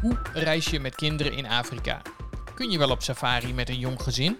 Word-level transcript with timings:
Hoe 0.00 0.18
reis 0.32 0.66
je 0.66 0.80
met 0.80 0.94
kinderen 0.94 1.32
in 1.32 1.46
Afrika? 1.46 2.02
Kun 2.54 2.70
je 2.70 2.78
wel 2.78 2.90
op 2.90 3.02
safari 3.02 3.54
met 3.54 3.68
een 3.68 3.78
jong 3.78 4.02
gezin? 4.02 4.38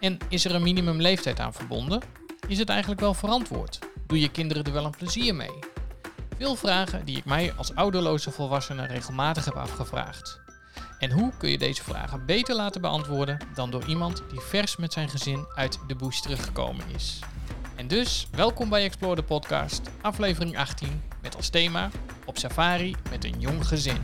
En 0.00 0.18
is 0.28 0.44
er 0.44 0.54
een 0.54 0.62
minimumleeftijd 0.62 1.40
aan 1.40 1.52
verbonden? 1.52 2.02
Is 2.48 2.58
het 2.58 2.68
eigenlijk 2.68 3.00
wel 3.00 3.14
verantwoord? 3.14 3.78
Doe 4.06 4.20
je 4.20 4.30
kinderen 4.30 4.64
er 4.64 4.72
wel 4.72 4.84
een 4.84 4.96
plezier 4.96 5.34
mee? 5.34 5.58
Veel 6.38 6.54
vragen 6.54 7.04
die 7.04 7.16
ik 7.16 7.24
mij 7.24 7.52
als 7.56 7.74
ouderloze 7.74 8.30
volwassene 8.30 8.86
regelmatig 8.86 9.44
heb 9.44 9.54
afgevraagd. 9.54 10.40
En 10.98 11.10
hoe 11.10 11.32
kun 11.38 11.50
je 11.50 11.58
deze 11.58 11.82
vragen 11.82 12.26
beter 12.26 12.54
laten 12.54 12.80
beantwoorden 12.80 13.38
dan 13.54 13.70
door 13.70 13.84
iemand 13.84 14.22
die 14.30 14.40
vers 14.40 14.76
met 14.76 14.92
zijn 14.92 15.08
gezin 15.08 15.46
uit 15.54 15.78
de 15.86 15.96
bush 15.96 16.20
teruggekomen 16.20 16.84
is? 16.94 17.18
En 17.76 17.88
dus, 17.88 18.28
welkom 18.30 18.68
bij 18.68 18.84
Explore 18.84 19.16
the 19.16 19.22
Podcast, 19.22 19.80
aflevering 20.00 20.58
18, 20.58 21.02
met 21.22 21.36
als 21.36 21.48
thema 21.48 21.90
Op 22.24 22.38
safari 22.38 22.94
met 23.10 23.24
een 23.24 23.40
jong 23.40 23.66
gezin. 23.66 23.98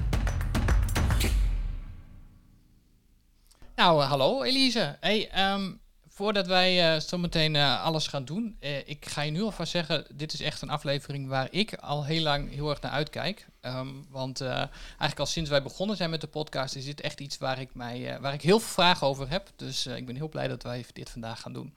Nou, 3.85 4.03
uh, 4.03 4.09
hallo 4.09 4.43
Elise. 4.43 4.97
Hey, 5.01 5.31
ehm, 5.31 5.73
voordat 6.09 6.47
wij 6.47 6.95
uh, 6.95 7.01
zo 7.01 7.19
meteen 7.19 7.55
uh, 7.55 7.85
alles 7.85 8.07
gaan 8.07 8.25
doen, 8.25 8.57
ik 8.85 9.07
ga 9.07 9.23
je 9.23 9.31
nu 9.31 9.43
alvast 9.43 9.71
zeggen, 9.71 10.05
dit 10.15 10.33
is 10.33 10.41
echt 10.41 10.63
een 10.63 10.71
aflevering 10.71 11.29
waar 11.29 11.49
ik 11.51 11.75
al 11.75 12.05
heel 12.05 12.23
lang 12.23 12.51
heel 12.55 12.71
erg 12.71 12.81
naar 12.81 12.91
uitkijk. 12.91 13.47
Um, 13.63 14.07
want 14.11 14.41
eigenlijk 14.41 15.19
al 15.19 15.27
sinds 15.27 15.51
wij 15.51 15.63
begonnen 15.63 15.97
zijn 15.97 16.11
met 16.11 16.21
de 16.21 16.27
podcast, 16.27 16.75
is 16.75 16.85
dit 16.85 17.01
echt 17.01 17.21
iets 17.21 17.39
waar 17.39 17.61
ik, 17.61 17.75
mij, 17.75 18.19
waar 18.21 18.35
ik 18.35 18.43
heel 18.43 18.59
veel 18.59 18.73
vragen 18.73 19.07
over 19.07 19.31
heb. 19.31 19.51
Dus 19.57 19.87
ik 19.87 20.07
ben 20.07 20.17
heel 20.17 20.29
blij 20.29 20.49
dat 20.49 20.63
wij 20.63 20.85
dit 20.93 21.11
vandaag 21.11 21.41
gaan 21.41 21.53
doen. 21.53 21.75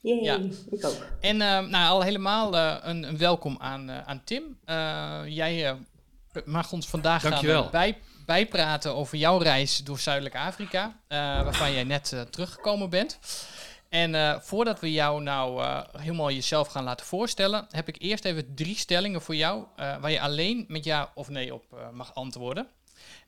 Yay, 0.00 0.22
ja, 0.22 0.38
ik 0.70 0.84
ook. 0.84 1.06
En 1.20 1.36
nou, 1.36 1.88
al 1.88 2.02
helemaal 2.02 2.56
een, 2.56 3.02
een, 3.02 3.18
welkom 3.18 3.56
aan, 3.58 3.90
aan 3.90 4.24
Tim. 4.24 4.58
jij 5.26 5.76
mag 6.44 6.72
ons 6.72 6.86
vandaag 6.86 7.22
Dankjewel. 7.22 7.62
gaan 7.62 7.70
bij 7.70 7.98
bijpraten 8.24 8.94
over 8.94 9.18
jouw 9.18 9.38
reis 9.38 9.78
door 9.78 9.98
Zuidelijk 9.98 10.36
Afrika, 10.36 10.84
uh, 10.86 11.18
waarvan 11.18 11.72
jij 11.72 11.84
net 11.84 12.12
uh, 12.12 12.20
teruggekomen 12.20 12.90
bent. 12.90 13.18
En 13.88 14.14
uh, 14.14 14.40
voordat 14.40 14.80
we 14.80 14.92
jou 14.92 15.22
nou 15.22 15.64
helemaal 15.98 16.30
jezelf 16.30 16.68
gaan 16.68 16.84
laten 16.84 17.06
voorstellen, 17.06 17.66
heb 17.70 17.88
ik 17.88 17.96
eerst 17.98 18.24
even 18.24 18.54
drie 18.54 18.76
stellingen 18.76 19.22
voor 19.22 19.36
jou, 19.36 19.64
waar 19.76 20.10
je 20.10 20.20
alleen 20.20 20.64
met 20.68 20.84
ja 20.84 21.10
of 21.14 21.28
nee 21.28 21.54
op 21.54 21.90
mag 21.92 22.14
antwoorden. 22.14 22.68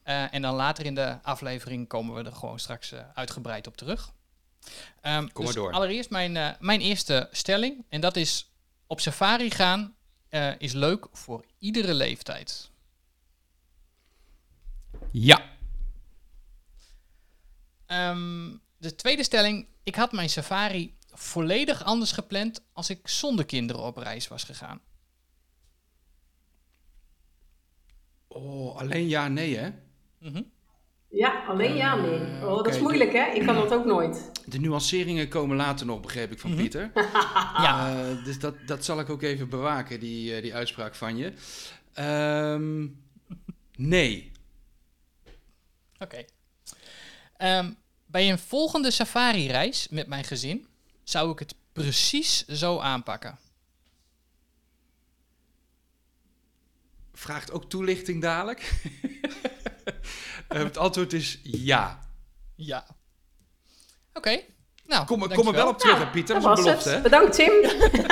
en 0.02 0.42
dan 0.42 0.54
later 0.54 0.84
in 0.84 0.94
de 0.94 1.18
aflevering 1.22 1.88
komen 1.88 2.14
we 2.14 2.30
er 2.30 2.36
gewoon 2.36 2.58
straks 2.58 2.92
uitgebreid 3.14 3.66
op 3.66 3.76
terug. 3.76 4.12
Um, 5.02 5.32
Kom 5.32 5.44
dus 5.44 5.54
door. 5.54 5.72
Allereerst 5.72 6.10
mijn, 6.10 6.56
mijn 6.60 6.80
eerste 6.80 7.28
stelling, 7.32 7.84
en 7.88 8.00
dat 8.00 8.16
is 8.16 8.50
op 8.86 9.00
safari 9.00 9.50
gaan 9.50 9.94
is 10.58 10.72
leuk 10.72 11.06
voor 11.12 11.44
iedere 11.58 11.94
leeftijd. 11.94 12.70
Ja. 15.18 15.42
Um, 18.10 18.60
de 18.76 18.94
tweede 18.94 19.22
stelling. 19.22 19.66
Ik 19.82 19.94
had 19.94 20.12
mijn 20.12 20.28
safari 20.28 20.94
volledig 21.12 21.84
anders 21.84 22.12
gepland 22.12 22.64
als 22.72 22.90
ik 22.90 23.08
zonder 23.08 23.44
kinderen 23.44 23.82
op 23.82 23.96
reis 23.96 24.28
was 24.28 24.44
gegaan. 24.44 24.80
Oh, 28.28 28.76
alleen 28.76 29.08
ja, 29.08 29.28
nee 29.28 29.56
hè? 29.56 29.68
Mm 30.18 30.32
-hmm. 30.32 30.50
Ja, 31.08 31.44
alleen 31.48 31.74
ja, 31.74 31.96
nee. 31.96 32.20
Oh, 32.20 32.40
dat 32.40 32.58
okay. 32.58 32.72
is 32.72 32.80
moeilijk 32.80 33.12
hè? 33.12 33.30
Ik 33.34 33.46
kan 33.46 33.54
dat 33.54 33.72
ook 33.72 33.84
nooit. 33.84 34.30
De 34.46 34.58
nuanceringen 34.58 35.28
komen 35.28 35.56
later 35.56 35.86
nog, 35.86 36.00
begreep 36.00 36.32
ik 36.32 36.38
van 36.38 36.50
Mhm. 36.50 36.58
mm 36.60 36.68
-hmm. 36.70 36.80
Pieter. 36.92 37.02
ja. 37.64 37.94
Uh, 37.94 38.24
dus 38.24 38.38
dat, 38.38 38.54
dat 38.66 38.84
zal 38.84 39.00
ik 39.00 39.10
ook 39.10 39.22
even 39.22 39.48
bewaken, 39.48 40.00
die, 40.00 40.36
uh, 40.36 40.42
die 40.42 40.54
uitspraak 40.54 40.94
van 40.94 41.16
je. 41.16 41.32
Um, 42.54 43.04
nee. 43.76 44.34
Oké. 45.98 46.24
Okay. 47.38 47.58
Um, 47.58 47.76
bij 48.06 48.30
een 48.30 48.38
volgende 48.38 48.90
safari-reis 48.90 49.88
met 49.88 50.06
mijn 50.06 50.24
gezin 50.24 50.66
zou 51.04 51.30
ik 51.30 51.38
het 51.38 51.54
precies 51.72 52.46
zo 52.46 52.78
aanpakken. 52.78 53.38
Vraagt 57.12 57.52
ook 57.52 57.70
toelichting 57.70 58.22
dadelijk. 58.22 58.72
uh, 60.48 60.58
het 60.64 60.76
antwoord 60.76 61.12
is 61.12 61.40
ja. 61.42 61.98
Ja. 62.54 62.86
Oké. 64.08 64.18
Okay. 64.18 64.46
Nou, 64.86 65.06
kom, 65.06 65.28
kom 65.28 65.46
er 65.46 65.52
wel 65.52 65.68
op 65.68 65.78
terug, 65.78 65.98
ja, 65.98 66.06
Pieter. 66.06 66.34
Dat 66.34 66.44
was 66.44 66.58
een 66.58 66.64
belofte, 66.64 66.88
het. 66.88 66.96
hè? 66.96 67.02
Bedankt, 67.02 67.34
Tim. 67.34 67.52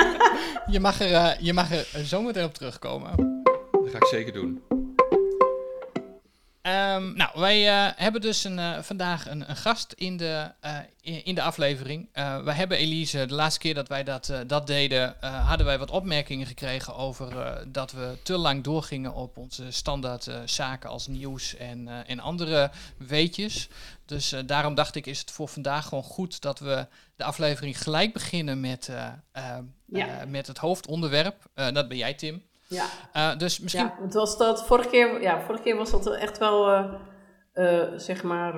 je, 0.73 0.79
mag 0.79 0.99
er, 0.99 1.11
uh, 1.11 1.39
je 1.39 1.53
mag 1.53 1.71
er 1.71 2.05
zo 2.05 2.21
meteen 2.21 2.43
op 2.43 2.53
terugkomen. 2.53 3.43
Dat 3.71 3.91
ga 3.91 3.97
ik 3.97 4.05
zeker 4.05 4.33
doen. 4.33 4.63
Um, 6.67 7.15
nou, 7.15 7.29
wij 7.33 7.87
uh, 7.87 7.91
hebben 7.95 8.21
dus 8.21 8.43
een, 8.43 8.57
uh, 8.57 8.81
vandaag 8.81 9.29
een, 9.29 9.49
een, 9.49 9.55
gast 9.55 9.91
in 9.91 10.17
de, 10.17 10.51
uh, 10.65 10.77
in, 11.01 11.25
in 11.25 11.35
de 11.35 11.41
aflevering. 11.41 12.09
wij 12.43 12.55
hebben 12.55 12.77
Elise, 12.77 13.25
de 13.25 13.33
laatste 13.33 13.59
keer 13.59 13.73
dat 13.73 13.87
wij 13.87 14.03
dat, 14.03 14.33
dat 14.47 14.67
deden, 14.67 15.15
hadden 15.19 15.65
wij 15.65 15.77
wat 15.77 15.91
opmerkingen 15.91 16.47
gekregen 16.47 16.95
over 16.95 17.57
dat 17.71 17.91
we 17.91 18.17
te 18.23 18.37
lang 18.37 18.63
doorgingen 18.63 19.13
op 19.13 19.37
onze 19.37 19.71
standaard 19.71 20.27
zaken 20.45 20.89
als 20.89 21.07
nieuws 21.07 21.55
en, 21.55 22.05
en 22.07 22.19
andere 22.19 22.71
weetjes. 22.97 23.67
Dus 24.05 24.33
daarom 24.45 24.75
dacht 24.75 24.95
ik, 24.95 25.05
is 25.05 25.19
het 25.19 25.31
voor 25.31 25.47
vandaag 25.47 25.87
gewoon 25.87 26.03
goed 26.03 26.41
dat 26.41 26.59
we 26.59 26.87
de 27.15 27.23
aflevering 27.23 27.81
gelijk 27.81 28.13
beginnen 28.13 28.59
met, 28.59 28.89
ja. 29.85 30.25
met 30.27 30.47
het 30.47 30.57
hoofdonderwerp. 30.57 31.49
dat 31.53 31.87
ben 31.87 31.97
jij, 31.97 32.13
Tim. 32.13 32.43
Ja. 32.67 32.85
Uh, 33.15 33.37
dus 33.37 33.59
misschien... 33.59 33.85
Ja, 33.85 33.97
het 34.01 34.13
was 34.13 34.37
dat 34.37 34.65
vorige 34.65 34.89
keer, 34.89 35.21
ja, 35.21 35.41
vorige 35.41 35.63
keer 35.63 35.75
was 35.75 35.91
dat 35.91 36.15
echt 36.15 36.37
wel, 36.37 36.71
uh, 36.71 36.93
uh, 37.53 37.83
zeg 37.95 38.23
maar, 38.23 38.53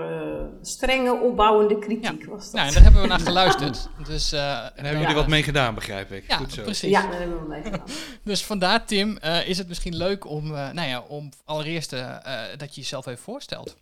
strenge 0.62 1.14
opbouwende 1.14 1.80
kritiek 1.80 2.24
ja. 2.24 2.30
was 2.30 2.44
dat. 2.44 2.54
Nou, 2.54 2.68
en 2.68 2.74
daar 2.74 2.84
hebben 2.84 3.02
we 3.02 3.08
naar 3.08 3.20
geluisterd. 3.20 3.90
dus, 4.08 4.32
en 4.32 4.38
daar 4.40 4.72
hebben 4.74 4.92
jullie 4.92 5.08
ja. 5.08 5.14
wat 5.14 5.28
mee 5.28 5.44
gedaan, 5.44 5.76
begrijp 5.76 6.12
ik. 6.12 6.28
Ja, 6.28 6.38
Goed 6.38 6.54
zo. 6.54 6.64
precies. 6.64 6.90
Ja, 6.90 7.02
daar 7.02 7.20
hebben 7.20 7.40
we 7.42 7.48
mee 7.48 7.64
gedaan. 7.64 7.88
dus 8.24 8.46
vandaar, 8.46 8.86
Tim, 8.86 9.18
is 9.46 9.58
het 9.58 9.68
misschien 9.68 9.96
leuk 9.96 10.26
om, 10.26 10.48
nou 10.48 10.82
ja, 10.82 11.02
om 11.02 11.30
allereerst 11.46 11.90
dat 12.58 12.76
je 12.76 12.82
jezelf 12.82 13.06
even 13.06 13.24
voorstelt. 13.24 13.78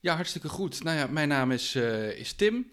Ja, 0.00 0.14
hartstikke 0.14 0.48
goed. 0.48 0.82
Nou 0.84 0.96
ja, 0.96 1.06
mijn 1.06 1.28
naam 1.28 1.50
is, 1.50 1.74
is 2.16 2.32
Tim. 2.32 2.70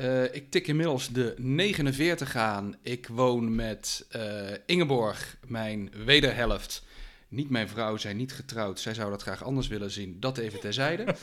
Uh, 0.00 0.22
ik 0.34 0.50
tik 0.50 0.66
inmiddels 0.66 1.08
de 1.08 1.34
49 1.36 2.36
aan. 2.36 2.74
Ik 2.82 3.08
woon 3.08 3.54
met 3.54 4.06
uh, 4.16 4.22
Ingeborg, 4.66 5.36
mijn 5.46 5.90
wederhelft. 6.04 6.82
Niet 7.28 7.50
mijn 7.50 7.68
vrouw, 7.68 7.96
zij 7.96 8.12
niet 8.12 8.32
getrouwd. 8.32 8.80
Zij 8.80 8.94
zou 8.94 9.10
dat 9.10 9.22
graag 9.22 9.44
anders 9.44 9.68
willen 9.68 9.90
zien. 9.90 10.16
Dat 10.20 10.38
even 10.38 10.60
terzijde. 10.60 11.14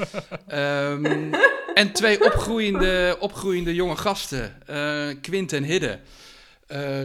um, 0.52 1.34
en 1.74 1.92
twee 1.92 2.26
opgroeiende, 2.26 3.18
opgroeiende 3.20 3.76
jonge 3.76 3.96
gasten. 3.96 4.56
Uh, 4.70 5.08
Quint 5.22 5.54
en 5.54 5.64
Hidde. 5.64 6.00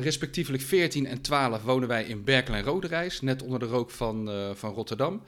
respectievelijk 0.01 0.63
14 0.63 1.07
en 1.07 1.21
12 1.21 1.63
wonen 1.63 1.89
wij 1.89 2.05
in 2.05 2.25
Berkel 2.25 2.55
en 2.55 2.63
Roderijs. 2.63 3.21
Net 3.21 3.43
onder 3.43 3.59
de 3.59 3.67
rook 3.67 3.91
van, 3.91 4.31
van 4.55 4.73
Rotterdam. 4.73 5.23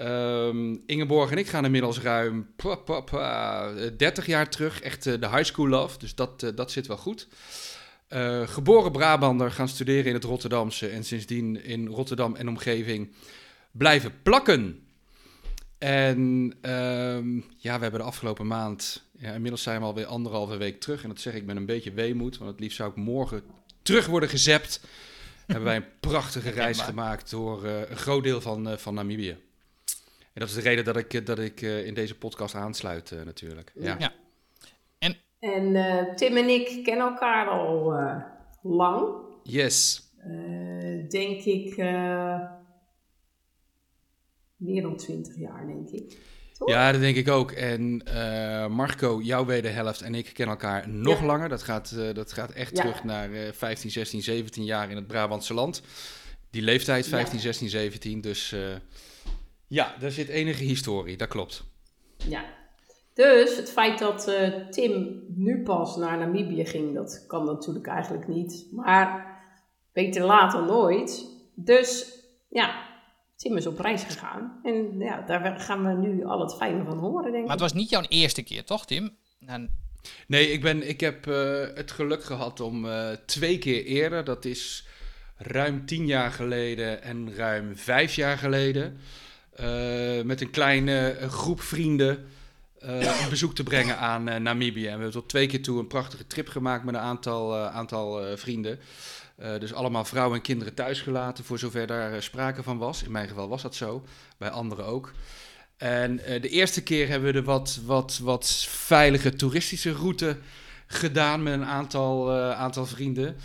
Um, 0.00 0.82
Ingeborg 0.86 1.30
en 1.30 1.38
ik 1.38 1.46
gaan 1.46 1.64
inmiddels 1.64 2.00
ruim 2.00 2.46
pa, 2.56 2.74
pa, 2.74 3.00
pa, 3.00 3.72
30 3.96 4.26
jaar 4.26 4.50
terug. 4.50 4.80
Echt 4.80 5.06
uh, 5.06 5.20
de 5.20 5.28
high 5.28 5.44
school 5.44 5.68
love, 5.68 5.98
dus 5.98 6.14
dat, 6.14 6.42
uh, 6.42 6.50
dat 6.54 6.70
zit 6.70 6.86
wel 6.86 6.96
goed. 6.96 7.28
Uh, 8.08 8.48
geboren 8.48 8.92
Brabander, 8.92 9.50
gaan 9.50 9.68
studeren 9.68 10.04
in 10.04 10.14
het 10.14 10.24
Rotterdamse 10.24 10.88
en 10.88 11.04
sindsdien 11.04 11.64
in 11.64 11.86
Rotterdam 11.86 12.34
en 12.34 12.48
omgeving 12.48 13.12
blijven 13.70 14.12
plakken. 14.22 14.80
En 15.78 16.52
um, 16.62 17.44
ja, 17.56 17.76
we 17.76 17.82
hebben 17.82 18.00
de 18.00 18.06
afgelopen 18.06 18.46
maand, 18.46 19.02
ja, 19.18 19.32
inmiddels 19.32 19.62
zijn 19.62 19.80
we 19.80 19.86
alweer 19.86 20.06
anderhalve 20.06 20.56
week 20.56 20.80
terug. 20.80 21.02
En 21.02 21.08
dat 21.08 21.20
zeg 21.20 21.34
ik 21.34 21.44
met 21.44 21.56
een 21.56 21.66
beetje 21.66 21.92
weemoed, 21.92 22.38
want 22.38 22.50
het 22.50 22.60
liefst 22.60 22.76
zou 22.76 22.90
ik 22.90 22.96
morgen 22.96 23.42
terug 23.82 24.06
worden 24.06 24.28
gezept. 24.28 24.80
hebben 25.46 25.64
wij 25.64 25.76
een 25.76 26.00
prachtige 26.00 26.50
reis 26.62 26.80
gemaakt 26.80 27.30
door 27.30 27.64
een 27.64 27.96
groot 27.96 28.22
deel 28.22 28.40
van, 28.40 28.78
van 28.78 28.94
Namibië. 28.94 29.36
En 30.36 30.42
dat 30.42 30.50
is 30.50 30.54
de 30.54 30.68
reden 30.68 30.84
dat 30.84 30.96
ik, 30.96 31.26
dat 31.26 31.38
ik 31.38 31.60
uh, 31.60 31.86
in 31.86 31.94
deze 31.94 32.18
podcast 32.18 32.54
aansluit, 32.54 33.10
uh, 33.10 33.22
natuurlijk. 33.22 33.72
Ja. 33.74 33.96
ja. 33.98 34.12
En, 34.98 35.16
en 35.38 35.74
uh, 35.74 36.14
Tim 36.14 36.36
en 36.36 36.48
ik 36.48 36.84
kennen 36.84 37.06
elkaar 37.06 37.48
al 37.48 37.92
lang. 38.62 39.14
Yes. 39.42 40.08
denk 41.08 41.42
ik 41.42 41.76
meer 44.56 44.82
dan 44.82 44.96
twintig 44.96 45.36
jaar, 45.36 45.66
denk 45.66 45.88
ik. 45.88 46.18
Toch? 46.58 46.68
Ja, 46.68 46.92
dat 46.92 47.00
denk 47.00 47.16
ik 47.16 47.28
ook. 47.28 47.52
En 47.52 48.02
Marco, 48.70 49.20
jouw 49.22 49.44
wederhelft 49.44 50.00
en 50.00 50.14
ik 50.14 50.30
kennen 50.32 50.54
elkaar 50.54 50.88
nog 50.88 51.20
ja. 51.20 51.26
langer. 51.26 51.48
Dat 51.48 51.62
gaat, 51.62 51.96
dat 52.14 52.32
gaat 52.32 52.50
echt 52.50 52.76
ja. 52.76 52.82
terug 52.82 53.04
naar 53.04 53.30
15, 53.54 53.90
16, 53.90 54.22
17 54.22 54.64
jaar 54.64 54.90
in 54.90 54.96
het 54.96 55.06
Brabantse 55.06 55.54
land. 55.54 55.82
Die 56.50 56.62
leeftijd, 56.62 57.08
15, 57.08 57.36
ja. 57.36 57.42
16, 57.42 57.68
17. 57.68 58.20
Dus 58.20 58.54
ja, 59.66 59.94
daar 60.00 60.10
zit 60.10 60.28
enige 60.28 60.64
historie, 60.64 61.16
dat 61.16 61.28
klopt. 61.28 61.64
Ja, 62.16 62.44
dus 63.14 63.56
het 63.56 63.70
feit 63.70 63.98
dat 63.98 64.28
uh, 64.28 64.68
Tim 64.68 65.22
nu 65.28 65.62
pas 65.62 65.96
naar 65.96 66.18
Namibië 66.18 66.64
ging, 66.64 66.94
dat 66.94 67.24
kan 67.26 67.44
natuurlijk 67.44 67.86
eigenlijk 67.86 68.28
niet. 68.28 68.66
Maar 68.72 69.26
beter 69.92 70.24
laat 70.24 70.52
dan 70.52 70.66
nooit. 70.66 71.26
Dus 71.54 72.20
ja, 72.48 72.84
Tim 73.36 73.56
is 73.56 73.66
op 73.66 73.78
reis 73.78 74.02
gegaan. 74.02 74.60
En 74.62 74.98
ja, 74.98 75.22
daar 75.22 75.60
gaan 75.60 75.86
we 75.86 76.08
nu 76.08 76.24
al 76.24 76.40
het 76.40 76.56
fijne 76.56 76.84
van 76.84 76.98
horen, 76.98 77.22
denk 77.22 77.34
ik. 77.34 77.42
Maar 77.42 77.50
het 77.50 77.60
was 77.60 77.72
niet 77.72 77.90
jouw 77.90 78.04
eerste 78.08 78.42
keer, 78.42 78.64
toch, 78.64 78.86
Tim? 78.86 79.16
Nee, 80.26 80.50
ik, 80.50 80.62
ben, 80.62 80.88
ik 80.88 81.00
heb 81.00 81.26
uh, 81.26 81.66
het 81.74 81.90
geluk 81.90 82.24
gehad 82.24 82.60
om 82.60 82.84
uh, 82.84 83.10
twee 83.26 83.58
keer 83.58 83.84
eerder, 83.84 84.24
dat 84.24 84.44
is 84.44 84.86
ruim 85.36 85.86
tien 85.86 86.06
jaar 86.06 86.30
geleden 86.30 87.02
en 87.02 87.34
ruim 87.34 87.76
vijf 87.76 88.14
jaar 88.14 88.38
geleden, 88.38 88.98
met 90.24 90.40
een 90.40 90.50
kleine 90.50 91.16
groep 91.28 91.60
vrienden 91.60 92.26
een 92.78 93.28
bezoek 93.30 93.54
te 93.54 93.62
brengen 93.62 93.98
aan 93.98 94.42
Namibië. 94.42 94.80
En 94.80 94.84
we 94.84 94.88
hebben 94.88 95.10
tot 95.10 95.28
twee 95.28 95.46
keer 95.46 95.62
toe 95.62 95.78
een 95.78 95.86
prachtige 95.86 96.26
trip 96.26 96.48
gemaakt 96.48 96.84
met 96.84 96.94
een 96.94 97.00
aantal, 97.00 97.56
aantal 97.56 98.36
vrienden. 98.36 98.78
Dus 99.58 99.72
allemaal 99.72 100.04
vrouwen 100.04 100.36
en 100.36 100.42
kinderen 100.42 100.74
thuisgelaten, 100.74 101.44
voor 101.44 101.58
zover 101.58 101.86
daar 101.86 102.22
sprake 102.22 102.62
van 102.62 102.78
was. 102.78 103.02
In 103.02 103.10
mijn 103.10 103.28
geval 103.28 103.48
was 103.48 103.62
dat 103.62 103.74
zo, 103.74 104.04
bij 104.38 104.50
anderen 104.50 104.84
ook. 104.84 105.12
En 105.76 106.16
de 106.16 106.48
eerste 106.48 106.82
keer 106.82 107.08
hebben 107.08 107.32
we 107.32 107.40
de 107.40 107.44
wat, 107.44 107.80
wat, 107.84 108.20
wat 108.22 108.66
veilige 108.68 109.36
toeristische 109.36 109.92
route 109.92 110.36
gedaan 110.86 111.42
met 111.42 111.52
een 111.52 111.64
aantal, 111.64 112.32
aantal 112.34 112.86
vrienden. 112.86 113.36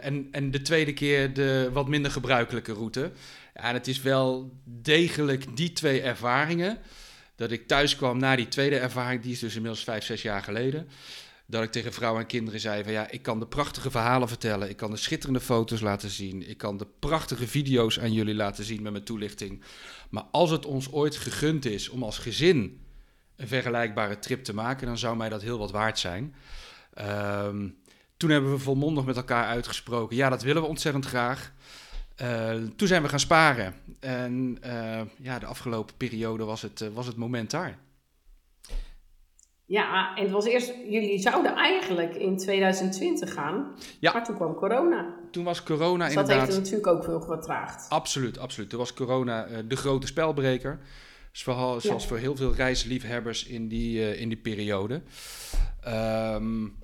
en, 0.00 0.28
en 0.30 0.50
de 0.50 0.62
tweede 0.62 0.92
keer 0.92 1.34
de 1.34 1.70
wat 1.72 1.88
minder 1.88 2.10
gebruikelijke 2.10 2.72
route. 2.72 3.10
En 3.60 3.74
het 3.74 3.86
is 3.86 4.02
wel 4.02 4.52
degelijk 4.64 5.56
die 5.56 5.72
twee 5.72 6.02
ervaringen. 6.02 6.78
Dat 7.36 7.50
ik 7.50 7.66
thuis 7.66 7.96
kwam 7.96 8.18
na 8.18 8.36
die 8.36 8.48
tweede 8.48 8.78
ervaring, 8.78 9.22
die 9.22 9.32
is 9.32 9.38
dus 9.38 9.54
inmiddels 9.54 9.84
vijf, 9.84 10.04
zes 10.04 10.22
jaar 10.22 10.42
geleden 10.42 10.88
dat 11.50 11.62
ik 11.62 11.70
tegen 11.70 11.92
vrouwen 11.92 12.20
en 12.22 12.26
kinderen 12.26 12.60
zei 12.60 12.82
van 12.82 12.92
ja, 12.92 13.10
ik 13.10 13.22
kan 13.22 13.38
de 13.38 13.46
prachtige 13.46 13.90
verhalen 13.90 14.28
vertellen, 14.28 14.68
ik 14.68 14.76
kan 14.76 14.90
de 14.90 14.96
schitterende 14.96 15.40
foto's 15.40 15.80
laten 15.80 16.10
zien, 16.10 16.48
ik 16.48 16.58
kan 16.58 16.76
de 16.76 16.86
prachtige 16.98 17.48
video's 17.48 17.98
aan 17.98 18.12
jullie 18.12 18.34
laten 18.34 18.64
zien 18.64 18.82
met 18.82 18.92
mijn 18.92 19.04
toelichting. 19.04 19.62
Maar 20.10 20.22
als 20.30 20.50
het 20.50 20.66
ons 20.66 20.92
ooit 20.92 21.16
gegund 21.16 21.64
is 21.64 21.88
om 21.88 22.02
als 22.02 22.18
gezin 22.18 22.86
een 23.36 23.48
vergelijkbare 23.48 24.18
trip 24.18 24.44
te 24.44 24.54
maken, 24.54 24.86
dan 24.86 24.98
zou 24.98 25.16
mij 25.16 25.28
dat 25.28 25.42
heel 25.42 25.58
wat 25.58 25.70
waard 25.70 25.98
zijn. 25.98 26.34
Um, 27.44 27.76
toen 28.16 28.30
hebben 28.30 28.50
we 28.50 28.58
volmondig 28.58 29.04
met 29.04 29.16
elkaar 29.16 29.46
uitgesproken, 29.46 30.16
ja, 30.16 30.28
dat 30.28 30.42
willen 30.42 30.62
we 30.62 30.68
ontzettend 30.68 31.06
graag. 31.06 31.52
Uh, 32.22 32.52
toen 32.76 32.88
zijn 32.88 33.02
we 33.02 33.08
gaan 33.08 33.20
sparen 33.20 33.74
en 34.00 34.58
uh, 34.66 35.00
ja, 35.18 35.38
de 35.38 35.46
afgelopen 35.46 35.96
periode 35.96 36.44
was 36.44 36.62
het, 36.62 36.80
uh, 36.80 36.88
was 36.88 37.06
het 37.06 37.16
moment 37.16 37.50
daar. 37.50 37.78
Ja, 39.64 40.16
en 40.16 40.22
het 40.22 40.30
was 40.32 40.44
eerst, 40.44 40.72
jullie 40.88 41.18
zouden 41.18 41.54
eigenlijk 41.54 42.14
in 42.14 42.36
2020 42.36 43.32
gaan, 43.32 43.74
ja. 44.00 44.12
maar 44.12 44.24
toen 44.24 44.34
kwam 44.34 44.54
corona. 44.54 45.14
Toen 45.30 45.44
was 45.44 45.62
corona 45.62 46.04
dus 46.04 46.14
inderdaad... 46.14 46.26
dat 46.26 46.46
heeft 46.46 46.52
het 46.52 46.72
natuurlijk 46.72 46.86
ook 46.86 47.04
veel 47.04 47.20
vertraagd. 47.20 47.88
Absoluut, 47.88 48.38
absoluut. 48.38 48.70
Toen 48.70 48.78
was 48.78 48.94
corona 48.94 49.46
de 49.68 49.76
grote 49.76 50.06
spelbreker. 50.06 50.78
Zoals, 51.32 51.84
zoals 51.84 52.06
voor 52.06 52.16
heel 52.16 52.36
veel 52.36 52.54
reisliefhebbers 52.54 53.44
in 53.44 53.68
die, 53.68 54.18
in 54.18 54.28
die 54.28 54.38
periode. 54.38 55.02
Um, 55.86 56.78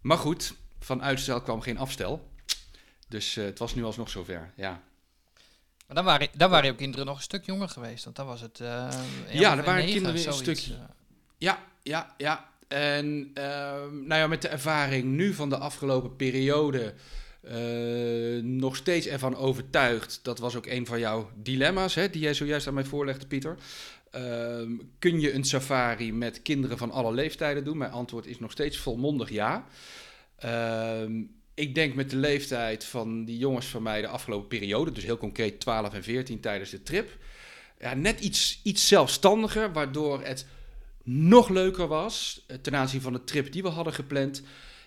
maar 0.00 0.18
goed, 0.18 0.54
van 0.78 1.02
uitstel 1.02 1.40
kwam 1.40 1.60
geen 1.60 1.78
afstel. 1.78 2.32
Dus 3.14 3.36
uh, 3.36 3.44
het 3.44 3.58
was 3.58 3.74
nu 3.74 3.84
alsnog 3.84 4.10
zover, 4.10 4.52
ja. 4.56 4.82
Maar 5.86 5.96
dan 5.96 6.04
waren, 6.04 6.28
dan 6.36 6.50
waren 6.50 6.66
je 6.66 6.72
ook 6.72 6.78
kinderen 6.78 7.06
nog 7.06 7.16
een 7.16 7.22
stuk 7.22 7.46
jonger 7.46 7.68
geweest. 7.68 8.04
Want 8.04 8.16
dan 8.16 8.26
was 8.26 8.40
het... 8.40 8.58
ja, 9.30 9.54
dan 9.56 9.64
waren 9.64 9.84
kinderen 9.84 10.26
een 10.26 10.32
stuk... 10.32 10.58
Ja, 11.38 11.58
ja, 11.82 12.14
ja. 12.16 12.52
En 12.68 13.30
uh, 13.34 13.44
nou 13.90 14.14
ja, 14.14 14.26
met 14.26 14.42
de 14.42 14.48
ervaring 14.48 15.04
nu 15.04 15.34
van 15.34 15.48
de 15.48 15.56
afgelopen 15.56 16.16
periode 16.16 16.94
uh, 17.42 18.42
nog 18.42 18.76
steeds 18.76 19.06
ervan 19.06 19.36
overtuigd. 19.36 20.20
Dat 20.22 20.38
was 20.38 20.56
ook 20.56 20.66
een 20.66 20.86
van 20.86 20.98
jouw 20.98 21.30
dilemma's, 21.34 21.94
hè, 21.94 22.10
die 22.10 22.20
jij 22.20 22.34
zojuist 22.34 22.66
aan 22.66 22.74
mij 22.74 22.84
voorlegde, 22.84 23.26
Pieter. 23.26 23.56
Uh, 24.16 24.78
kun 24.98 25.20
je 25.20 25.34
een 25.34 25.44
safari 25.44 26.12
met 26.12 26.42
kinderen 26.42 26.78
van 26.78 26.90
alle 26.90 27.12
leeftijden 27.12 27.64
doen? 27.64 27.78
Mijn 27.78 27.90
antwoord 27.90 28.26
is 28.26 28.38
nog 28.38 28.50
steeds 28.50 28.78
volmondig 28.78 29.30
ja. 29.30 29.66
Ehm, 30.36 31.22
ik 31.54 31.74
denk 31.74 31.94
met 31.94 32.10
de 32.10 32.16
leeftijd 32.16 32.84
van 32.84 33.24
die 33.24 33.38
jongens 33.38 33.66
van 33.66 33.82
mij 33.82 34.00
de 34.00 34.08
afgelopen 34.08 34.48
periode, 34.48 34.90
dus 34.90 35.04
heel 35.04 35.18
concreet 35.18 35.60
12 35.60 35.94
en 35.94 36.02
14 36.02 36.40
tijdens 36.40 36.70
de 36.70 36.82
trip, 36.82 37.18
ja, 37.80 37.94
net 37.94 38.20
iets, 38.20 38.60
iets 38.62 38.88
zelfstandiger, 38.88 39.72
waardoor 39.72 40.22
het 40.22 40.46
nog 41.02 41.48
leuker 41.48 41.86
was 41.86 42.44
eh, 42.46 42.56
ten 42.56 42.76
aanzien 42.76 43.00
van 43.00 43.12
de 43.12 43.24
trip 43.24 43.52
die 43.52 43.62
we 43.62 43.68
hadden 43.68 43.92
gepland. 43.92 44.42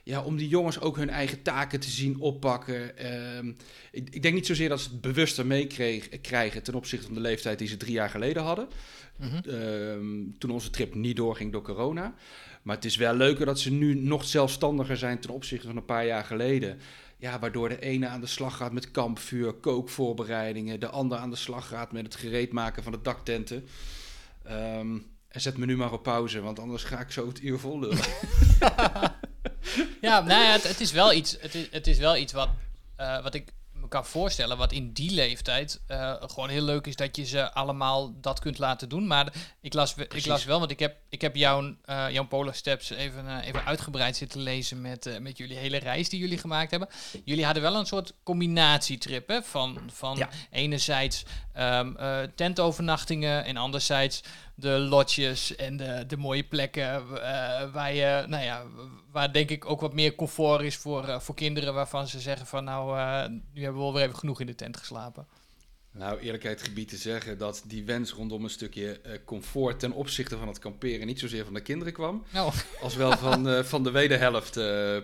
Ja, 0.07 0.21
om 0.21 0.37
die 0.37 0.47
jongens 0.47 0.79
ook 0.79 0.95
hun 0.95 1.09
eigen 1.09 1.41
taken 1.41 1.79
te 1.79 1.89
zien 1.89 2.19
oppakken. 2.19 2.97
Ehm, 2.97 3.47
ik, 3.91 4.09
ik, 4.09 4.21
denk 4.21 4.35
niet 4.35 4.45
zozeer 4.45 4.69
dat 4.69 4.81
ze 4.81 4.89
het 4.89 5.01
bewuster 5.01 5.45
meekrijgen 5.45 6.63
ten 6.63 6.73
opzichte 6.73 7.05
van 7.05 7.15
de 7.15 7.21
leeftijd 7.21 7.59
die 7.59 7.67
ze 7.67 7.77
drie 7.77 7.91
jaar 7.91 8.09
geleden 8.09 8.43
hadden. 8.43 8.67
Mhm. 9.15 9.49
Ehm, 9.49 10.37
toen 10.37 10.51
onze 10.51 10.69
trip 10.69 10.95
niet 10.95 11.15
doorging 11.15 11.51
door 11.51 11.61
corona. 11.61 12.13
Maar 12.61 12.75
het 12.75 12.85
is 12.85 12.95
wel 12.95 13.13
leuker 13.13 13.45
dat 13.45 13.59
ze 13.59 13.71
nu 13.71 13.95
nog 13.95 14.25
zelfstandiger 14.25 14.97
zijn 14.97 15.19
ten 15.19 15.29
opzichte 15.29 15.67
van 15.67 15.77
een 15.77 15.85
paar 15.85 16.05
jaar 16.05 16.23
geleden. 16.23 16.79
Ja, 17.17 17.39
waardoor 17.39 17.69
de 17.69 17.79
ene 17.79 18.07
aan 18.07 18.21
de 18.21 18.27
slag 18.27 18.57
gaat 18.57 18.71
met 18.73 18.91
kampvuur, 18.91 19.53
kookvoorbereidingen. 19.53 20.79
De 20.79 20.89
ander 20.89 21.17
aan 21.17 21.29
de 21.29 21.35
slag 21.35 21.67
gaat 21.67 21.91
met 21.91 22.03
het 22.03 22.15
gereedmaken 22.15 22.83
van 22.83 22.91
de 22.91 23.01
daktenten. 23.01 23.67
Um, 24.45 25.05
en 25.27 25.41
zet 25.41 25.57
me 25.57 25.65
nu 25.65 25.77
maar 25.77 25.93
op 25.93 26.03
pauze, 26.03 26.41
want 26.41 26.59
anders 26.59 26.83
ga 26.83 26.99
ik 26.99 27.11
zo 27.11 27.27
het 27.27 27.41
uur 27.41 27.59
vol 27.59 27.79
lullen. 27.79 27.97
ja, 30.01 30.19
nou 30.19 30.43
ja, 30.43 30.51
het, 30.51 30.63
het, 30.63 30.81
is 30.81 30.91
wel 30.91 31.13
iets, 31.13 31.37
het 31.39 31.55
is, 31.55 31.67
het 31.71 31.87
is 31.87 31.97
wel 31.97 32.17
iets 32.17 32.33
wat, 32.33 32.49
uh, 32.99 33.23
wat 33.23 33.33
ik 33.33 33.53
me 33.79 33.87
kan 33.87 34.05
voorstellen, 34.05 34.57
wat 34.57 34.71
in 34.71 34.91
die 34.91 35.11
leeftijd 35.11 35.79
uh, 35.91 36.13
gewoon 36.19 36.49
heel 36.49 36.61
leuk 36.61 36.87
is 36.87 36.95
dat 36.95 37.15
je 37.15 37.25
ze 37.25 37.53
allemaal 37.53 38.13
dat 38.21 38.39
kunt 38.39 38.57
laten 38.57 38.89
doen. 38.89 39.07
Maar 39.07 39.33
ik 39.61 39.73
las, 39.73 39.95
ik 39.95 40.25
las 40.25 40.45
wel, 40.45 40.59
want 40.59 40.71
ik 40.71 40.79
heb, 40.79 40.97
ik 41.09 41.21
heb 41.21 41.35
jouw, 41.35 41.61
uh, 41.61 42.05
jouw 42.09 42.27
Polar 42.27 42.55
Steps 42.55 42.89
even, 42.89 43.39
even 43.39 43.65
uitgebreid 43.65 44.17
zitten 44.17 44.41
lezen 44.41 44.81
met, 44.81 45.19
met 45.21 45.37
jullie 45.37 45.57
hele 45.57 45.77
reis 45.77 46.09
die 46.09 46.19
jullie 46.19 46.37
gemaakt 46.37 46.71
hebben. 46.71 46.89
Jullie 47.23 47.45
hadden 47.45 47.63
wel 47.63 47.75
een 47.75 47.85
soort 47.85 48.13
combinatietrip 48.23 49.27
hè, 49.27 49.43
van, 49.43 49.79
van 49.93 50.17
ja. 50.17 50.29
enerzijds 50.51 51.23
um, 51.59 51.97
tentovernachtingen 52.35 53.45
en 53.45 53.57
anderzijds 53.57 54.21
de 54.59 54.69
lotjes 54.69 55.55
en 55.55 55.77
de, 55.77 56.03
de 56.07 56.17
mooie 56.17 56.43
plekken 56.43 57.03
uh, 57.11 57.19
waar 57.73 57.93
je, 57.93 58.25
nou 58.27 58.43
ja, 58.43 58.63
waar 59.11 59.33
denk 59.33 59.49
ik 59.49 59.69
ook 59.69 59.81
wat 59.81 59.93
meer 59.93 60.15
comfort 60.15 60.61
is 60.61 60.75
voor, 60.75 61.07
uh, 61.07 61.19
voor 61.19 61.35
kinderen 61.35 61.73
waarvan 61.73 62.07
ze 62.07 62.19
zeggen 62.19 62.47
van 62.47 62.63
nou, 62.63 62.97
uh, 62.97 63.27
nu 63.53 63.63
hebben 63.63 63.79
we 63.79 63.85
wel 63.85 63.93
weer 63.93 64.03
even 64.03 64.15
genoeg 64.15 64.39
in 64.39 64.45
de 64.45 64.55
tent 64.55 64.77
geslapen. 64.77 65.27
Nou, 65.91 66.19
eerlijkheid 66.19 66.61
gebied 66.61 66.89
te 66.89 66.97
zeggen 66.97 67.37
dat 67.37 67.63
die 67.65 67.83
wens 67.83 68.11
rondom 68.11 68.43
een 68.43 68.49
stukje 68.49 69.01
comfort 69.25 69.79
ten 69.79 69.91
opzichte 69.91 70.37
van 70.37 70.47
het 70.47 70.59
kamperen 70.59 71.07
niet 71.07 71.19
zozeer 71.19 71.45
van 71.45 71.53
de 71.53 71.61
kinderen 71.61 71.93
kwam, 71.93 72.23
oh. 72.35 72.53
als 72.81 72.95
wel 72.95 73.11
van, 73.17 73.65
van 73.65 73.83
de 73.83 73.91
wederhelft, 73.91 74.53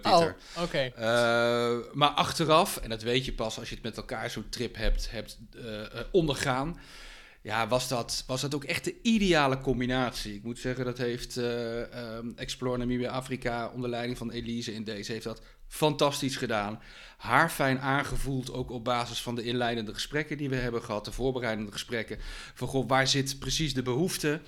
Pieter. 0.02 0.36
Oh, 0.56 0.64
oké. 0.64 0.92
Okay. 0.94 0.94
maar 1.94 2.10
achteraf, 2.10 2.78
en 2.78 2.90
dat 2.90 3.02
weet 3.02 3.26
je 3.26 3.34
pas 3.34 3.60
als 3.60 3.70
je 3.70 3.76
het 3.76 3.84
met 3.84 3.98
elkaar 3.98 4.30
zo'n 4.30 4.50
trip 4.50 4.76
hebt, 4.76 5.12
hebt 5.12 5.38
ondergaan, 6.12 6.80
ja, 7.44 7.68
was 7.68 7.88
dat, 7.88 8.24
was 8.28 8.42
dat 8.42 8.56
ook 8.56 8.64
echt 8.64 8.84
de 8.84 8.96
ideale 9.02 9.60
combinatie. 9.60 10.36
Ik 10.36 10.44
moet 10.44 10.60
zeggen, 10.60 10.86
dat 10.86 10.98
heeft 10.98 11.38
uh, 11.38 12.16
um, 12.16 12.34
Explore 12.36 12.78
Namibia 12.78 13.10
Afrika 13.10 13.72
onder 13.74 13.90
leiding 13.90 14.18
van 14.18 14.32
Elise 14.32 14.74
in 14.74 14.84
deze 14.84 15.12
heeft 15.12 15.24
dat 15.24 15.42
fantastisch 15.68 16.36
gedaan. 16.36 16.82
Haar 17.18 17.50
fijn 17.50 17.80
aangevoeld, 17.80 18.52
ook 18.52 18.72
op 18.72 18.84
basis 18.84 19.22
van 19.22 19.36
de 19.36 19.44
inleidende 19.44 19.94
gesprekken 19.94 20.38
die 20.38 20.50
we 20.50 20.56
hebben 20.56 20.84
gehad, 20.84 21.06
de 21.06 21.12
voorbereidende 21.12 21.72
gesprekken. 21.72 22.18
Van 22.54 22.68
goh, 22.68 22.88
waar 22.88 23.08
zit 23.08 23.40
precies 23.40 23.74
de 23.74 23.84
behoefte? 23.84 24.42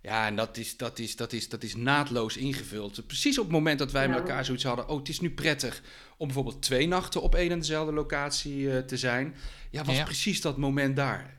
Ja, 0.00 0.26
en 0.26 0.36
dat 0.36 0.56
is, 0.56 0.76
dat, 0.76 0.98
is, 0.98 1.16
dat, 1.16 1.32
is, 1.32 1.48
dat 1.48 1.62
is 1.62 1.76
naadloos 1.76 2.36
ingevuld. 2.36 3.06
Precies 3.06 3.38
op 3.38 3.44
het 3.44 3.52
moment 3.52 3.78
dat 3.78 3.92
wij 3.92 4.08
met 4.08 4.18
elkaar 4.18 4.44
zoiets 4.44 4.64
hadden. 4.64 4.88
Oh, 4.88 4.98
het 4.98 5.08
is 5.08 5.20
nu 5.20 5.30
prettig 5.30 5.82
om 6.16 6.26
bijvoorbeeld 6.26 6.62
twee 6.62 6.88
nachten 6.88 7.22
op 7.22 7.34
één 7.34 7.50
en 7.50 7.58
dezelfde 7.58 7.92
locatie 7.92 8.56
uh, 8.56 8.78
te 8.78 8.96
zijn. 8.96 9.34
Ja, 9.70 9.84
was 9.84 9.96
ja. 9.96 10.04
precies 10.04 10.40
dat 10.40 10.56
moment 10.56 10.96
daar. 10.96 11.36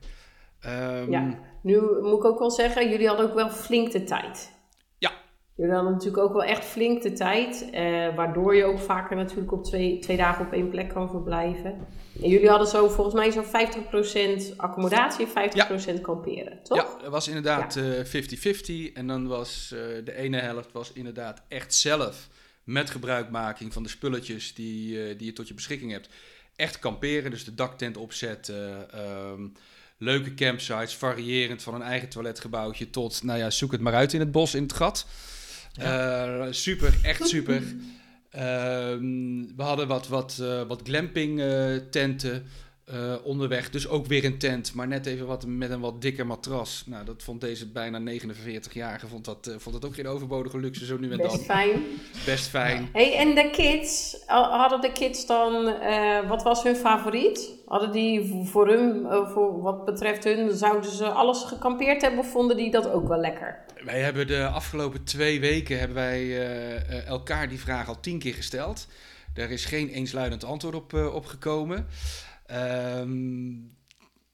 Um, 0.66 1.10
ja, 1.10 1.38
nu 1.62 1.80
moet 2.00 2.18
ik 2.18 2.24
ook 2.24 2.38
wel 2.38 2.50
zeggen, 2.50 2.90
jullie 2.90 3.06
hadden 3.06 3.26
ook 3.26 3.34
wel 3.34 3.50
flink 3.50 3.92
de 3.92 4.04
tijd. 4.04 4.52
Ja. 4.98 5.12
Jullie 5.56 5.74
hadden 5.74 5.92
natuurlijk 5.92 6.22
ook 6.22 6.32
wel 6.32 6.42
echt 6.42 6.64
flink 6.64 7.02
de 7.02 7.12
tijd, 7.12 7.68
eh, 7.72 8.14
waardoor 8.16 8.56
je 8.56 8.64
ook 8.64 8.78
vaker 8.78 9.16
natuurlijk 9.16 9.52
op 9.52 9.64
twee, 9.64 9.98
twee 9.98 10.16
dagen 10.16 10.46
op 10.46 10.52
één 10.52 10.70
plek 10.70 10.88
kan 10.88 11.10
verblijven. 11.10 11.86
En 12.22 12.28
jullie 12.28 12.48
hadden 12.48 12.68
zo 12.68 12.88
volgens 12.88 13.14
mij 13.14 13.32
zo'n 13.32 13.44
50% 13.44 14.54
accommodatie 14.56 15.26
en 15.26 15.50
50% 15.50 15.54
ja. 15.54 15.98
kamperen, 16.02 16.62
toch? 16.62 16.76
Ja, 16.76 17.02
dat 17.02 17.10
was 17.10 17.28
inderdaad 17.28 17.78
50-50. 17.78 17.80
Ja. 17.80 18.74
Uh, 18.74 18.90
en 18.94 19.06
dan 19.06 19.26
was 19.26 19.70
uh, 19.74 20.04
de 20.04 20.16
ene 20.16 20.38
helft 20.38 20.72
was 20.72 20.92
inderdaad 20.92 21.42
echt 21.48 21.74
zelf 21.74 22.28
met 22.64 22.90
gebruikmaking 22.90 23.72
van 23.72 23.82
de 23.82 23.88
spulletjes 23.88 24.54
die, 24.54 24.94
uh, 24.94 25.18
die 25.18 25.26
je 25.26 25.32
tot 25.32 25.48
je 25.48 25.54
beschikking 25.54 25.92
hebt. 25.92 26.08
Echt 26.56 26.78
kamperen, 26.78 27.30
dus 27.30 27.44
de 27.44 27.54
daktent 27.54 27.96
opzetten, 27.96 28.88
um, 29.30 29.52
leuke 30.04 30.34
campsites, 30.34 30.94
variërend 30.94 31.62
van 31.62 31.74
een 31.74 31.82
eigen 31.82 32.08
toiletgebouwtje 32.08 32.90
tot, 32.90 33.22
nou 33.22 33.38
ja, 33.38 33.50
zoek 33.50 33.72
het 33.72 33.80
maar 33.80 33.94
uit 33.94 34.12
in 34.12 34.20
het 34.20 34.32
bos, 34.32 34.54
in 34.54 34.62
het 34.62 34.72
gat. 34.72 35.06
Ja. 35.72 36.46
Uh, 36.46 36.46
super, 36.50 36.94
echt 37.02 37.28
super. 37.28 37.62
Uh, 37.62 37.72
we 39.56 39.62
hadden 39.62 39.88
wat, 39.88 40.08
wat, 40.08 40.38
uh, 40.40 40.62
wat 40.62 40.80
glamping 40.84 41.42
tenten. 41.90 42.46
Eh, 42.84 43.14
onderweg. 43.22 43.70
Dus 43.70 43.88
ook 43.88 44.06
weer 44.06 44.24
een 44.24 44.38
tent, 44.38 44.74
maar 44.74 44.88
net 44.88 45.06
even 45.06 45.26
wat 45.26 45.46
met 45.46 45.70
een 45.70 45.80
wat 45.80 46.02
dikker 46.02 46.26
matras. 46.26 46.82
Nou, 46.86 47.04
dat 47.04 47.22
vond 47.22 47.40
deze 47.40 47.68
bijna 47.68 48.12
49-jarige 48.12 49.06
vond 49.06 49.24
dat, 49.24 49.46
uh, 49.48 49.54
vond 49.58 49.80
dat 49.80 49.84
ook 49.90 49.94
geen 49.94 50.06
overbodige 50.06 50.58
luxe 50.58 50.84
zo 50.84 50.98
nu 50.98 51.10
en 51.10 51.16
Best 51.16 51.36
dan. 51.36 51.44
fijn. 51.44 51.82
Best 52.26 52.46
fijn. 52.48 52.88
Hey, 52.92 53.16
en 53.16 53.34
de 53.34 53.50
kids, 53.50 54.16
hadden 54.26 54.80
de 54.80 54.92
kids 54.92 55.26
dan, 55.26 55.68
uh, 55.68 56.28
wat 56.28 56.42
was 56.42 56.62
hun 56.62 56.76
favoriet? 56.76 57.50
Hadden 57.66 57.92
die 57.92 58.44
voor 58.44 58.68
hun, 58.68 59.06
voor 59.32 59.62
wat 59.62 59.84
betreft 59.84 60.24
hun, 60.24 60.56
zouden 60.56 60.90
ze 60.90 61.08
alles 61.08 61.42
gekampeerd 61.42 62.02
hebben 62.02 62.20
of 62.20 62.30
vonden 62.30 62.56
die 62.56 62.70
dat 62.70 62.90
ook 62.90 63.08
wel 63.08 63.20
lekker? 63.20 63.64
Wij 63.84 64.00
hebben 64.00 64.26
de 64.26 64.46
afgelopen 64.46 65.04
twee 65.04 65.40
weken 65.40 65.78
hebben 65.78 65.96
wij 65.96 66.46
elkaar 67.06 67.48
die 67.48 67.60
vraag 67.60 67.88
al 67.88 68.00
tien 68.00 68.18
keer 68.18 68.34
gesteld. 68.34 68.86
Daar 69.34 69.50
is 69.50 69.64
geen 69.64 69.88
eensluidend 69.88 70.44
antwoord 70.44 70.74
op, 70.74 70.92
op 70.92 71.26
gekomen. 71.26 71.86
Ja, 72.46 73.06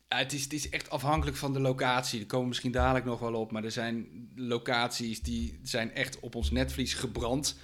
het, 0.09 0.33
is, 0.33 0.43
het 0.43 0.53
is 0.53 0.69
echt 0.69 0.91
afhankelijk 0.91 1.37
van 1.37 1.53
de 1.53 1.61
locatie. 1.61 2.19
Daar 2.19 2.27
komen 2.27 2.43
we 2.43 2.49
misschien 2.49 2.73
dadelijk 2.73 3.05
nog 3.05 3.21
wel 3.21 3.35
op. 3.35 3.53
Maar 3.53 3.65
er 3.65 3.71
zijn 3.71 4.29
locaties 4.37 5.23
die 5.23 5.61
zijn 5.63 5.95
echt 5.95 6.21
op 6.21 6.35
ons 6.35 6.51
netvlies 6.51 6.95
gebrand. 6.95 7.57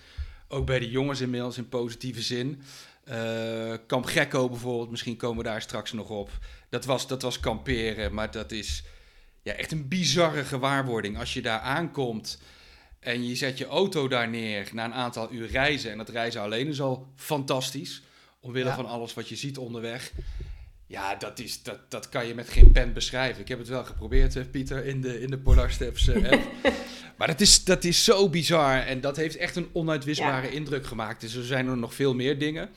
Ook 0.48 0.66
bij 0.66 0.78
de 0.78 0.90
jongens 0.90 1.20
inmiddels 1.20 1.58
in 1.58 1.68
positieve 1.68 2.22
zin. 2.22 2.62
Uh, 3.08 3.74
Kamp 3.86 4.04
Gekko 4.04 4.48
bijvoorbeeld, 4.48 4.90
misschien 4.90 5.16
komen 5.16 5.38
we 5.38 5.48
daar 5.48 5.62
straks 5.62 5.92
nog 5.92 6.08
op. 6.08 6.30
Dat 6.68 6.84
was, 6.84 7.06
dat 7.06 7.22
was 7.22 7.40
kamperen, 7.40 8.14
maar 8.14 8.30
dat 8.30 8.52
is 8.52 8.84
ja, 9.42 9.52
echt 9.52 9.72
een 9.72 9.88
bizarre 9.88 10.44
gewaarwording. 10.44 11.18
Als 11.18 11.34
je 11.34 11.42
daar 11.42 11.60
aankomt 11.60 12.40
en 13.00 13.28
je 13.28 13.36
zet 13.36 13.58
je 13.58 13.66
auto 13.66 14.08
daar 14.08 14.28
neer 14.28 14.68
na 14.72 14.84
een 14.84 14.94
aantal 14.94 15.32
uur 15.32 15.46
reizen. 15.46 15.90
En 15.90 15.98
dat 15.98 16.08
reizen 16.08 16.40
alleen 16.40 16.66
is 16.66 16.80
al 16.80 17.12
fantastisch. 17.16 18.02
Omwille 18.46 18.72
van 18.72 18.86
alles 18.86 19.14
wat 19.14 19.28
je 19.28 19.36
ziet 19.36 19.58
onderweg. 19.58 20.12
Ja, 20.86 21.14
dat, 21.14 21.38
is, 21.38 21.62
dat, 21.62 21.78
dat 21.88 22.08
kan 22.08 22.26
je 22.26 22.34
met 22.34 22.48
geen 22.48 22.72
pen 22.72 22.92
beschrijven. 22.92 23.40
Ik 23.40 23.48
heb 23.48 23.58
het 23.58 23.68
wel 23.68 23.84
geprobeerd, 23.84 24.50
Pieter, 24.50 24.84
in 24.84 25.00
de, 25.00 25.20
in 25.20 25.30
de 25.30 25.38
Polar 25.38 25.70
Steps 25.70 26.10
app. 26.10 26.42
maar 27.18 27.26
dat 27.26 27.40
is, 27.40 27.64
dat 27.64 27.84
is 27.84 28.04
zo 28.04 28.28
bizar. 28.28 28.78
En 28.78 29.00
dat 29.00 29.16
heeft 29.16 29.36
echt 29.36 29.56
een 29.56 29.68
onuitwisbare 29.72 30.50
indruk 30.50 30.86
gemaakt. 30.86 31.20
Dus 31.20 31.34
er 31.34 31.44
zijn 31.44 31.66
er 31.66 31.76
nog 31.76 31.94
veel 31.94 32.14
meer 32.14 32.38
dingen. 32.38 32.68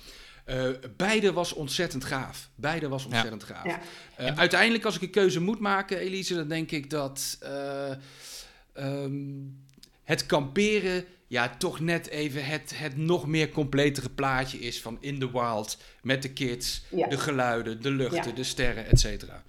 Uh, 0.45 0.69
beide 0.97 1.33
was 1.33 1.53
ontzettend 1.53 2.03
gaaf. 2.03 2.49
Beide 2.55 2.87
was 2.87 3.05
ontzettend 3.05 3.43
gaaf. 3.43 3.65
Ja. 3.65 3.79
Uh, 4.19 4.37
uiteindelijk, 4.37 4.85
als 4.85 4.95
ik 4.95 5.01
een 5.01 5.09
keuze 5.09 5.41
moet 5.41 5.59
maken, 5.59 5.97
Elise, 5.97 6.35
dan 6.35 6.47
denk 6.47 6.71
ik 6.71 6.89
dat 6.89 7.37
um, 8.77 9.63
het 10.03 10.25
kamperen 10.25 11.05
ja, 11.29 11.49
toch 11.57 11.79
net 11.79 12.07
even 12.07 12.45
het, 12.45 12.71
het 12.75 12.97
nog 12.97 13.27
meer 13.27 13.49
completere 13.49 14.09
plaatje 14.09 14.59
is 14.59 14.81
van 14.81 14.97
in 14.99 15.19
the 15.19 15.31
wild. 15.31 15.77
Met 16.01 16.21
de 16.21 16.33
kids, 16.33 16.83
de 16.89 17.17
geluiden, 17.17 17.81
de 17.81 17.91
luchten, 17.91 18.35
de 18.35 18.43
sterren, 18.43 18.85
et 18.85 18.99
cetera. 18.99 19.43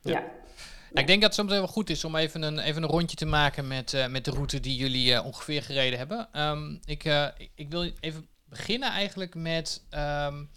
Ja. 0.00 0.12
ja. 0.12 1.00
ik 1.00 1.06
denk 1.06 1.20
dat 1.20 1.22
het 1.22 1.34
soms 1.34 1.50
wel 1.50 1.66
goed 1.66 1.90
is 1.90 2.04
om 2.04 2.16
even 2.16 2.42
een, 2.42 2.58
even 2.58 2.82
een 2.82 2.88
rondje 2.88 3.16
te 3.16 3.26
maken 3.26 3.68
met, 3.68 3.92
uh, 3.92 4.06
met 4.06 4.24
de 4.24 4.30
route 4.30 4.60
die 4.60 4.76
jullie 4.76 5.12
uh, 5.12 5.24
ongeveer 5.24 5.62
gereden 5.62 5.98
hebben. 5.98 6.28
Um, 6.40 6.80
ik, 6.84 7.04
uh, 7.04 7.26
ik 7.54 7.70
wil 7.70 7.90
even 8.00 8.26
beginnen 8.48 8.90
eigenlijk 8.90 9.34
met 9.34 9.82
um, 10.26 10.50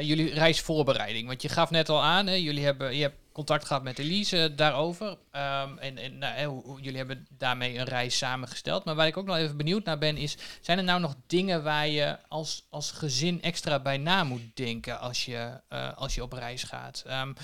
jullie 0.00 0.34
reisvoorbereiding. 0.34 1.26
Want 1.26 1.42
je 1.42 1.48
gaf 1.48 1.70
net 1.70 1.88
al 1.88 2.02
aan, 2.02 2.26
hè, 2.26 2.34
jullie 2.34 2.64
hebben, 2.64 2.96
je 2.96 3.02
hebt 3.02 3.19
contact 3.32 3.64
gehad 3.64 3.82
met 3.82 3.98
Elise 3.98 4.52
daarover. 4.56 5.08
Um, 5.08 5.78
en 5.78 5.98
en 5.98 6.18
nou, 6.18 6.62
jullie 6.82 6.96
hebben 6.96 7.26
daarmee 7.30 7.78
een 7.78 7.84
reis 7.84 8.18
samengesteld. 8.18 8.84
Maar 8.84 8.94
waar 8.94 9.06
ik 9.06 9.16
ook 9.16 9.26
nog 9.26 9.36
even 9.36 9.56
benieuwd 9.56 9.84
naar 9.84 9.98
ben, 9.98 10.16
is: 10.16 10.36
zijn 10.60 10.78
er 10.78 10.84
nou 10.84 11.00
nog 11.00 11.14
dingen 11.26 11.62
waar 11.62 11.88
je 11.88 12.18
als, 12.28 12.66
als 12.70 12.90
gezin 12.90 13.42
extra 13.42 13.80
bij 13.80 13.96
na 13.96 14.24
moet 14.24 14.56
denken 14.56 15.00
als 15.00 15.24
je, 15.24 15.60
uh, 15.72 15.92
als 15.96 16.14
je 16.14 16.22
op 16.22 16.32
reis 16.32 16.62
gaat? 16.62 17.04
Um, 17.06 17.34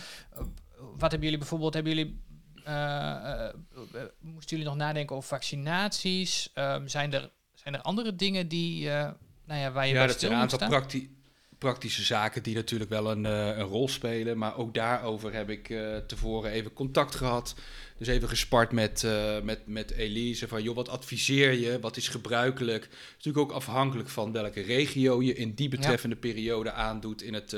wat 0.77 1.11
hebben 1.11 1.23
jullie 1.23 1.39
bijvoorbeeld? 1.39 1.75
Hebben 1.75 1.95
jullie. 1.95 2.25
Uh, 2.69 2.73
uh, 2.73 4.03
moesten 4.21 4.57
jullie 4.57 4.73
nog 4.73 4.77
nadenken 4.77 5.17
over 5.17 5.29
vaccinaties? 5.29 6.51
Um, 6.55 6.89
zijn, 6.89 7.13
er, 7.13 7.31
zijn 7.55 7.75
er 7.75 7.81
andere 7.81 8.15
dingen 8.15 8.49
die, 8.49 8.89
nou 8.89 9.61
ja, 9.61 9.73
waar 9.73 9.87
je 9.87 9.93
ja, 9.93 9.99
bij 9.99 10.07
dat 10.07 10.17
stil 10.17 10.29
zijn 10.29 10.33
een 10.33 10.39
aantal 10.39 10.59
staan? 10.59 11.16
Praktische 11.59 12.03
zaken 12.03 12.43
die 12.43 12.55
natuurlijk 12.55 12.91
wel 12.91 13.11
een, 13.11 13.25
uh, 13.25 13.47
een 13.47 13.65
rol 13.65 13.89
spelen. 13.89 14.39
Maar 14.39 14.57
ook 14.57 14.75
daarover 14.75 15.33
heb 15.33 15.51
ik 15.51 15.69
uh, 15.69 15.97
tevoren 15.97 16.51
even 16.51 16.73
contact 16.73 17.15
gehad. 17.15 17.55
Dus 17.99 18.09
even 18.09 18.29
gespart 18.29 18.73
met, 18.73 19.03
uh, 19.03 19.41
met, 19.41 19.67
met 19.67 19.91
Elise. 19.91 20.49
Van 20.49 20.63
joh, 20.63 20.75
wat 20.75 20.89
adviseer 20.89 21.53
je? 21.53 21.81
Wat 21.81 21.97
is 21.97 22.09
gebruikelijk? 22.09 22.83
Het 22.83 22.93
is 22.93 23.25
natuurlijk 23.25 23.51
ook 23.51 23.57
afhankelijk 23.57 24.09
van 24.09 24.33
welke 24.33 24.61
regio 24.61 25.23
je 25.23 25.35
in 25.35 25.55
die 25.55 25.69
betreffende 25.69 26.17
ja. 26.21 26.21
periode 26.21 26.73
aandoet 26.73 27.23
in 27.23 27.35
het 27.35 27.57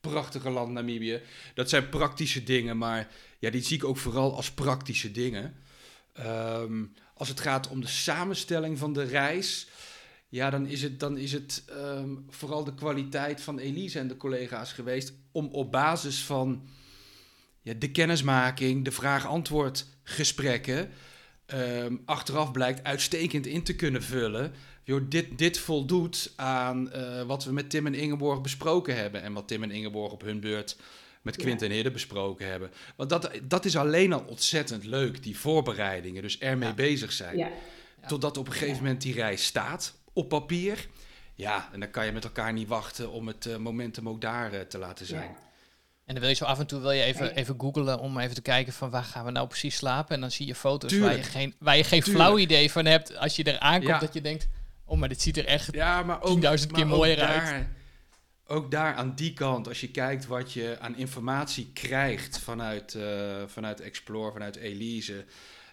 prachtige 0.00 0.50
land 0.50 0.72
Namibië. 0.72 1.20
Dat 1.54 1.68
zijn 1.68 1.88
praktische 1.88 2.44
dingen, 2.44 2.78
maar 2.78 3.08
ja, 3.38 3.50
die 3.50 3.62
zie 3.62 3.76
ik 3.76 3.84
ook 3.84 3.96
vooral 3.96 4.36
als 4.36 4.50
praktische 4.50 5.10
dingen. 5.10 5.54
Um, 6.26 6.92
als 7.14 7.28
het 7.28 7.40
gaat 7.40 7.68
om 7.68 7.80
de 7.80 7.86
samenstelling 7.86 8.78
van 8.78 8.92
de 8.92 9.02
reis. 9.02 9.66
Ja, 10.28 10.50
dan 10.50 10.66
is 10.66 10.82
het, 10.82 11.00
dan 11.00 11.18
is 11.18 11.32
het 11.32 11.64
um, 11.70 12.24
vooral 12.28 12.64
de 12.64 12.74
kwaliteit 12.74 13.40
van 13.40 13.58
Elise 13.58 13.98
en 13.98 14.08
de 14.08 14.16
collega's 14.16 14.72
geweest 14.72 15.12
om 15.32 15.48
op 15.52 15.72
basis 15.72 16.24
van 16.24 16.68
ja, 17.62 17.74
de 17.78 17.90
kennismaking, 17.90 18.84
de 18.84 18.90
vraag-antwoord 18.90 19.86
gesprekken, 20.02 20.90
um, 21.54 22.02
achteraf 22.04 22.52
blijkt 22.52 22.84
uitstekend 22.84 23.46
in 23.46 23.62
te 23.62 23.76
kunnen 23.76 24.02
vullen. 24.02 24.52
Joh, 24.82 25.02
dit, 25.08 25.38
dit 25.38 25.58
voldoet 25.58 26.32
aan 26.36 26.90
uh, 26.96 27.22
wat 27.22 27.44
we 27.44 27.52
met 27.52 27.70
Tim 27.70 27.86
en 27.86 27.94
Ingeborg 27.94 28.40
besproken 28.40 28.96
hebben 28.96 29.22
en 29.22 29.32
wat 29.32 29.48
Tim 29.48 29.62
en 29.62 29.70
Ingeborg 29.70 30.12
op 30.12 30.22
hun 30.22 30.40
beurt 30.40 30.76
met 31.22 31.36
Quint 31.36 31.62
en 31.62 31.70
Hidde 31.70 31.90
besproken 31.90 32.46
hebben. 32.46 32.70
Want 32.96 33.10
dat, 33.10 33.30
dat 33.42 33.64
is 33.64 33.76
alleen 33.76 34.12
al 34.12 34.24
ontzettend 34.26 34.84
leuk, 34.84 35.22
die 35.22 35.38
voorbereidingen, 35.38 36.22
dus 36.22 36.38
ermee 36.38 36.68
ja. 36.68 36.74
bezig 36.74 37.12
zijn. 37.12 37.52
Totdat 38.06 38.36
op 38.36 38.46
een 38.46 38.52
gegeven 38.52 38.82
moment 38.82 39.02
die 39.02 39.14
reis 39.14 39.44
staat 39.44 39.94
op 40.18 40.28
papier. 40.28 40.88
Ja, 41.34 41.68
en 41.72 41.80
dan 41.80 41.90
kan 41.90 42.06
je 42.06 42.12
met 42.12 42.24
elkaar 42.24 42.52
niet 42.52 42.68
wachten 42.68 43.10
om 43.10 43.26
het 43.26 43.46
uh, 43.46 43.56
momentum 43.56 44.08
ook 44.08 44.20
daar 44.20 44.54
uh, 44.54 44.60
te 44.60 44.78
laten 44.78 45.06
zijn. 45.06 45.30
Ja. 45.30 45.36
En 46.04 46.14
dan 46.14 46.20
wil 46.20 46.28
je 46.28 46.34
zo 46.34 46.44
af 46.44 46.58
en 46.58 46.66
toe 46.66 46.80
wil 46.80 46.90
je 46.90 47.02
even, 47.02 47.34
even 47.34 47.54
googlen 47.58 47.98
om 47.98 48.18
even 48.18 48.34
te 48.34 48.42
kijken 48.42 48.72
van 48.72 48.90
waar 48.90 49.04
gaan 49.04 49.24
we 49.24 49.30
nou 49.30 49.46
precies 49.46 49.76
slapen. 49.76 50.14
En 50.14 50.20
dan 50.20 50.30
zie 50.30 50.46
je 50.46 50.54
foto's 50.54 50.98
waar 50.98 51.16
je 51.16 51.22
geen, 51.22 51.54
waar 51.58 51.76
je 51.76 51.84
geen 51.84 52.02
flauw 52.02 52.38
idee 52.38 52.70
van 52.70 52.84
hebt 52.84 53.16
als 53.16 53.36
je 53.36 53.44
er 53.44 53.58
aankomt. 53.58 53.88
Ja. 53.88 53.98
Dat 53.98 54.14
je 54.14 54.20
denkt, 54.20 54.48
oh 54.84 54.98
maar 54.98 55.08
dit 55.08 55.22
ziet 55.22 55.36
er 55.36 55.46
echt 55.46 55.74
ja, 55.74 56.02
maar 56.02 56.22
ook, 56.22 56.58
10.000 56.58 56.66
keer 56.72 56.86
mooier 56.86 57.16
daar, 57.16 57.52
uit. 57.52 57.66
Ook 58.46 58.70
daar 58.70 58.94
aan 58.94 59.14
die 59.14 59.32
kant, 59.32 59.68
als 59.68 59.80
je 59.80 59.90
kijkt 59.90 60.26
wat 60.26 60.52
je 60.52 60.76
aan 60.80 60.96
informatie 60.96 61.70
krijgt 61.72 62.38
vanuit, 62.38 62.94
uh, 62.94 63.02
vanuit 63.46 63.80
Explore, 63.80 64.32
vanuit 64.32 64.56
Elise... 64.56 65.24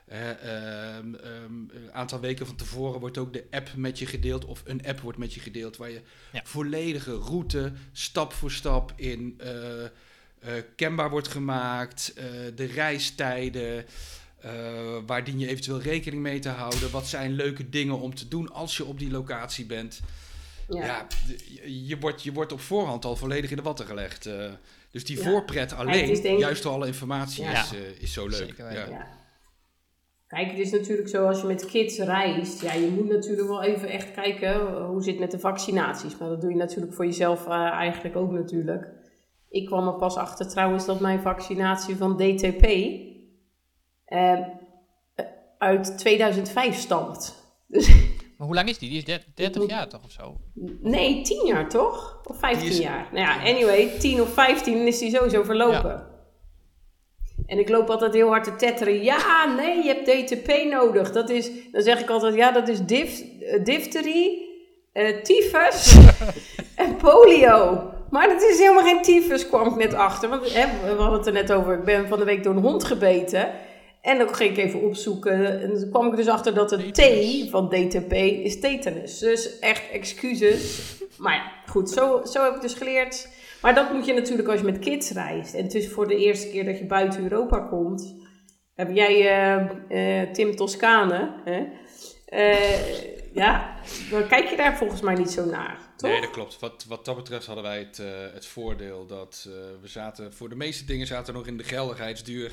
Een 0.05 0.95
um, 0.95 1.17
um, 1.25 1.69
aantal 1.91 2.19
weken 2.19 2.45
van 2.45 2.55
tevoren 2.55 2.99
wordt 2.99 3.17
ook 3.17 3.33
de 3.33 3.45
app 3.51 3.69
met 3.75 3.99
je 3.99 4.05
gedeeld, 4.05 4.45
of 4.45 4.61
een 4.65 4.85
app 4.85 4.99
wordt 4.99 5.17
met 5.17 5.33
je 5.33 5.39
gedeeld, 5.39 5.77
waar 5.77 5.89
je 5.89 6.01
ja. 6.31 6.41
volledige 6.43 7.15
route, 7.15 7.71
stap 7.91 8.33
voor 8.33 8.51
stap 8.51 8.93
in 8.95 9.39
uh, 9.43 9.49
uh, 9.51 9.89
kenbaar 10.75 11.09
wordt 11.09 11.27
gemaakt, 11.27 12.13
uh, 12.17 12.23
de 12.55 12.65
reistijden, 12.65 13.85
waar 15.05 15.23
dien 15.23 15.39
je 15.39 15.47
eventueel 15.47 15.81
rekening 15.81 16.21
mee 16.21 16.39
te 16.39 16.49
houden, 16.49 16.91
wat 16.91 17.07
zijn 17.07 17.31
leuke 17.31 17.69
dingen 17.69 17.99
om 17.99 18.15
te 18.15 18.27
doen 18.27 18.53
als 18.53 18.77
je 18.77 18.85
op 18.85 18.99
die 18.99 19.11
locatie 19.11 19.65
bent. 19.65 20.01
Ja, 20.69 20.85
ja 20.85 21.07
je, 21.65 21.97
wordt, 21.99 22.23
je 22.23 22.31
wordt 22.31 22.51
op 22.51 22.61
voorhand 22.61 23.05
al 23.05 23.15
volledig 23.15 23.49
in 23.49 23.55
de 23.55 23.61
watten 23.61 23.85
gelegd. 23.85 24.29
dus 24.91 25.05
die 25.05 25.17
ja. 25.17 25.23
voorpret 25.23 25.73
alleen, 25.73 26.21
denk... 26.21 26.39
juist 26.39 26.63
door 26.63 26.71
alle 26.71 26.87
informatie, 26.87 27.45
is, 27.45 27.71
is 27.99 28.13
zo 28.13 28.27
leuk. 28.27 28.47
Zeker, 28.47 28.73
ja. 28.73 29.23
Kijk, 30.35 30.49
het 30.49 30.59
is 30.59 30.71
natuurlijk 30.71 31.09
zo 31.09 31.27
als 31.27 31.41
je 31.41 31.47
met 31.47 31.65
kids 31.65 31.99
reist. 31.99 32.61
Ja, 32.61 32.73
je 32.73 32.89
moet 32.89 33.07
natuurlijk 33.07 33.47
wel 33.47 33.63
even 33.63 33.89
echt 33.89 34.11
kijken 34.11 34.83
hoe 34.85 35.03
zit 35.03 35.11
het 35.11 35.19
met 35.19 35.31
de 35.31 35.39
vaccinaties. 35.39 36.17
Maar 36.17 36.29
dat 36.29 36.41
doe 36.41 36.49
je 36.49 36.55
natuurlijk 36.55 36.93
voor 36.93 37.05
jezelf 37.05 37.47
uh, 37.47 37.53
eigenlijk 37.53 38.15
ook 38.15 38.31
natuurlijk. 38.31 38.87
Ik 39.49 39.65
kwam 39.65 39.87
er 39.87 39.95
pas 39.95 40.15
achter 40.15 40.47
trouwens 40.47 40.85
dat 40.85 40.99
mijn 40.99 41.21
vaccinatie 41.21 41.95
van 41.95 42.17
DTP 42.17 42.65
uh, 44.07 44.39
uit 45.57 45.97
2005 45.97 46.75
stamt. 46.75 47.35
Dus 47.67 47.87
maar 48.37 48.47
hoe 48.47 48.55
lang 48.55 48.69
is 48.69 48.77
die? 48.77 48.89
Die 48.89 49.03
is 49.05 49.25
30 49.35 49.67
jaar 49.67 49.89
toch 49.89 50.03
of 50.03 50.11
zo? 50.11 50.37
Nee, 50.81 51.21
10 51.21 51.45
jaar 51.45 51.69
toch? 51.69 52.21
Of 52.23 52.39
15 52.39 52.67
is... 52.67 52.77
jaar? 52.77 53.09
Nou 53.11 53.25
ja, 53.25 53.39
anyway, 53.39 53.99
10 53.99 54.21
of 54.21 54.33
15 54.33 54.87
is 54.87 54.99
die 54.99 55.15
sowieso 55.15 55.43
verlopen. 55.43 55.89
Ja. 55.89 56.04
En 57.45 57.59
ik 57.59 57.69
loop 57.69 57.89
altijd 57.89 58.13
heel 58.13 58.27
hard 58.27 58.43
te 58.43 58.55
tetteren. 58.55 59.03
Ja, 59.03 59.53
nee, 59.55 59.83
je 59.83 59.87
hebt 59.87 60.05
DTP 60.05 60.63
nodig. 60.69 61.11
Dat 61.11 61.29
is, 61.29 61.49
dan 61.71 61.81
zeg 61.81 62.01
ik 62.01 62.09
altijd, 62.09 62.35
ja, 62.35 62.51
dat 62.51 62.67
is 62.67 62.79
dif, 62.85 63.23
uh, 63.41 63.63
difterie, 63.63 64.53
uh, 64.93 65.21
tyfus 65.21 65.97
en 66.75 66.95
polio. 66.95 67.89
Maar 68.09 68.27
dat 68.27 68.41
is 68.41 68.59
helemaal 68.59 68.83
geen 68.83 69.01
tyfus, 69.01 69.47
kwam 69.47 69.67
ik 69.67 69.75
net 69.75 69.93
achter. 69.93 70.29
Want 70.29 70.53
hè, 70.53 70.65
we 70.95 71.01
hadden 71.01 71.17
het 71.17 71.27
er 71.27 71.33
net 71.33 71.51
over, 71.51 71.73
ik 71.73 71.83
ben 71.83 72.07
van 72.07 72.19
de 72.19 72.25
week 72.25 72.43
door 72.43 72.55
een 72.55 72.61
hond 72.61 72.83
gebeten. 72.83 73.49
En 74.01 74.17
dan 74.17 74.35
ging 74.35 74.57
ik 74.57 74.65
even 74.65 74.81
opzoeken. 74.81 75.61
En 75.61 75.79
toen 75.79 75.89
kwam 75.89 76.07
ik 76.07 76.15
dus 76.15 76.27
achter 76.27 76.53
dat 76.53 76.69
de 76.69 76.91
T 76.91 77.49
van 77.49 77.69
DTP 77.69 78.13
is 78.13 78.59
tetanus. 78.59 79.19
Dus 79.19 79.59
echt 79.59 79.91
excuses. 79.91 80.81
Maar 81.17 81.33
ja, 81.33 81.71
goed, 81.71 81.89
zo, 81.89 82.21
zo 82.25 82.43
heb 82.43 82.55
ik 82.55 82.61
dus 82.61 82.73
geleerd. 82.73 83.27
Maar 83.65 83.75
dat 83.75 83.93
moet 83.93 84.05
je 84.05 84.13
natuurlijk 84.13 84.47
als 84.47 84.59
je 84.59 84.65
met 84.65 84.79
kids 84.79 85.11
reist. 85.11 85.53
En 85.53 85.63
het 85.63 85.73
is 85.73 85.87
voor 85.87 86.07
de 86.07 86.15
eerste 86.15 86.49
keer 86.49 86.65
dat 86.65 86.77
je 86.77 86.85
buiten 86.85 87.23
Europa 87.23 87.59
komt. 87.59 88.15
Heb 88.75 88.91
jij 88.91 89.15
uh, 89.59 90.21
uh, 90.23 90.31
Tim 90.31 90.55
Toscane? 90.55 91.33
Hè? 91.45 91.65
Uh, 92.29 93.33
ja, 93.33 93.77
dan 94.09 94.27
kijk 94.27 94.49
je 94.49 94.55
daar 94.55 94.77
volgens 94.77 95.01
mij 95.01 95.15
niet 95.15 95.31
zo 95.31 95.45
naar. 95.45 95.79
Toch? 95.97 96.09
Nee, 96.09 96.21
dat 96.21 96.29
klopt. 96.29 96.59
Wat, 96.59 96.85
wat 96.87 97.05
dat 97.05 97.15
betreft 97.15 97.45
hadden 97.45 97.63
wij 97.63 97.79
het, 97.79 98.01
het 98.33 98.45
voordeel 98.45 99.05
dat 99.05 99.49
we 99.81 99.87
zaten, 99.87 100.33
voor 100.33 100.49
de 100.49 100.55
meeste 100.55 100.85
dingen 100.85 101.07
zaten 101.07 101.33
nog 101.33 101.47
in 101.47 101.57
de 101.57 101.63
geldigheidsduur. 101.63 102.51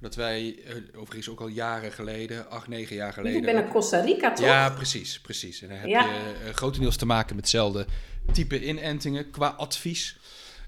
Dat 0.00 0.14
wij, 0.14 0.58
overigens 0.96 1.28
ook 1.28 1.40
al 1.40 1.48
jaren 1.48 1.92
geleden, 1.92 2.50
acht, 2.50 2.68
negen 2.68 2.96
jaar 2.96 3.12
geleden. 3.12 3.38
Ik 3.38 3.44
ben 3.44 3.54
naar 3.54 3.68
Costa 3.68 4.00
Rica, 4.00 4.32
toch? 4.32 4.46
Ja, 4.46 4.70
precies, 4.70 5.20
precies. 5.20 5.62
En 5.62 5.68
dan 5.68 5.76
heb 5.76 5.88
ja. 5.88 6.04
je 6.04 6.52
grotendeels 6.54 6.96
te 6.96 7.06
maken 7.06 7.34
met 7.34 7.44
hetzelfde 7.44 7.86
type 8.32 8.64
inentingen 8.64 9.30
qua 9.30 9.48
advies. 9.48 10.18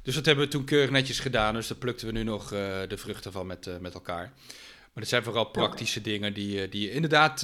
Dus 0.02 0.14
dat 0.14 0.26
hebben 0.26 0.44
we 0.44 0.50
toen 0.50 0.64
keurig 0.64 0.90
netjes 0.90 1.20
gedaan. 1.20 1.54
Dus 1.54 1.66
daar 1.66 1.78
plukten 1.78 2.06
we 2.06 2.12
nu 2.12 2.22
nog 2.22 2.42
uh, 2.42 2.58
de 2.88 2.96
vruchten 2.96 3.32
van 3.32 3.46
met, 3.46 3.66
uh, 3.66 3.76
met 3.76 3.94
elkaar. 3.94 4.32
Maar 4.92 5.02
het 5.02 5.08
zijn 5.08 5.22
vooral 5.22 5.44
praktische 5.44 6.00
dingen 6.00 6.34
die, 6.34 6.68
die 6.68 6.82
je 6.82 6.92
inderdaad 6.92 7.40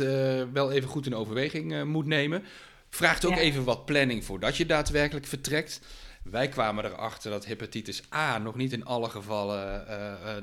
wel 0.52 0.72
even 0.72 0.88
goed 0.88 1.06
in 1.06 1.14
overweging 1.14 1.84
moet 1.84 2.06
nemen. 2.06 2.44
Vraagt 2.88 3.25
ook 3.25 3.34
ja. 3.34 3.38
even 3.38 3.64
wat 3.64 3.84
planning 3.84 4.25
voordat 4.25 4.56
je 4.56 4.66
daadwerkelijk 4.66 5.26
vertrekt. 5.26 5.80
Wij 6.22 6.48
kwamen 6.48 6.84
erachter 6.84 7.30
dat 7.30 7.46
hepatitis 7.46 8.02
A 8.14 8.38
nog 8.38 8.54
niet 8.54 8.72
in 8.72 8.84
alle 8.84 9.10
gevallen 9.10 9.86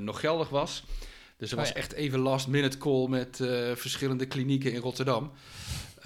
nog 0.04 0.20
geldig 0.20 0.48
was. 0.48 0.84
Dus 1.36 1.50
er 1.50 1.56
was 1.56 1.68
oh 1.68 1.74
ja. 1.74 1.80
echt 1.80 1.92
even 1.92 2.18
last 2.18 2.46
minute 2.46 2.78
call 2.78 3.08
met 3.08 3.36
verschillende 3.74 4.26
klinieken 4.26 4.72
in 4.72 4.80
Rotterdam. 4.80 5.32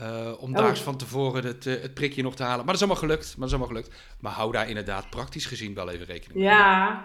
Uh, 0.00 0.32
om 0.40 0.50
oh. 0.50 0.56
daags 0.56 0.80
van 0.80 0.96
tevoren 0.96 1.44
het, 1.44 1.66
uh, 1.66 1.82
het, 1.82 1.94
prikje 1.94 2.22
nog 2.22 2.34
te 2.34 2.42
halen. 2.42 2.56
Maar 2.56 2.66
dat 2.66 2.74
is 2.74 2.80
allemaal 2.80 3.02
gelukt. 3.02 3.26
Maar 3.26 3.48
dat 3.48 3.48
is 3.48 3.54
allemaal 3.54 3.82
gelukt. 3.82 4.02
Maar 4.20 4.32
hou 4.32 4.52
daar 4.52 4.68
inderdaad 4.68 5.10
praktisch 5.10 5.46
gezien 5.46 5.74
wel 5.74 5.90
even 5.90 6.06
rekening 6.06 6.34
mee. 6.34 6.44
Ja, 6.44 7.04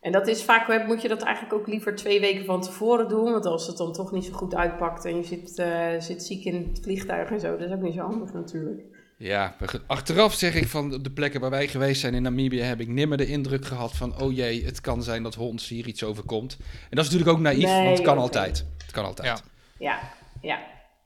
en 0.00 0.12
dat 0.12 0.28
is 0.28 0.42
vaak, 0.42 0.86
moet 0.86 1.02
je 1.02 1.08
dat 1.08 1.22
eigenlijk 1.22 1.54
ook 1.54 1.66
liever 1.66 1.94
twee 1.94 2.20
weken 2.20 2.44
van 2.44 2.60
tevoren 2.60 3.08
doen. 3.08 3.32
Want 3.32 3.46
als 3.46 3.66
het 3.66 3.76
dan 3.76 3.92
toch 3.92 4.12
niet 4.12 4.24
zo 4.24 4.32
goed 4.32 4.54
uitpakt 4.54 5.04
en 5.04 5.16
je 5.16 5.22
zit, 5.22 5.58
uh, 5.58 6.00
zit 6.00 6.22
ziek 6.22 6.44
in 6.44 6.68
het 6.68 6.80
vliegtuig 6.82 7.30
en 7.30 7.40
zo, 7.40 7.56
dat 7.56 7.68
is 7.68 7.74
ook 7.74 7.82
niet 7.82 7.94
zo 7.94 8.00
handig 8.00 8.32
natuurlijk. 8.32 8.80
Ja, 9.16 9.56
achteraf 9.86 10.34
zeg 10.34 10.54
ik 10.54 10.68
van 10.68 11.02
de 11.02 11.10
plekken 11.10 11.40
waar 11.40 11.50
wij 11.50 11.68
geweest 11.68 12.00
zijn 12.00 12.14
in 12.14 12.22
Namibië, 12.22 12.60
heb 12.60 12.80
ik 12.80 12.88
nimmer 12.88 13.16
de 13.16 13.26
indruk 13.26 13.64
gehad 13.64 13.96
van, 13.96 14.20
oh 14.20 14.32
jee, 14.32 14.64
het 14.64 14.80
kan 14.80 15.02
zijn 15.02 15.22
dat 15.22 15.34
Hons 15.34 15.68
hier 15.68 15.86
iets 15.86 16.04
overkomt. 16.04 16.56
En 16.60 16.96
dat 16.96 17.04
is 17.04 17.10
natuurlijk 17.10 17.38
ook 17.38 17.44
naïef, 17.44 17.64
nee, 17.64 17.84
want 17.84 17.96
het 17.96 18.06
kan 18.06 18.12
okay. 18.12 18.24
altijd. 18.24 18.66
Het 18.78 18.90
kan 18.90 19.04
altijd. 19.04 19.28
Ja, 19.28 19.38
ja. 19.78 19.98
ja. 20.40 20.58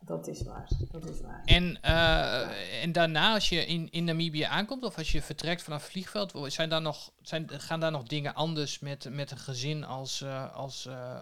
Dat 0.06 0.28
is 0.28 0.42
waar. 0.42 0.68
Dat 0.90 1.08
is 1.08 1.20
waar. 1.20 1.42
En, 1.44 1.78
uh, 1.84 2.82
en 2.82 2.92
daarna, 2.92 3.34
als 3.34 3.48
je 3.48 3.66
in, 3.66 3.88
in 3.90 4.04
Namibië 4.04 4.42
aankomt 4.42 4.84
of 4.84 4.98
als 4.98 5.12
je 5.12 5.22
vertrekt 5.22 5.62
vanaf 5.62 5.82
het 5.82 5.90
vliegveld, 5.90 6.32
zijn 6.46 6.68
daar 6.68 6.82
nog, 6.82 7.10
zijn, 7.22 7.50
gaan 7.52 7.80
daar 7.80 7.90
nog 7.90 8.02
dingen 8.02 8.34
anders 8.34 8.78
met, 8.78 9.08
met 9.10 9.30
een 9.30 9.38
gezin 9.38 9.84
als. 9.84 10.20
Uh, 10.20 10.54
als 10.54 10.86
uh, 10.86 11.20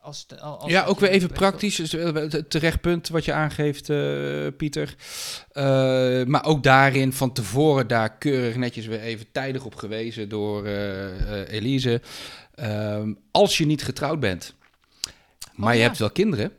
als, 0.00 0.26
als 0.40 0.70
ja, 0.70 0.84
ook 0.84 1.00
weer 1.00 1.10
even 1.10 1.32
praktisch. 1.32 1.76
Dus, 1.76 1.92
het 1.92 2.50
terecht 2.50 2.80
punt 2.80 3.08
wat 3.08 3.24
je 3.24 3.32
aangeeft, 3.32 3.86
Pieter. 4.56 4.94
maar 6.26 6.44
ook 6.44 6.62
daarin 6.62 7.12
van 7.12 7.32
tevoren 7.32 7.86
daar 7.86 8.18
keurig 8.18 8.56
netjes 8.56 8.86
weer 8.86 9.00
even 9.00 9.26
tijdig 9.32 9.64
op 9.64 9.74
gewezen 9.74 10.28
door 10.28 10.66
Elise. 11.46 12.00
Ehm, 12.54 13.14
als 13.30 13.58
je 13.58 13.66
niet 13.66 13.84
getrouwd 13.84 14.20
bent, 14.20 14.54
maar 15.54 15.68
oh, 15.68 15.74
je 15.74 15.80
ja. 15.80 15.86
hebt 15.86 15.98
wel 15.98 16.10
kinderen 16.10 16.52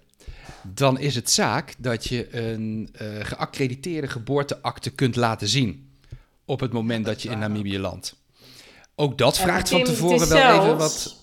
dan 0.64 1.00
is 1.00 1.16
het 1.16 1.30
zaak 1.32 1.74
dat 1.78 2.06
je 2.06 2.36
een 2.36 2.90
uh, 3.02 3.08
geaccrediteerde 3.22 4.08
geboorteakte 4.08 4.90
kunt 4.90 5.16
laten 5.16 5.48
zien 5.48 5.90
op 6.46 6.60
het 6.60 6.72
moment 6.72 7.06
dat, 7.06 7.22
je 7.22 7.30
in 7.30 7.40
Namibië 7.40 7.80
landt. 7.80 8.16
Ook 8.96 9.18
dat 9.18 9.38
vraagt 9.38 9.70
van 9.70 9.84
tevoren 9.84 10.30
wel 10.30 10.62
even 10.62 10.78
wat. 10.78 11.16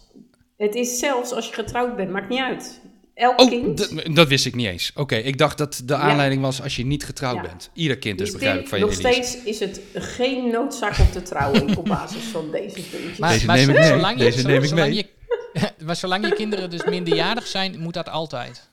Het 0.57 0.75
is 0.75 0.99
zelfs 0.99 1.33
als 1.33 1.47
je 1.49 1.55
getrouwd 1.55 1.97
bent, 1.97 2.11
maakt 2.11 2.29
niet 2.29 2.41
uit. 2.41 2.81
Elk 3.15 3.41
oh, 3.41 3.49
kind. 3.49 4.15
Dat 4.17 4.29
wist 4.29 4.47
ik 4.47 4.55
niet 4.55 4.67
eens. 4.67 4.93
Oké, 4.95 5.17
ik 5.17 5.39
dacht 5.39 5.59
dat 5.59 5.83
de 5.85 5.95
aanleiding 5.95 6.43
was 6.43 6.63
als 6.63 6.77
je 6.77 6.87
niet 6.87 7.05
getrouwd 7.05 7.43
bent. 7.43 7.71
Ieder 7.73 7.99
kind 7.99 8.19
dus 8.19 8.31
begrijp 8.31 8.61
ik 8.61 8.69
van 8.69 8.79
je 8.79 8.85
Nog 8.85 8.95
steeds 8.95 9.43
is 9.43 9.61
het 9.61 9.81
geen 9.95 10.51
noodzaak 10.51 10.99
om 10.99 11.11
te 11.11 11.23
trouwen 11.23 11.77
op 11.77 11.85
basis 11.85 12.23
van 12.23 12.51
deze 12.51 12.81
puntjes. 12.81 13.19
Maar, 13.19 13.33
deze 13.33 13.47
neem 13.47 13.71
ik 13.71 14.03
mee. 14.03 14.17
Deze 14.17 14.47
neem 14.47 14.63
ik 14.63 14.75
mee. 14.75 15.11
maar 15.87 15.97
zolang 15.97 16.29
je 16.29 16.35
kinderen 16.35 16.71
dus 16.71 16.85
minderjarig 16.85 17.47
zijn, 17.47 17.81
moet 17.81 17.95
dat 17.95 18.09
altijd. 18.09 18.71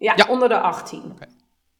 Ja, 0.00 0.26
onder 0.28 0.48
de 0.48 0.60
18. 0.60 1.02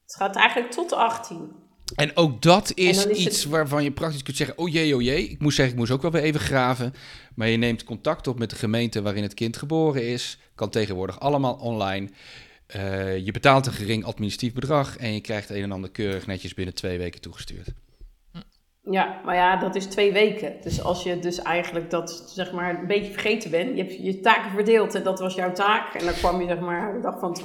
Het 0.02 0.14
gaat 0.16 0.36
eigenlijk 0.36 0.72
tot 0.72 0.88
de 0.88 0.96
18. 0.96 1.52
En 1.94 2.16
ook 2.16 2.42
dat 2.42 2.72
is, 2.74 3.06
iets 3.06 3.44
waarvan 3.44 3.84
je 3.84 3.92
praktisch 3.92 4.22
kunt 4.22 4.36
zeggen: 4.36 4.58
oh 4.58 4.68
jee, 4.68 4.94
oh 4.94 5.02
jee. 5.02 5.28
Ik 5.28 5.40
moest 5.40 5.56
zeggen, 5.56 5.74
ik 5.74 5.80
moest 5.80 5.92
ook 5.92 6.02
wel 6.02 6.10
weer 6.10 6.22
even 6.22 6.40
graven. 6.40 6.94
Maar 7.34 7.48
je 7.48 7.56
neemt 7.56 7.84
contact 7.84 8.26
op 8.26 8.38
met 8.38 8.50
de 8.50 8.56
gemeente 8.56 9.02
waarin 9.02 9.22
het 9.22 9.34
kind 9.34 9.56
geboren 9.56 10.06
is. 10.06 10.38
Kan 10.54 10.70
tegenwoordig 10.70 11.20
allemaal 11.20 11.54
online. 11.54 12.08
Uh, 12.76 13.18
je 13.18 13.32
betaalt 13.32 13.66
een 13.66 13.72
gering 13.72 14.04
administratief 14.04 14.52
bedrag 14.52 14.96
en 14.96 15.12
je 15.12 15.20
krijgt 15.20 15.50
een 15.50 15.62
en 15.62 15.72
ander 15.72 15.90
keurig 15.90 16.26
netjes 16.26 16.54
binnen 16.54 16.74
twee 16.74 16.98
weken 16.98 17.20
toegestuurd. 17.20 17.72
Ja, 18.90 19.20
maar 19.24 19.34
ja, 19.34 19.56
dat 19.56 19.74
is 19.74 19.86
twee 19.86 20.12
weken. 20.12 20.56
Dus 20.62 20.82
als 20.82 21.02
je 21.02 21.18
dus 21.18 21.42
eigenlijk 21.42 21.90
dat 21.90 22.22
zeg 22.26 22.52
maar 22.52 22.78
een 22.78 22.86
beetje 22.86 23.12
vergeten 23.12 23.50
bent, 23.50 23.76
je 23.76 23.82
hebt 23.82 23.96
je 23.96 24.20
taken 24.20 24.50
verdeeld 24.50 24.94
en 24.94 25.02
dat 25.02 25.20
was 25.20 25.34
jouw 25.34 25.52
taak. 25.52 25.94
En 25.94 26.04
dan 26.04 26.14
kwam 26.14 26.40
je 26.40 26.46
zeg 26.46 26.58
maar 26.58 26.92
de 26.92 27.00
dag 27.00 27.18
van 27.18 27.36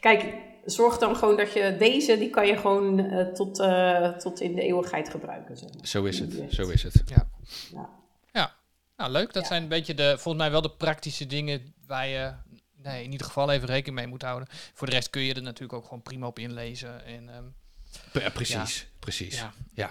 Kijk, 0.00 0.34
zorg 0.64 0.98
dan 0.98 1.16
gewoon 1.16 1.36
dat 1.36 1.52
je 1.52 1.76
deze, 1.78 2.18
die 2.18 2.30
kan 2.30 2.46
je 2.46 2.56
gewoon 2.56 2.98
uh, 2.98 3.26
tot, 3.26 3.58
uh, 3.58 4.08
tot 4.08 4.40
in 4.40 4.54
de 4.54 4.62
eeuwigheid 4.62 5.08
gebruiken. 5.08 5.56
Zeg 5.56 5.74
maar. 5.74 5.86
Zo 5.86 6.04
is 6.04 6.18
het, 6.18 6.34
zo 6.48 6.68
is 6.68 6.82
het. 6.82 7.02
Ja. 7.06 7.28
ja. 7.72 7.88
ja. 8.32 8.52
Nou, 8.96 9.10
leuk. 9.10 9.32
Dat 9.32 9.42
ja. 9.42 9.48
zijn 9.48 9.62
een 9.62 9.68
beetje 9.68 9.94
de, 9.94 10.08
volgens 10.18 10.42
mij 10.42 10.50
wel 10.50 10.62
de 10.62 10.70
praktische 10.70 11.26
dingen 11.26 11.74
waar 11.86 12.06
je 12.06 12.32
nee, 12.82 13.04
in 13.04 13.12
ieder 13.12 13.26
geval 13.26 13.50
even 13.50 13.68
rekening 13.68 13.96
mee 13.96 14.06
moet 14.06 14.22
houden. 14.22 14.48
Voor 14.50 14.86
de 14.86 14.92
rest 14.92 15.10
kun 15.10 15.22
je 15.22 15.34
er 15.34 15.42
natuurlijk 15.42 15.72
ook 15.72 15.84
gewoon 15.84 16.02
prima 16.02 16.26
op 16.26 16.38
inlezen. 16.38 17.04
En, 17.04 17.36
um, 17.36 17.54
ja, 17.54 17.59
precies, 18.32 18.86
precies. 18.98 19.36
Ja. 19.36 19.52
ja. 19.74 19.90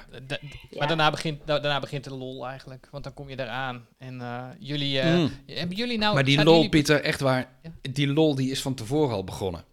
Maar 0.78 0.88
daarna 0.88 1.10
begint, 1.10 1.48
daarna 1.48 1.80
begint 1.80 2.04
de 2.04 2.14
lol 2.14 2.48
eigenlijk, 2.48 2.88
want 2.92 3.04
dan 3.04 3.14
kom 3.14 3.30
je 3.30 3.40
eraan. 3.40 3.86
En 3.98 4.16
uh, 4.16 4.46
jullie, 4.60 4.98
uh, 4.98 5.18
mm. 5.18 5.32
hebben 5.46 5.78
jullie 5.78 5.98
nou... 5.98 6.14
Maar 6.14 6.24
die 6.24 6.44
lol, 6.44 6.54
jullie... 6.54 6.70
Pieter, 6.70 7.02
echt 7.02 7.20
waar, 7.20 7.50
die 7.82 8.08
lol 8.08 8.36
die 8.36 8.52
is 8.52 8.62
van 8.62 8.74
tevoren 8.74 9.16
al 9.16 9.24
begonnen. 9.24 9.64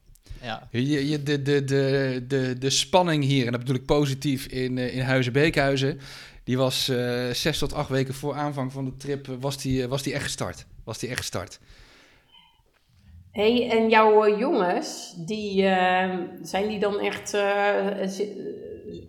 Ja. 0.42 0.68
Je, 0.70 1.08
je, 1.08 1.22
de, 1.22 1.42
de, 1.42 1.64
de, 1.64 2.24
de, 2.28 2.58
de 2.58 2.70
spanning 2.70 3.24
hier, 3.24 3.46
en 3.46 3.52
dat 3.52 3.60
bedoel 3.60 3.76
ik 3.76 3.86
positief, 3.86 4.46
in, 4.46 4.76
uh, 4.76 4.94
in 4.94 5.02
Huizen-Beekhuizen... 5.02 6.00
die 6.44 6.56
was 6.56 6.88
uh, 6.88 7.30
zes 7.30 7.58
tot 7.58 7.72
acht 7.72 7.88
weken 7.88 8.14
voor 8.14 8.34
aanvang 8.34 8.72
van 8.72 8.84
de 8.84 8.96
trip, 8.96 9.26
was 9.40 9.56
die, 9.56 9.86
was 9.86 10.02
die 10.02 10.12
echt 10.12 10.22
gestart. 10.22 10.66
Was 10.84 10.98
die 10.98 11.08
echt 11.08 11.18
gestart. 11.18 11.58
Hey, 13.36 13.70
en 13.70 13.88
jouw 13.88 14.26
uh, 14.26 14.38
jongens, 14.38 15.14
die, 15.16 15.62
zijn 16.42 16.68
die 16.68 16.78
dan 16.78 17.00
echt 17.00 17.34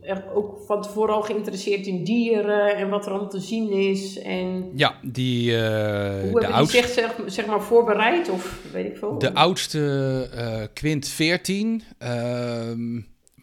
er 0.07 0.23
ook 0.33 0.57
van 0.65 0.81
tevoren 0.81 1.13
al 1.13 1.21
geïnteresseerd 1.21 1.87
in 1.87 2.03
dieren 2.03 2.75
en 2.75 2.89
wat 2.89 3.05
er 3.05 3.11
allemaal 3.11 3.29
te 3.29 3.39
zien 3.39 3.71
is. 3.71 4.19
En 4.19 4.71
ja, 4.75 4.95
die. 5.01 5.51
Uh, 5.51 5.59
hoe 6.31 6.39
de 6.39 6.47
oudste, 6.47 6.77
zich 6.77 6.87
zeg, 6.87 7.15
zeg, 7.25 7.45
maar 7.45 7.61
voorbereid 7.61 8.29
of 8.29 8.61
weet 8.71 8.85
ik 8.85 8.97
veel? 8.97 9.17
De 9.17 9.33
oudste 9.33 9.79
uh, 10.35 10.65
Quint 10.73 11.07
14. 11.07 11.83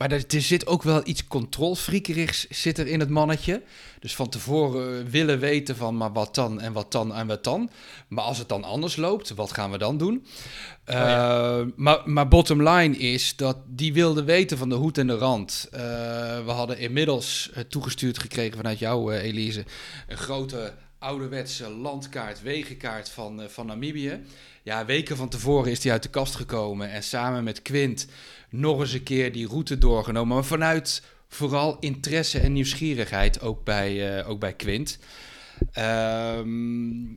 Maar 0.04 0.12
er, 0.12 0.24
er, 0.28 0.42
zit 0.42 0.66
ook 0.66 0.82
wel 0.82 1.00
iets 1.04 1.26
controlfriekerigs 1.26 2.48
zit 2.48 2.78
er 2.78 2.86
in 2.86 3.00
het 3.00 3.08
mannetje. 3.08 3.62
Dus 3.98 4.14
van 4.14 4.28
tevoren 4.28 5.10
willen 5.10 5.38
weten 5.38 5.76
van, 5.76 5.96
maar 5.96 6.12
wat 6.12 6.34
dan 6.34 6.60
en 6.60 6.72
wat 6.72 6.92
dan 6.92 7.14
en 7.14 7.26
wat 7.26 7.44
dan. 7.44 7.70
Maar 8.08 8.24
als 8.24 8.38
het 8.38 8.48
dan 8.48 8.64
anders 8.64 8.96
loopt, 8.96 9.34
wat 9.34 9.52
gaan 9.52 9.70
we 9.70 9.78
dan 9.78 9.98
doen? 9.98 10.26
Oh, 10.86 10.94
ja. 10.94 11.58
uh, 11.58 11.66
maar, 11.76 12.00
maar 12.04 12.28
bottom 12.28 12.68
line 12.68 12.96
is 12.96 13.36
dat 13.36 13.56
die 13.66 13.92
wilde 13.92 14.24
weten 14.24 14.58
van 14.58 14.68
de 14.68 14.74
hoed 14.74 14.98
en 14.98 15.06
de 15.06 15.16
rand. 15.16 15.68
Uh, 15.72 15.80
we 16.44 16.50
hadden 16.50 16.78
inmiddels 16.78 17.50
uh, 17.50 17.62
toegestuurd 17.62 18.18
gekregen 18.18 18.56
vanuit 18.56 18.78
jou, 18.78 19.14
Elise, 19.14 19.64
een 20.08 20.16
grote 20.16 20.72
ouderwetse 20.98 21.70
landkaart, 21.70 22.42
wegenkaart 22.42 23.08
van, 23.08 23.42
van 23.48 23.66
Namibië. 23.66 24.20
Ja, 24.62 24.84
weken 24.84 25.16
van 25.16 25.28
tevoren 25.28 25.70
is 25.70 25.80
die 25.80 25.92
uit 25.92 26.02
de 26.02 26.08
kast 26.08 26.34
gekomen 26.34 26.90
en 26.90 27.02
samen 27.02 27.44
met 27.44 27.62
Quint 27.62 28.06
nog 28.60 28.80
eens 28.80 28.92
een 28.92 29.02
keer 29.02 29.32
die 29.32 29.48
route 29.48 29.78
doorgenomen. 29.78 30.34
Maar 30.34 30.44
vanuit 30.44 31.02
vooral 31.28 31.76
interesse 31.80 32.38
en 32.38 32.52
nieuwsgierigheid 32.52 33.40
ook 33.40 33.64
bij, 33.64 34.18
uh, 34.18 34.28
ook 34.28 34.40
bij 34.40 34.52
Quint. 34.52 34.98
Um, 35.78 37.08
uh, 37.08 37.14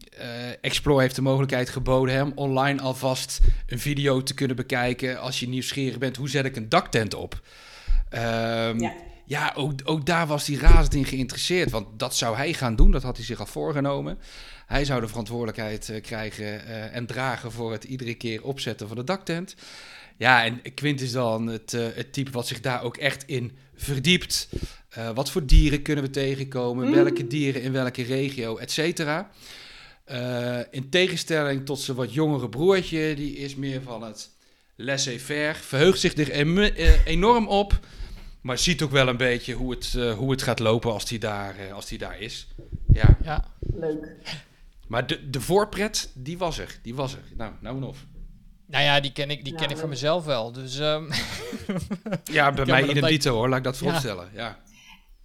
Explore 0.61 1.01
heeft 1.01 1.15
de 1.15 1.21
mogelijkheid 1.21 1.69
geboden 1.69 2.15
hem 2.15 2.31
online 2.35 2.81
alvast 2.81 3.39
een 3.67 3.79
video 3.79 4.23
te 4.23 4.33
kunnen 4.33 4.55
bekijken. 4.55 5.19
Als 5.19 5.39
je 5.39 5.47
nieuwsgierig 5.47 5.97
bent, 5.97 6.15
hoe 6.15 6.29
zet 6.29 6.45
ik 6.45 6.55
een 6.55 6.69
daktent 6.69 7.13
op? 7.13 7.41
Um, 8.13 8.19
ja, 8.79 8.93
ja 9.25 9.53
ook, 9.55 9.73
ook 9.83 10.05
daar 10.05 10.27
was 10.27 10.47
hij 10.47 10.55
razend 10.55 10.93
in 10.93 11.05
geïnteresseerd. 11.05 11.71
Want 11.71 11.87
dat 11.99 12.15
zou 12.15 12.35
hij 12.35 12.53
gaan 12.53 12.75
doen, 12.75 12.91
dat 12.91 13.03
had 13.03 13.17
hij 13.17 13.25
zich 13.25 13.39
al 13.39 13.45
voorgenomen. 13.45 14.17
Hij 14.65 14.85
zou 14.85 15.01
de 15.01 15.07
verantwoordelijkheid 15.07 15.87
uh, 15.89 16.01
krijgen 16.01 16.45
uh, 16.45 16.95
en 16.95 17.05
dragen 17.05 17.51
voor 17.51 17.71
het 17.71 17.83
iedere 17.83 18.13
keer 18.13 18.43
opzetten 18.43 18.87
van 18.87 18.97
de 18.97 19.03
daktent. 19.03 19.55
Ja, 20.17 20.45
en 20.45 20.73
Quint 20.73 21.01
is 21.01 21.11
dan 21.11 21.47
het, 21.47 21.73
uh, 21.73 21.87
het 21.93 22.13
type 22.13 22.31
wat 22.31 22.47
zich 22.47 22.59
daar 22.59 22.83
ook 22.83 22.97
echt 22.97 23.23
in 23.25 23.57
verdiept. 23.75 24.49
Eh, 24.89 25.09
wat 25.13 25.31
voor 25.31 25.45
dieren 25.45 25.81
kunnen 25.81 26.03
we 26.03 26.09
tegenkomen? 26.09 26.87
Mm. 26.87 26.93
Welke 26.93 27.27
dieren 27.27 27.61
in 27.61 27.71
welke 27.71 28.03
regio, 28.03 28.57
et 28.57 28.71
cetera. 28.71 29.29
Eh, 30.03 30.59
in 30.71 30.89
tegenstelling 30.89 31.65
tot 31.65 31.79
zijn 31.79 31.97
wat 31.97 32.13
jongere 32.13 32.49
broertje, 32.49 33.15
die 33.15 33.35
is 33.37 33.55
meer 33.55 33.81
van 33.81 34.03
het 34.03 34.29
laissez-faire. 34.75 35.53
Verheugt 35.59 35.99
zich 35.99 36.13
er 36.17 36.31
em- 36.31 36.57
eh, 36.57 37.05
enorm 37.05 37.47
op. 37.47 37.79
Maar 38.41 38.57
ziet 38.57 38.81
ook 38.81 38.91
wel 38.91 39.07
een 39.07 39.17
beetje 39.17 39.53
hoe 39.53 39.71
het, 39.71 39.93
eh, 39.97 40.13
hoe 40.13 40.31
het 40.31 40.41
gaat 40.41 40.59
lopen 40.59 40.91
als 40.91 41.09
hij 41.09 41.17
daar, 41.19 41.55
eh, 41.57 41.73
als 41.73 41.87
die 41.87 41.97
daar 41.97 42.19
is. 42.19 42.47
Ja. 42.93 43.17
Ja, 43.23 43.45
Leuk. 43.73 44.15
Maar 44.87 45.07
de, 45.07 45.29
de 45.29 45.41
voorpret, 45.41 46.09
die 46.13 46.37
was 46.37 46.57
er. 46.59 46.79
Die 46.81 46.95
was 46.95 47.13
er. 47.13 47.21
Nou, 47.37 47.51
nou 47.61 47.77
en 47.77 47.83
of. 47.83 48.05
Nou 48.67 48.83
ja, 48.83 48.99
die 48.99 49.11
ken 49.11 49.29
ik, 49.29 49.43
die 49.43 49.53
Ja, 49.53 49.59
ken 49.59 49.69
ik 49.69 49.77
van 49.77 49.89
mezelf 49.89 50.25
wel. 50.25 50.51
Dus 50.51 50.79
ehm, 50.79 51.03
Ja, 52.23 52.51
bij 52.51 52.65
mij 52.65 52.85
lijkt- 52.85 53.07
dito 53.07 53.33
hoor, 53.33 53.49
laat 53.49 53.57
ik 53.57 53.63
dat 53.63 53.77
voorstellen. 53.77 54.29
Ja. 54.33 54.57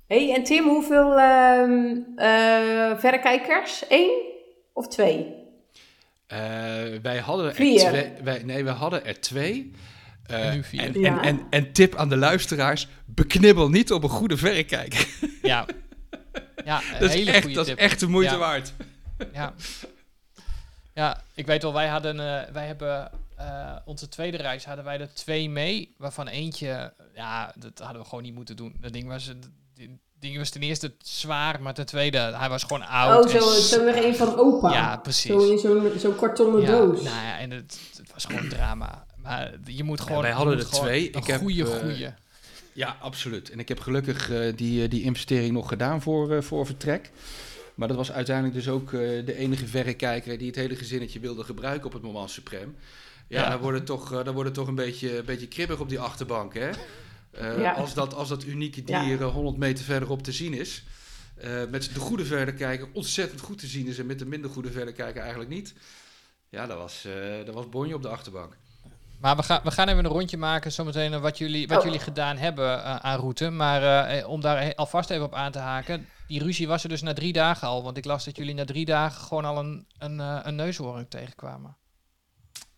hey, 0.07 0.35
en 0.35 0.45
Tim, 0.45 0.65
hoeveel 0.69 1.19
ehm, 1.19 1.97
eh, 2.17 2.99
verrekijkers? 2.99 3.85
Eén 3.89 4.11
of 4.73 4.89
twee? 4.89 5.41
Eh, 6.27 6.39
wij 7.03 7.19
hadden 7.19 7.47
er 7.47 7.55
Vier. 7.55 7.79
twee. 7.89 8.13
Wij, 8.23 8.43
nee, 8.43 8.65
we 8.65 8.71
hadden 8.71 9.05
er 9.07 9.21
twee. 9.21 9.73
Eh, 10.27 10.47
En 10.49 10.55
nu 10.55 10.65
vier. 10.65 10.81
En, 10.83 11.01
Ja. 11.01 11.17
en, 11.17 11.23
en, 11.23 11.47
en 11.51 11.73
tip 11.73 11.95
aan 11.95 12.09
de 12.09 12.17
luisteraars: 12.17 12.89
beknibbel 13.05 13.69
niet 13.69 13.93
op 13.93 14.03
een 14.03 14.09
goede 14.09 14.37
verrekijker. 14.37 15.07
ja. 15.43 15.67
Ja, 16.65 16.77
een 16.93 16.99
Dat 17.01 17.09
is 17.09 17.15
hele 17.15 17.31
echt, 17.31 17.41
goede 17.41 17.55
dat 17.57 17.67
is 17.67 17.71
tip. 17.71 17.81
echt 17.81 18.01
de 18.01 18.07
moeite 18.09 18.33
Ja. 18.33 18.39
waard. 18.39 18.73
Ja. 19.33 19.55
ja, 20.95 21.23
ik 21.35 21.47
weet 21.47 21.63
wel, 21.63 21.73
wij 21.73 21.89
hadden, 21.89 22.21
eh, 22.21 22.53
wij 22.53 22.67
hebben 22.67 23.11
eh, 23.43 23.77
onze 23.85 24.09
tweede 24.09 24.37
reis 24.37 24.65
hadden 24.65 24.85
wij 24.85 25.01
er 25.01 25.15
twee 25.15 25.51
mee, 25.51 25.95
waarvan 25.99 26.27
eentje, 26.27 26.93
ja, 27.15 27.55
dat 27.59 27.79
hadden 27.79 28.03
we 28.03 28.09
gewoon 28.09 28.25
niet 28.25 28.35
moeten 28.35 28.57
doen. 28.57 28.77
Dat 28.81 28.93
ding 28.93 29.09
was, 29.09 29.27
dat 29.27 29.89
ding 30.19 30.37
was 30.37 30.51
ten 30.51 30.63
eerste 30.63 30.95
zwaar, 30.99 31.63
maar 31.63 31.75
ten 31.75 31.87
tweede, 31.87 32.19
hij 32.19 32.49
was 32.49 32.63
gewoon 32.63 32.87
oud. 32.87 33.25
Oh, 33.25 33.31
zo, 33.31 33.61
zo 33.61 33.85
nog 33.85 33.97
een 33.97 34.17
van 34.17 34.39
opa. 34.39 34.73
Ja, 34.73 34.97
precies. 34.97 35.31
Zo 35.31 35.51
in 35.51 35.59
zo'n 35.59 35.93
zo'n 35.99 36.17
kartonnen 36.17 36.61
ja, 36.61 36.71
doos. 36.71 37.03
Nou 37.03 37.25
ja, 37.25 37.39
en 37.39 37.51
het, 37.51 37.79
het 37.97 38.13
was 38.13 38.25
gewoon 38.25 38.49
drama. 38.49 39.07
Maar 39.17 39.55
je 39.65 39.85
moet 39.85 40.01
gewoon. 40.01 40.21
wij 40.21 40.31
je 40.31 40.37
hadden 40.37 40.59
er 40.59 40.69
twee. 40.69 41.09
Een 41.09 41.21
Ik 41.21 41.27
heb, 41.27 41.41
goede, 41.41 41.63
eh, 41.63 41.81
goede. 41.81 42.15
Ja, 42.73 42.97
absoluut. 43.01 43.51
En 43.51 43.59
ik 43.59 43.69
heb 43.69 43.81
gelukkig 43.81 44.31
eh, 44.31 44.57
die, 44.57 44.83
eh, 44.83 44.91
die 44.91 45.03
investering 45.03 45.53
nog 45.53 45.69
gedaan 45.69 46.03
voor, 46.03 46.33
eh, 46.33 46.43
voor 46.43 46.67
vertrek. 46.67 47.11
Maar 47.75 47.89
dat 47.89 47.97
was 47.97 48.13
uiteindelijk 48.13 48.55
dus 48.55 48.69
ook 48.69 48.93
eh, 48.93 49.01
de 49.27 49.35
enige 49.37 49.67
verrekijker 49.67 50.39
die 50.39 50.47
het 50.47 50.57
hele 50.57 50.77
gezinnetje 50.77 51.21
wilde 51.21 51.45
gebruiken 51.45 51.87
op 51.87 51.93
het 51.93 52.03
moment 52.03 52.31
Supreme. 52.31 52.73
Ja, 53.33 53.43
Ja. 53.43 53.49
Dan, 53.51 53.59
wordt 53.61 53.77
het 53.79 53.87
toch, 53.87 54.13
eh, 54.13 54.25
dan 54.25 54.35
wordt 54.35 54.49
het 54.49 54.55
toch 54.59 54.69
een 54.69 54.75
beetje, 54.75 55.19
een 55.19 55.25
beetje 55.25 55.49
kribbig 55.49 55.81
op 55.81 55.89
die 55.89 56.01
achterbank, 56.01 56.55
hè? 56.55 56.71
Eh, 57.31 57.59
Ja. 57.61 57.73
als, 57.73 57.95
dat, 57.95 58.15
als 58.15 58.29
dat 58.29 58.45
unieke 58.45 58.83
dier 58.85 59.21
eh, 59.23 59.29
100 59.33 59.57
meter 59.57 59.85
verderop 59.85 60.23
te 60.23 60.33
zien 60.33 60.55
is. 60.55 60.83
eh, 61.37 61.51
met 61.71 61.91
de 61.95 62.01
goede 62.01 62.25
verrekijker 62.25 62.89
ontzettend 62.93 63.41
goed 63.41 63.59
te 63.59 63.67
zien 63.67 63.87
is 63.87 63.99
en 63.99 64.07
met 64.07 64.19
de 64.19 64.27
minder 64.27 64.51
goede 64.51 64.71
verrekijker 64.71 65.21
eigenlijk 65.21 65.51
niet. 65.51 65.75
Ja, 66.49 66.67
dat 66.67 66.77
was, 66.79 67.05
eh, 67.05 67.45
dat 67.47 67.55
was 67.55 67.69
bonje 67.69 67.95
op 67.95 68.03
de 68.03 68.09
achterbank. 68.09 68.57
Maar 69.21 69.37
we 69.37 69.43
gaan, 69.43 69.61
we 69.65 69.71
gaan 69.71 69.89
even 69.89 70.05
een 70.05 70.11
rondje 70.11 70.37
maken 70.37 70.73
zometeen 70.73 71.13
eh, 71.13 71.21
wat 71.21 71.39
jullie, 71.39 71.69
wat 71.69 71.79
Oh. 71.79 71.85
jullie 71.85 71.99
gedaan 72.01 72.37
hebben 72.37 72.85
eh, 72.85 72.97
aan 72.97 73.19
route. 73.19 73.51
Maar 73.51 73.83
eh, 73.83 74.19
eh, 74.19 74.29
om 74.29 74.41
daar 74.41 74.75
alvast 74.75 75.11
even 75.11 75.25
op 75.25 75.35
aan 75.35 75.53
te 75.53 75.59
haken. 75.59 76.07
Die 76.27 76.43
ruzie 76.43 76.69
was 76.69 76.83
er 76.83 76.89
dus 76.89 77.03
na 77.03 77.13
drie 77.13 77.33
dagen 77.33 77.69
al. 77.69 77.83
Want 77.83 77.97
ik 77.97 78.05
las 78.05 78.25
dat 78.25 78.37
jullie 78.37 78.55
na 78.55 78.65
drie 78.65 78.85
dagen 78.85 79.21
gewoon 79.25 79.45
al 79.45 79.59
een, 79.59 79.87
een, 79.99 80.21
eh, 80.21 80.39
een 80.43 80.55
neushoorn 80.55 81.09
tegenkwamen. 81.09 81.77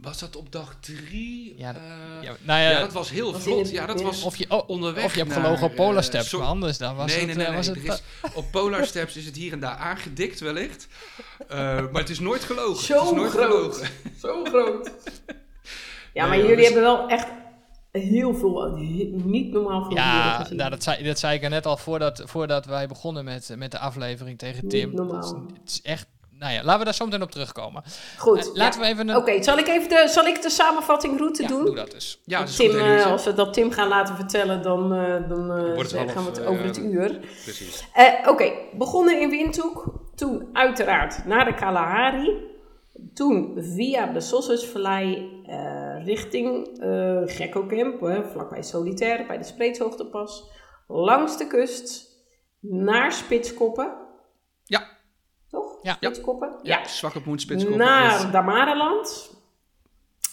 Was 0.05 0.19
dat 0.19 0.37
op 0.37 0.53
dag 0.53 0.77
drie? 0.81 1.55
Ja, 1.59 1.75
Eh, 1.75 1.81
Ja, 2.23 2.33
nou 2.43 2.61
ja, 2.61 2.71
ja, 2.71 2.81
dat 2.81 2.93
was 2.93 3.11
heel 3.11 3.35
vlot. 3.35 3.71
Ja, 3.71 3.87
dat 3.87 4.03
was 4.03 4.23
of, 4.23 4.37
je, 4.37 4.47
oh, 4.51 4.69
onderweg 4.69 5.05
of 5.05 5.15
je 5.15 5.21
hebt 5.21 5.33
gelogen 5.33 5.67
op 5.67 5.75
Polar 5.75 5.97
eh, 5.97 6.03
Steps. 6.03 6.29
zo- 6.29 6.39
maar 6.39 6.47
anders 6.47 6.79
dan 6.79 6.97
was 6.97 7.07
nee, 7.07 7.17
het... 7.17 7.27
nee, 7.27 7.37
nee, 7.37 7.45
eh, 7.45 7.51
nee. 7.51 7.57
was 7.57 7.67
het 7.67 8.03
is, 8.25 8.33
op 8.35 8.51
Polar 8.51 8.87
Steps 8.87 9.17
is 9.17 9.27
het 9.27 9.37
hier 9.37 9.53
en 9.53 9.61
daar 9.61 9.77
aangedikt 9.77 10.41
wellicht. 10.41 10.89
Eh, 11.49 11.59
maar 11.91 12.01
het 12.01 12.11
is 12.11 12.19
nooit 12.21 12.45
gelogen. 12.45 12.85
Zo 12.85 12.95
het 12.99 13.05
is 13.05 13.17
nooit 13.17 13.31
groot. 13.31 13.75
gelogen. 13.77 13.89
Zo 14.19 14.45
groot. 14.45 14.91
Ja, 16.13 16.27
maar 16.27 16.37
jullie 16.47 16.65
hebben 16.65 16.83
wel 16.83 17.09
echt 17.09 17.27
heel 17.93 18.35
veel, 18.35 18.77
niet 19.25 19.53
normaal 19.53 19.83
veel 19.85 19.95
Ja, 19.97 20.37
gezien. 20.41 20.57
nou, 20.57 20.71
dat, 20.71 20.83
zei, 20.83 21.03
dat 21.05 21.19
zei 21.19 21.37
ik 21.37 21.43
er 21.43 21.51
net 21.51 21.67
al 21.67 21.77
voordat, 21.77 22.23
voordat 22.25 22.67
wij 22.67 22.87
begonnen 22.87 23.25
met, 23.25 23.51
met 23.57 23.71
de 23.71 23.79
aflevering 23.79 24.39
tegen 24.39 24.63
Niet 24.63 24.71
Tim. 24.71 24.95
normaal. 24.95 25.21
Dat 25.21 25.25
is, 25.25 25.59
het 25.61 25.71
is 25.71 25.83
echt... 25.83 26.07
Nou 26.45 26.57
ja, 26.57 26.63
laten 26.63 26.79
we 26.79 26.85
daar 26.85 26.95
zo 26.95 27.05
meteen 27.05 27.23
op 27.23 27.31
terugkomen. 27.31 27.83
Goed, 28.19 28.39
Eh, 28.39 28.55
laten 28.55 28.81
ja. 28.81 28.87
we 28.87 28.93
even 28.93 29.09
een... 29.09 29.17
Oké, 29.17 29.43
zal 29.43 29.59
ik 29.59 29.69
even 29.69 29.89
de, 29.89 30.09
zal 30.09 30.27
ik 30.27 30.43
de 30.43 30.51
samenvatting 30.51 31.19
route 31.19 31.43
ja, 31.43 31.49
doen? 31.49 31.65
doe 31.65 31.75
dat 31.75 31.91
dus. 31.91 32.21
Ja, 32.25 32.39
dat 32.39 32.49
is 32.49 32.57
Tim, 32.57 32.71
goed, 32.71 32.81
eh, 32.81 33.07
als 33.11 33.25
we 33.25 33.35
dat 33.35 33.53
Tim 33.53 33.71
gaan 33.71 33.89
laten 33.89 34.17
vertellen, 34.17 34.63
dan, 34.63 34.95
eh, 34.95 35.29
dan 35.29 35.51
eh, 35.51 36.09
gaan 36.09 36.25
we 36.25 36.31
het 36.31 36.45
over 36.47 36.65
het 36.65 36.79
uur. 36.79 37.19
Precies. 37.45 37.89
Eh, 37.93 38.29
Oké, 38.29 38.53
begonnen 38.73 39.21
in 39.21 39.31
Windhoek. 39.31 40.03
Toen 40.15 40.49
uiteraard 40.53 41.25
naar 41.25 41.45
de 41.45 41.55
Kalahari. 41.55 42.53
Toen 43.15 43.53
via 43.57 44.07
de 44.07 44.21
eh 45.47 46.05
richting 46.05 46.79
eh 46.81 47.21
Gekko 47.25 47.67
Camp, 47.67 48.01
hè, 48.01 48.25
vlakbij 48.25 48.63
Solitaire, 48.63 49.27
bij 49.27 49.39
de 49.39 49.45
Spreetshoogtepas. 49.45 50.51
Langs 50.87 51.39
de 51.39 51.47
kust 51.47 52.07
naar 52.61 53.13
Spitskoppen. 53.13 54.04
Ja. 55.85 55.95
Spitskoppen? 55.95 56.59
Ja, 56.63 56.89
zwak 56.89 57.15
op 57.15 57.25
moedspitskop. 57.25 57.75
Naar 57.75 58.31
Damaraland. 58.31 59.33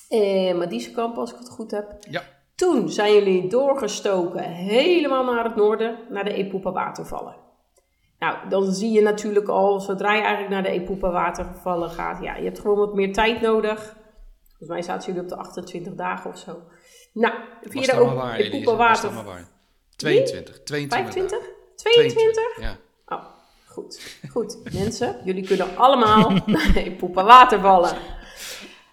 En 0.10 0.58
Madiesekamp, 0.58 1.18
als 1.18 1.32
ik 1.32 1.38
het 1.38 1.50
goed 1.50 1.72
heb. 1.72 1.98
Ja. 2.10 2.24
Toen 2.56 2.90
zijn 2.90 3.14
jullie 3.14 3.48
doorgestoken 3.48 4.44
helemaal 4.44 5.24
naar 5.24 5.44
het 5.44 5.56
noorden, 5.56 5.98
naar 6.10 6.24
de 6.24 6.34
Epoepa 6.34 6.72
watervallen. 6.72 7.36
Nou, 8.20 8.50
dan 8.50 8.72
zie 8.72 8.92
je 8.92 9.02
natuurlijk 9.02 9.48
al, 9.48 9.80
zodra 9.80 10.14
je 10.14 10.22
eigenlijk 10.22 10.50
naar 10.50 10.64
de 10.64 10.70
Epoepa 10.70 11.12
watervallen 11.12 11.90
gaat, 11.90 12.24
ja, 12.24 12.36
je 12.36 12.44
hebt 12.44 12.60
gewoon 12.60 12.78
wat 12.78 12.94
meer 12.94 13.14
tijd 13.14 13.42
nodig. 13.42 13.96
Volgens 14.48 14.70
mij 14.70 14.82
zaten 14.82 15.08
jullie 15.08 15.22
op 15.22 15.30
de 15.30 15.36
28 15.36 15.94
dagen 15.94 16.30
of 16.30 16.38
zo. 16.38 16.62
Nou, 17.14 17.34
via 17.62 17.82
de 17.82 17.92
Epoepa 17.92 18.36
Elise? 18.38 18.66
Was 18.66 18.66
dat 18.66 18.78
water... 18.78 19.14
maar 19.14 19.24
waar. 19.24 19.48
22. 19.96 20.64
22. 20.64 21.14
25? 21.14 21.40
dagen. 21.40 21.56
22? 21.76 22.60
Ja. 22.60 22.78
Goed. 23.74 24.18
Goed, 24.30 24.58
mensen. 24.74 25.16
Jullie 25.24 25.48
kunnen 25.48 25.78
allemaal 25.78 26.30
naar 26.46 26.72
de 26.74 26.84
Epoepa 26.84 27.24
watervallen. 27.24 27.92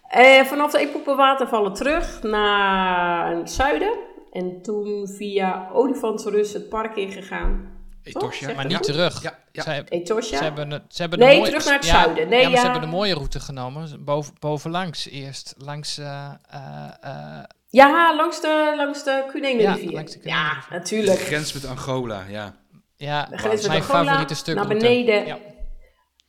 Eh, 0.09 0.45
vanaf 0.45 0.73
de 0.73 0.79
Epoepa 0.79 1.17
watervallen 1.17 1.73
terug 1.75 2.23
naar 2.23 3.37
het 3.37 3.51
zuiden. 3.51 3.99
En 4.33 4.63
toen 4.63 5.09
via 5.09 5.69
Olifantenrus 5.73 6.53
het 6.53 6.69
park 6.69 6.97
ingegaan. 6.97 7.77
Etosha. 8.03 8.53
Maar 8.55 8.67
niet 8.67 8.77
goed? 8.77 8.85
terug. 8.87 9.23
Ja, 9.23 9.39
ja. 9.53 9.63
Zij, 9.63 9.85
Etosha. 9.89 10.37
Ze 10.37 10.43
hebben, 10.43 10.85
ze 10.89 11.01
hebben 11.01 11.19
Nee, 11.19 11.31
de 11.31 11.37
mooie, 11.37 11.49
terug 11.51 11.65
naar 11.65 11.75
het 11.75 11.87
ja, 11.87 12.03
zuiden. 12.03 12.29
Nee, 12.29 12.39
ja, 12.41 12.45
maar 12.45 12.55
ja. 12.55 12.61
ze 12.61 12.71
hebben 12.71 12.91
de 12.91 12.97
mooie 12.97 13.15
route 13.15 13.41
genomen. 13.41 14.05
Boven, 14.05 14.35
bovenlangs 14.39 15.09
eerst. 15.09 15.55
Langs... 15.59 15.99
eh, 15.99 16.31
eh, 16.51 17.43
Ja, 17.69 18.17
langs 18.17 18.41
de, 18.41 18.75
langs 18.77 19.05
de 19.05 19.11
Ja, 19.11 19.27
Cunene-rivier. 19.31 19.93
langs 19.93 20.13
de 20.13 20.19
Ja, 20.23 20.39
Cunene-rivier. 20.39 20.69
De 20.71 20.75
natuurlijk. 20.79 21.19
grens 21.21 21.53
met 21.53 21.67
Angola, 21.67 22.23
ja. 22.29 22.55
Ja, 22.99 23.29
grens 23.33 23.61
met 23.63 23.71
mijn 23.71 23.83
favoriete 23.83 24.35
stuk 24.35 24.55
naar 24.55 24.67
beneden. 24.67 25.27
Ja. 25.27 25.39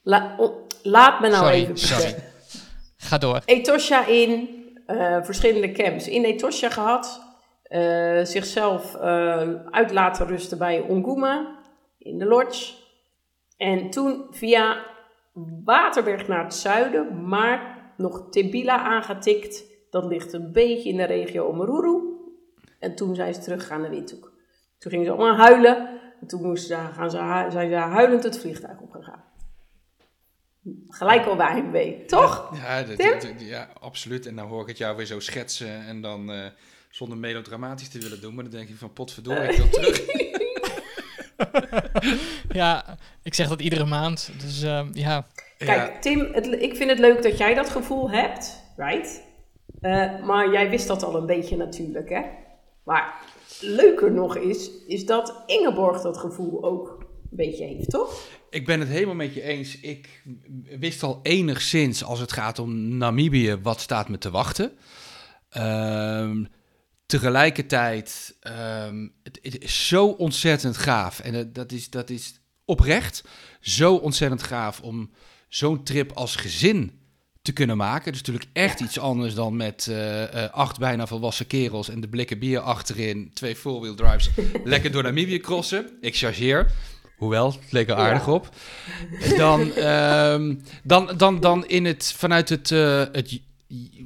La- 0.04 0.36
laat 0.84 1.20
me 1.20 1.28
nou 1.28 1.44
Sorry, 1.44 1.60
even 1.62 1.78
sorry. 1.78 2.16
Ga 2.98 3.18
door. 3.18 3.42
Etosha 3.46 4.06
in, 4.06 4.50
eh, 4.86 5.18
verschillende 5.24 5.72
camps 5.72 6.08
in 6.08 6.24
Etosha 6.24 6.70
gehad. 6.70 7.28
eh, 7.64 8.20
zichzelf 8.24 8.96
eh, 8.96 9.50
uit 9.72 9.92
laten 9.92 10.28
rusten 10.28 10.58
bij 10.58 10.80
Onguma 10.80 11.56
in 11.98 12.18
de 12.18 12.26
lodge. 12.26 12.74
En 13.58 13.90
toen 13.90 14.26
via 14.32 14.78
Waterberg 15.66 16.28
naar 16.28 16.44
het 16.44 16.54
zuiden, 16.54 17.28
maar 17.28 17.78
nog 17.98 18.28
Tibila 18.30 18.78
aangetikt. 18.78 19.64
Dat 19.90 20.06
ligt 20.06 20.34
een 20.34 20.52
beetje 20.52 20.90
in 20.90 20.98
de 20.98 21.04
regio 21.04 21.48
Omaruru. 21.48 22.02
En 22.80 22.96
toen 22.96 23.16
zijn 23.16 23.34
ze 23.34 23.42
teruggegaan 23.42 23.82
naar 23.82 23.90
Windhoek. 23.90 24.32
Toen 24.78 24.92
gingen 24.92 25.06
ze 25.06 25.12
allemaal 25.12 25.36
huilen. 25.36 26.00
En 26.22 26.28
toen 26.28 26.42
moesten 26.42 26.78
ze, 26.78 26.94
gaan 26.94 27.12
ze, 27.12 27.18
zijn 27.52 27.70
ze 27.70 27.76
huilend 27.76 28.24
het 28.24 28.40
vliegtuig 28.40 28.80
opgegaan. 28.80 29.24
Gelijk 30.90 31.26
al 31.26 31.36
bij 31.36 31.52
heimwee, 31.52 32.06
toch? 32.06 32.56
Ja, 32.62 32.84
dat- 32.84 33.34
ja, 33.38 33.68
absoluut. 33.82 34.26
En 34.26 34.36
dan 34.36 34.48
hoor 34.48 34.62
ik 34.62 34.68
het 34.68 34.78
jou 34.78 34.98
weer 34.98 35.06
zo 35.06 35.20
schetsen 35.20 35.86
en 35.86 36.02
dan 36.02 36.32
eh, 36.32 36.46
zonder 36.90 37.18
melodramatisch 37.18 37.90
te 37.90 38.00
willen 38.00 38.22
doen. 38.22 38.34
Maar 38.36 38.44
dan 38.44 38.54
denk 38.54 38.70
ik 38.70 38.76
van 38.78 38.94
potverdorie, 38.94 39.50
ik 39.50 39.58
wil 39.58 39.70
terug. 39.70 40.02
Ja, 42.52 42.98
ik 43.24 43.34
zeg 43.34 43.48
dat 43.48 43.62
iedere 43.62 43.86
maand. 43.86 44.32
Dus 44.42 44.62
ehm, 44.64 44.88
ja. 44.94 45.28
Kijk, 45.58 45.70
Ja, 45.94 46.00
Tim, 46.00 46.34
het, 46.34 46.46
ik 46.46 46.76
vind 46.76 46.90
het 46.90 47.00
leuk 47.00 47.24
dat 47.24 47.38
jij 47.38 47.54
dat 47.54 47.70
gevoel 47.70 48.12
hebt, 48.12 48.64
right? 48.76 49.22
Eh, 49.82 50.20
maar 50.24 50.52
jij 50.52 50.70
wist 50.70 50.88
dat 50.88 51.04
al 51.04 51.16
een 51.16 51.26
beetje 51.26 51.58
natuurlijk, 51.58 52.10
hè? 52.10 52.22
Maar 52.84 53.14
leuker 53.62 54.12
nog 54.12 54.36
is, 54.36 54.70
is 54.88 55.06
dat 55.06 55.44
Ingeborg 55.46 56.02
dat 56.02 56.18
gevoel 56.18 56.64
ook 56.64 56.98
een 57.00 57.38
beetje 57.38 57.66
heeft, 57.66 57.90
toch? 57.90 58.28
ik 58.50 58.66
ben 58.66 58.80
het 58.80 58.90
helemaal 58.90 59.16
met 59.16 59.34
je 59.34 59.42
eens. 59.42 59.80
Ik 59.80 60.24
wist 60.80 61.04
al 61.04 61.20
enigszins 61.24 62.04
als 62.04 62.20
het 62.20 62.32
gaat 62.32 62.60
om 62.60 62.98
Namibië 62.98 63.60
wat 63.62 63.82
staat 63.82 64.10
me 64.10 64.18
te 64.18 64.32
wachten. 64.32 64.72
Ehm, 65.50 66.46
tegelijkertijd, 67.06 68.38
ehm, 68.40 69.08
het, 69.24 69.40
is 69.42 69.88
zo 69.88 70.08
ontzettend 70.08 70.78
gaaf. 70.78 71.20
En 71.20 71.54
dat 71.54 71.72
is, 71.72 71.90
dat 71.90 72.10
is 72.10 72.42
oprecht 72.66 73.24
zo 73.60 73.96
ontzettend 73.96 74.44
gaaf 74.44 74.82
om 74.82 75.12
zo'n 75.48 75.84
trip 75.84 76.12
als 76.12 76.36
gezin 76.36 76.99
te 77.42 77.52
kunnen 77.52 77.78
maken. 77.78 78.12
Dus 78.12 78.22
natuurlijk 78.22 78.50
echt 78.54 78.80
iets 78.80 79.00
anders 79.00 79.34
dan 79.34 79.56
met 79.56 79.88
eh, 79.90 80.44
eh, 80.44 80.52
acht 80.52 80.80
bijna 80.80 81.08
volwassen 81.08 81.48
kerels 81.48 81.90
en 81.90 82.02
de 82.02 82.08
blikken 82.08 82.40
bier 82.40 82.60
achterin, 82.60 83.32
twee 83.34 83.56
four-wheel 83.56 83.96
drives, 83.96 84.30
lekker 84.64 84.92
door 84.92 85.04
Namibië 85.04 85.40
crossen. 85.40 85.90
Ik 86.02 86.16
chargeer. 86.16 86.72
Hoewel, 87.18 87.52
het 87.52 87.72
leek 87.72 87.90
er 87.90 87.98
Ja. 87.98 88.08
aardig 88.08 88.28
op. 88.28 88.50
Dan, 89.38 89.74
ehm, 89.74 90.56
dan, 90.84 91.14
dan, 91.18 91.40
dan 91.40 91.68
in 91.68 91.86
het, 91.86 92.14
vanuit 92.18 92.50
het, 92.50 92.72
eh, 92.72 93.04
het 93.12 93.40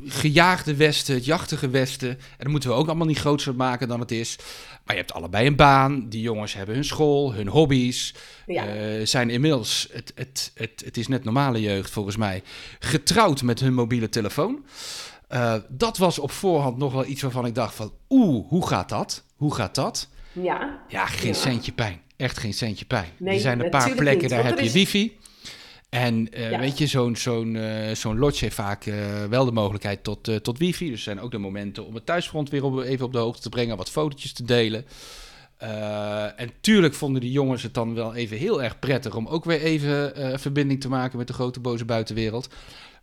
gejaagde 0.05 0.75
westen, 0.75 1.15
het 1.15 1.25
jachtige 1.25 1.69
westen. 1.69 2.09
En 2.09 2.17
dat 2.37 2.47
moeten 2.47 2.69
we 2.69 2.75
ook 2.75 2.87
allemaal 2.87 3.07
niet 3.07 3.19
groter 3.19 3.55
maken 3.55 3.87
dan 3.87 3.99
het 3.99 4.11
is. 4.11 4.37
Maar 4.85 4.95
je 4.95 5.01
hebt 5.01 5.13
allebei 5.13 5.47
een 5.47 5.55
baan. 5.55 6.09
Die 6.09 6.21
jongens 6.21 6.53
hebben 6.53 6.75
hun 6.75 6.85
school, 6.85 7.33
hun 7.33 7.47
hobby's. 7.47 8.13
Ja. 8.45 8.67
eh, 8.67 9.05
zijn 9.05 9.29
inmiddels, 9.29 9.87
het, 9.91 10.11
het, 10.15 10.51
het, 10.55 10.81
het 10.85 10.97
is 10.97 11.07
net 11.07 11.23
normale 11.23 11.61
jeugd 11.61 11.89
volgens 11.91 12.17
mij, 12.17 12.43
getrouwd 12.79 13.41
met 13.41 13.59
hun 13.59 13.73
mobiele 13.73 14.09
telefoon. 14.09 14.65
Eh, 15.27 15.55
dat 15.69 15.97
was 15.97 16.19
op 16.19 16.31
voorhand 16.31 16.77
nog 16.77 16.93
wel 16.93 17.05
iets 17.05 17.21
waarvan 17.21 17.45
ik 17.45 17.55
dacht 17.55 17.75
van, 17.75 17.91
oeh, 18.09 18.47
hoe 18.47 18.67
gaat 18.67 18.89
dat? 18.89 19.23
Hoe 19.35 19.55
gaat 19.55 19.75
dat? 19.75 20.09
ja. 20.31 20.81
Ja, 20.87 21.05
geen 21.05 21.27
Ja. 21.27 21.33
centje 21.33 21.71
pijn. 21.71 22.01
Echt 22.17 22.37
geen 22.37 22.53
centje 22.53 22.85
pijn. 22.85 23.09
Nee, 23.17 23.35
er 23.35 23.41
zijn 23.41 23.59
een 23.63 23.69
paar 23.69 23.89
plekken, 23.95 24.21
niet, 24.21 24.29
daar 24.29 24.45
heb 24.45 24.59
je 24.59 24.71
wifi. 24.71 25.17
En 25.93 26.32
eh, 26.32 26.51
Ja. 26.51 26.60
weet 26.60 26.77
je, 26.77 26.88
zo'n 26.88 27.15
zo'n 27.15 27.56
eh, 27.56 27.95
zo'n 27.95 28.17
lodge 28.17 28.43
heeft 28.43 28.56
vaak 28.56 28.86
eh, 28.86 28.95
wel 29.29 29.45
de 29.45 29.51
mogelijkheid 29.51 30.03
tot, 30.03 30.43
tot 30.43 30.58
wifi. 30.58 30.86
Dus 30.86 30.97
er 30.97 31.03
zijn 31.03 31.19
ook 31.19 31.32
de 31.32 31.38
momenten 31.38 31.86
om 31.86 31.95
het 31.95 32.06
thuisfront 32.06 32.49
weer 32.49 32.63
op, 32.63 32.79
even 32.79 33.06
op 33.06 33.12
de 33.12 33.17
hoogte 33.17 33.41
te 33.41 33.49
brengen, 33.49 33.77
wat 33.77 33.89
fotootjes 33.89 34.34
te 34.34 34.43
delen. 34.43 34.86
En 36.36 36.49
tuurlijk 36.62 36.93
vonden 36.93 37.21
die 37.21 37.32
jongens 37.32 37.63
het 37.63 37.73
dan 37.73 37.93
wel 37.93 38.15
even 38.15 38.38
heel 38.38 38.63
erg 38.63 38.79
prettig 38.79 39.15
om 39.15 39.27
ook 39.27 39.45
weer 39.45 39.62
even 39.62 40.12
verbinding 40.39 40.82
te 40.82 40.89
maken 40.89 41.17
met 41.17 41.27
de 41.27 41.34
grote 41.34 41.60
boze 41.60 41.86
buitenwereld. 41.86 42.47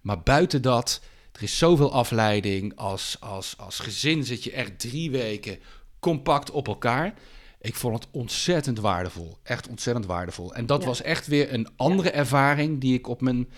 Maar 0.00 0.22
buiten 0.22 0.62
dat, 0.62 1.00
er 1.32 1.42
is 1.42 1.58
zoveel 1.58 1.92
afleiding. 1.92 2.76
Als, 2.76 3.16
als, 3.20 3.54
als 3.58 3.78
gezin 3.78 4.24
zit 4.24 4.44
je 4.44 4.52
echt 4.52 4.78
drie 4.78 5.10
weken 5.10 5.58
compact 6.00 6.50
op 6.50 6.66
elkaar. 6.66 7.14
Ik 7.60 7.74
vond 7.74 7.94
het 7.94 8.08
ontzettend 8.10 8.78
waardevol. 8.78 9.36
Echt 9.42 9.68
ontzettend 9.68 10.06
waardevol. 10.06 10.54
En 10.54 10.66
dat 10.66 10.80
Ja. 10.80 10.86
was 10.86 11.02
echt 11.02 11.26
weer 11.26 11.52
een 11.52 11.68
andere 11.76 12.10
ervaring 12.10 12.80
die 12.80 12.94
ik 12.94 13.08
op 13.08 13.20
mijn 13.20 13.48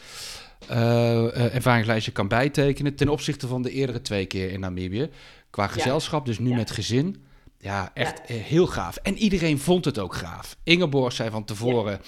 eh, 0.68 1.36
eh, 1.36 1.54
ervaringslijstje 1.54 2.12
kan 2.12 2.28
bijtekenen. 2.28 2.94
Ten 2.94 3.08
opzichte 3.08 3.46
van 3.46 3.62
de 3.62 3.70
eerdere 3.70 4.02
twee 4.02 4.26
keer 4.26 4.50
in 4.50 4.60
Namibië. 4.60 5.10
Qua 5.50 5.66
gezelschap, 5.66 6.26
dus 6.26 6.38
nu 6.38 6.54
met 6.54 6.70
gezin. 6.70 7.24
Ja, 7.58 7.90
echt 7.94 8.20
eh, 8.20 8.36
heel 8.36 8.66
gaaf. 8.66 8.96
En 8.96 9.16
iedereen 9.16 9.58
vond 9.58 9.84
het 9.84 9.98
ook 9.98 10.14
gaaf. 10.14 10.56
Ingeborg 10.62 11.12
zei 11.12 11.30
van 11.30 11.44
tevoren... 11.44 12.00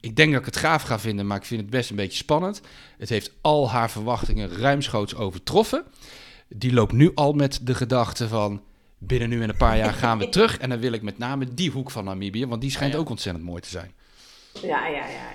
Ik 0.00 0.16
denk 0.16 0.30
dat 0.32 0.40
ik 0.40 0.46
het 0.46 0.56
gaaf 0.56 0.82
ga 0.82 0.98
vinden, 0.98 1.26
maar 1.26 1.36
ik 1.36 1.44
vind 1.44 1.60
het 1.60 1.70
best 1.70 1.90
een 1.90 1.96
beetje 1.96 2.16
spannend. 2.16 2.60
Het 2.98 3.08
heeft 3.08 3.32
al 3.40 3.70
haar 3.70 3.90
verwachtingen 3.90 4.56
ruimschoots 4.56 5.14
overtroffen. 5.14 5.84
Die 6.48 6.72
loopt 6.72 6.92
nu 6.92 7.10
al 7.14 7.32
met 7.32 7.60
de 7.62 7.74
gedachte 7.74 8.28
van... 8.28 8.62
binnen 9.06 9.28
nu 9.28 9.42
en 9.42 9.48
een 9.48 9.56
paar 9.56 9.76
jaar 9.76 9.92
gaan 9.92 10.18
we 10.18 10.28
terug. 10.36 10.58
En 10.58 10.68
dan 10.70 10.78
wil 10.78 10.92
ik 10.92 11.02
met 11.02 11.18
name 11.18 11.54
die 11.54 11.70
hoek 11.70 11.90
van 11.90 12.04
Namibië... 12.04 12.46
want 12.46 12.60
die 12.60 12.70
schijnt 12.70 12.90
Ja, 12.92 12.96
ja. 12.98 13.04
ook 13.04 13.10
ontzettend 13.10 13.44
mooi 13.44 13.60
te 13.60 13.68
zijn. 13.68 13.92
Ja, 14.62 14.86
ja, 14.86 14.86
ja. 14.88 15.06
ja. 15.06 15.30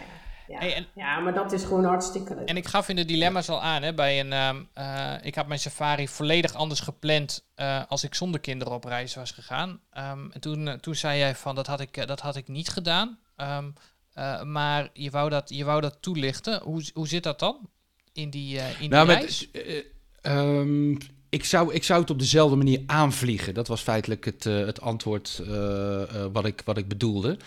Ja. 0.48 0.58
Hey, 0.60 0.74
en- 0.76 0.86
ja, 0.96 1.20
maar 1.20 1.34
dat 1.34 1.52
is 1.52 1.64
gewoon 1.64 1.84
hartstikke 1.84 2.36
leuk. 2.36 2.48
En 2.48 2.58
ik 2.58 2.68
gaf 2.68 2.90
in 2.90 2.96
de 2.96 3.06
dilemma's 3.06 3.50
al 3.50 3.62
aan, 3.62 3.82
hè, 3.84 3.94
bij 3.94 4.20
een, 4.20 4.34
ehm, 4.34 4.58
eh, 4.74 5.14
ik 5.22 5.36
had 5.36 5.48
mijn 5.48 5.60
safari 5.60 6.08
volledig 6.08 6.54
anders 6.54 6.80
gepland 6.80 7.46
eh, 7.56 7.82
als 7.88 8.04
ik 8.04 8.16
zonder 8.16 8.40
kinderen 8.40 8.74
op 8.74 8.84
reis 8.84 9.16
was 9.16 9.32
gegaan. 9.32 9.80
Ehm, 9.92 10.20
en 10.32 10.42
toen, 10.42 10.68
eh, 10.68 10.74
toen 10.74 10.96
zei 10.96 11.18
jij 11.20 11.36
van, 11.36 11.56
dat 11.56 11.68
had 11.68 11.80
ik, 11.80 12.08
dat 12.08 12.20
had 12.20 12.36
ik 12.36 12.48
niet 12.48 12.70
gedaan. 12.70 13.20
Ehm, 13.36 13.70
eh, 14.14 14.44
maar 14.44 14.90
je 14.94 15.10
wou, 15.10 15.30
dat, 15.30 15.50
je 15.50 15.64
wou 15.66 15.82
dat 15.82 15.98
toelichten. 16.02 16.62
Hoe, 16.64 16.84
hoe 16.94 17.08
zit 17.08 17.24
dat 17.24 17.40
dan 17.40 17.70
in 18.14 18.30
die, 18.30 18.58
in 18.58 18.64
die 18.80 18.90
Nou, 18.90 19.08
reis? 19.08 19.50
met, 19.52 19.64
eh, 19.66 19.84
ehm, 20.22 20.96
ik, 21.30 21.46
zou, 21.46 21.74
ik 21.74 21.84
zou 21.84 22.02
het 22.02 22.10
op 22.10 22.20
dezelfde 22.20 22.56
manier 22.56 22.84
aanvliegen. 22.86 23.54
Dat 23.54 23.68
was 23.68 23.82
feitelijk 23.82 24.26
het, 24.26 24.46
eh, 24.46 24.66
het 24.66 24.82
antwoord 24.82 25.42
eh, 25.46 26.02
eh, 26.02 26.26
wat, 26.32 26.46
ik, 26.46 26.62
wat 26.66 26.78
ik 26.78 26.88
bedoelde. 26.88 27.38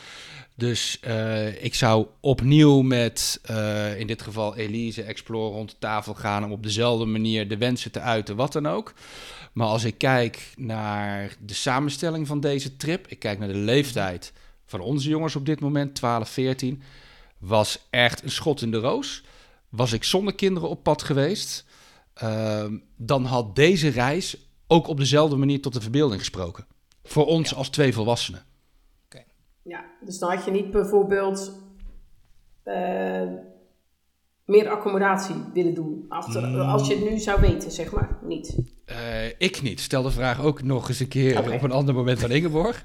Dus 0.55 1.01
ik 1.61 1.75
zou 1.75 2.07
opnieuw 2.21 2.83
met, 2.83 3.40
in 3.97 4.07
dit 4.07 4.23
geval 4.23 4.57
Elise, 4.57 5.03
Explore 5.03 5.55
rond 5.55 5.71
de 5.71 5.77
tafel 5.79 6.14
gaan... 6.14 6.45
om 6.45 6.53
op 6.53 6.62
dezelfde 6.62 7.05
manier 7.05 7.49
de 7.49 7.57
wensen 7.57 7.90
te 7.90 8.01
uiten, 8.01 8.37
wat 8.37 8.53
dan 8.53 8.66
ook. 8.66 8.95
Maar 9.53 9.66
als 9.66 9.85
ik 9.85 9.99
kijk 9.99 10.53
naar 10.57 11.37
de 11.47 11.55
samenstelling 11.55 12.27
van 12.27 12.40
deze 12.40 12.77
trip... 12.77 13.09
ik 13.09 13.19
kijk 13.19 13.38
naar 13.38 13.49
de 13.49 13.55
leeftijd 13.55 14.33
van 14.66 14.81
onze 14.81 15.09
jongens 15.09 15.37
op 15.37 15.47
dit 15.47 15.61
moment, 15.61 15.95
12, 15.95 16.29
14... 16.29 16.83
was 17.38 17.79
echt 17.90 18.23
een 18.23 18.31
schot 18.31 18.62
in 18.62 18.71
de 18.71 18.79
roos. 18.79 19.23
Was 19.69 19.93
ik 19.93 20.05
zonder 20.05 20.35
kinderen 20.35 20.69
op 20.69 20.83
pad 20.83 21.03
geweest... 21.03 21.64
Ehm, 22.21 22.77
dan 22.97 23.25
had 23.25 23.57
deze 23.57 23.89
reis 23.89 24.51
ook 24.67 24.87
op 24.89 24.97
dezelfde 24.99 25.37
manier 25.37 25.61
tot 25.61 25.73
de 25.73 25.81
verbeelding 25.81 26.21
gesproken. 26.21 26.67
Voor 27.03 27.27
ons 27.27 27.55
als 27.55 27.69
twee 27.69 27.93
volwassenen. 27.93 28.45
Ja, 29.63 29.85
dus 30.05 30.19
dan 30.19 30.31
had 30.35 30.45
je 30.45 30.51
niet 30.51 30.71
bijvoorbeeld 30.71 31.53
eh, 32.63 33.29
meer 34.45 34.69
accommodatie 34.69 35.35
willen 35.55 35.75
doen. 35.75 36.05
Achter, 36.09 36.43
Mm. 36.49 36.61
Als 36.61 36.89
je 36.89 36.95
het 36.95 37.11
nu 37.11 37.19
zou 37.19 37.41
weten, 37.41 37.71
zeg 37.71 37.93
maar. 37.93 38.19
Niet. 38.23 38.57
Eh, 38.85 39.27
ik 39.39 39.63
niet. 39.63 39.81
Stel 39.81 40.03
de 40.03 40.11
vraag 40.11 40.43
ook 40.43 40.63
nog 40.63 40.89
eens 40.89 41.01
een 41.01 41.09
keer 41.09 41.53
op 41.55 41.63
een 41.63 41.71
ander 41.73 41.95
moment 41.95 42.25
aan 42.25 42.31
Ingeborg. 42.31 42.83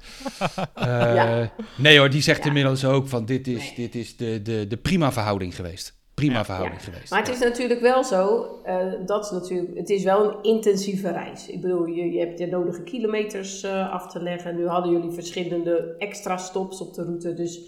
Eh, 0.74 1.14
Ja. 1.14 1.52
Nee 1.76 1.98
hoor, 1.98 2.10
die 2.10 2.22
zegt 2.22 2.40
Ja. 2.42 2.46
inmiddels 2.46 2.84
ook 2.84 3.08
van 3.08 3.24
dit 3.24 3.46
is, 3.48 3.58
Nee. 3.58 3.74
dit 3.76 3.94
is 3.94 4.16
de, 4.16 4.42
de, 4.42 4.66
de 4.66 4.76
prima 4.76 5.12
verhouding 5.12 5.54
geweest. 5.56 5.95
Prima 6.16 6.34
Ja. 6.38 6.44
verhouding 6.44 6.80
Ja. 6.80 6.84
geweest. 6.90 7.10
Maar 7.10 7.20
het 7.20 7.28
is 7.28 7.38
natuurlijk 7.38 7.80
wel 7.80 8.04
zo, 8.04 8.48
eh, 8.64 8.86
dat 9.06 9.24
is 9.24 9.30
natuurlijk, 9.30 9.76
het 9.78 9.90
is 9.90 10.04
wel 10.04 10.30
een 10.30 10.42
intensieve 10.42 11.10
reis. 11.10 11.48
Ik 11.48 11.60
bedoel, 11.60 11.86
je, 11.86 12.10
je 12.12 12.18
hebt 12.18 12.38
de 12.38 12.46
nodige 12.46 12.82
kilometers 12.82 13.62
eh, 13.62 13.92
af 13.92 14.06
te 14.12 14.22
leggen. 14.22 14.56
Nu 14.56 14.66
hadden 14.66 14.92
jullie 14.92 15.10
verschillende 15.10 15.94
extra 15.98 16.36
stops 16.36 16.80
op 16.80 16.94
de 16.94 17.02
route, 17.02 17.34
dus, 17.34 17.60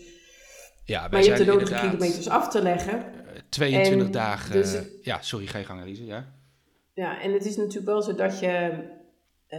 ja, 0.84 1.00
wij 1.00 1.08
maar 1.10 1.22
je 1.22 1.26
hebt 1.32 1.44
de 1.44 1.52
nodige 1.52 1.74
kilometers 1.74 2.28
af 2.28 2.48
te 2.48 2.62
leggen. 2.62 2.92
eh, 2.94 3.40
22 3.48 4.06
En 4.06 4.12
dagen. 4.12 4.52
dus- 4.52 4.74
eh, 4.74 4.82
ja, 5.02 5.18
sorry, 5.20 5.46
ga 5.46 5.58
je 5.58 5.64
gang, 5.64 5.82
Elise. 5.82 6.04
Ja. 6.06 6.24
Ja, 6.94 7.20
en 7.22 7.32
het 7.32 7.44
is 7.46 7.56
natuurlijk 7.56 7.86
wel 7.86 8.02
zo 8.02 8.14
dat 8.14 8.38
je, 8.40 8.70
eh, 9.46 9.58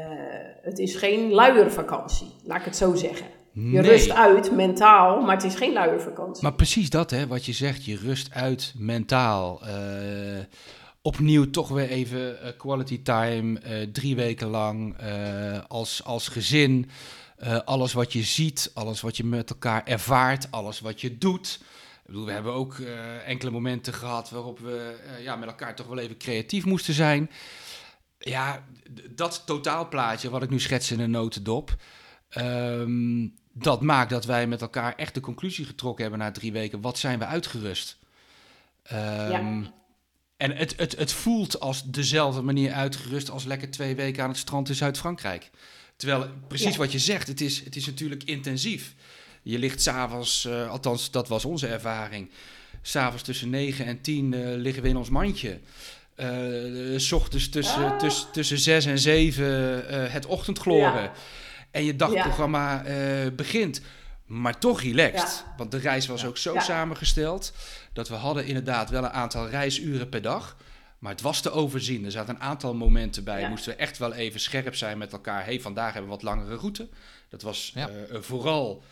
het 0.62 0.80
is 0.80 0.96
geen 0.96 1.32
luiervakantie, 1.32 2.28
laat 2.44 2.60
ik 2.60 2.66
het 2.66 2.76
zo 2.76 2.96
zeggen. 2.96 3.26
Je 3.64 3.80
Nee. 3.80 3.82
rust 3.92 4.12
uit, 4.12 4.52
mentaal, 4.52 5.22
maar 5.22 5.36
het 5.36 5.46
is 5.46 5.56
geen 5.56 5.74
luiervakantie. 5.74 6.44
Maar 6.44 6.54
precies 6.54 6.90
dat, 6.90 7.12
hè, 7.12 7.28
wat 7.28 7.46
je 7.46 7.54
zegt. 7.54 7.86
Je 7.86 7.98
rust 7.98 8.34
uit 8.34 8.74
mentaal. 8.78 9.62
Eh, 9.66 10.40
opnieuw 11.02 11.50
toch 11.50 11.68
weer 11.70 11.90
even 11.90 12.42
eh, 12.42 12.52
quality 12.58 13.02
time. 13.02 13.60
eh, 13.60 13.88
drie 13.92 14.16
weken 14.16 14.48
lang 14.48 14.96
als, 15.68 16.04
als 16.04 16.28
gezin. 16.28 16.90
Alles 17.66 17.94
wat 17.94 18.14
je 18.14 18.24
ziet, 18.24 18.72
alles 18.74 19.02
wat 19.02 19.18
je 19.18 19.24
met 19.24 19.50
elkaar 19.50 19.86
ervaart, 19.86 20.48
alles 20.52 20.80
wat 20.80 21.02
je 21.02 21.18
doet. 21.18 21.60
Ik 21.62 22.06
bedoel, 22.06 22.26
we 22.26 22.32
hebben 22.32 22.54
ook 22.54 22.76
enkele 23.26 23.52
momenten 23.52 23.94
gehad 23.94 24.30
waarop 24.30 24.60
we 24.60 24.96
ja, 25.24 25.36
met 25.36 25.50
elkaar 25.50 25.76
toch 25.76 25.88
wel 25.88 25.98
even 25.98 26.18
creatief 26.18 26.66
moesten 26.66 26.94
zijn. 26.94 27.30
Ja, 28.18 28.64
dat 29.16 29.44
totaalplaatje 29.46 30.30
wat 30.30 30.44
ik 30.44 30.50
nu 30.50 30.60
schets 30.60 30.92
in 30.92 31.00
een 31.00 31.12
notendop. 31.12 31.76
ehm, 32.30 33.28
dat 33.62 33.82
maakt 33.82 34.10
dat 34.10 34.26
wij 34.26 34.48
met 34.48 34.62
elkaar 34.62 34.96
echt 34.96 35.14
de 35.14 35.20
conclusie 35.20 35.66
getrokken 35.66 36.02
hebben 36.02 36.20
na 36.22 36.32
drie 36.32 36.52
weken. 36.52 36.82
Wat 36.82 36.98
zijn 36.98 37.20
we 37.20 37.26
uitgerust? 37.26 37.98
Ja. 38.90 39.72
En 40.38 40.56
het, 40.56 40.74
het, 40.78 40.98
het 40.98 41.12
voelt 41.12 41.60
als 41.60 41.84
dezelfde 41.86 42.42
manier 42.42 42.72
uitgerust 42.74 43.30
als 43.30 43.44
lekker 43.44 43.72
twee 43.72 43.96
weken 43.96 44.24
aan 44.24 44.30
het 44.30 44.38
strand 44.38 44.70
in 44.70 44.76
Zuid-Frankrijk. 44.76 45.50
Terwijl, 45.96 46.28
precies 46.48 46.72
Ja. 46.72 46.78
wat 46.78 46.92
je 46.92 47.00
zegt, 47.00 47.28
het 47.28 47.42
is, 47.42 47.64
het 47.64 47.76
is 47.76 47.86
natuurlijk 47.86 48.24
intensief. 48.24 48.96
Je 49.42 49.60
ligt 49.60 49.82
s'avonds, 49.82 50.46
uh, 50.46 50.70
althans 50.70 51.12
dat 51.12 51.28
was 51.28 51.46
onze 51.46 51.68
ervaring, 51.68 52.30
s'avonds 52.82 53.24
tussen 53.24 53.50
9 53.50 53.86
en 53.86 54.02
10 54.02 54.32
uh, 54.32 54.56
liggen 54.56 54.84
we 54.84 54.90
in 54.90 54.98
ons 54.98 55.10
mandje. 55.10 55.60
Uh, 56.18 57.00
s 57.00 57.12
ochtends 57.12 57.50
tussen, 57.50 57.86
Ah. 57.86 58.00
tussen, 58.00 58.32
tussen 58.32 58.58
6 58.60 58.86
en 58.86 59.00
7 59.00 59.44
uh, 59.46 60.12
het 60.12 60.26
ochtendgloren. 60.26 61.02
Ja. 61.02 61.12
En 61.72 61.84
je 61.84 61.96
dagprogramma 61.96 62.84
ja. 62.88 63.30
begint. 63.32 63.82
Maar 64.26 64.60
toch 64.60 64.82
relaxed. 64.82 65.44
Ja. 65.48 65.54
Want 65.58 65.72
de 65.72 65.78
reis 65.78 66.08
was 66.08 66.22
Ja. 66.22 66.28
ook 66.28 66.38
zo 66.38 66.54
Ja. 66.54 66.60
samengesteld 66.60 67.54
dat 67.94 68.10
we 68.10 68.16
hadden 68.16 68.46
inderdaad 68.46 68.90
wel 68.90 69.04
een 69.04 69.10
aantal 69.10 69.48
reisuren 69.48 70.10
per 70.10 70.22
dag. 70.22 70.58
Maar 71.00 71.12
het 71.12 71.22
was 71.22 71.42
te 71.42 71.52
overzien. 71.52 72.06
Er 72.06 72.12
zaten 72.12 72.36
een 72.36 72.42
aantal 72.42 72.74
momenten 72.74 73.24
bij. 73.24 73.40
Ja. 73.40 73.50
Moesten 73.50 73.72
we 73.74 73.78
echt 73.80 73.98
wel 73.98 74.14
even 74.14 74.40
scherp 74.40 74.76
zijn 74.76 74.98
met 74.98 75.12
elkaar. 75.12 75.46
hey, 75.46 75.60
vandaag 75.62 75.94
hebben 75.94 76.12
we 76.12 76.16
wat 76.16 76.24
langere 76.26 76.56
route. 76.56 76.90
Dat 77.30 77.42
was 77.42 77.72
Ja. 77.76 77.90
uh, 77.90 77.96
vooral 78.22 78.84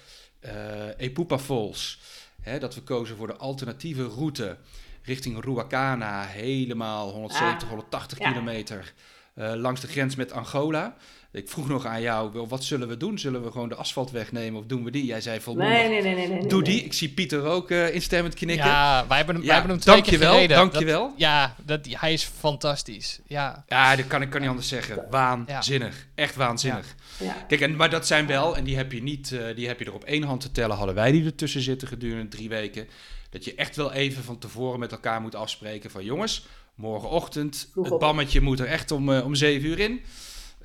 uh, 0.45 0.51
Epupa 0.97 1.37
Falls. 1.39 1.99
Hè, 2.41 2.59
dat 2.59 2.75
we 2.75 2.81
kozen 2.81 3.17
voor 3.17 3.27
de 3.27 3.35
alternatieve 3.35 4.07
route 4.07 4.57
richting 5.03 5.43
Ruacana. 5.43 6.23
Helemaal 6.25 7.09
170, 7.11 7.63
Ah. 7.63 7.69
180 7.69 8.19
Ja. 8.19 8.31
kilometer. 8.31 8.93
eh, 9.33 9.53
langs 9.53 9.81
de 9.81 9.87
grens 9.87 10.15
met 10.15 10.31
Angola. 10.31 10.95
Ik 11.31 11.49
vroeg 11.49 11.67
nog 11.67 11.85
aan 11.85 12.01
jou, 12.01 12.31
wel, 12.33 12.47
wat 12.47 12.63
zullen 12.63 12.87
we 12.87 12.97
doen? 12.97 13.19
Zullen 13.19 13.43
we 13.43 13.51
gewoon 13.51 13.69
de 13.69 13.75
asfalt 13.75 14.11
wegnemen 14.11 14.59
of 14.59 14.65
doen 14.65 14.83
we 14.83 14.91
die? 14.91 15.05
Jij 15.05 15.21
zei 15.21 15.39
volmondig, 15.39 15.77
Nee, 15.77 15.89
nee, 15.89 16.01
nee, 16.01 16.15
nee. 16.15 16.27
nee 16.39 16.47
doe 16.47 16.63
die. 16.63 16.83
Ik 16.83 16.93
zie 16.93 17.09
Pieter 17.09 17.43
ook 17.43 17.71
eh, 17.71 17.93
instemmend 17.93 18.33
knikken. 18.33 18.65
Ja, 18.67 19.05
wij 19.07 19.17
hebben 19.17 19.35
hem, 19.35 19.43
wij 19.45 19.53
Ja, 19.53 19.59
hebben 19.59 19.71
hem 19.77 19.81
twee 19.81 19.95
dankjewel, 19.95 20.29
keer 20.31 20.39
gereden. 20.41 20.57
dankjewel. 20.57 21.01
Dat- 21.09 21.13
ja, 21.17 21.55
dat, 21.65 21.87
hij 21.89 22.13
is 22.13 22.23
fantastisch. 22.23 23.19
Ja, 23.27 23.63
Ja, 23.67 23.95
dat 23.95 24.07
kan 24.07 24.21
ik 24.21 24.29
kan 24.29 24.41
niet 24.41 24.49
anders 24.49 24.67
zeggen. 24.67 25.05
Waanzinnig. 25.09 26.07
Echt 26.15 26.35
waanzinnig. 26.35 26.95
Ja. 27.19 27.35
Kijk, 27.47 27.61
en, 27.61 27.75
maar 27.75 27.89
dat 27.89 28.07
zijn 28.07 28.27
wel, 28.27 28.55
en 28.57 28.63
die 28.63 28.75
heb 28.75 28.91
je 28.91 29.03
niet, 29.03 29.31
eh, 29.31 29.55
die 29.55 29.67
heb 29.67 29.79
je 29.79 29.85
er 29.85 29.93
op 29.93 30.03
één 30.03 30.23
hand 30.23 30.41
te 30.41 30.51
tellen. 30.51 30.75
Hadden 30.77 30.95
wij 30.95 31.11
die 31.11 31.25
ertussen 31.25 31.61
zitten 31.61 31.87
gedurende 31.87 32.27
drie 32.27 32.49
weken. 32.49 32.87
Dat 33.29 33.45
je 33.45 33.55
echt 33.55 33.75
wel 33.75 33.91
even 33.91 34.23
van 34.23 34.37
tevoren 34.37 34.79
met 34.79 34.91
elkaar 34.91 35.21
moet 35.21 35.35
afspreken 35.35 35.91
van 35.91 36.03
jongens, 36.03 36.45
morgenochtend, 36.75 37.69
het 37.81 37.97
bammetje 37.99 38.41
moet 38.41 38.59
er 38.59 38.65
echt 38.67 38.91
om, 38.91 39.13
eh, 39.13 39.25
om 39.25 39.35
zeven 39.35 39.69
uur 39.69 39.79
in. 39.79 40.01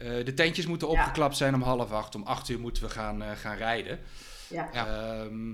Eh, 0.03 0.25
de 0.25 0.35
tentjes 0.35 0.67
moeten 0.67 0.89
Ja. 0.91 0.95
opgeklapt 0.95 1.37
zijn 1.37 1.55
om 1.55 1.63
half 1.63 1.91
acht. 1.93 2.15
Om 2.15 2.23
acht 2.23 2.49
uur 2.49 2.61
moeten 2.61 2.83
we 2.83 2.91
gaan, 2.91 3.23
eh, 3.23 3.31
gaan 3.37 3.57
rijden. 3.57 3.99
Ja. 4.49 4.71
Ehm, 4.73 5.53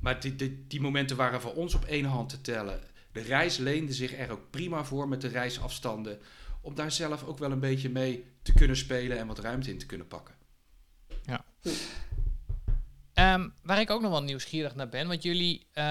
maar 0.00 0.20
die, 0.20 0.36
die, 0.36 0.64
die 0.68 0.80
momenten 0.80 1.16
waren 1.16 1.40
voor 1.40 1.54
ons 1.54 1.74
op 1.74 1.84
één 1.84 2.04
hand 2.04 2.28
te 2.28 2.40
tellen. 2.40 2.80
De 3.12 3.20
reis 3.20 3.56
leende 3.56 3.92
zich 3.92 4.18
er 4.18 4.30
ook 4.30 4.50
prima 4.50 4.84
voor 4.84 5.08
met 5.08 5.20
de 5.20 5.28
reisafstanden. 5.28 6.18
Om 6.60 6.74
daar 6.74 6.92
zelf 6.92 7.24
ook 7.24 7.38
wel 7.38 7.50
een 7.50 7.60
beetje 7.60 7.90
mee 7.90 8.24
te 8.42 8.52
kunnen 8.52 8.76
spelen 8.76 9.18
en 9.18 9.26
wat 9.26 9.38
ruimte 9.38 9.70
in 9.70 9.78
te 9.78 9.86
kunnen 9.86 10.06
pakken. 10.06 10.34
Ehm, 13.14 13.48
waar 13.62 13.80
ik 13.80 13.90
ook 13.90 14.00
nog 14.00 14.10
wel 14.10 14.22
nieuwsgierig 14.22 14.74
naar 14.74 14.88
ben, 14.88 15.08
want 15.08 15.22
jullie, 15.22 15.66
eh, 15.72 15.84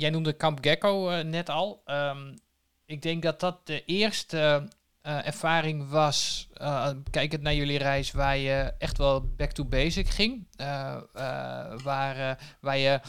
jij 0.00 0.10
noemde 0.10 0.36
Camp 0.36 0.58
Gecko 0.60 1.22
net 1.22 1.48
al. 1.48 1.82
Ehm, 1.84 2.36
ik 2.84 3.02
denk 3.02 3.22
dat 3.22 3.40
dat 3.40 3.66
de 3.66 3.84
eerste 3.84 4.68
eh, 5.08 5.26
ervaring 5.26 5.88
was, 5.90 6.48
uh, 6.60 6.88
kijkend 7.10 7.42
naar 7.42 7.54
jullie 7.54 7.78
reis, 7.78 8.10
waar 8.12 8.36
je 8.36 8.72
echt 8.78 8.98
wel 8.98 9.22
back 9.36 9.50
to 9.52 9.64
basic 9.64 10.08
ging. 10.08 10.46
Eh, 10.56 10.94
eh, 11.14 11.80
waar, 11.82 12.16
eh, 12.16 12.34
waar 12.60 12.78
je, 12.78 13.00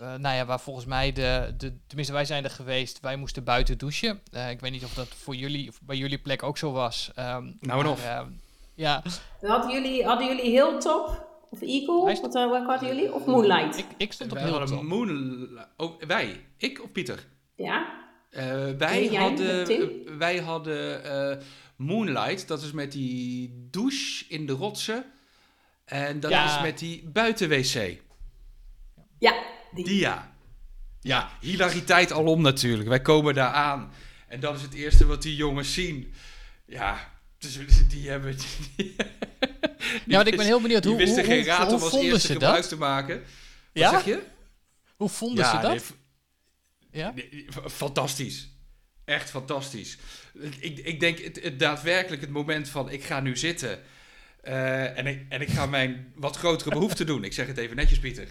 eh, 0.00 0.14
nou 0.14 0.36
ja, 0.36 0.44
waar 0.44 0.60
volgens 0.60 0.86
mij 0.86 1.12
de, 1.12 1.54
de, 1.56 1.76
tenminste 1.86 2.12
wij 2.14 2.24
zijn 2.24 2.44
er 2.44 2.50
geweest, 2.50 3.00
wij 3.00 3.16
moesten 3.16 3.44
buiten 3.44 3.78
douchen. 3.78 4.20
Eh, 4.32 4.50
ik 4.50 4.60
weet 4.60 4.70
niet 4.70 4.84
of 4.84 4.94
dat 4.94 5.08
voor 5.08 5.34
jullie, 5.34 5.68
of 5.68 5.80
bij 5.82 5.96
jullie 5.96 6.18
plek 6.18 6.42
ook 6.42 6.58
zo 6.58 6.72
was. 6.72 7.10
Ehm, 7.14 7.44
Nou 7.44 7.52
en 7.60 7.76
maar, 7.76 7.88
of. 7.90 8.04
ehm, 8.04 8.28
ja, 8.74 9.02
Hadden 9.40 9.70
jullie, 9.70 10.04
hadden 10.04 10.26
jullie 10.26 10.50
Hilltop 10.50 11.26
of 11.50 11.60
Eagle? 11.62 12.10
Is- 12.12 12.20
Wat, 12.20 12.34
wat 12.34 12.64
hadden 12.66 12.88
jullie? 12.88 13.12
Of 13.14 13.26
Moonlight? 13.26 13.78
ik, 13.78 13.86
ik 13.96 14.12
stond 14.12 14.32
op 14.32 14.38
heel 14.38 14.64
top. 14.66 14.82
Moon... 14.82 15.48
Oh, 15.76 16.00
wij? 16.06 16.40
Ik 16.56 16.82
of 16.82 16.92
Pieter? 16.92 17.26
Ja? 17.54 18.04
Eh, 18.30 18.44
wij, 18.78 19.04
En 19.04 19.12
jij, 19.12 19.20
hadden, 19.22 19.64
Tim? 19.64 19.80
eh, 19.82 20.16
wij 20.18 20.38
hadden 20.38 21.04
eh, 21.04 21.44
Moonlight, 21.76 22.48
dat 22.48 22.62
is 22.62 22.72
met 22.72 22.92
die 22.92 23.50
douche 23.70 24.24
in 24.28 24.46
de 24.46 24.52
rotsen. 24.52 25.04
En 25.84 26.20
dat 26.20 26.30
Ja. 26.30 26.56
is 26.56 26.62
met 26.62 26.78
die 26.78 27.08
buiten-wc. 27.08 28.00
Ja, 29.18 29.34
die. 29.74 29.84
Die 29.84 30.06
ja. 31.00 31.30
Hilariteit 31.40 32.12
alom 32.12 32.42
natuurlijk. 32.42 32.88
Wij 32.88 33.00
komen 33.02 33.34
daar 33.34 33.52
aan. 33.52 33.92
En 34.28 34.40
dat 34.40 34.56
is 34.56 34.62
het 34.62 34.74
eerste 34.74 35.06
wat 35.06 35.22
die 35.22 35.36
jongens 35.36 35.74
zien. 35.74 36.12
Ja, 36.66 37.10
dus 37.38 37.58
die 37.88 38.08
hebben... 38.08 38.36
Die, 38.76 38.94
Ja, 40.06 40.16
want 40.16 40.26
ik 40.28 40.36
ben 40.36 40.46
heel 40.46 40.60
benieuwd, 40.60 40.82
Die 40.82 40.90
hoe, 40.92 41.00
wisten 41.00 41.18
hoe, 41.24 41.32
geen 41.32 41.38
hoe, 41.42 41.48
raad 41.48 41.66
hoe 41.66 41.76
om 41.76 41.82
als 41.82 41.94
eerste 41.94 42.32
gebruik 42.32 42.60
dat? 42.60 42.68
te 42.68 42.76
maken. 42.76 43.16
Wat 43.18 43.24
Ja? 43.72 43.90
zeg 43.90 44.04
je? 44.04 44.22
Hoe 44.96 45.08
vonden 45.08 45.44
ze 45.44 45.58
dat? 45.58 45.92
Ja? 46.96 47.14
fantastisch. 47.70 48.48
Echt 49.04 49.30
fantastisch. 49.30 49.98
Ik, 50.58 50.78
ik 50.78 51.00
denk 51.00 51.18
het, 51.18 51.42
het 51.42 51.58
daadwerkelijk 51.58 52.22
het 52.22 52.30
moment 52.30 52.68
van 52.68 52.90
ik 52.90 53.04
ga 53.04 53.20
nu 53.20 53.36
zitten 53.36 53.78
eh, 54.46 54.98
en, 54.98 55.06
ik, 55.06 55.26
en 55.28 55.40
ik 55.40 55.48
ga 55.48 55.66
mijn 55.66 56.12
wat 56.14 56.36
grotere 56.36 56.70
behoefte 56.70 57.04
doen. 57.04 57.24
Ik 57.24 57.32
zeg 57.32 57.46
het 57.46 57.58
even 57.58 57.76
netjes, 57.76 57.98
Pieter. 57.98 58.28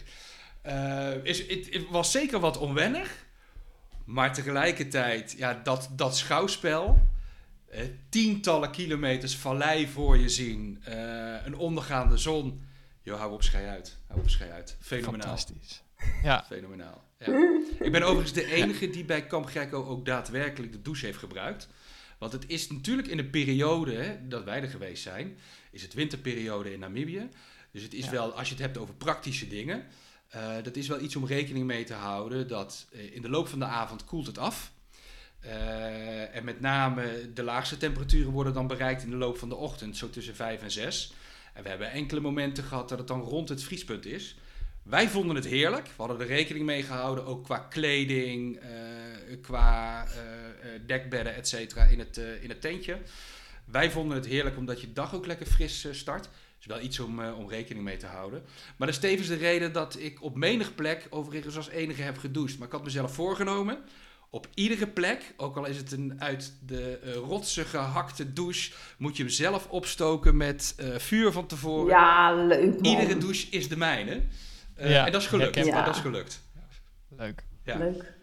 Eh, 0.61 1.23
is, 1.23 1.47
het, 1.47 1.73
het 1.73 1.89
was 1.89 2.11
zeker 2.11 2.39
wat 2.39 2.57
onwennig, 2.57 3.25
maar 4.05 4.33
tegelijkertijd, 4.33 5.35
ja, 5.37 5.53
dat, 5.63 5.89
dat 5.91 6.17
schouwspel, 6.17 7.07
eh, 7.69 7.81
tientallen 8.09 8.71
kilometers 8.71 9.35
vallei 9.35 9.87
voor 9.87 10.17
je 10.17 10.29
zien, 10.29 10.81
een 11.45 11.57
ondergaande 11.57 12.17
zon. 12.17 12.63
Joh, 13.01 13.19
hou 13.19 13.33
op, 13.33 13.43
schei 13.43 13.67
uit. 13.67 13.97
Hou 14.07 14.19
op, 14.19 14.29
schei 14.29 14.51
uit. 14.51 14.77
Fenomenaal. 14.79 15.37
Fantastisch. 15.37 15.83
Ja, 16.23 16.45
Fenomenaal. 16.47 17.04
Ja. 17.19 17.59
Ik 17.79 17.91
ben 17.91 18.03
overigens 18.03 18.33
de 18.33 18.45
enige 18.53 18.89
die 18.89 19.05
bij 19.05 19.25
Kamp 19.27 19.45
Gekko 19.45 19.85
ook 19.85 20.05
daadwerkelijk 20.05 20.71
de 20.71 20.81
douche 20.81 21.05
heeft 21.05 21.17
gebruikt. 21.17 21.67
Want 22.17 22.31
het 22.31 22.43
is 22.47 22.69
natuurlijk 22.69 23.07
in 23.07 23.17
de 23.17 23.25
periode 23.25 23.93
hè, 23.93 24.27
dat 24.27 24.43
wij 24.43 24.61
er 24.61 24.69
geweest 24.69 25.03
zijn, 25.03 25.37
is 25.71 25.81
het 25.81 25.93
winterperiode 25.93 26.73
in 26.73 26.79
Namibië. 26.79 27.29
Dus 27.71 27.83
het 27.83 27.93
is 27.93 28.05
Ja. 28.05 28.11
wel, 28.11 28.33
als 28.33 28.47
je 28.47 28.53
het 28.53 28.63
hebt 28.63 28.77
over 28.77 28.93
praktische 28.93 29.47
dingen, 29.47 29.85
eh, 30.27 30.55
dat 30.63 30.75
is 30.75 30.87
wel 30.87 30.99
iets 31.01 31.15
om 31.15 31.25
rekening 31.25 31.65
mee 31.65 31.83
te 31.83 31.93
houden. 31.93 32.47
Dat 32.47 32.87
eh, 32.91 33.15
in 33.15 33.21
de 33.21 33.29
loop 33.29 33.47
van 33.47 33.59
de 33.59 33.65
avond 33.65 34.05
koelt 34.05 34.27
het 34.27 34.37
af. 34.37 34.71
Eh, 35.39 36.35
en 36.35 36.43
met 36.45 36.59
name 36.59 37.31
de 37.33 37.43
laagste 37.43 37.77
temperaturen 37.77 38.31
worden 38.31 38.53
dan 38.53 38.67
bereikt 38.67 39.03
in 39.03 39.09
de 39.09 39.15
loop 39.15 39.37
van 39.37 39.49
de 39.49 39.55
ochtend, 39.55 39.97
zo 39.97 40.09
tussen 40.09 40.35
5 40.35 40.61
en 40.61 40.71
6. 40.71 41.13
En 41.53 41.63
we 41.63 41.69
hebben 41.69 41.91
enkele 41.91 42.19
momenten 42.19 42.63
gehad 42.63 42.89
dat 42.89 42.97
het 42.97 43.07
dan 43.07 43.21
rond 43.21 43.49
het 43.49 43.63
vriespunt 43.63 44.05
is. 44.05 44.35
Wij 44.85 45.09
vonden 45.09 45.35
het 45.35 45.45
heerlijk. 45.45 45.85
We 45.85 45.93
hadden 45.95 46.19
er 46.19 46.27
rekening 46.27 46.65
mee 46.65 46.83
gehouden, 46.83 47.25
ook 47.25 47.43
qua 47.43 47.57
kleding, 47.57 48.57
eh, 48.57 49.41
qua 49.41 50.05
eh, 50.05 50.75
eh, 50.75 50.81
dekbedden, 50.85 51.35
et 51.35 51.47
cetera, 51.47 51.83
in, 51.83 51.99
het, 51.99 52.17
in 52.41 52.49
het 52.49 52.61
tentje. 52.61 52.97
Wij 53.65 53.91
vonden 53.91 54.17
het 54.17 54.25
heerlijk 54.25 54.57
omdat 54.57 54.81
je 54.81 54.93
dag 54.93 55.15
ook 55.15 55.25
lekker 55.25 55.45
fris 55.45 55.87
start. 55.91 56.23
Dat 56.23 56.31
is 56.59 56.65
wel 56.65 56.79
iets 56.79 56.99
om, 56.99 57.19
om 57.19 57.49
rekening 57.49 57.85
mee 57.85 57.97
te 57.97 58.05
houden. 58.05 58.43
Maar 58.77 58.87
dat 58.87 58.95
is 58.95 59.01
tevens 59.01 59.27
de 59.27 59.35
reden 59.35 59.73
dat 59.73 59.99
ik 59.99 60.23
op 60.23 60.35
menig 60.35 60.75
plek 60.75 61.07
overigens 61.09 61.57
als 61.57 61.69
enige 61.69 62.01
heb 62.01 62.17
gedoucht. 62.17 62.57
Maar 62.57 62.67
ik 62.67 62.73
had 62.73 62.83
mezelf 62.83 63.13
voorgenomen, 63.13 63.77
op 64.29 64.47
iedere 64.53 64.87
plek, 64.87 65.33
ook 65.37 65.57
al 65.57 65.65
is 65.65 65.77
het 65.77 65.91
een 65.91 66.21
uit 66.21 66.53
de 66.65 66.99
eh, 67.03 67.13
rotsen 67.13 67.65
gehakte 67.65 68.33
douche, 68.33 68.71
moet 68.97 69.17
je 69.17 69.23
hem 69.23 69.31
zelf 69.31 69.67
opstoken 69.69 70.37
met 70.37 70.75
vuur 70.97 71.31
van 71.31 71.47
tevoren. 71.47 71.87
Ja, 71.87 72.33
leuk 72.33 72.81
man. 72.81 72.85
Iedere 72.91 73.17
douche 73.17 73.47
is 73.49 73.69
de 73.69 73.77
mijne. 73.77 74.21
Eh, 74.75 74.89
Ja, 74.91 75.05
en 75.05 75.11
dat 75.11 75.21
is 75.21 75.27
gelukt. 75.27 75.65
Maar 75.71 75.85
dat 75.85 75.95
is 75.95 76.01
gelukt. 76.01 76.41
leuk. 77.09 77.43
Ja. 77.63 77.77
Leuk. 77.77 78.13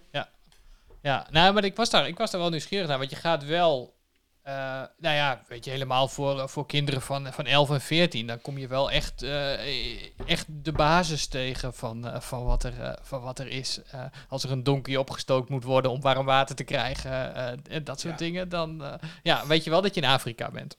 Ja, 1.02 1.26
nou, 1.30 1.52
maar 1.54 1.64
ik 1.64 1.76
was 1.76 1.90
daar, 1.90 2.06
ik 2.08 2.18
was 2.18 2.30
daar 2.30 2.40
wel 2.40 2.50
nieuwsgierig 2.50 2.88
naar, 2.88 2.98
want 2.98 3.10
je 3.10 3.16
gaat 3.16 3.44
wel, 3.44 3.94
eh, 4.42 4.54
nou 4.98 5.14
ja, 5.16 5.42
weet 5.48 5.64
je, 5.64 5.70
helemaal 5.70 6.08
voor, 6.08 6.48
voor 6.48 6.66
kinderen 6.66 7.02
van, 7.02 7.32
van 7.32 7.46
11 7.46 7.70
en 7.70 7.80
14, 7.80 8.26
dan 8.26 8.40
kom 8.40 8.58
je 8.58 8.66
wel 8.66 8.90
echt, 8.90 9.22
eh, 9.22 10.02
echt 10.28 10.46
de 10.48 10.72
basis 10.72 11.26
tegen 11.26 11.74
van, 11.74 12.06
eh, 12.08 12.20
van, 12.20 12.44
wat, 12.44 12.64
er, 12.64 12.80
eh, 12.82 12.92
van 13.02 13.20
wat 13.22 13.38
er 13.38 13.48
is. 13.48 13.80
Eh, 13.90 14.04
als 14.28 14.44
er 14.44 14.50
een 14.50 14.62
donkey 14.62 14.96
opgestookt 14.96 15.48
moet 15.48 15.64
worden 15.64 15.90
om 15.90 16.00
warm 16.00 16.26
water 16.26 16.56
te 16.56 16.64
krijgen 16.64 17.34
eh, 17.34 17.52
en 17.76 17.84
dat 17.84 18.00
soort 18.00 18.18
Ja. 18.18 18.24
dingen, 18.26 18.48
dan 18.48 18.84
eh, 18.84 18.94
ja, 19.22 19.46
weet 19.46 19.64
je 19.64 19.70
wel 19.70 19.82
dat 19.82 19.94
je 19.94 20.00
in 20.00 20.08
Afrika 20.08 20.50
bent. 20.50 20.76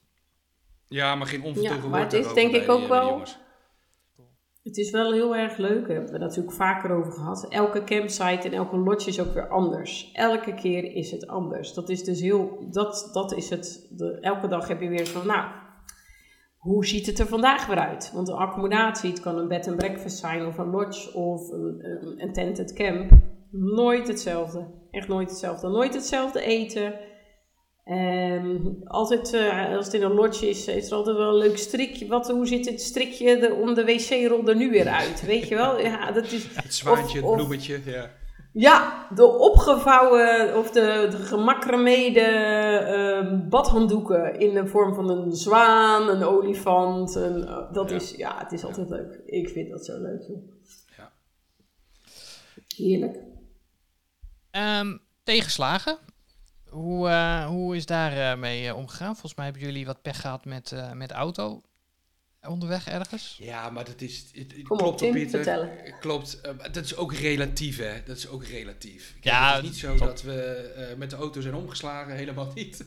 Ja, 0.88 1.14
maar 1.14 1.26
geen 1.26 1.42
onvertogen 1.42 1.82
Ja, 1.82 1.88
maar 1.88 2.00
het 2.00 2.12
is 2.12 2.32
denk 2.34 2.54
ik 2.54 2.70
ook 2.70 2.82
eh, 2.82 2.88
wel- 2.88 3.08
jongens. 3.08 3.36
Het 4.64 4.76
is 4.76 4.90
wel 4.90 5.12
heel 5.12 5.36
erg 5.36 5.56
leuk. 5.56 5.86
Daar 5.86 5.96
hebben 5.96 6.12
we 6.12 6.18
natuurlijk 6.18 6.54
vaker 6.54 6.90
over 6.90 7.12
gehad. 7.12 7.46
Elke 7.48 7.84
campsite 7.84 8.48
en 8.48 8.52
elke 8.52 8.76
lodge 8.76 9.08
is 9.08 9.20
ook 9.20 9.34
weer 9.34 9.48
anders. 9.48 10.10
Elke 10.12 10.54
keer 10.54 10.84
is 10.94 11.10
het 11.10 11.26
anders. 11.26 11.74
Dat 11.74 11.88
is 11.88 12.04
dus 12.04 12.20
heel. 12.20 12.66
Dat, 12.70 13.10
dat 13.12 13.34
is 13.34 13.50
het. 13.50 13.86
De, 13.90 14.18
elke 14.20 14.48
dag 14.48 14.68
heb 14.68 14.80
je 14.80 14.88
weer 14.88 15.06
van. 15.06 15.26
Nou, 15.26 15.48
hoe 16.56 16.86
ziet 16.86 17.06
het 17.06 17.18
er 17.18 17.26
vandaag 17.26 17.66
weer 17.66 17.78
uit? 17.78 18.12
Want 18.14 18.26
de 18.26 18.32
accommodatie, 18.32 19.10
het 19.10 19.20
kan 19.20 19.38
een 19.38 19.48
bed 19.48 19.68
and 19.68 19.76
breakfast 19.76 20.18
zijn, 20.18 20.46
of 20.46 20.58
een 20.58 20.70
lodge, 20.70 21.14
of 21.14 21.50
een, 21.50 21.78
een, 21.80 22.22
een 22.22 22.32
tented 22.32 22.72
camp. 22.72 23.10
Nooit 23.50 24.08
hetzelfde. 24.08 24.66
Echt 24.90 25.08
nooit 25.08 25.30
hetzelfde. 25.30 25.68
Nooit 25.68 25.94
hetzelfde 25.94 26.40
eten. 26.40 26.94
Ehm, 27.84 28.56
altijd, 28.84 29.32
eh, 29.34 29.76
als 29.76 29.84
het 29.84 29.94
in 29.94 30.02
een 30.02 30.12
lodge 30.14 30.48
is, 30.48 30.66
is 30.68 30.90
er 30.90 30.96
altijd 30.96 31.16
wel 31.16 31.28
een 31.28 31.34
leuk 31.48 31.58
strikje. 31.58 32.06
Wat, 32.06 32.28
hoe 32.28 32.46
ziet 32.46 32.66
het 32.66 32.80
strikje 32.80 33.54
om 33.54 33.74
de 33.74 33.84
wc-rol 33.84 34.48
er 34.48 34.56
nu 34.56 34.70
weer 34.70 34.88
uit? 35.00 35.26
Weet 35.26 35.48
je 35.48 35.54
wel? 35.54 35.80
Ja, 35.80 36.10
dat 36.12 36.32
is, 36.32 36.46
Het 36.54 36.74
zwaantje, 36.74 37.22
of- 37.22 37.28
het 37.28 37.36
bloemetje. 37.36 37.80
Ja. 37.84 38.10
ja, 38.52 39.06
de 39.14 39.26
opgevouwen 39.26 40.56
of 40.58 40.70
de, 40.70 41.06
de 41.10 41.16
gemakremeerde 41.16 42.20
ehm, 42.20 43.48
badhanddoeken 43.48 44.38
in 44.38 44.54
de 44.54 44.66
vorm 44.66 44.94
van 44.94 45.10
een 45.10 45.32
zwaan, 45.32 46.08
een 46.08 46.22
olifant. 46.24 47.14
Een, 47.14 47.46
eh, 47.46 47.72
dat 47.72 47.90
Ja. 47.90 47.96
is, 47.96 48.10
ja, 48.16 48.38
het 48.38 48.52
is 48.52 48.64
altijd 48.64 48.88
leuk. 48.88 49.20
Ik 49.26 49.48
vind 49.48 49.70
dat 49.70 49.84
zo 49.84 50.00
leuk. 50.00 50.22
Joh. 50.28 50.42
Ja. 50.96 51.12
Heerlijk. 52.76 53.16
Ehm, 54.50 54.96
tegenslagen. 55.22 55.98
Hoe, 56.74 57.08
eh, 57.08 57.46
hoe 57.46 57.76
is 57.76 57.86
daar 57.86 58.32
eh, 58.32 58.38
mee 58.38 58.68
eh, 58.68 58.76
omgegaan? 58.76 59.12
Volgens 59.12 59.34
mij 59.34 59.44
hebben 59.44 59.62
jullie 59.62 59.86
wat 59.86 60.02
pech 60.02 60.20
gehad 60.20 60.44
met, 60.44 60.72
eh, 60.72 60.92
met 60.92 61.10
auto. 61.12 61.62
onderweg 62.48 62.86
ergens? 62.88 63.36
Ja, 63.40 63.70
maar 63.70 63.84
dat 63.84 64.00
is. 64.00 64.24
Het, 64.32 64.52
het 64.56 64.62
Kom 64.62 64.76
op, 64.76 64.82
klopt 64.82 64.98
Tim, 64.98 65.12
Pieter. 65.12 65.30
vertellen. 65.30 65.98
Klopt. 66.00 66.40
dat 66.72 66.84
is 66.84 66.96
ook 66.96 67.14
relatief, 67.14 67.76
hè? 67.78 68.02
Dat 68.06 68.16
is 68.16 68.28
ook 68.28 68.44
relatief. 68.44 69.12
Kijk, 69.12 69.24
Ja, 69.24 69.54
het 69.54 69.64
is 69.64 69.70
niet 69.70 69.78
zo 69.78 69.96
top. 69.96 70.06
dat 70.06 70.22
we 70.22 70.42
eh, 70.42 70.96
met 70.96 71.10
de 71.10 71.16
auto 71.16 71.40
zijn 71.40 71.54
omgeslagen, 71.54 72.14
helemaal 72.22 72.52
niet. 72.54 72.84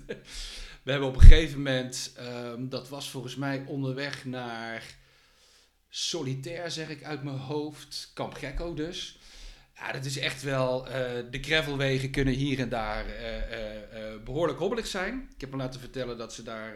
we 0.83 0.91
hebben 0.91 1.07
op 1.09 1.15
een 1.15 1.21
gegeven 1.21 1.57
moment, 1.57 2.11
ehm, 2.15 2.67
dat 2.69 2.89
was 2.89 3.09
volgens 3.09 3.35
mij 3.35 3.63
onderweg 3.67 4.25
naar 4.25 4.83
Solitaire, 5.89 6.69
zeg 6.69 6.89
ik 6.89 7.03
uit 7.03 7.23
mijn 7.23 7.37
hoofd. 7.37 8.11
Kamp 8.13 8.33
Gekko 8.33 8.73
dus. 8.73 9.16
Ja, 9.79 9.91
dat 9.91 10.05
is 10.05 10.17
echt 10.19 10.41
wel. 10.43 10.87
eh, 10.87 10.93
de 11.31 11.39
gravelwegen 11.43 12.11
kunnen 12.11 12.33
hier 12.33 12.59
en 12.59 12.69
daar 12.69 13.05
eh, 13.05 13.35
eh, 13.37 13.75
eh, 14.13 14.21
behoorlijk 14.23 14.59
hobbelig 14.59 14.87
zijn. 14.87 15.29
Ik 15.35 15.41
heb 15.41 15.51
me 15.51 15.57
laten 15.57 15.79
vertellen 15.79 16.17
dat 16.17 16.33
ze 16.33 16.43
daar 16.43 16.73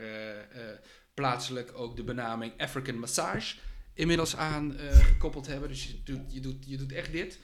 plaatselijk 1.14 1.72
ook 1.76 1.96
de 1.96 2.04
benaming 2.04 2.54
African 2.58 3.00
Massage 3.00 3.56
inmiddels 3.94 4.36
aan 4.36 4.76
gekoppeld 4.92 5.48
hebben. 5.48 5.70
Dus 5.70 5.86
je 5.86 6.02
doet, 6.04 6.22
je 6.28 6.40
doet, 6.40 6.56
je 6.68 6.78
doet 6.78 6.92
echt 6.94 7.12
dit. 7.12 7.40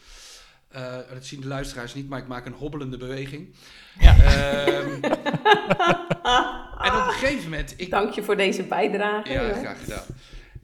Dat 1.13 1.25
zien 1.25 1.41
de 1.41 1.47
luisteraars 1.47 1.93
niet, 1.93 2.09
maar 2.09 2.19
ik 2.19 2.27
maak 2.27 2.45
een 2.45 2.53
hobbelende 2.53 2.97
beweging. 2.97 3.55
Ja. 3.99 4.15
Ehm, 4.17 4.91
en 6.87 6.93
op 6.93 7.07
een 7.07 7.13
gegeven 7.13 7.43
moment. 7.43 7.73
Ik, 7.77 7.89
Dank 7.89 8.13
je 8.13 8.23
voor 8.23 8.37
deze 8.37 8.63
bijdrage. 8.63 9.31
ja, 9.31 9.53
graag 9.53 9.79
gedaan. 9.83 10.05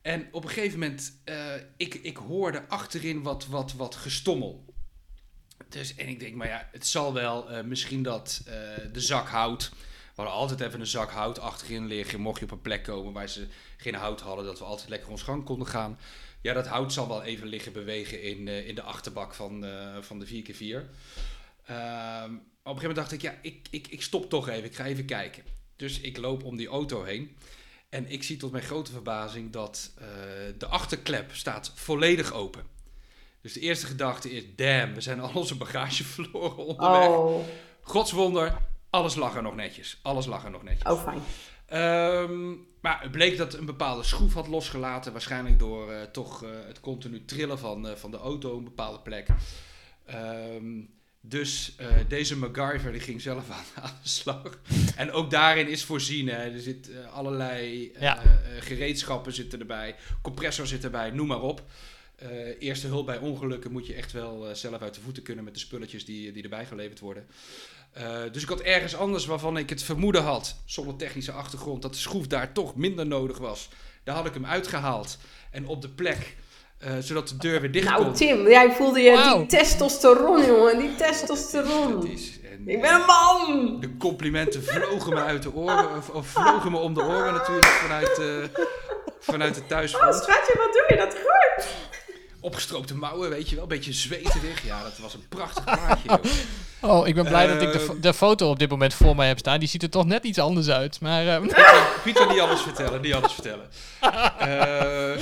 En 0.01 0.27
op 0.31 0.43
een 0.43 0.49
gegeven 0.49 0.79
moment, 0.79 1.19
ik, 1.77 1.93
ik 1.93 2.17
hoorde 2.17 2.67
achterin 2.67 3.21
wat, 3.23 3.47
wat, 3.47 3.73
wat 3.73 3.95
gestommel. 3.95 4.72
Dus, 5.73 5.95
en 5.95 6.07
ik 6.07 6.19
denk, 6.19 6.35
maar 6.35 6.47
ja, 6.47 6.69
het 6.71 6.87
zal 6.87 7.13
wel 7.13 7.49
eh, 7.49 7.63
misschien 7.63 8.03
dat 8.03 8.41
eh, 8.45 8.53
de 8.91 8.99
zak 8.99 9.27
hout. 9.27 9.69
We 9.69 10.21
hadden 10.21 10.33
altijd 10.33 10.59
even 10.59 10.79
een 10.79 10.87
zak 10.87 11.11
hout 11.11 11.39
achterin 11.39 11.87
liggen. 11.87 12.19
Mocht 12.19 12.39
je 12.39 12.45
op 12.45 12.51
een 12.51 12.61
plek 12.61 12.83
komen 12.83 13.13
waar 13.13 13.29
ze 13.29 13.47
geen 13.77 13.95
hout 13.95 14.21
hadden, 14.21 14.45
dat 14.45 14.59
we 14.59 14.65
altijd 14.65 14.89
lekker 14.89 15.09
ons 15.09 15.21
gang 15.21 15.43
konden 15.43 15.67
gaan. 15.67 15.99
Ja, 16.41 16.53
dat 16.53 16.67
hout 16.67 16.93
zal 16.93 17.07
wel 17.07 17.23
even 17.23 17.47
liggen 17.47 17.73
bewegen 17.73 18.21
in, 18.21 18.47
eh, 18.47 18.67
in 18.67 18.75
de 18.75 18.81
achterbak 18.81 19.33
van, 19.33 19.65
van 20.01 20.19
de 20.19 20.25
4x4. 20.25 20.89
Ehm, 21.65 22.33
op 22.33 22.75
een 22.75 22.79
gegeven 22.79 22.81
moment 22.81 22.95
dacht 22.95 23.11
ik, 23.11 23.21
ja, 23.21 23.35
ik, 23.41 23.67
ik, 23.69 23.87
ik 23.87 24.01
stop 24.01 24.29
toch 24.29 24.49
even. 24.49 24.63
Ik 24.63 24.75
ga 24.75 24.85
even 24.85 25.05
kijken. 25.05 25.43
Dus 25.75 25.99
ik 25.99 26.17
loop 26.17 26.43
om 26.43 26.57
die 26.57 26.67
auto 26.67 27.03
heen. 27.03 27.37
En 27.89 28.11
ik 28.11 28.23
zie 28.23 28.37
tot 28.37 28.51
mijn 28.51 28.63
grote 28.63 28.91
verbazing 28.91 29.51
dat 29.51 29.93
de 30.57 30.65
achterklep 30.65 31.35
staat 31.35 31.71
volledig 31.75 32.33
open. 32.33 32.72
Dus 33.43 33.53
de 33.53 33.59
eerste 33.59 33.85
gedachte 33.85 34.31
is, 34.31 34.43
damn, 34.55 34.93
we 34.93 35.01
zijn 35.01 35.19
al 35.19 35.31
onze 35.33 35.55
bagage 35.55 36.03
verloren 36.13 36.65
onderweg. 36.65 37.07
Oh, 37.07 37.45
Godswonder, 37.81 38.57
alles 38.89 39.15
lag 39.15 39.35
er 39.35 39.41
nog 39.41 39.55
netjes. 39.55 39.99
Alles 40.01 40.25
lag 40.25 40.43
er 40.43 40.51
nog 40.51 40.63
netjes. 40.63 40.91
oh, 40.91 41.03
fijn. 41.03 41.21
Ehm, 41.65 42.49
maar 42.81 43.01
het 43.01 43.11
bleek 43.11 43.37
dat 43.37 43.53
een 43.53 43.65
bepaalde 43.65 44.03
schroef 44.03 44.33
had 44.33 44.47
losgelaten. 44.47 45.11
Waarschijnlijk 45.11 45.59
door 45.59 45.91
eh, 45.91 46.01
toch 46.01 46.43
eh, 46.43 46.49
het 46.67 46.79
continu 46.79 47.25
trillen 47.25 47.59
van, 47.59 47.87
eh, 47.87 47.95
van 47.95 48.11
de 48.11 48.17
auto 48.17 48.49
op 48.51 48.57
een 48.57 48.63
bepaalde 48.63 48.99
plek. 48.99 49.27
Ehm, 50.05 50.81
dus 51.21 51.73
eh, 51.77 51.87
deze 52.07 52.37
MacGyver 52.37 52.91
die 52.91 53.01
ging 53.01 53.21
zelf 53.21 53.49
aan, 53.49 53.63
aan 53.83 53.97
de 54.03 54.09
slag. 54.09 54.59
En 54.95 55.11
ook 55.11 55.31
daarin 55.31 55.67
is 55.67 55.83
voorzien. 55.83 56.27
Hè. 56.27 56.35
Er 56.51 56.59
zit 56.59 56.89
eh, 56.91 57.13
allerlei 57.13 57.91
Ja. 57.99 58.21
gereedschappen 58.59 59.33
zitten 59.33 59.59
erbij. 59.59 59.95
Compressor 60.21 60.67
zit 60.67 60.83
erbij, 60.83 61.09
noem 61.11 61.27
maar 61.27 61.41
op. 61.41 61.63
Eh, 62.15 62.29
eerste 62.59 62.87
hulp 62.87 63.05
bij 63.05 63.17
ongelukken 63.17 63.71
moet 63.71 63.87
je 63.87 63.93
echt 63.93 64.11
wel 64.11 64.47
eh, 64.47 64.55
zelf 64.55 64.81
uit 64.81 64.93
de 64.93 65.01
voeten 65.01 65.23
kunnen 65.23 65.43
met 65.43 65.53
de 65.53 65.59
spulletjes 65.59 66.05
die, 66.05 66.31
die 66.31 66.43
erbij 66.43 66.65
geleverd 66.65 66.99
worden. 66.99 67.27
Eh, 67.93 68.21
dus 68.31 68.43
ik 68.43 68.49
had 68.49 68.59
ergens 68.61 68.95
anders 68.95 69.25
waarvan 69.25 69.57
ik 69.57 69.69
het 69.69 69.83
vermoeden 69.83 70.23
had, 70.23 70.55
zonder 70.65 70.95
technische 70.95 71.31
achtergrond, 71.31 71.81
dat 71.81 71.93
de 71.93 71.99
schroef 71.99 72.27
daar 72.27 72.51
toch 72.51 72.75
minder 72.75 73.07
nodig 73.07 73.37
was. 73.37 73.69
Daar 74.03 74.15
had 74.15 74.25
ik 74.25 74.33
hem 74.33 74.45
uitgehaald 74.45 75.17
en 75.51 75.67
op 75.67 75.81
de 75.81 75.89
plek, 75.89 76.35
eh, 76.77 76.91
zodat 76.99 77.27
de 77.27 77.37
deur 77.37 77.61
weer 77.61 77.71
dicht 77.71 77.87
Nou, 77.89 78.03
kon. 78.03 78.13
Tim, 78.13 78.47
jij 78.47 78.71
voelde 78.71 78.99
je 78.99 79.33
die 79.37 79.45
testosteron, 79.45 80.45
jongen. 80.45 80.77
Die 80.79 80.95
testosteron. 80.95 82.07
is, 82.11 82.39
en, 82.51 82.67
Ik 82.67 82.81
ben 82.81 82.93
een 82.93 83.05
man! 83.05 83.79
De 83.79 83.97
complimenten 83.97 84.63
vlogen 84.63 85.13
me 85.13 85.21
uit 85.21 85.43
de 85.43 85.53
oren, 85.53 85.97
of, 85.97 86.09
of 86.09 86.27
vlogen 86.27 86.71
me 86.71 86.77
om 86.77 86.93
de 86.93 87.01
oren 87.01 87.33
natuurlijk 87.33 87.65
vanuit, 87.65 88.19
eh, 88.19 88.61
vanuit 89.19 89.55
het 89.55 89.63
Oh, 89.63 89.69
thuisfront. 89.69 90.15
schatje, 90.15 90.53
wat 90.57 90.73
doe 90.73 90.85
je? 90.87 90.95
Dat 90.95 91.13
goed. 91.15 91.65
Opgestroopte 92.43 92.95
mouwen, 92.95 93.29
weet 93.29 93.49
je 93.49 93.55
wel, 93.55 93.63
een 93.63 93.69
beetje 93.69 93.93
zweterig. 93.93 94.65
Ja, 94.65 94.83
dat 94.83 94.97
was 94.97 95.13
een 95.13 95.27
prachtig 95.29 95.63
plaatje. 95.63 96.19
Oh, 96.85 97.07
ik 97.07 97.15
ben 97.15 97.25
blij 97.25 97.47
dat 97.47 97.61
ik 97.61 97.71
de, 97.71 97.79
fo- 97.79 97.99
de 97.99 98.13
foto 98.13 98.49
op 98.49 98.59
dit 98.59 98.69
moment 98.69 98.93
voor 98.93 99.15
mij 99.15 99.27
heb 99.27 99.37
staan. 99.39 99.59
Die 99.59 99.67
ziet 99.67 99.83
er 99.83 99.89
toch 99.89 100.05
net 100.05 100.23
iets 100.23 100.39
anders 100.39 100.69
uit. 100.69 100.99
Maar 101.01 101.27
eh, 101.27 101.41
Pieter, 101.41 101.75
Pieter, 102.03 102.27
niet 102.27 102.39
alles 102.39 102.61
vertellen, 102.61 103.01
niet 103.01 103.13
alles 103.13 103.33
vertellen. 103.33 103.69
Eh, 104.39 105.21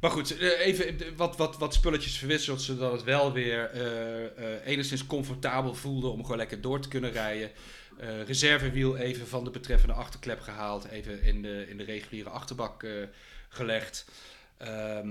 maar 0.00 0.10
goed, 0.10 0.38
eh, 0.38 0.66
even 0.66 0.96
wat, 1.16 1.36
wat, 1.36 1.58
wat 1.58 1.74
spulletjes 1.74 2.18
verwisseld, 2.18 2.62
zodat 2.62 2.92
het 2.92 3.02
wel 3.04 3.32
weer 3.32 3.70
eh, 3.70 4.24
eh, 4.24 4.66
enigszins 4.66 5.06
comfortabel 5.06 5.74
voelde 5.74 6.08
om 6.08 6.22
gewoon 6.22 6.36
lekker 6.36 6.60
door 6.60 6.80
te 6.80 6.88
kunnen 6.88 7.12
rijden. 7.12 7.50
Eh, 7.98 8.22
reservewiel 8.26 8.96
even 8.96 9.28
van 9.28 9.44
de 9.44 9.50
betreffende 9.50 9.94
achterklep 9.94 10.40
gehaald, 10.40 10.84
even 10.88 11.22
in 11.22 11.42
de, 11.42 11.66
in 11.68 11.76
de 11.76 11.84
reguliere 11.84 12.28
achterbak 12.30 12.82
eh, 12.82 12.90
gelegd. 13.48 14.04
Ehm, 14.56 15.08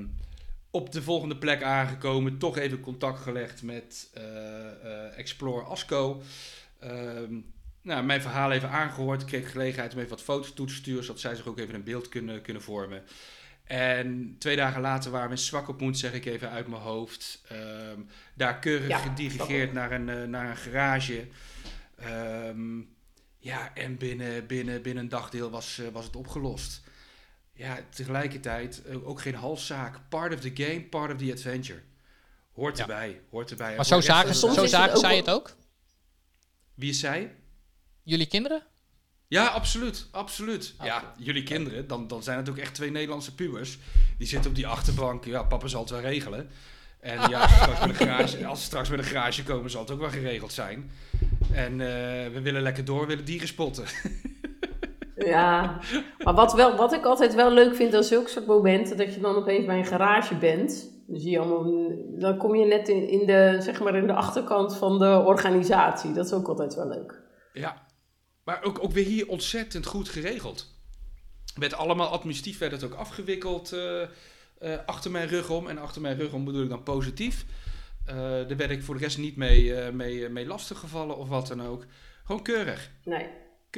op 0.72 0.92
de 0.92 1.02
volgende 1.02 1.38
plek 1.38 1.64
aangekomen, 1.64 2.38
toch 2.38 2.58
even 2.58 2.80
contact 2.80 3.20
gelegd 3.20 3.64
met 3.64 4.10
eh, 4.14 5.18
Explore 5.18 5.64
Asco. 5.64 6.22
Ehm, 6.80 7.40
nou, 7.82 8.04
mijn 8.04 8.22
verhaal 8.22 8.52
even 8.52 8.70
aangehoord. 8.70 9.22
Ik 9.22 9.28
kreeg 9.28 9.52
gelegenheid 9.52 9.94
om 9.94 9.98
even 10.00 10.10
wat 10.10 10.22
foto's 10.22 10.54
toe 10.54 10.68
te 10.68 10.74
sturen, 10.74 11.04
zodat 11.04 11.22
zij 11.22 11.36
zich 11.36 11.48
ook 11.48 11.60
even 11.60 11.76
een 11.76 11.84
beeld 11.84 12.10
kunnen, 12.10 12.42
kunnen 12.42 12.62
vormen. 12.62 13.04
En 13.64 14.36
twee 14.40 14.56
dagen 14.56 14.82
later 14.82 15.12
waren 15.12 15.28
we 15.30 15.36
in 15.36 15.42
Swakopmund, 15.42 15.98
zeg 15.98 16.14
ik 16.14 16.26
even 16.26 16.50
uit 16.50 16.68
mijn 16.68 16.82
hoofd. 16.82 17.42
Ehm, 17.48 18.00
daar 18.34 18.60
keurig 18.60 18.88
Ja, 18.88 18.98
gedirigeerd 18.98 19.74
naar 19.74 19.92
een, 19.92 20.10
eh, 20.10 20.24
naar 20.24 20.50
een 20.50 20.58
garage. 20.58 21.28
Ehm, 21.96 22.80
ja, 23.40 23.76
en 23.76 23.98
binnen, 23.98 24.48
binnen, 24.48 24.82
binnen 24.82 25.04
een 25.04 25.10
dagdeel 25.10 25.50
was, 25.50 25.82
was 25.92 26.06
het 26.06 26.16
opgelost. 26.16 26.82
Ja, 27.58 27.80
tegelijkertijd 27.90 28.82
eh, 28.86 29.08
ook 29.08 29.22
geen 29.22 29.36
halszaak. 29.36 30.00
Part 30.10 30.34
of 30.34 30.40
the 30.40 30.52
game, 30.54 30.82
part 30.82 31.12
of 31.14 31.18
the 31.18 31.32
adventure. 31.32 31.80
Hoort 32.54 32.78
Ja. 32.78 32.82
erbij, 32.84 33.22
hoort 33.30 33.50
erbij. 33.52 33.76
maar 33.76 33.86
zo 33.86 34.02
zagen, 34.02 34.36
zo 34.36 34.66
zagen 34.66 34.94
ook 34.94 35.00
zij 35.00 35.10
wel- 35.10 35.18
het 35.20 35.30
ook? 35.30 35.56
Wie 36.74 36.90
is 36.90 37.00
zij? 37.00 37.36
Jullie 38.04 38.26
kinderen? 38.28 38.64
Ja, 39.28 39.46
absoluut. 39.48 40.08
Absoluut. 40.12 40.74
Ah, 40.78 40.86
Ja, 40.86 41.14
jullie 41.18 41.44
kinderen, 41.44 41.88
dan, 41.88 42.08
dan 42.08 42.24
zijn 42.24 42.38
het 42.38 42.50
ook 42.50 42.58
echt 42.58 42.74
twee 42.74 42.92
Nederlandse 42.92 43.36
pubers. 43.36 43.78
Die 44.18 44.28
zitten 44.28 44.50
op 44.50 44.56
die 44.56 44.68
achterbank. 44.68 45.26
Ja, 45.26 45.44
papa 45.44 45.68
zal 45.68 45.82
het 45.82 45.90
wel 45.90 46.00
regelen. 46.00 46.50
En 47.00 47.30
ja, 47.30 47.42
als, 47.42 47.52
ze 47.58 47.58
straks 47.58 47.80
met 47.80 47.90
een 47.90 47.96
garage, 48.08 48.46
als 48.46 48.60
ze 48.60 48.66
straks 48.66 48.90
met 48.90 49.00
een 49.00 49.06
garage 49.06 49.44
komen, 49.44 49.72
zal 49.72 49.82
het 49.82 49.92
ook 49.92 50.00
wel 50.00 50.10
geregeld 50.10 50.54
zijn. 50.54 50.92
En 51.52 51.72
eh, 51.72 51.88
we 52.34 52.40
willen 52.44 52.62
lekker 52.62 52.86
door, 52.86 53.00
we 53.02 53.06
willen 53.08 53.26
dieren 53.26 53.48
spotten. 53.48 53.86
Ja, 55.18 55.80
maar 56.18 56.34
wat, 56.34 56.54
wel, 56.54 56.76
wat 56.76 56.94
ik 56.94 57.06
altijd 57.06 57.36
wel 57.36 57.52
leuk 57.52 57.76
vind 57.76 57.94
aan 57.94 58.04
zulke 58.04 58.30
soort 58.30 58.46
momenten, 58.46 58.98
dat 58.98 59.14
je 59.14 59.20
dan 59.20 59.36
opeens 59.36 59.66
bij 59.66 59.78
een 59.78 59.86
garage 59.86 60.36
bent. 60.36 60.96
Dan, 61.08 61.20
zie 61.20 61.32
je 61.32 61.40
allemaal, 61.40 61.92
dan 62.20 62.38
kom 62.38 62.56
je 62.56 62.66
net 62.66 62.88
in, 62.88 63.10
in, 63.10 63.26
de, 63.26 63.58
zeg 63.60 63.80
maar 63.80 63.96
in 63.96 64.08
de 64.08 64.14
achterkant 64.14 64.78
van 64.78 65.00
de 65.00 65.24
organisatie. 65.26 66.14
Dat 66.14 66.26
is 66.26 66.34
ook 66.34 66.48
altijd 66.48 66.76
wel 66.76 66.88
leuk. 66.88 67.22
Ja, 67.54 67.86
maar 68.44 68.64
ook, 68.64 68.84
ook 68.84 68.92
weer 68.92 69.06
hier 69.06 69.28
ontzettend 69.28 69.86
goed 69.86 70.10
geregeld. 70.10 70.76
Werd 71.56 71.74
allemaal 71.74 72.08
administratief 72.08 72.58
werd 72.58 72.72
het 72.72 72.84
ook 72.84 72.94
afgewikkeld 72.94 73.74
eh, 73.74 74.02
eh, 74.02 74.10
achter 74.86 75.12
mijn 75.12 75.28
rug 75.28 75.50
om. 75.50 75.68
En 75.68 75.78
achter 75.78 76.02
mijn 76.02 76.18
rug 76.18 76.34
om 76.34 76.46
bedoel 76.46 76.64
ik 76.64 76.70
dan 76.70 76.84
positief. 76.84 77.46
Eh, 78.06 78.16
daar 78.16 78.58
werd 78.58 78.72
ik 78.72 78.84
voor 78.84 78.96
de 78.96 79.04
rest 79.04 79.18
niet 79.18 79.36
mee, 79.36 79.92
mee, 79.92 80.30
mee 80.30 80.46
lastiggevallen 80.46 81.18
of 81.18 81.30
wat 81.30 81.48
dan 81.48 81.62
ook. 81.62 81.86
Gewoon 82.24 82.42
keurig. 82.42 82.92
Nee. 83.04 83.28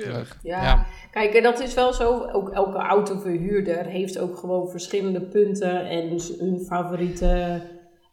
Keurig. 0.04 0.40
Ja. 0.44 0.64
Ja. 0.64 0.86
kijk, 1.12 1.34
en 1.34 1.44
dat 1.44 1.60
is 1.60 1.74
wel 1.74 1.94
zo. 1.94 2.28
Ook 2.32 2.50
elke 2.50 2.78
autoverhuurder 2.78 3.86
heeft 3.86 4.20
ook 4.20 4.38
gewoon 4.38 4.70
verschillende 4.70 5.22
punten 5.22 5.86
en 5.90 6.10
dus 6.10 6.38
hun 6.38 6.60
favoriete 6.60 7.62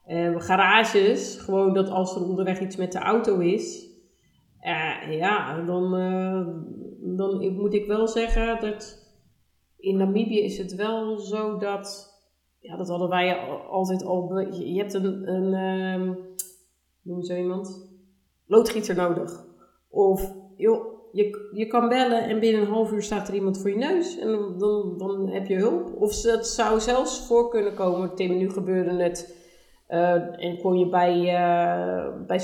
eh, 0.05 0.41
garages. 0.41 1.37
Gewoon 1.37 1.74
dat 1.74 1.89
als 1.89 2.16
er 2.16 2.22
onderweg 2.22 2.61
iets 2.61 2.76
met 2.76 2.93
de 2.93 2.99
auto 2.99 3.39
is, 3.39 3.87
eh, 4.61 5.18
ja, 5.18 5.62
dan, 5.64 5.95
eh, 5.97 6.47
dan 7.16 7.53
moet 7.55 7.74
ik 7.74 7.87
wel 7.87 8.09
zeggen 8.09 8.61
dat 8.61 9.05
in 9.78 9.97
Namibië 9.97 10.41
is 10.41 10.59
het 10.59 10.74
wel 10.74 11.18
zo 11.18 11.59
dat, 11.59 12.14
ja, 12.61 12.76
dat 12.76 12.89
hadden 12.89 13.09
wij 13.09 13.37
al- 13.37 13.59
altijd 13.61 14.05
al. 14.05 14.39
je 14.39 14.78
hebt 14.78 14.95
een, 14.95 15.28
een 15.28 15.55
ehm, 15.55 16.14
noem 17.03 17.22
zo 17.22 17.37
iemand, 17.37 17.91
loodgieter 18.47 18.97
nodig. 18.97 19.45
Of, 19.91 20.32
joh, 20.57 20.95
je, 21.16 21.48
je 21.52 21.66
kan 21.66 21.88
bellen 21.88 22.22
en 22.28 22.40
binnen 22.40 22.62
een 22.62 22.68
half 22.68 22.92
uur 22.92 23.02
staat 23.02 23.28
er 23.28 23.34
iemand 23.34 23.60
voor 23.60 23.70
je 23.70 23.76
neus 23.76 24.18
en 24.18 24.26
dan, 24.30 24.58
dan, 24.58 24.94
dan 24.98 25.28
heb 25.28 25.46
je 25.46 25.56
hulp. 25.56 25.92
Of 25.98 26.22
het 26.22 26.46
zou 26.46 26.80
zelfs 26.80 27.26
voor 27.26 27.48
kunnen 27.50 27.74
komen, 27.74 28.14
Tim, 28.14 28.36
nu 28.36 28.50
gebeurde 28.50 29.02
het. 29.02 29.44
eh, 29.86 30.44
en 30.44 30.58
kon 30.62 30.78
je 30.78 30.88
bij, 30.88 31.16
uh, 31.18 32.06
bij 32.26 32.40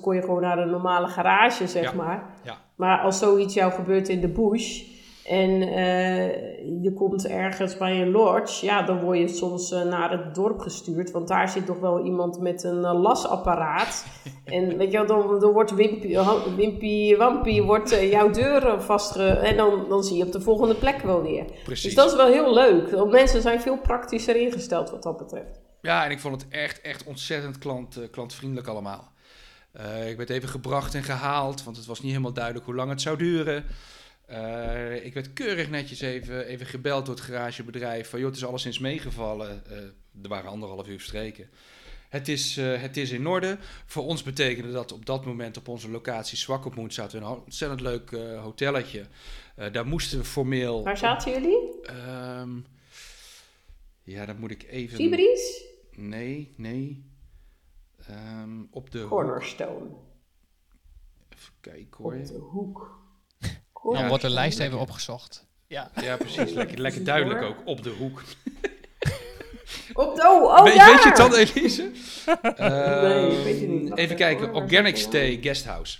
kon 0.00 0.14
je 0.14 0.20
gewoon 0.20 0.40
naar 0.40 0.58
een 0.58 0.70
normale 0.70 1.06
garage, 1.06 1.66
zeg 1.66 1.82
Ja. 1.82 1.92
maar. 1.92 2.34
Ja. 2.44 2.56
Maar 2.76 2.98
als 3.00 3.18
zoiets 3.18 3.54
jou 3.54 3.72
gebeurt 3.72 4.08
in 4.08 4.20
de 4.20 4.28
bush, 4.28 4.82
En 5.28 5.62
uh, 5.62 6.82
je 6.82 6.92
komt 6.94 7.26
ergens 7.26 7.76
bij 7.76 8.02
een 8.02 8.10
lodge, 8.10 8.66
ja, 8.66 8.82
dan 8.82 9.00
word 9.00 9.18
je 9.18 9.28
soms 9.28 9.72
uh, 9.72 9.82
naar 9.82 10.10
het 10.10 10.34
dorp 10.34 10.60
gestuurd, 10.60 11.10
want 11.10 11.28
daar 11.28 11.48
zit 11.48 11.66
toch 11.66 11.78
wel 11.78 12.04
iemand 12.04 12.40
met 12.40 12.62
een 12.62 12.78
uh, 12.78 13.00
lasapparaat. 13.00 14.06
en 14.44 14.76
weet 14.76 14.92
je 14.92 14.96
wel, 14.96 15.06
dan, 15.06 15.40
dan 15.40 15.52
wordt 15.52 15.74
Wimpy, 15.74 16.16
Wimpy 16.56 17.16
Wampy 17.16 17.62
wordt 17.62 18.00
jouw 18.10 18.30
deur 18.30 18.82
vastge... 18.82 19.26
En 19.26 19.56
dan, 19.56 19.88
dan 19.88 20.04
zie 20.04 20.16
je 20.16 20.24
op 20.24 20.32
de 20.32 20.40
volgende 20.40 20.74
plek 20.74 21.02
wel 21.02 21.22
weer. 21.22 21.44
Precies. 21.64 21.84
Dus 21.84 21.94
dat 21.94 22.10
is 22.10 22.16
wel 22.16 22.26
heel 22.26 22.54
leuk. 22.54 22.90
Want 22.90 23.10
mensen 23.10 23.42
zijn 23.42 23.60
veel 23.60 23.78
praktischer 23.78 24.36
ingesteld 24.36 24.90
wat 24.90 25.02
dat 25.02 25.16
betreft. 25.16 25.60
Ja, 25.80 26.04
en 26.04 26.10
ik 26.10 26.20
vond 26.20 26.42
het 26.42 26.50
echt, 26.50 26.80
echt 26.80 27.04
ontzettend 27.04 27.58
klant, 27.58 28.00
klantvriendelijk 28.10 28.68
allemaal. 28.68 29.12
ik 30.06 30.16
werd 30.16 30.30
even 30.30 30.48
gebracht 30.48 30.94
en 30.94 31.02
gehaald, 31.02 31.64
want 31.64 31.76
het 31.76 31.86
was 31.86 32.00
niet 32.00 32.10
helemaal 32.10 32.32
duidelijk 32.32 32.64
hoe 32.64 32.74
lang 32.74 32.90
het 32.90 33.00
zou 33.00 33.18
duren. 33.18 33.64
Uh, 34.30 35.04
ik 35.04 35.14
werd 35.14 35.32
keurig 35.32 35.70
netjes 35.70 36.00
even, 36.00 36.46
even 36.46 36.66
gebeld 36.66 37.06
door 37.06 37.14
het 37.14 37.24
garagebedrijf. 37.24 38.08
Van, 38.08 38.18
joh, 38.18 38.28
het 38.28 38.36
is 38.36 38.44
alleszins 38.44 38.78
meegevallen. 38.78 39.62
Uh, 39.70 39.76
er 40.22 40.28
waren 40.28 40.50
anderhalf 40.50 40.88
uur 40.88 40.98
verstreken. 40.98 41.50
Het 42.08 42.28
is, 42.28 42.58
uh, 42.58 42.80
het 42.80 42.96
is 42.96 43.10
in 43.10 43.26
orde. 43.26 43.58
Voor 43.86 44.04
ons 44.04 44.22
betekende 44.22 44.72
dat 44.72 44.92
op 44.92 45.06
dat 45.06 45.24
moment 45.24 45.56
op 45.56 45.68
onze 45.68 45.90
locatie 45.90 46.38
Zwakopmoed 46.38 46.94
zaten 46.94 47.18
we 47.18 47.24
in 47.24 47.30
een 47.30 47.38
ontzettend 47.38 47.80
leuk 47.80 48.10
hotelletje. 48.42 49.06
daar 49.72 49.86
moesten 49.86 50.18
we 50.18 50.24
formeel... 50.24 50.84
Waar 50.84 50.96
zaten 50.96 51.32
jullie? 51.32 51.90
Um, 52.40 52.66
ja, 54.02 54.26
dat 54.26 54.38
moet 54.38 54.50
ik 54.50 54.66
even... 54.70 54.96
Fibris? 54.96 55.64
Nee, 55.90 56.54
nee. 56.56 57.04
Um, 58.10 58.68
op 58.70 58.90
de 58.90 59.06
Cornerstone. 59.06 59.78
Hoek. 59.78 60.02
Even 61.28 61.52
kijken 61.60 62.02
hoor. 62.04 62.14
Op 62.14 62.26
de 62.26 62.38
hoek. 62.38 62.97
Dan 63.82 64.08
wordt 64.08 64.22
de 64.22 64.30
lijst 64.30 64.58
even 64.58 64.78
opgezocht. 64.78 65.46
Ja, 65.66 65.90
ja 66.00 66.16
precies. 66.16 66.52
Lekker, 66.52 66.78
lekker 66.78 67.04
duidelijk 67.04 67.42
ook. 67.42 67.56
Op 67.64 67.82
de 67.82 67.90
hoek. 67.90 68.22
Op 69.92 70.14
de, 70.14 70.22
oh, 70.22 70.42
oh 70.42 70.64
weet, 70.64 70.74
je 70.74 71.00
het 71.02 71.16
dan, 71.16 71.34
Elise? 71.34 71.90
Uh, 72.44 73.02
nee, 73.02 73.42
weet 73.44 73.60
je 73.60 73.66
niet. 73.66 73.96
Even 73.96 74.16
kijken. 74.16 74.54
Organic 74.54 74.96
Stay 74.96 75.38
Guesthouse. 75.42 75.98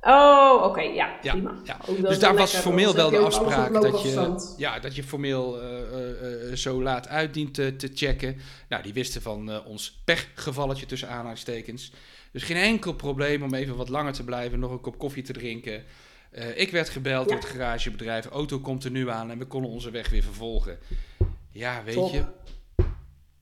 Oh, 0.00 0.62
oké, 0.64 0.80
ja, 0.80 1.18
ja, 1.22 1.32
prima. 1.32 1.60
Ja. 1.64 1.78
Dus 2.00 2.18
daar 2.18 2.36
was 2.36 2.54
formeel 2.54 2.94
wel 2.94 3.10
de 3.10 3.18
afspraak 3.18 3.72
dat 3.72 4.02
je, 4.02 4.54
ja, 4.56 4.78
dat 4.78 4.96
je 4.96 5.02
formeel 5.02 5.62
uh, 5.62 5.68
uh, 5.92 6.50
uh, 6.50 6.56
zo 6.56 6.82
laat 6.82 7.08
uitdient 7.08 7.54
te, 7.54 7.76
te 7.76 7.90
checken. 7.94 8.40
Nou, 8.68 8.82
die 8.82 8.92
wisten 8.92 9.22
van 9.22 9.64
ons 9.64 10.02
pechgevalletje 10.04 10.86
tussen 10.86 11.08
aanhalingstekens. 11.08 11.92
Dus 12.32 12.42
geen 12.42 12.56
enkel 12.56 12.94
probleem 12.94 13.42
om 13.42 13.54
even 13.54 13.76
wat 13.76 13.88
langer 13.88 14.12
te 14.12 14.24
blijven, 14.24 14.58
nog 14.58 14.70
een 14.70 14.80
kop 14.80 14.98
koffie 14.98 15.22
te 15.22 15.32
drinken. 15.32 15.84
Uh, 16.34 16.58
ik 16.58 16.70
werd 16.70 16.88
gebeld 16.88 17.28
door 17.28 17.36
het 17.36 17.46
garagebedrijf. 17.46 18.26
Auto 18.26 18.60
komt 18.60 18.84
er 18.84 18.90
nu 18.90 19.10
aan 19.10 19.30
en 19.30 19.38
we 19.38 19.46
konden 19.46 19.70
onze 19.70 19.90
weg 19.90 20.10
weer 20.10 20.22
vervolgen. 20.22 20.78
Ja, 21.50 21.82
weet 21.84 21.94
Top. 21.94 22.12
je. 22.12 22.24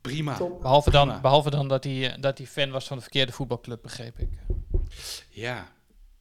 Prima. 0.01 0.37
Top. 0.37 0.61
Behalve 0.61 0.91
dan, 0.91 1.07
Prima. 1.07 1.21
behalve 1.21 1.51
dan 1.51 1.69
dat, 1.69 1.85
hij, 1.85 2.17
dat 2.21 2.39
hij 2.39 2.47
fan 2.47 2.71
was 2.71 2.87
van 2.87 2.97
de 2.97 3.03
verkeerde 3.03 3.33
voetbalclub, 3.33 3.83
begreep 3.83 4.19
ik. 4.19 4.29
Ja, 5.29 5.73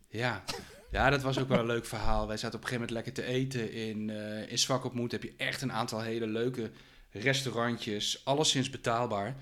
ja. 0.09 0.43
Ja, 0.91 1.09
dat 1.09 1.21
was 1.21 1.39
ook 1.39 1.47
wel 1.47 1.59
een 1.59 1.65
leuk 1.65 1.85
verhaal. 1.85 2.27
Wij 2.27 2.37
zaten 2.37 2.59
op 2.59 2.63
een 2.63 2.69
gegeven 2.69 2.87
moment 2.87 3.05
lekker 3.05 3.23
te 3.23 3.31
eten 3.31 3.71
in, 3.71 4.09
uh, 4.09 4.51
in 4.51 4.59
Zwakopmoed. 4.59 5.11
Heb 5.11 5.23
je 5.23 5.33
echt 5.37 5.61
een 5.61 5.73
aantal 5.73 6.01
hele 6.01 6.27
leuke 6.27 6.71
restaurantjes. 7.11 8.21
Alleszins 8.25 8.69
betaalbaar. 8.69 9.35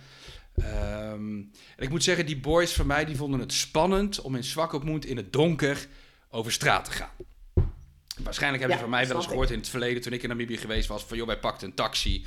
Um, 0.57 1.51
en 1.77 1.83
ik 1.83 1.89
moet 1.89 2.03
zeggen, 2.03 2.25
die 2.25 2.39
boys 2.39 2.73
van 2.73 2.87
mij 2.87 3.05
die 3.05 3.15
vonden 3.15 3.39
het 3.39 3.53
spannend 3.53 4.21
om 4.21 4.35
in 4.35 4.43
Zwakopmoed 4.43 5.05
in 5.05 5.17
het 5.17 5.33
donker 5.33 5.87
over 6.29 6.51
straat 6.51 6.85
te 6.85 6.91
gaan. 6.91 7.09
Waarschijnlijk 8.23 8.61
hebben 8.61 8.79
Ja, 8.79 8.85
ze 8.85 8.89
van 8.89 8.99
mij 8.99 9.07
wel 9.07 9.17
eens 9.17 9.27
gehoord 9.27 9.51
in 9.51 9.59
het 9.59 9.69
verleden 9.69 10.01
toen 10.01 10.13
ik 10.13 10.23
in 10.23 10.29
Namibië 10.29 10.57
geweest 10.57 10.87
was. 10.87 11.03
Van 11.03 11.17
joh, 11.17 11.27
wij 11.27 11.39
pakten 11.39 11.67
een 11.67 11.73
taxi. 11.73 12.25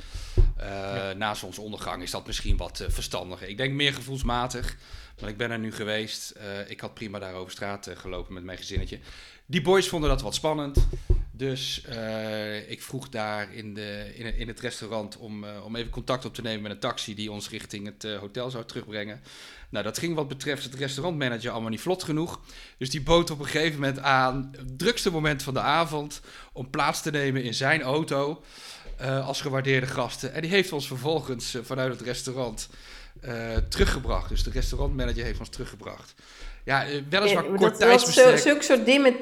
Uh, 0.59 1.11
Na 1.11 1.33
zonsondergang 1.33 2.03
is 2.03 2.11
dat 2.11 2.27
misschien 2.27 2.57
wat 2.57 2.79
uh, 2.79 2.87
verstandiger. 2.89 3.47
Ik 3.47 3.57
denk 3.57 3.73
meer 3.73 3.93
gevoelsmatig. 3.93 4.77
Want 5.15 5.31
ik 5.31 5.37
ben 5.37 5.51
er 5.51 5.59
nu 5.59 5.71
geweest. 5.71 6.33
Uh, 6.37 6.69
ik 6.69 6.79
had 6.79 6.93
prima 6.93 7.19
daar 7.19 7.33
over 7.33 7.51
straat 7.51 7.89
gelopen 7.93 8.33
met 8.33 8.43
mijn 8.43 8.57
gezinnetje. 8.57 8.99
Die 9.45 9.61
boys 9.61 9.87
vonden 9.87 10.09
dat 10.09 10.21
wat 10.21 10.35
spannend. 10.35 10.87
Dus 11.31 11.81
ik 12.67 12.81
vroeg 12.81 13.09
daar 13.09 13.53
in, 13.53 13.73
de, 13.73 14.11
in, 14.15 14.35
in 14.35 14.47
het 14.47 14.59
restaurant 14.59 15.17
om, 15.17 15.45
om 15.45 15.75
even 15.75 15.91
contact 15.91 16.25
op 16.25 16.33
te 16.33 16.41
nemen 16.41 16.61
met 16.61 16.71
een 16.71 16.79
taxi 16.79 17.15
die 17.15 17.31
ons 17.31 17.49
richting 17.49 17.85
het 17.85 18.19
hotel 18.19 18.49
zou 18.49 18.65
terugbrengen. 18.65 19.21
Nou, 19.73 19.85
dat 19.85 19.97
ging 19.97 20.15
wat 20.15 20.27
betreft 20.27 20.63
het 20.63 20.73
restaurantmanager 20.75 21.51
allemaal 21.51 21.69
niet 21.69 21.81
vlot 21.81 22.03
genoeg. 22.03 22.39
Dus 22.77 22.89
die 22.89 23.01
bood 23.01 23.29
op 23.31 23.39
een 23.39 23.45
gegeven 23.45 23.79
moment 23.79 23.99
aan, 23.99 24.49
het 24.57 24.77
drukste 24.79 25.11
moment 25.11 25.43
van 25.43 25.53
de 25.53 25.59
avond, 25.59 26.21
om 26.53 26.69
plaats 26.69 27.01
te 27.01 27.11
nemen 27.11 27.43
in 27.43 27.53
zijn 27.53 27.81
auto 27.81 28.43
als 29.23 29.41
gewaardeerde 29.41 29.87
gasten. 29.87 30.33
En 30.33 30.41
die 30.41 30.49
heeft 30.49 30.71
ons 30.71 30.87
vervolgens 30.87 31.57
vanuit 31.63 31.91
het 31.91 32.01
restaurant 32.01 32.69
teruggebracht. 33.69 34.29
Dus 34.29 34.43
de 34.43 34.49
restaurantmanager 34.51 35.23
heeft 35.23 35.39
ons 35.39 35.49
teruggebracht. 35.49 36.13
Ja, 36.63 36.85
weliswaar 37.09 37.51
Ja, 37.51 37.55
kort 37.55 37.77
tijdsbestek. 37.79 38.37
zo- 38.37 38.43
Zulke 38.43 38.63
soort 38.63 38.85
dingen, 38.85 39.15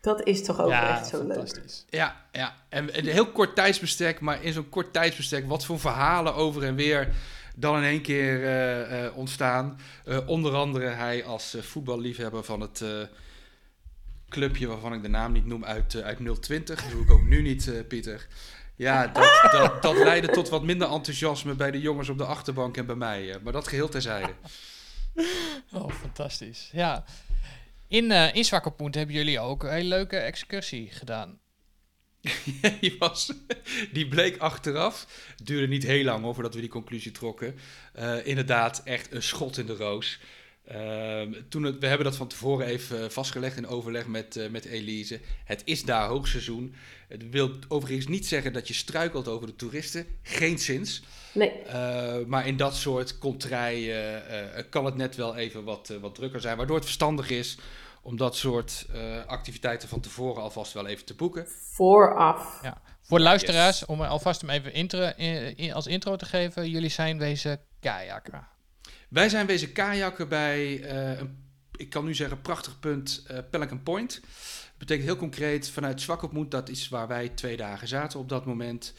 dat 0.00 0.26
is 0.26 0.44
toch 0.44 0.60
ook 0.60 0.68
ja, 0.70 0.98
echt 0.98 1.06
zo 1.08 1.26
leuk. 1.26 1.60
Ja, 1.90 2.24
ja. 2.32 2.54
En 2.68 2.98
een 2.98 3.06
heel 3.06 3.26
kort 3.26 3.54
tijdsbestek, 3.54 4.20
maar 4.20 4.42
in 4.42 4.52
zo'n 4.52 4.68
kort 4.68 4.92
tijdsbestek, 4.92 5.48
wat 5.48 5.64
voor 5.64 5.80
verhalen 5.80 6.34
over 6.34 6.62
en 6.62 6.74
weer 6.74 7.08
dan 7.54 7.76
in 7.76 7.82
één 7.82 8.00
keer 8.00 8.44
eh, 8.44 9.04
eh, 9.04 9.16
ontstaan. 9.16 9.78
Eh, 10.04 10.28
onder 10.28 10.54
andere 10.54 10.86
hij 10.86 11.24
als 11.24 11.56
voetballiefhebber 11.60 12.44
van 12.44 12.60
het 12.60 12.84
clubje 14.28 14.66
waarvan 14.66 14.94
ik 14.94 15.02
de 15.02 15.08
naam 15.08 15.32
niet 15.32 15.46
noem 15.46 15.64
uit, 15.64 16.02
uit 16.02 16.18
020. 16.40 16.82
Dat 16.82 16.90
doe 16.90 17.02
ik 17.02 17.10
ook 17.10 17.22
nu 17.22 17.42
niet, 17.42 17.88
Pieter. 17.88 18.26
Ja, 18.76 19.06
dat, 19.06 19.40
dat, 19.58 19.82
dat 19.82 19.96
leidde 19.96 20.28
tot 20.28 20.48
wat 20.48 20.62
minder 20.62 20.90
enthousiasme 20.90 21.54
bij 21.54 21.70
de 21.70 21.80
jongens 21.80 22.08
op 22.08 22.18
de 22.18 22.24
achterbank 22.24 22.76
en 22.76 22.86
bij 22.86 22.94
mij. 22.94 23.38
maar 23.42 23.52
dat 23.52 23.68
geheel 23.68 23.88
terzijde. 23.88 24.32
Oh, 25.72 25.90
fantastisch. 25.90 26.70
Ja. 26.72 27.04
In, 27.88 28.10
eh 28.10 28.34
in 28.34 28.44
Zwakkerpoent 28.44 28.94
hebben 28.94 29.14
jullie 29.14 29.40
ook 29.40 29.62
een 29.62 29.70
hele 29.70 29.88
leuke 29.88 30.16
excursie 30.16 30.90
gedaan. 30.90 31.38
die, 32.80 32.96
was, 32.98 33.32
die 33.92 34.08
bleek 34.08 34.36
achteraf, 34.36 35.06
duurde 35.42 35.68
niet 35.68 35.82
heel 35.82 36.04
lang 36.04 36.22
hoor, 36.22 36.34
voordat 36.34 36.54
we 36.54 36.60
die 36.60 36.68
conclusie 36.68 37.12
trokken, 37.12 37.54
eh, 37.92 38.26
inderdaad 38.26 38.82
echt 38.84 39.12
een 39.12 39.22
schot 39.22 39.58
in 39.58 39.66
de 39.66 39.76
roos. 39.76 40.18
Ehm, 40.66 41.32
toen 41.48 41.62
het, 41.62 41.78
we 41.78 41.86
hebben 41.86 42.06
dat 42.06 42.16
van 42.16 42.28
tevoren 42.28 42.66
even 42.66 43.12
vastgelegd 43.12 43.56
in 43.56 43.66
overleg 43.66 44.06
met, 44.06 44.36
eh, 44.36 44.48
met 44.48 44.64
Elise. 44.64 45.20
Het 45.44 45.62
is 45.64 45.82
daar 45.82 46.08
hoogseizoen. 46.08 46.74
Het 47.08 47.30
wil 47.30 47.50
overigens 47.68 48.06
niet 48.06 48.26
zeggen 48.26 48.52
dat 48.52 48.68
je 48.68 48.74
struikelt 48.74 49.28
over 49.28 49.46
de 49.46 49.56
toeristen. 49.56 50.06
Geen 50.22 50.58
zins. 50.58 51.02
Nee, 51.32 51.52
Uh, 51.66 52.16
maar 52.26 52.46
in 52.46 52.56
dat 52.56 52.76
soort 52.76 53.18
contraien 53.18 54.22
kan 54.70 54.84
het 54.84 54.96
net 54.96 55.16
wel 55.16 55.36
even 55.36 55.64
wat, 55.64 55.92
wat 56.00 56.14
drukker 56.14 56.40
zijn. 56.40 56.56
Waardoor 56.56 56.76
het 56.76 56.84
verstandig 56.84 57.30
is 57.30 57.56
om 58.04 58.16
dat 58.16 58.36
soort 58.36 58.86
uh, 58.94 59.24
activiteiten 59.26 59.88
van 59.88 60.00
tevoren 60.00 60.42
alvast 60.42 60.72
wel 60.72 60.86
even 60.86 61.04
te 61.04 61.14
boeken. 61.14 61.46
vooraf. 61.72 62.58
Ja. 62.62 62.82
Voor 63.02 63.18
de 63.18 63.24
luisteraars, 63.24 63.84
om 63.86 64.00
alvast 64.00 64.40
hem 64.40 64.50
even 64.50 64.72
intro, 64.72 65.12
in, 65.16 65.56
in- 65.56 65.72
als 65.72 65.86
intro 65.86 66.16
te 66.16 66.24
geven. 66.24 66.70
Jullie 66.70 66.88
zijn 66.90 67.18
wezen 67.18 67.60
kajakken. 67.80 68.46
Wij 69.08 69.28
zijn 69.28 69.46
wezen 69.46 69.72
kajakken 69.72 70.28
bij, 70.28 70.66
uh, 70.66 71.18
een, 71.18 71.44
ik 71.76 71.90
kan 71.90 72.04
nu 72.04 72.14
zeggen, 72.14 72.40
prachtig 72.40 72.80
punt 72.80 73.26
uh, 73.30 73.38
Pelican 73.50 73.82
Point. 73.82 74.20
Dat 74.20 74.78
betekent 74.78 75.06
heel 75.06 75.16
concreet 75.16 75.68
vanuit 75.70 76.00
Zwakopmoed, 76.00 76.50
dat 76.50 76.68
is 76.68 76.88
waar 76.88 77.08
wij 77.08 77.28
twee 77.28 77.56
dagen 77.56 77.88
zaten 77.88 78.18
op 78.18 78.28
dat 78.28 78.46
moment. 78.46 78.94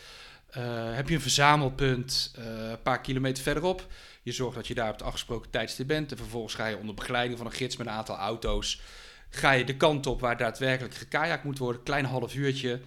Uh, 0.58 0.96
heb 0.96 1.10
je 1.10 1.16
een 1.16 1.22
verzamelpunt 1.22 2.34
uh, 2.40 2.70
een 2.70 2.82
paar 2.82 3.02
kilometer 3.02 3.44
verderop. 3.44 3.88
Je 4.26 4.32
zorgt 4.32 4.56
dat 4.56 4.68
je 4.68 4.74
daar 4.74 4.90
op 4.90 4.98
het 4.98 5.04
afgesproken 5.04 5.50
tijdstip 5.50 5.88
bent. 5.88 6.12
En 6.12 6.18
vervolgens 6.18 6.54
ga 6.54 6.66
je 6.68 6.78
onder 6.78 6.96
begeleiding 6.96 7.38
van 7.38 7.48
een 7.48 7.54
gids 7.54 7.78
met 7.78 7.88
een 7.88 7.94
aantal 7.94 8.18
auto's. 8.18 8.82
Ga 9.30 9.52
je 9.52 9.64
de 9.64 9.78
kant 9.78 10.08
op 10.08 10.20
waar 10.20 10.38
daadwerkelijk 10.38 10.96
gekajakt 10.96 11.44
moet 11.44 11.58
worden. 11.58 11.84
Klein 11.84 12.06
half 12.06 12.36
uurtje. 12.36 12.82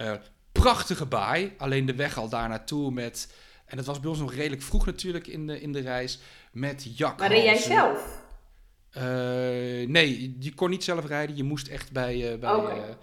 Uh, 0.00 0.12
prachtige 0.52 1.06
baai. 1.06 1.52
Alleen 1.58 1.86
de 1.86 1.94
weg 1.94 2.18
al 2.18 2.28
daar 2.28 2.48
naartoe 2.48 2.90
met... 2.90 3.34
En 3.64 3.76
het 3.76 3.86
was 3.86 4.00
bij 4.00 4.10
ons 4.10 4.18
nog 4.18 4.34
redelijk 4.34 4.62
vroeg 4.62 4.86
natuurlijk 4.86 5.26
in 5.26 5.46
de, 5.46 5.60
in 5.60 5.72
de 5.72 5.80
reis. 5.80 6.18
Met 6.52 6.96
jak. 6.96 7.18
Maar 7.18 7.28
reed 7.28 7.44
jij 7.44 7.56
zelf? 7.56 8.22
Uh, 8.96 9.02
nee, 9.88 10.36
je 10.38 10.54
kon 10.54 10.70
niet 10.70 10.84
zelf 10.84 11.06
rijden. 11.06 11.36
Je 11.36 11.44
moest 11.44 11.68
echt 11.68 11.92
bij... 11.92 12.38
bij 12.38 12.54
Oké. 12.54 12.98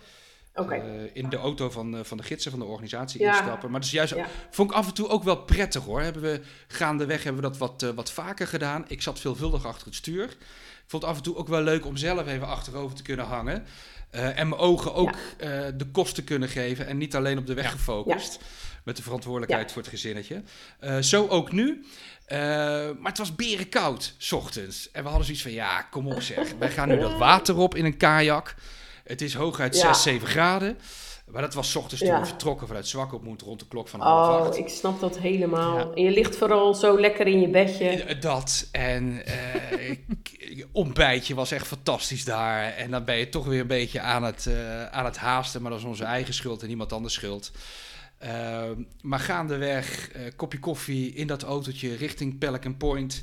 Okay. 0.60 0.80
Uh, 0.80 1.10
in 1.14 1.30
de 1.30 1.38
auto 1.38 1.70
van, 1.70 1.96
uh, 1.96 2.00
van 2.04 2.18
de 2.18 2.24
gidsen 2.24 2.52
van 2.52 2.60
de 2.60 2.66
organisatie 2.66 3.22
Ja. 3.22 3.38
instappen. 3.38 3.72
Maar 3.72 3.80
dat 3.80 3.90
is 3.90 3.96
juist, 3.96 4.16
Ja. 4.16 4.26
vond 4.50 4.72
ik 4.72 4.76
af 4.78 4.88
en 4.88 4.94
toe 4.94 5.08
ook 5.08 5.24
wel 5.24 5.38
prettig 5.38 5.84
hoor. 5.84 6.02
Hebben 6.02 6.22
we 6.22 6.42
gaandeweg 6.68 7.24
hebben 7.24 7.42
we 7.42 7.50
dat 7.50 7.58
wat, 7.58 7.84
uh, 7.84 7.90
wat 7.90 8.12
vaker 8.12 8.48
gedaan. 8.48 8.86
Ik 8.88 9.02
zat 9.02 9.20
veelvuldig 9.20 9.66
achter 9.66 9.86
het 9.88 9.96
stuur. 9.96 10.24
Ik 10.24 10.96
vond 10.96 11.02
het 11.02 11.12
af 11.12 11.18
en 11.18 11.24
toe 11.24 11.36
ook 11.36 11.48
wel 11.48 11.62
leuk 11.62 11.86
om 11.86 11.98
zelf 11.98 12.28
even 12.28 12.48
achterover 12.48 12.96
te 12.96 13.04
kunnen 13.04 13.26
hangen. 13.26 13.66
En 14.10 14.48
mijn 14.50 14.62
ogen 14.62 14.94
ook 14.94 15.16
ja. 15.40 15.72
de 15.72 15.86
kosten 15.92 16.24
kunnen 16.24 16.50
geven. 16.50 16.88
En 16.88 16.98
niet 16.98 17.16
alleen 17.16 17.38
op 17.38 17.48
de 17.48 17.54
weg 17.54 17.72
gefocust. 17.72 18.40
Met 18.84 18.98
de 18.98 19.04
verantwoordelijkheid 19.04 19.72
voor 19.72 19.82
het 19.82 19.92
gezinnetje. 19.92 20.44
Zo 21.02 21.28
ook 21.28 21.52
nu. 21.52 21.86
Maar 22.30 22.96
het 23.04 23.18
was 23.18 23.36
berenkoud, 23.36 24.14
s 24.18 24.32
ochtends. 24.32 24.92
En 24.92 25.02
we 25.02 25.08
hadden 25.08 25.26
zoiets 25.26 25.44
van, 25.44 25.52
ja, 25.54 25.82
kom 25.82 26.08
op 26.08 26.22
zeg. 26.22 26.54
Wij 26.60 26.72
gaan 26.72 26.88
nu 26.88 27.00
dat 27.00 27.18
water 27.18 27.58
op 27.58 27.76
in 27.76 27.86
een 27.86 27.98
kajak. 27.98 28.56
Het 29.10 29.22
is 29.22 29.34
hooguit 29.34 29.76
Ja. 29.76 29.94
6, 29.94 30.02
7 30.04 30.28
graden. 30.28 30.78
Maar 31.28 31.42
dat 31.42 31.54
was 31.54 31.72
's 31.72 31.76
ochtends 31.76 32.04
Ja. 32.04 32.10
toen 32.12 32.20
we 32.20 32.26
vertrokken 32.28 32.68
vanuit 32.68 32.88
Zwakopmoed 32.88 33.42
rond 33.42 33.60
de 33.60 33.68
klok 33.68 33.88
van 33.88 34.00
half 34.00 34.40
Oh, 34.40 34.46
acht. 34.48 34.58
ik 34.58 34.70
snap 34.70 35.00
dat 35.00 35.18
helemaal. 35.20 35.78
Ja. 35.78 35.88
En 35.96 36.04
je 36.04 36.12
ligt 36.12 36.36
vooral 36.36 36.74
zo 36.74 37.00
lekker 37.00 37.28
in 37.28 37.42
je 37.42 37.48
bedje. 37.50 38.18
Dat 38.20 38.68
en 38.72 39.26
eh, 39.26 39.96
ontbijtje 40.72 41.36
was 41.36 41.52
echt 41.52 41.68
fantastisch 41.68 42.26
daar. 42.26 42.64
En 42.74 42.92
dan 42.92 43.06
ben 43.06 43.16
je 43.18 43.30
toch 43.30 43.46
weer 43.46 43.60
een 43.60 43.68
beetje 43.68 44.00
aan 44.00 44.24
het, 44.24 44.48
eh, 44.48 44.86
aan 44.86 45.06
het 45.06 45.18
haasten, 45.18 45.62
maar 45.62 45.72
dat 45.72 45.80
is 45.80 45.86
onze 45.86 46.04
eigen 46.04 46.34
schuld 46.34 46.64
en 46.64 46.70
iemand 46.70 46.94
anders 46.94 47.14
schuld. 47.14 47.52
Ehm, 48.18 48.84
maar 49.02 49.20
gaandeweg, 49.20 50.10
eh 50.12 50.22
kopje 50.36 50.60
koffie 50.60 51.14
in 51.14 51.28
dat 51.28 51.44
autootje 51.44 51.96
richting 51.96 52.38
Pelican 52.38 52.78
Point. 52.78 53.22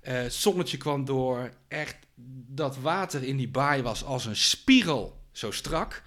Het 0.00 0.34
zonnetje 0.34 0.76
kwam 0.76 1.04
door. 1.04 1.50
Echt, 1.68 1.96
dat 2.48 2.76
water 2.76 3.22
in 3.22 3.36
die 3.36 3.48
baai 3.48 3.82
was 3.82 4.04
als 4.04 4.24
een 4.26 4.36
spiegel, 4.36 5.18
zo 5.32 5.50
strak. 5.50 6.02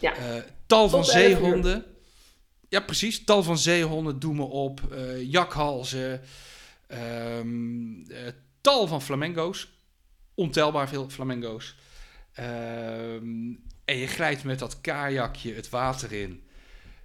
Ja. 0.00 0.14
Eh, 0.16 0.42
tal 0.66 0.88
van 0.88 1.02
Tot 1.02 1.10
11 1.12 1.22
uur. 1.24 1.30
zeehonden. 1.36 1.84
Ja, 2.68 2.80
precies. 2.80 3.24
Tal 3.24 3.42
van 3.42 3.58
zeehonden 3.58 4.18
doen 4.18 4.36
me 4.36 4.42
op. 4.44 4.92
eh, 4.92 5.22
jakhalzen. 5.32 6.20
ehm, 6.86 8.02
eh, 8.10 8.32
tal 8.60 8.86
van 8.86 9.02
flamengo's. 9.02 9.68
Ontelbaar 10.34 10.88
veel 10.88 11.08
flamengo's. 11.10 11.76
Ehm, 12.32 13.52
en 13.84 13.96
je 13.96 14.06
glijdt 14.06 14.44
met 14.44 14.58
dat 14.58 14.80
kajakje 14.80 15.54
het 15.54 15.68
water 15.68 16.12
in. 16.12 16.42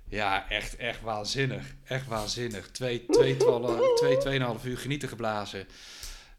Ja, 0.09 0.49
echt, 0.49 0.75
echt 0.75 1.01
waanzinnig. 1.01 1.75
Echt 1.83 2.07
waanzinnig. 2.07 2.71
Twee, 2.71 3.05
twee, 3.05 3.37
twaalf- 3.37 3.95
twee, 3.99 4.17
tweeënhalf 4.17 4.65
uur 4.65 4.77
genieten 4.77 5.09
geblazen. 5.09 5.67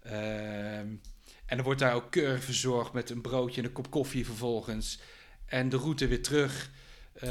Ehm, 0.02 0.88
en 1.46 1.58
er 1.58 1.62
wordt 1.62 1.80
daar 1.80 1.94
ook 1.94 2.10
keurig 2.10 2.44
verzorgd 2.44 2.92
met 2.92 3.10
een 3.10 3.20
broodje 3.20 3.60
en 3.60 3.66
een 3.66 3.72
kop 3.72 3.90
koffie 3.90 4.24
vervolgens. 4.24 4.98
En 5.54 5.68
de 5.68 5.76
route 5.76 6.06
weer 6.06 6.22
terug. 6.22 6.70
Eh, 7.12 7.28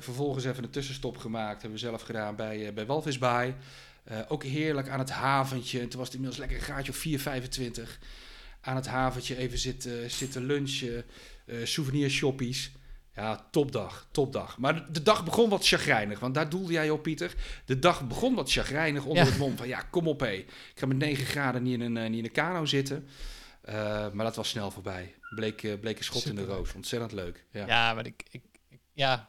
vervolgens 0.00 0.44
even 0.44 0.64
een 0.64 0.70
tussenstop 0.70 1.16
gemaakt. 1.16 1.62
Hebben 1.62 1.80
we 1.80 1.86
zelf 1.86 2.02
gedaan 2.02 2.36
bij, 2.36 2.66
eh, 2.66 2.72
bij 2.72 2.86
Walvisbaai. 2.86 3.54
Eh, 4.04 4.18
ook 4.28 4.44
heerlijk 4.44 4.88
aan 4.88 4.98
het 4.98 5.10
haventje. 5.10 5.80
En 5.80 5.88
toen 5.88 5.98
was 5.98 6.08
het 6.08 6.16
inmiddels 6.16 6.40
lekker 6.40 6.58
een 6.58 6.64
graadje 6.72 6.92
of 6.92 6.98
4, 6.98 7.20
25. 7.20 7.98
Aan 8.60 8.76
het 8.76 8.86
haventje 8.86 9.36
even 9.36 9.58
zitten, 9.58 10.10
zitten 10.10 10.44
lunchen. 10.44 11.04
souvenir 11.64 12.10
shoppies. 12.10 12.70
Ja, 13.14 13.46
topdag, 13.50 14.08
topdag. 14.10 14.58
Maar 14.58 14.92
de, 14.92 15.02
dag 15.02 15.24
begon 15.24 15.48
wat 15.48 15.66
chagrijnig, 15.66 16.18
want 16.18 16.34
daar 16.34 16.48
doelde 16.48 16.72
jij 16.72 16.90
op, 16.90 17.02
Pieter. 17.02 17.34
De 17.64 17.78
dag 17.78 18.06
begon 18.06 18.34
wat 18.34 18.52
chagrijnig 18.52 19.04
onder 19.04 19.24
Ja. 19.24 19.30
het 19.30 19.38
mom 19.38 19.56
van, 19.56 19.68
ja, 19.68 19.80
kom 19.90 20.08
op 20.08 20.20
hé. 20.20 20.32
Ik 20.32 20.48
ga 20.74 20.86
met 20.86 20.96
9 20.96 21.26
graden 21.26 21.62
niet 21.62 21.80
in 21.80 21.96
een, 21.96 22.10
niet 22.10 22.18
in 22.18 22.24
een 22.24 22.32
kano 22.32 22.64
zitten. 22.64 23.08
Eh, 23.68 24.10
maar 24.12 24.24
dat 24.24 24.36
was 24.36 24.48
snel 24.48 24.70
voorbij. 24.70 25.14
Bleek, 25.34 25.62
eh, 25.62 25.78
bleek 25.80 25.98
een 25.98 26.04
schot 26.04 26.24
in 26.24 26.34
de 26.34 26.44
roos. 26.44 26.74
Ontzettend 26.74 27.12
leuk. 27.12 27.44
Ja. 27.50 27.66
Ja, 27.66 27.94
maar 27.94 28.06
ik, 28.06 28.22
ik, 28.30 28.42
ik- 28.68 28.80
ja, 28.92 29.28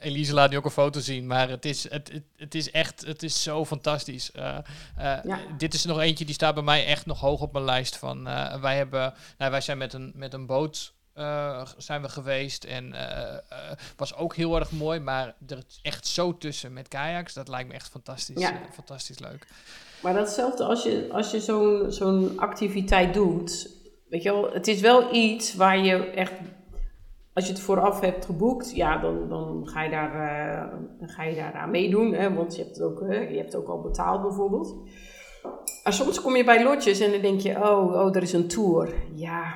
Elise 0.00 0.34
laat 0.34 0.50
nu 0.50 0.56
ook 0.56 0.64
een 0.64 0.70
foto 0.70 1.00
zien, 1.00 1.26
maar 1.26 1.48
het 1.48 1.64
is, 1.64 1.90
het, 1.90 2.12
het, 2.12 2.22
het 2.36 2.54
is 2.54 2.70
echt, 2.70 3.00
het 3.06 3.22
is 3.22 3.42
zo 3.42 3.64
fantastisch. 3.64 4.32
Eh, 4.32 4.56
eh, 4.96 5.24
Ja. 5.24 5.38
Dit 5.58 5.74
is 5.74 5.84
nog 5.84 6.00
eentje 6.00 6.24
die 6.24 6.34
staat 6.34 6.54
bij 6.54 6.62
mij 6.62 6.86
echt 6.86 7.06
nog 7.06 7.20
hoog 7.20 7.40
op 7.40 7.52
mijn 7.52 7.64
lijst 7.64 7.96
van. 7.96 8.26
eh, 8.28 8.60
wij 8.60 8.76
hebben, 8.76 9.14
nou, 9.38 9.50
wij 9.50 9.60
zijn 9.60 9.78
met 9.78 9.92
een, 9.92 10.12
met 10.14 10.32
een 10.34 10.46
boot. 10.46 10.92
eh, 11.14 11.66
zijn 11.76 12.02
we 12.02 12.08
geweest 12.08 12.64
en 12.64 12.92
eh, 12.94 13.34
eh, 13.36 13.76
was 13.96 14.14
ook 14.14 14.36
heel 14.36 14.56
erg 14.58 14.70
mooi, 14.70 15.00
maar 15.00 15.34
er 15.48 15.58
is 15.68 15.78
echt 15.82 16.06
zo 16.06 16.38
tussen 16.38 16.72
met 16.72 16.88
kajaks, 16.88 17.32
dat 17.32 17.48
lijkt 17.48 17.68
me 17.68 17.74
echt 17.74 17.88
fantastisch, 17.88 18.40
Ja. 18.40 18.60
fantastisch 18.72 19.18
leuk. 19.18 19.46
Maar 20.02 20.14
datzelfde 20.14 20.64
als 20.64 20.82
je, 20.82 21.08
als 21.12 21.30
je 21.30 21.40
zo'n 21.40 21.84
zo'n 21.88 22.32
activiteit 22.36 23.14
doet. 23.14 23.78
Weet 24.08 24.22
je 24.22 24.32
wel, 24.32 24.52
het 24.52 24.68
is 24.68 24.80
wel 24.80 25.14
iets 25.14 25.54
waar 25.54 25.78
je 25.78 25.96
echt. 25.96 26.32
Als 27.32 27.46
je 27.46 27.52
het 27.52 27.62
vooraf 27.62 28.00
hebt 28.00 28.24
geboekt, 28.24 28.76
ja, 28.76 29.00
dan, 29.00 29.28
dan, 29.28 29.68
ga, 29.68 29.82
je 29.82 29.90
daar, 29.90 30.70
dan 30.98 31.08
ga 31.08 31.22
je 31.22 31.34
daar 31.34 31.52
aan 31.52 31.70
meedoen. 31.70 32.12
Hè, 32.12 32.34
want 32.34 32.56
je 32.56 32.62
hebt, 32.62 32.76
het 32.76 32.84
ook, 32.84 32.98
je 33.08 33.36
hebt 33.36 33.52
het 33.52 33.62
ook 33.62 33.68
al 33.68 33.80
betaald 33.80 34.22
bijvoorbeeld. 34.22 34.76
Maar 35.84 35.92
soms 35.92 36.20
kom 36.20 36.36
je 36.36 36.44
bij 36.44 36.64
lotjes 36.64 37.00
en 37.00 37.10
dan 37.10 37.20
denk 37.20 37.40
je: 37.40 37.56
oh, 37.56 37.92
oh 37.92 38.16
er 38.16 38.22
is 38.22 38.32
een 38.32 38.48
tour. 38.48 38.94
Ja, 39.14 39.54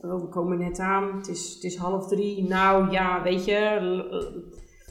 oh, 0.00 0.20
we 0.20 0.28
komen 0.28 0.58
net 0.58 0.78
aan. 0.78 1.16
Het 1.16 1.28
is, 1.28 1.54
het 1.54 1.64
is 1.64 1.76
half 1.76 2.08
drie. 2.08 2.48
Nou 2.48 2.90
ja, 2.90 3.22
weet 3.22 3.44
je. 3.44 4.40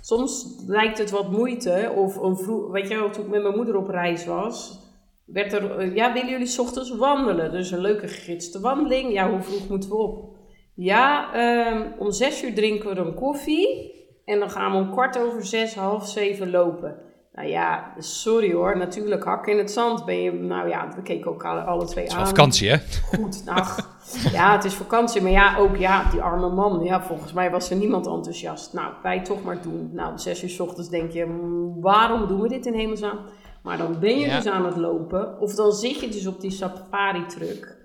Soms 0.02 0.64
lijkt 0.68 0.98
het 0.98 1.12
wat 1.12 1.32
moeite. 1.32 1.94
Of 1.96 2.16
een 2.16 2.72
weet 2.72 2.88
je 2.88 2.96
wel, 2.96 3.10
toen 3.10 3.26
ik 3.26 3.32
met 3.32 3.42
mijn 3.44 3.56
moeder 3.56 3.76
op 3.76 3.88
reis 3.88 4.26
was, 4.26 4.81
werd 5.26 5.54
er, 5.54 5.78
eh, 5.78 5.96
ja, 5.96 6.14
willen 6.14 6.30
jullie 6.30 6.46
's 6.48 6.60
ochtends 6.60 6.96
wandelen? 6.98 7.52
Dus 7.52 7.72
een 7.72 7.82
leuke 7.82 8.08
gegidste 8.08 8.60
wandeling. 8.60 9.14
Ja, 9.14 9.30
hoe 9.30 9.42
vroeg 9.42 9.70
moeten 9.70 9.90
we 9.90 9.96
op? 9.96 10.30
Ja, 10.76 11.34
ehm, 11.34 11.82
om 12.00 12.12
zes 12.12 12.44
uur 12.44 12.54
drinken 12.54 12.96
we 12.96 13.02
een 13.02 13.14
koffie. 13.14 14.00
En 14.26 14.40
dan 14.40 14.50
gaan 14.50 14.72
we 14.72 14.78
om 14.78 14.92
kwart 14.92 15.20
over 15.20 15.46
zes, 15.46 15.76
half 15.76 16.08
zeven 16.08 16.50
lopen. 16.50 16.96
Nou 17.34 17.48
ja, 17.48 17.94
sorry 17.98 18.54
hoor, 18.54 18.78
natuurlijk 18.78 19.24
hak 19.24 19.48
in 19.48 19.58
het 19.58 19.72
zand 19.72 20.06
ben 20.06 20.22
je. 20.22 20.32
Nou 20.32 20.70
ja, 20.70 20.88
we 20.96 21.02
keken 21.02 21.32
ook 21.32 21.46
alle, 21.46 21.62
alle 21.62 21.86
twee 21.86 22.04
Het 22.04 22.14
is 22.14 22.20
aan. 22.20 22.28
vakantie, 22.28 22.70
hè? 22.70 22.78
Goed, 23.18 23.44
ach, 23.46 24.00
ja, 24.32 24.52
het 24.56 24.64
is 24.64 24.74
vakantie. 24.74 25.22
Maar 25.22 25.32
ja, 25.32 25.58
ook 25.58 25.78
ja, 25.78 26.10
die 26.12 26.22
arme 26.22 26.50
man. 26.50 26.84
Ja, 26.84 27.02
volgens 27.02 27.34
mij 27.34 27.52
was 27.52 27.70
er 27.70 27.78
niemand 27.78 28.08
enthousiast. 28.08 28.74
Nou, 28.74 28.94
wij 29.04 29.22
toch 29.22 29.44
maar 29.44 29.62
doen. 29.62 29.90
Nou, 29.94 30.18
zes 30.18 30.44
uur 30.44 30.50
's 30.50 30.60
ochtends 30.60 30.90
denk 30.90 31.12
je, 31.12 31.26
"Mm, 31.26 31.82
waarom 31.82 32.28
doen 32.28 32.42
we 32.42 32.48
dit 32.48 32.66
in 32.66 32.74
hemelsnaam? 32.74 33.20
Maar 33.64 33.78
dan 33.78 34.00
ben 34.00 34.20
je 34.20 34.26
Ja. 34.26 34.36
dus 34.36 34.48
aan 34.48 34.66
het 34.66 34.76
lopen. 34.78 35.40
Of 35.40 35.56
dan 35.56 35.72
zit 35.72 36.00
je 36.00 36.10
dus 36.10 36.28
op 36.28 36.42
die 36.42 36.52
safari-truck. 36.52 37.80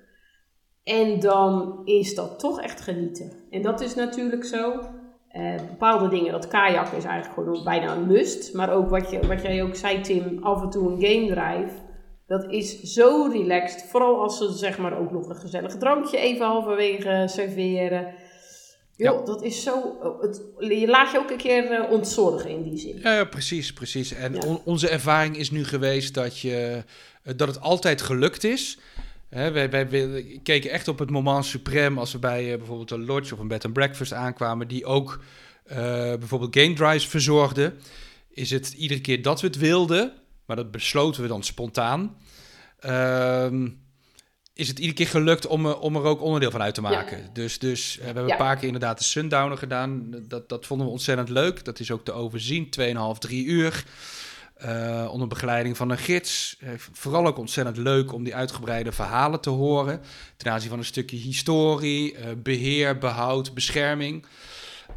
En 0.85 1.20
dan 1.20 1.81
is 1.85 2.14
dat 2.14 2.39
toch 2.39 2.61
echt 2.61 2.81
genieten. 2.81 3.33
En 3.51 3.62
dat 3.62 3.81
is 3.81 3.95
natuurlijk 3.95 4.45
zo. 4.45 4.81
Eh, 5.29 5.55
bepaalde 5.57 6.09
dingen, 6.09 6.33
dat 6.33 6.49
kajakken 6.49 6.97
is 6.97 7.05
eigenlijk 7.05 7.35
gewoon 7.35 7.64
bijna 7.64 7.93
een 7.95 8.07
lust. 8.07 8.55
Maar 8.55 8.72
ook 8.72 8.89
wat, 8.91 9.11
je, 9.11 9.27
wat 9.27 9.43
jij 9.43 9.62
ook 9.62 9.74
zei, 9.74 10.01
Tim, 10.01 10.39
af 10.43 10.62
en 10.62 10.70
toe 10.70 10.91
een 10.91 11.03
game 11.03 11.27
drive. 11.27 11.85
Dat 12.27 12.45
is 12.53 12.81
zo 12.81 13.29
relaxed. 13.33 13.83
Vooral 13.91 14.20
als 14.22 14.39
ze 14.39 14.53
zeg 14.53 14.79
maar 14.79 14.99
ook 14.99 15.11
nog 15.11 15.29
een 15.29 15.37
gezellig 15.37 15.77
drankje 15.77 16.18
even 16.18 16.47
halverwege 16.47 17.22
serveren. 17.27 18.14
Jo, 18.97 19.25
dat 19.25 19.43
is 19.43 19.63
zo. 19.63 19.97
Het, 20.21 20.43
je 20.59 20.87
laat 20.87 21.11
je 21.13 21.19
ook 21.19 21.31
een 21.31 21.37
keer 21.37 21.71
eh, 21.71 21.91
ontzorgen 21.91 22.51
in 22.51 22.63
die 22.63 22.79
zin. 22.79 22.99
Ja, 23.03 23.15
ja, 23.15 23.25
precies, 23.25 23.73
precies. 23.73 24.13
En 24.13 24.33
Ja. 24.35 24.39
on- 24.47 24.61
onze 24.65 24.89
ervaring 24.89 25.37
is 25.37 25.51
nu 25.51 25.65
geweest 25.65 26.15
dat, 26.15 26.39
je, 26.39 26.83
eh, 27.23 27.33
dat 27.37 27.49
het 27.49 27.61
altijd 27.61 28.03
gelukt 28.03 28.45
is. 28.45 28.79
Hè, 29.29 29.51
wij, 29.51 29.71
wij, 29.71 29.89
wij 29.91 30.41
keken 30.43 30.71
echt 30.71 30.89
op 30.89 30.99
het 30.99 31.11
moment 31.11 31.57
suprême 31.59 31.95
als 31.99 32.13
we 32.13 32.19
bij 32.19 32.53
eh, 32.53 32.59
bijvoorbeeld 32.59 32.91
een 32.91 33.05
lodge 33.05 33.35
of 33.35 33.41
een 33.41 33.49
bed 33.49 33.65
and 33.65 33.75
breakfast 33.75 34.13
aankwamen, 34.13 34.69
die 34.69 34.85
ook 34.85 35.21
bijvoorbeeld 36.19 36.57
game 36.59 36.73
drives 36.75 37.07
verzorgden. 37.09 37.75
Is 38.31 38.51
het 38.51 38.73
iedere 38.73 39.01
keer 39.01 39.23
dat 39.23 39.41
we 39.41 39.47
het 39.47 39.57
wilden, 39.57 40.13
maar 40.47 40.57
dat 40.57 40.71
besloten 40.71 41.23
we 41.23 41.29
dan 41.29 41.43
spontaan. 41.43 42.17
ehm, 42.79 43.69
is 44.57 44.69
het 44.69 44.79
iedere 44.79 44.97
keer 44.97 45.07
gelukt 45.09 45.47
om, 45.47 45.67
er- 45.67 45.79
om 45.79 45.97
er 45.97 46.03
ook 46.03 46.21
onderdeel 46.23 46.51
van 46.51 46.63
uit 46.63 46.75
te 46.75 46.81
maken. 46.81 47.31
Dus, 47.33 47.59
dus 47.59 47.93
eh, 47.95 47.99
we 47.99 48.05
hebben 48.05 48.27
Ja. 48.27 48.31
een 48.33 48.37
paar 48.39 48.57
keer 48.57 48.65
inderdaad 48.67 48.99
de 48.99 49.05
Sundowner 49.05 49.59
gedaan. 49.59 50.15
Dat, 50.29 50.49
dat 50.49 50.67
vonden 50.67 50.87
we 50.87 50.93
ontzettend 50.93 51.29
leuk. 51.29 51.65
Dat 51.65 51.81
is 51.81 51.91
ook 51.91 52.05
te 52.05 52.13
overzien, 52.13 52.71
2,5, 52.71 53.19
3 53.19 53.45
uur. 53.47 53.85
eh, 54.57 55.09
onder 55.11 55.29
begeleiding 55.29 55.77
van 55.77 55.91
een 55.91 55.99
gids. 55.99 56.57
Eh, 56.61 56.69
vooral 56.93 57.27
ook 57.27 57.39
ontzettend 57.39 57.77
leuk 57.77 58.13
om 58.13 58.25
die 58.25 58.35
uitgebreide 58.35 58.93
verhalen 58.93 59.41
te 59.41 59.51
horen. 59.51 60.01
Ten 60.37 60.53
aanzien 60.53 60.69
van 60.71 60.79
een 60.79 60.85
stukje 60.85 61.17
historie, 61.17 62.15
eh, 62.17 62.25
beheer, 62.43 62.99
behoud, 62.99 63.55
bescherming. 63.55 64.27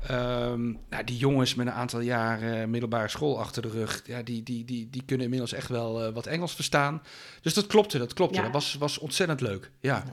Ehm, 0.08 0.72
nou, 0.90 1.04
die 1.06 1.18
jongens 1.18 1.56
met 1.56 1.68
een 1.68 1.74
aantal 1.74 2.00
jaren 2.00 2.70
middelbare 2.70 3.08
school 3.08 3.40
achter 3.40 3.62
de 3.62 3.70
rug, 3.70 4.02
ja, 4.06 4.22
die, 4.22 4.44
die, 4.44 4.66
die, 4.66 4.90
die 4.90 5.04
kunnen 5.06 5.24
inmiddels 5.24 5.54
echt 5.54 5.70
wel 5.70 6.04
eh, 6.04 6.14
wat 6.14 6.26
Engels 6.26 6.56
verstaan. 6.56 7.02
Dus 7.42 7.54
dat 7.54 7.68
klopte, 7.68 7.98
dat 7.98 8.14
klopte. 8.14 8.38
Ja. 8.38 8.44
Dat 8.44 8.52
was, 8.52 8.76
was 8.80 8.98
ontzettend 8.98 9.42
leuk. 9.42 9.72
Ja, 9.80 10.04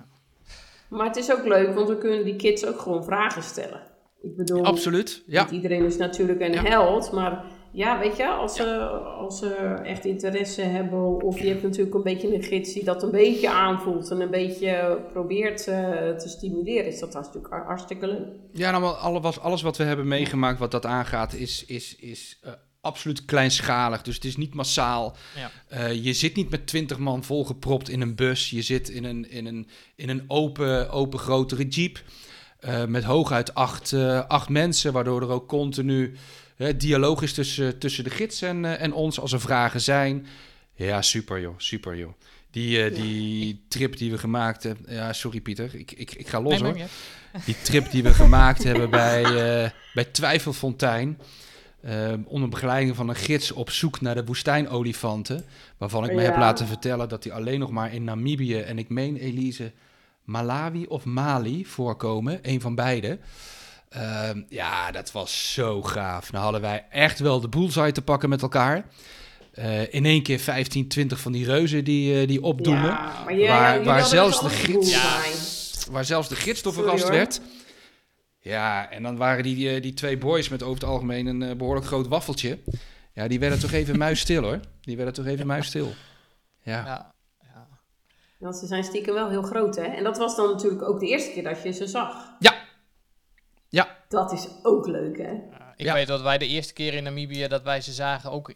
Maar 0.88 1.06
het 1.06 1.16
is 1.16 1.32
ook 1.32 1.46
leuk, 1.46 1.74
want 1.74 1.88
we 1.88 1.98
kunnen 1.98 2.24
die 2.24 2.36
kids 2.36 2.66
ook 2.66 2.80
gewoon 2.80 3.04
vragen 3.04 3.42
stellen. 3.42 3.80
Ik 4.22 4.36
bedoel, 4.36 4.64
absoluut. 4.64 5.22
Ja. 5.26 5.42
niet 5.42 5.50
iedereen 5.50 5.84
is 5.84 5.96
natuurlijk 5.96 6.40
een 6.40 6.58
held, 6.58 7.12
maar 7.12 7.44
ja, 7.76 7.98
weet 7.98 8.16
je, 8.16 8.26
als, 8.28 8.54
ze, 8.56 8.78
als 9.18 9.38
ze 9.38 9.48
echt 9.84 10.04
interesse 10.04 10.62
hebben, 10.62 11.22
of 11.22 11.38
je 11.40 11.48
hebt 11.48 11.62
natuurlijk 11.62 11.94
een 11.94 12.02
beetje 12.02 12.34
een 12.34 12.42
gids 12.42 12.72
die 12.72 12.84
dat 12.84 13.02
een 13.02 13.10
beetje 13.10 13.50
aanvoelt 13.50 14.10
en 14.10 14.20
een 14.20 14.30
beetje 14.30 14.98
probeert 15.12 15.66
eh, 15.66 15.78
te 16.16 16.28
stimuleren, 16.28 16.86
is 16.86 16.98
dat 17.00 17.12
natuurlijk 17.12 17.46
har- 17.52 17.64
hartstikke 17.66 18.06
leuk. 18.06 18.26
Ja, 18.52 18.70
nou, 18.70 18.96
alles, 18.98 19.40
alles 19.40 19.62
wat 19.62 19.76
we 19.76 19.84
hebben 19.84 20.08
meegemaakt 20.08 20.58
wat 20.58 20.70
dat 20.70 20.86
aangaat, 20.86 21.32
is, 21.34 21.64
is, 21.64 21.96
is 21.96 22.38
eh, 22.42 22.52
absoluut 22.80 23.24
kleinschalig. 23.24 24.02
Dus 24.02 24.14
het 24.14 24.24
is 24.24 24.36
niet 24.36 24.54
massaal. 24.54 25.16
Ja. 25.36 25.50
Eh, 25.68 26.04
je 26.04 26.12
zit 26.12 26.36
niet 26.36 26.50
met 26.50 26.66
twintig 26.66 26.98
man 26.98 27.24
volgepropt 27.24 27.88
in 27.88 28.00
een 28.00 28.14
bus. 28.14 28.50
Je 28.50 28.62
zit 28.62 28.88
in 28.88 29.04
een, 29.04 29.30
in 29.30 29.46
een, 29.46 29.68
in 29.96 30.08
een 30.08 30.24
open, 30.28 30.90
open 30.90 31.18
grotere 31.18 31.68
jeep. 31.68 32.02
eh, 32.60 32.84
met 32.84 33.04
hooguit 33.04 33.54
acht, 33.54 33.92
acht 34.28 34.48
mensen, 34.48 34.92
waardoor 34.92 35.22
er 35.22 35.28
ook 35.30 35.48
continu 35.48 36.14
dialoog 36.76 37.22
is 37.22 37.32
tussen, 37.32 37.78
tussen 37.78 38.04
de 38.04 38.10
gids 38.10 38.42
en, 38.42 38.64
eh, 38.64 38.82
en 38.82 38.92
ons 38.92 39.20
als 39.20 39.32
er 39.32 39.40
vragen 39.40 39.80
zijn. 39.80 40.26
Ja, 40.74 41.02
super 41.02 41.40
joh, 41.40 41.54
super 41.56 41.96
joh. 41.96 42.12
Die, 42.50 42.82
eh, 42.82 42.94
die 42.94 43.64
trip 43.68 43.96
die 43.96 44.10
we 44.10 44.18
gemaakt 44.18 44.62
hebben. 44.62 44.94
Ja, 44.94 45.12
sorry 45.12 45.40
Pieter, 45.40 45.74
ik, 45.74 45.92
ik, 45.92 46.14
ik 46.14 46.28
ga 46.28 46.40
los 46.40 46.60
Nee, 46.60 46.72
hoor. 46.72 46.88
Die 47.44 47.56
trip 47.62 47.90
die 47.90 48.02
we 48.02 48.14
gemaakt 48.14 48.62
hebben 48.62 48.90
bij, 48.90 49.22
eh, 49.24 49.70
bij 49.94 50.04
Twijfelfontein. 50.04 51.18
onder 52.24 52.48
begeleiding 52.48 52.96
van 52.96 53.08
een 53.08 53.16
gids 53.16 53.52
op 53.52 53.70
zoek 53.70 54.00
naar 54.00 54.14
de 54.14 54.24
woestijnolifanten. 54.24 55.44
Waarvan 55.76 56.04
ik 56.04 56.12
me 56.12 56.22
heb 56.22 56.36
laten 56.36 56.66
vertellen 56.66 57.08
dat 57.08 57.22
die 57.22 57.32
alleen 57.32 57.58
nog 57.58 57.70
maar 57.70 57.94
in 57.94 58.04
Namibië 58.04 58.58
en 58.58 58.78
ik 58.78 58.88
meen 58.88 59.16
Elise 59.16 59.72
Malawi 60.24 60.86
of 60.86 61.04
Mali 61.04 61.66
voorkomen. 61.66 62.38
Een 62.42 62.60
van 62.60 62.74
beide. 62.74 63.18
Ehm, 63.88 64.42
ja, 64.48 64.90
dat 64.90 65.12
was 65.12 65.52
zo 65.52 65.82
gaaf. 65.82 66.32
Nou 66.32 66.42
hadden 66.44 66.60
wij 66.60 66.84
echt 66.90 67.18
wel 67.18 67.40
de 67.40 67.48
boelzaai 67.48 67.92
te 67.92 68.02
pakken 68.02 68.28
met 68.28 68.42
elkaar. 68.42 68.84
Eh, 69.52 69.94
in 69.94 70.04
één 70.04 70.22
keer 70.22 70.38
15, 70.38 70.88
20 70.88 71.20
van 71.20 71.32
die 71.32 71.44
reuzen 71.44 71.84
die, 71.84 72.20
eh, 72.20 72.28
die 72.28 72.42
opdoemen. 72.42 72.82
Ja, 72.90 73.22
maar 73.24 73.36
jij, 73.36 73.84
Waar- 73.84 74.04
zelfs 74.04 74.40
de 74.40 74.48
gids- 74.48 74.72
bullseye. 74.72 75.92
Waar 75.92 76.04
zelfs 76.04 76.28
de 76.28 76.36
gids 76.36 76.62
door 76.62 76.72
verrast 76.72 77.08
werd. 77.08 77.40
Ja, 78.40 78.90
en 78.90 79.02
dan 79.02 79.16
waren 79.16 79.42
die, 79.42 79.70
eh, 79.74 79.82
die 79.82 79.94
twee 79.94 80.18
boys 80.18 80.48
met 80.48 80.62
over 80.62 80.74
het 80.80 80.84
algemeen 80.90 81.26
een 81.26 81.42
eh, 81.42 81.56
behoorlijk 81.56 81.86
groot 81.86 82.08
waffeltje. 82.08 82.58
Ja, 83.12 83.28
die 83.28 83.38
werden 83.38 83.58
toch 83.58 83.72
even 83.72 83.98
muisstil 83.98 84.42
hoor. 84.42 84.60
Die 84.80 84.96
werden 84.96 85.14
toch 85.14 85.26
even 85.26 85.46
muisstil. 85.46 85.92
Ja. 86.62 86.84
Ja, 86.86 87.12
ja. 87.42 87.66
Want 88.38 88.56
ze 88.56 88.66
zijn 88.66 88.84
stiekem 88.84 89.14
wel 89.14 89.28
heel 89.30 89.42
groot, 89.42 89.76
hè? 89.76 89.82
En 89.82 90.04
dat 90.04 90.18
was 90.18 90.36
dan 90.36 90.50
natuurlijk 90.50 90.82
ook 90.82 91.00
de 91.00 91.06
eerste 91.06 91.30
keer 91.30 91.42
dat 91.42 91.62
je 91.62 91.72
ze 91.72 91.86
zag. 91.86 92.16
Ja. 92.38 92.54
Dat 94.08 94.32
is 94.32 94.48
ook 94.62 94.86
leuk, 94.86 95.16
hè? 95.18 95.32
Ik 95.76 95.86
Ja. 95.86 95.94
weet 95.94 96.06
dat 96.06 96.22
wij 96.22 96.38
de 96.38 96.46
eerste 96.46 96.72
keer 96.72 96.94
in 96.94 97.02
Namibië 97.02 97.46
dat 97.48 97.62
wij 97.62 97.80
ze 97.80 97.92
zagen 97.92 98.30
ook, 98.30 98.52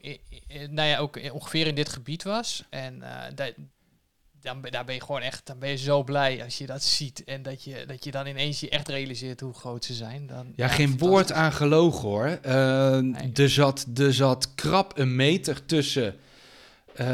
nou 0.70 0.88
ja, 0.88 0.98
ook 0.98 1.18
ongeveer 1.32 1.66
in 1.66 1.74
dit 1.74 1.88
gebied 1.88 2.22
was. 2.22 2.64
En 2.70 3.02
eh, 3.02 3.10
da- 3.34 3.50
dan, 4.40 4.60
ben- 4.60 4.72
daar 4.72 4.84
ben 4.84 4.94
je 4.94 5.00
gewoon 5.00 5.20
echt, 5.20 5.46
dan 5.46 5.58
ben 5.58 5.68
je 5.70 5.76
zo 5.76 6.02
blij 6.04 6.44
als 6.44 6.58
je 6.58 6.66
dat 6.66 6.82
ziet. 6.82 7.24
En 7.24 7.42
dat 7.42 7.64
je, 7.64 7.84
dat 7.86 8.04
je 8.04 8.10
dan 8.10 8.26
ineens 8.26 8.60
je 8.60 8.68
echt 8.68 8.88
realiseert 8.88 9.40
hoe 9.40 9.54
groot 9.54 9.84
ze 9.84 9.94
zijn. 9.94 10.26
Dan, 10.26 10.52
Ja, 10.56 10.68
geen 10.68 10.98
woord 10.98 11.32
aan 11.32 11.52
gelogen 11.52 12.08
hoor. 12.08 12.38
Eh, 12.42 13.38
er, 13.38 13.50
zat, 13.50 13.86
er 13.96 14.14
zat 14.14 14.54
krap 14.54 14.98
een 14.98 15.16
meter 15.16 15.66
tussen 15.66 16.14
eh, 16.94 17.06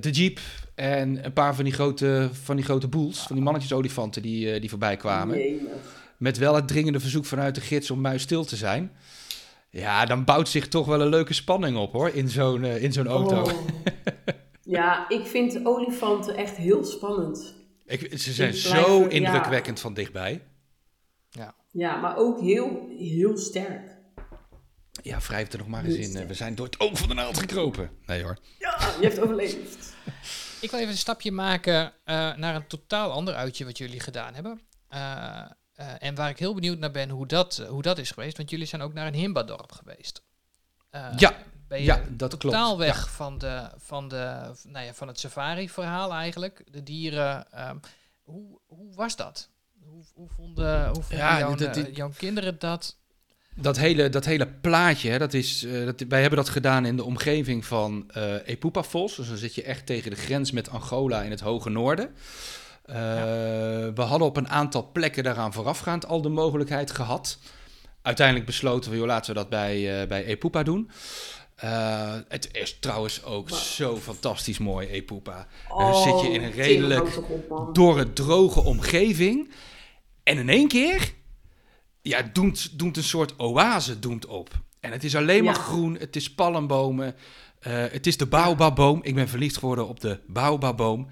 de 0.00 0.10
jeep 0.10 0.40
en 0.74 1.24
een 1.24 1.32
paar 1.32 1.54
van 1.54 1.64
die 1.64 1.72
grote, 1.72 2.28
van 2.32 2.56
die 2.56 2.64
grote 2.64 2.88
boels, 2.88 3.18
van 3.18 3.36
die 3.36 3.44
mannetjesolifanten 3.44 4.22
die, 4.22 4.52
eh, 4.52 4.60
die 4.60 4.70
voorbij 4.70 4.96
kwamen. 4.96 5.38
Jemig. 5.38 5.95
Met 6.18 6.38
wel 6.38 6.54
het 6.54 6.68
dringende 6.68 7.00
verzoek 7.00 7.24
vanuit 7.24 7.54
de 7.54 7.60
gids 7.60 7.90
om 7.90 8.00
muis 8.00 8.22
stil 8.22 8.44
te 8.44 8.56
zijn. 8.56 8.92
Ja, 9.70 10.06
dan 10.06 10.24
bouwt 10.24 10.48
zich 10.48 10.68
toch 10.68 10.86
wel 10.86 11.00
een 11.00 11.08
leuke 11.08 11.34
spanning 11.34 11.76
op 11.76 11.92
hoor, 11.92 12.08
in 12.08 12.28
zo'n 12.28 12.64
eh, 12.64 12.82
in 12.82 12.92
zo'n 12.92 13.08
auto. 13.08 13.42
Oh. 13.42 13.52
Ja, 14.68 15.08
ik 15.08 15.26
vind 15.26 15.60
olifanten 15.64 16.36
echt 16.36 16.56
heel 16.56 16.84
spannend. 16.84 17.54
Ik, 17.84 18.18
ze 18.18 18.32
zijn 18.32 18.54
Ik 18.54 18.62
blijf 18.62 18.84
zo 18.86 19.00
ja. 19.00 19.08
indrukwekkend 19.08 19.80
van 19.80 19.94
dichtbij. 19.94 20.42
Ja, 21.76 21.96
maar 21.96 22.16
ook 22.16 22.40
heel, 22.40 22.88
heel 22.98 23.36
sterk. 23.36 23.96
Ja, 25.02 25.18
wrijf 25.18 25.52
er 25.52 25.58
nog 25.58 25.68
maar 25.68 25.84
eens 25.84 25.94
in. 25.94 26.26
We 26.26 26.34
zijn 26.34 26.54
door 26.54 26.66
het 26.66 26.80
oog 26.80 26.98
van 26.98 27.08
de 27.08 27.14
naald 27.14 27.38
gekropen. 27.38 27.90
Nee 28.06 28.22
hoor. 28.22 28.38
Ja, 28.58 28.78
je 29.00 29.06
hebt 29.06 29.20
overleefd. 29.20 29.94
Ik 30.60 30.70
wil 30.70 30.80
even 30.80 30.92
een 30.92 30.98
stapje 30.98 31.32
maken 31.32 31.92
eh, 32.04 32.36
naar 32.36 32.54
een 32.54 32.66
totaal 32.66 33.10
ander 33.10 33.34
uitje 33.34 33.64
wat 33.64 33.78
jullie 33.78 34.00
gedaan 34.00 34.34
hebben. 34.34 34.60
Eh, 34.88 35.50
eh, 35.76 35.86
en 35.98 36.14
waar 36.14 36.30
ik 36.30 36.38
heel 36.38 36.54
benieuwd 36.54 36.78
naar 36.78 36.90
ben 36.90 37.08
hoe 37.10 37.26
dat, 37.26 37.58
eh, 37.58 37.68
hoe 37.68 37.82
dat 37.82 37.98
is 37.98 38.10
geweest. 38.10 38.36
Want 38.36 38.50
jullie 38.50 38.66
zijn 38.66 38.82
ook 38.82 38.92
naar 38.92 39.06
een 39.06 39.14
Himba-dorp 39.14 39.72
geweest. 39.72 40.22
Eh, 40.90 41.08
Ja, 41.16 41.34
ben 41.68 41.78
je 41.78 41.84
ja, 41.84 42.02
dat 42.10 42.36
klopt. 42.36 42.76
weg 42.76 43.04
Ja. 43.04 43.10
van, 43.10 43.38
de, 43.38 43.68
van, 43.76 44.08
de, 44.08 44.52
nou 44.68 44.84
ja, 44.86 44.94
van 44.94 45.08
het 45.08 45.20
safari-verhaal 45.20 46.12
eigenlijk. 46.12 46.62
De 46.70 46.82
dieren. 46.82 47.52
ehm, 47.52 47.76
hoe, 48.22 48.58
hoe 48.66 48.94
was 48.94 49.16
dat? 49.16 49.48
Hoe, 49.84 50.04
hoe 50.14 50.28
vonden, 50.28 50.86
hoe 50.86 51.02
vonden 51.02 51.18
Ja, 51.26 51.38
jouw, 51.38 51.54
dat- 51.54 51.96
jouw 51.96 52.10
kinderen 52.16 52.58
dat? 52.58 52.96
Dat 53.54 53.76
hele, 53.76 54.08
dat 54.08 54.24
hele 54.24 54.46
plaatje, 54.46 55.10
hè, 55.10 55.18
dat 55.18 55.34
is, 55.34 55.60
dat, 55.84 56.00
wij 56.08 56.20
hebben 56.20 56.38
dat 56.38 56.48
gedaan 56.48 56.86
in 56.86 56.96
de 56.96 57.04
omgeving 57.04 57.64
van 57.64 58.10
eh 58.10 58.48
Epupafos. 58.48 59.16
Dus 59.16 59.28
dan 59.28 59.36
zit 59.36 59.54
je 59.54 59.62
echt 59.62 59.86
tegen 59.86 60.10
de 60.10 60.16
grens 60.16 60.50
met 60.50 60.68
Angola 60.70 61.22
in 61.22 61.30
het 61.30 61.40
hoge 61.40 61.70
noorden. 61.70 62.14
Eh, 62.86 62.94
We 63.94 64.02
hadden 64.02 64.26
op 64.28 64.36
een 64.36 64.48
aantal 64.48 64.90
plekken 64.92 65.24
daaraan 65.24 65.52
voorafgaand 65.52 66.06
al 66.06 66.22
de 66.22 66.28
mogelijkheid 66.28 66.90
gehad. 66.90 67.38
Uiteindelijk 68.02 68.46
besloten 68.46 68.90
we, 68.90 68.96
joh, 68.96 69.06
laten 69.06 69.34
we 69.34 69.40
dat 69.40 69.48
bij, 69.48 70.00
eh 70.02 70.08
bij 70.08 70.24
Epupa 70.24 70.62
doen. 70.62 70.90
Eh, 71.56 72.14
het 72.28 72.48
is 72.52 72.78
trouwens 72.78 73.24
ook 73.24 73.48
Wow. 73.48 73.58
zo 73.58 73.96
fantastisch 73.96 74.58
mooi, 74.58 74.88
Epupa. 74.88 75.46
Oh, 75.68 75.78
Dan 75.78 75.94
zit 76.02 76.20
je 76.20 76.28
in 76.28 76.42
een 76.42 76.52
redelijk 76.52 77.18
door 77.72 77.98
het 77.98 78.16
droge 78.16 78.60
omgeving. 78.60 79.50
En 80.22 80.38
in 80.38 80.48
één 80.48 80.68
keer, 80.68 81.12
ja, 82.02 82.22
doemt, 82.32 82.78
doemt 82.78 82.96
een 82.96 83.02
soort 83.02 83.34
oase 83.38 83.98
doemt 83.98 84.26
op. 84.26 84.50
En 84.80 84.92
het 84.92 85.04
is 85.04 85.16
alleen 85.16 85.44
maar 85.44 85.54
Ja. 85.54 85.60
groen, 85.60 85.96
het 85.98 86.16
is 86.16 86.34
palmbomen, 86.34 87.14
het 87.68 88.06
is 88.06 88.16
de 88.16 88.26
baobabboom. 88.26 89.00
Ik 89.02 89.14
ben 89.14 89.28
verliefd 89.28 89.56
geworden 89.58 89.88
op 89.88 90.00
de 90.00 90.18
baobabboom. 90.26 91.08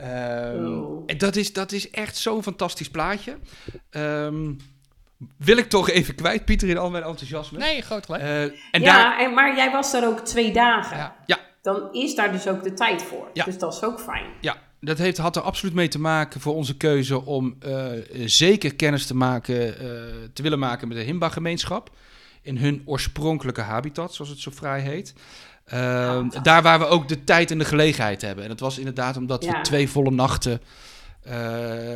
Oh. 0.00 1.02
en 1.06 1.18
dat 1.18 1.36
is, 1.36 1.52
dat 1.52 1.72
is 1.72 1.90
echt 1.90 2.16
zo'n 2.16 2.42
fantastisch 2.42 2.90
plaatje. 2.90 3.36
Ehm, 3.90 4.52
wil 5.36 5.56
ik 5.56 5.68
toch 5.68 5.90
even 5.90 6.14
kwijt, 6.14 6.44
Pieter, 6.44 6.68
in 6.68 6.78
al 6.78 6.90
mijn 6.90 7.04
enthousiasme. 7.04 7.58
Nee, 7.58 7.82
groot 7.82 8.04
gelijk. 8.04 8.22
Eh, 8.22 8.42
en 8.42 8.80
ja, 8.80 8.80
daar, 8.80 9.18
en, 9.18 9.34
maar 9.34 9.56
jij 9.56 9.70
was 9.70 9.92
daar 9.92 10.06
ook 10.06 10.20
twee 10.20 10.52
dagen. 10.52 10.96
Ja. 10.96 11.16
Ja. 11.26 11.38
Dan 11.62 11.92
is 11.92 12.14
daar 12.14 12.32
dus 12.32 12.48
ook 12.48 12.62
de 12.62 12.74
tijd 12.74 13.02
voor. 13.02 13.28
Ja. 13.32 13.44
Dus 13.44 13.58
dat 13.58 13.74
is 13.74 13.82
ook 13.82 14.00
fijn. 14.00 14.26
Ja, 14.40 14.56
dat 14.80 14.98
heeft, 14.98 15.18
had 15.18 15.36
er 15.36 15.42
absoluut 15.42 15.74
mee 15.74 15.88
te 15.88 16.00
maken 16.00 16.40
voor 16.40 16.54
onze 16.54 16.76
keuze 16.76 17.24
om 17.24 17.56
eh, 17.60 17.86
zeker 18.24 18.74
kennis 18.74 19.06
te, 19.06 19.14
maken, 19.14 19.78
eh, 19.78 19.86
te 20.32 20.42
willen 20.42 20.58
maken 20.58 20.88
met 20.88 20.96
de 20.96 21.02
Himba-gemeenschap. 21.02 21.90
In 22.48 22.56
hun 22.56 22.82
oorspronkelijke 22.84 23.60
habitat, 23.60 24.14
zoals 24.14 24.30
het 24.30 24.40
zo 24.40 24.50
vrij 24.50 24.80
heet. 24.80 25.14
Eh, 25.68 26.12
fantastisch. 26.12 26.42
daar 26.42 26.62
waar 26.62 26.78
we 26.78 26.86
ook 26.86 27.08
de 27.08 27.24
tijd 27.24 27.50
en 27.50 27.58
de 27.58 27.64
gelegenheid 27.64 28.22
hebben. 28.22 28.44
En 28.44 28.50
dat 28.50 28.60
was 28.60 28.78
inderdaad 28.78 29.16
omdat 29.16 29.44
we 29.44 29.60
twee 29.62 29.88
volle 29.88 30.10
nachten 30.10 30.60
eh, 31.22 31.32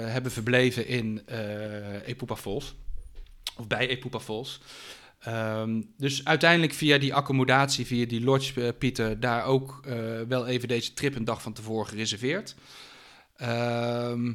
hebben 0.07 0.33
verbleven 0.33 0.87
in 0.87 1.23
eh 1.27 2.09
Epupa 2.09 2.37
Falls. 2.37 2.75
Of 3.57 3.67
bij 3.67 3.89
Epupa 3.89 4.21
Falls. 4.21 4.61
Ehm, 5.19 5.83
dus 5.97 6.25
uiteindelijk 6.25 6.73
via 6.73 6.99
die 6.99 7.15
accommodatie, 7.15 7.87
via 7.87 8.07
die 8.07 8.25
lodge, 8.25 8.67
eh, 8.67 8.79
Pieter, 8.79 9.21
daar 9.21 9.45
ook 9.45 9.81
wel 10.29 10.47
even 10.47 10.69
deze 10.69 10.95
trip 10.95 11.17
een 11.17 11.25
dag 11.25 11.43
van 11.43 11.53
tevoren 11.53 11.87
gereserveerd. 11.87 12.55
Ehm, 13.37 14.33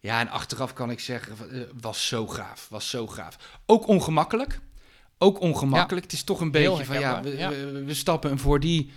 ja, 0.00 0.20
en 0.20 0.28
achteraf 0.28 0.72
kan 0.72 0.90
ik 0.90 1.00
zeggen, 1.00 1.36
was 1.80 2.06
zo 2.06 2.26
gaaf, 2.26 2.66
was 2.70 2.90
zo 2.90 3.06
gaaf. 3.06 3.60
Ook 3.66 3.86
ongemakkelijk, 3.86 4.60
ook 5.18 5.40
ongemakkelijk. 5.40 6.04
Het 6.04 6.14
is 6.14 6.22
toch 6.24 6.40
een 6.40 6.50
beetje 6.50 6.84
van, 6.84 6.98
ja 7.00 7.22
we, 7.22 7.36
ja. 7.36 7.48
We, 7.50 7.82
we 7.86 7.94
stappen 7.94 8.30
een 8.30 8.38
voor 8.38 8.60
die 8.60 8.90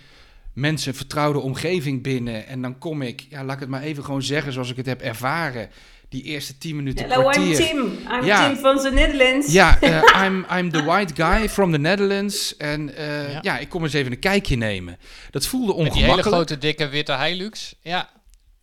mensen 0.52 0.94
vertrouwde 0.94 1.38
omgeving 1.38 2.02
binnen 2.02 2.46
en 2.46 2.62
dan 2.62 2.78
kom 2.78 3.02
ik, 3.02 3.26
ja, 3.28 3.44
laat 3.44 3.54
ik 3.54 3.60
het 3.60 3.68
maar 3.68 3.82
even 3.82 4.04
gewoon 4.04 4.22
zeggen 4.22 4.52
zoals 4.52 4.70
ik 4.70 4.76
het 4.76 4.86
heb 4.86 5.00
ervaren. 5.00 5.68
Die 6.08 6.22
eerste 6.22 6.58
tien 6.58 6.76
minuten 6.76 7.08
Hello, 7.08 7.20
kwartier. 7.22 7.60
I'm 7.60 7.66
Tim. 7.66 7.98
I'm 8.12 8.24
Ja. 8.24 8.48
Tim 8.48 8.56
van 8.56 8.78
the 8.78 8.90
Netherlands. 8.90 9.52
Ja, 9.52 9.80
eh, 9.80 10.24
I'm, 10.24 10.46
I'm 10.58 10.70
the 10.70 10.82
white 10.84 11.14
guy 11.22 11.48
from 11.48 11.72
the 11.72 11.78
Netherlands. 11.78 12.56
En 12.56 12.96
eh, 12.96 13.32
Ja. 13.32 13.38
ja. 13.42 13.58
ik 13.58 13.68
kom 13.68 13.82
eens 13.82 13.92
even 13.92 14.12
een 14.12 14.18
kijkje 14.18 14.56
nemen. 14.56 14.96
Dat 15.30 15.46
voelde 15.46 15.66
Met 15.66 15.76
die 15.76 15.84
hele 15.84 15.96
ongemakkelijk. 15.98 16.36
grote, 16.48 16.58
dikke, 16.58 16.88
witte 16.88 17.16
Hilux. 17.16 17.74
Ja, 17.82 18.08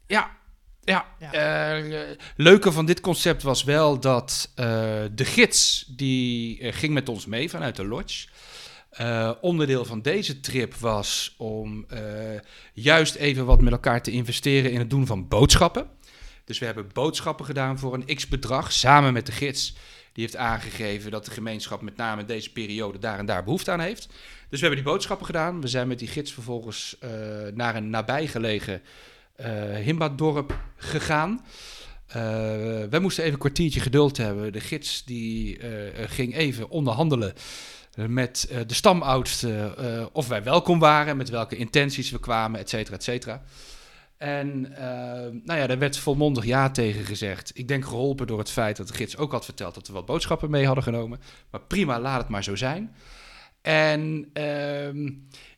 Ja, 0.07 0.29
ja. 0.89 1.05
Ja. 1.19 1.33
Eh, 1.77 2.15
leuke 2.35 2.71
van 2.71 2.85
dit 2.85 3.01
concept 3.01 3.43
was 3.43 3.63
wel 3.63 3.99
dat 3.99 4.51
eh, 4.55 4.65
de 5.11 5.25
gids, 5.25 5.85
die 5.87 6.59
eh, 6.59 6.73
ging 6.73 6.93
met 6.93 7.09
ons 7.09 7.25
mee 7.25 7.49
vanuit 7.49 7.75
de 7.75 7.85
lodge. 7.85 8.27
Onderdeel 9.41 9.85
van 9.85 10.01
deze 10.01 10.39
trip 10.39 10.75
was 10.75 11.35
om 11.37 11.85
juist 12.73 13.15
even 13.15 13.45
wat 13.45 13.61
met 13.61 13.71
elkaar 13.71 14.01
te 14.01 14.11
investeren 14.11 14.71
in 14.71 14.79
het 14.79 14.89
doen 14.89 15.05
van 15.05 15.27
boodschappen. 15.27 15.87
Dus 16.45 16.59
we 16.59 16.65
hebben 16.65 16.89
boodschappen 16.93 17.45
gedaan 17.45 17.79
voor 17.79 17.93
een 17.93 18.15
x-bedrag 18.15 18.71
samen 18.71 19.13
met 19.13 19.25
de 19.25 19.31
gids. 19.31 19.75
Die 20.13 20.23
heeft 20.23 20.35
aangegeven 20.35 21.11
dat 21.11 21.25
de 21.25 21.31
gemeenschap 21.31 21.81
met 21.81 21.95
name 21.95 22.25
deze 22.25 22.51
periode 22.51 22.99
daar 22.99 23.19
en 23.19 23.25
daar 23.25 23.43
behoefte 23.43 23.71
aan 23.71 23.79
heeft. 23.79 24.07
Dus 24.49 24.59
we 24.59 24.65
hebben 24.65 24.83
die 24.83 24.93
boodschappen 24.93 25.25
gedaan. 25.25 25.61
We 25.61 25.67
zijn 25.67 25.87
met 25.87 25.99
die 25.99 26.07
gids 26.07 26.33
vervolgens 26.33 26.97
naar 27.53 27.75
een 27.75 27.89
nabijgelegen 27.89 28.81
Himba-dorp 29.83 30.59
gegaan. 30.75 31.45
Eh 32.07 32.17
wij 32.89 32.99
moesten 32.99 33.23
even 33.23 33.33
een 33.33 33.39
kwartiertje 33.39 33.79
geduld 33.79 34.17
hebben. 34.17 34.51
De 34.51 34.59
gids 34.59 35.03
die 35.05 35.57
eh, 35.57 36.09
ging 36.09 36.35
even 36.35 36.69
onderhandelen 36.69 37.33
met 38.07 38.47
eh, 38.49 38.59
de 38.67 38.73
stamoudste 38.73 39.73
eh, 39.77 40.05
of 40.11 40.27
wij 40.27 40.43
welkom 40.43 40.79
waren, 40.79 41.17
met 41.17 41.29
welke 41.29 41.55
intenties 41.55 42.11
we 42.11 42.19
kwamen, 42.19 42.59
et 42.59 42.69
cetera, 42.69 42.95
et 42.95 43.03
cetera. 43.03 43.41
En 44.17 44.75
eh, 44.75 45.31
nou 45.43 45.59
ja, 45.59 45.67
daar 45.67 45.79
werd 45.79 45.97
volmondig 45.97 46.45
ja 46.45 46.71
tegen 46.71 47.05
gezegd. 47.05 47.51
Ik 47.53 47.67
denk 47.67 47.85
geholpen 47.85 48.27
door 48.27 48.39
het 48.39 48.51
feit 48.51 48.77
dat 48.77 48.87
de 48.87 48.93
gids 48.93 49.17
ook 49.17 49.31
had 49.31 49.45
verteld 49.45 49.73
dat 49.73 49.87
we 49.87 49.93
wat 49.93 50.05
boodschappen 50.05 50.49
mee 50.49 50.65
hadden 50.65 50.83
genomen. 50.83 51.19
Maar 51.51 51.61
prima, 51.61 51.99
laat 51.99 52.19
het 52.19 52.29
maar 52.29 52.43
zo 52.43 52.55
zijn. 52.55 52.95
En 53.61 54.29
ehm, 54.33 55.09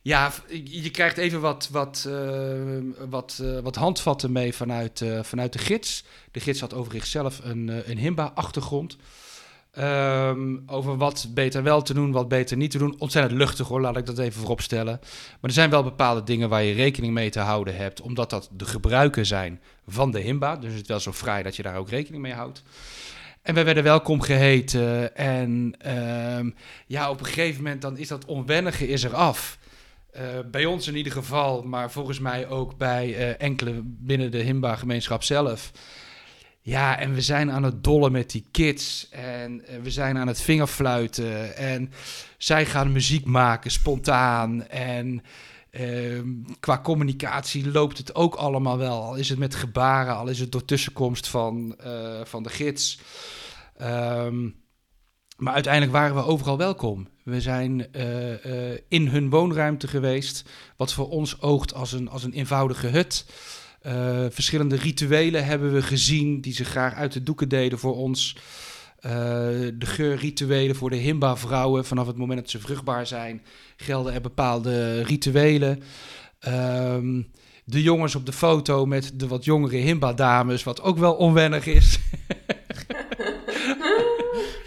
ja, 0.02 0.32
je 0.64 0.90
krijgt 0.90 1.16
even 1.16 1.40
wat, 1.40 1.68
wat, 1.72 2.06
eh, 2.08 3.08
wat, 3.08 3.40
eh, 3.42 3.58
wat 3.58 3.76
handvatten 3.76 4.32
mee 4.32 4.54
vanuit, 4.54 5.00
eh, 5.00 5.22
vanuit 5.22 5.52
de 5.52 5.58
gids. 5.58 6.04
De 6.30 6.40
gids 6.40 6.60
had 6.60 6.74
overigens 6.74 7.10
zelf 7.10 7.40
een, 7.44 7.90
een 7.90 7.98
Himba-achtergrond. 7.98 8.96
Ehm, 9.72 10.56
over 10.66 10.96
wat 10.96 11.26
beter 11.34 11.62
wel 11.62 11.82
te 11.82 11.94
doen, 11.94 12.12
wat 12.12 12.28
beter 12.28 12.56
niet 12.56 12.70
te 12.70 12.78
doen. 12.78 12.94
Ontzettend 12.98 13.38
luchtig 13.38 13.68
hoor, 13.68 13.80
laat 13.80 13.96
ik 13.96 14.06
dat 14.06 14.18
even 14.18 14.40
vooropstellen. 14.40 14.98
Maar 15.02 15.50
er 15.50 15.52
zijn 15.52 15.70
wel 15.70 15.82
bepaalde 15.82 16.22
dingen 16.22 16.48
waar 16.48 16.62
je 16.62 16.74
rekening 16.74 17.12
mee 17.12 17.30
te 17.30 17.40
houden 17.40 17.76
hebt, 17.76 18.00
omdat 18.00 18.30
dat 18.30 18.50
de 18.52 18.64
gebruiken 18.64 19.26
zijn 19.26 19.60
van 19.86 20.10
de 20.10 20.20
Himba. 20.20 20.56
Dus 20.56 20.72
het 20.72 20.82
is 20.82 20.88
wel 20.88 21.00
zo 21.00 21.12
vrij 21.12 21.42
dat 21.42 21.56
je 21.56 21.62
daar 21.62 21.76
ook 21.76 21.88
rekening 21.88 22.22
mee 22.22 22.32
houdt. 22.32 22.62
En 23.42 23.54
we 23.54 23.62
werden 23.62 23.82
welkom 23.82 24.20
geheten. 24.20 25.16
En 25.16 25.74
ehm, 25.78 26.50
ja, 26.86 27.10
op 27.10 27.20
een 27.20 27.26
gegeven 27.26 27.62
moment 27.62 27.82
dan 27.82 27.96
is 27.96 28.08
dat 28.08 28.24
onwennige 28.24 28.88
is 28.88 29.04
er 29.04 29.14
af. 29.14 29.58
Uh, 30.16 30.22
bij 30.50 30.64
ons 30.64 30.86
in 30.86 30.96
ieder 30.96 31.12
geval, 31.12 31.62
maar 31.62 31.90
volgens 31.90 32.18
mij 32.18 32.48
ook 32.48 32.76
bij 32.76 33.08
uh, 33.08 33.40
enkele 33.40 33.80
binnen 33.84 34.30
de 34.30 34.38
Himba-gemeenschap 34.38 35.22
zelf. 35.22 35.72
Ja, 36.60 36.98
en 36.98 37.14
we 37.14 37.20
zijn 37.20 37.50
aan 37.50 37.62
het 37.62 37.84
dollen 37.84 38.12
met 38.12 38.30
die 38.30 38.44
kids. 38.50 39.08
En 39.10 39.60
uh, 39.60 39.82
we 39.82 39.90
zijn 39.90 40.18
aan 40.18 40.26
het 40.26 40.40
vingerfluiten. 40.40 41.56
En 41.56 41.92
zij 42.38 42.66
gaan 42.66 42.92
muziek 42.92 43.24
maken 43.24 43.70
spontaan. 43.70 44.66
En 44.68 45.22
ehm, 45.70 46.28
qua 46.60 46.80
communicatie 46.80 47.70
loopt 47.70 47.98
het 47.98 48.14
ook 48.14 48.34
allemaal 48.34 48.78
wel. 48.78 49.02
Al 49.02 49.14
is 49.14 49.28
het 49.28 49.38
met 49.38 49.54
gebaren, 49.54 50.16
al 50.16 50.28
is 50.28 50.38
het 50.38 50.52
door 50.52 50.64
tussenkomst 50.64 51.28
van, 51.28 51.76
van 52.24 52.42
de 52.42 52.48
gids. 52.48 53.00
Um, 53.82 54.61
maar 55.36 55.54
uiteindelijk 55.54 55.92
waren 55.92 56.16
we 56.16 56.24
overal 56.24 56.58
welkom. 56.58 57.08
We 57.24 57.40
zijn 57.40 57.86
uh, 57.96 58.30
uh, 58.30 58.78
in 58.88 59.08
hun 59.08 59.30
woonruimte 59.30 59.88
geweest, 59.88 60.44
wat 60.76 60.92
voor 60.92 61.08
ons 61.08 61.40
oogt 61.40 61.74
als 61.74 61.92
een, 61.92 62.08
als 62.08 62.24
een 62.24 62.32
eenvoudige 62.32 62.86
hut. 62.86 63.26
Uh, 63.86 63.92
verschillende 64.30 64.76
rituelen 64.76 65.44
hebben 65.44 65.72
we 65.72 65.82
gezien 65.82 66.40
die 66.40 66.52
ze 66.52 66.64
graag 66.64 66.94
uit 66.94 67.12
de 67.12 67.22
doeken 67.22 67.48
deden 67.48 67.78
voor 67.78 67.96
ons. 67.96 68.36
de 69.02 69.74
geurrituelen 69.78 70.76
voor 70.76 70.90
de 70.90 70.96
Himba-vrouwen. 70.96 71.84
Vanaf 71.84 72.06
het 72.06 72.16
moment 72.16 72.40
dat 72.40 72.50
ze 72.50 72.60
vruchtbaar 72.60 73.06
zijn, 73.06 73.42
gelden 73.76 74.12
er 74.12 74.20
bepaalde 74.20 75.02
rituelen. 75.02 75.82
Um, 76.48 77.30
de 77.64 77.82
jongens 77.82 78.14
op 78.14 78.26
de 78.26 78.32
foto 78.32 78.86
met 78.86 79.12
de 79.14 79.26
wat 79.28 79.44
jongere 79.44 79.76
Himba-dames, 79.76 80.62
wat 80.62 80.82
ook 80.82 80.98
wel 80.98 81.14
onwennig 81.14 81.66
is. 81.66 81.98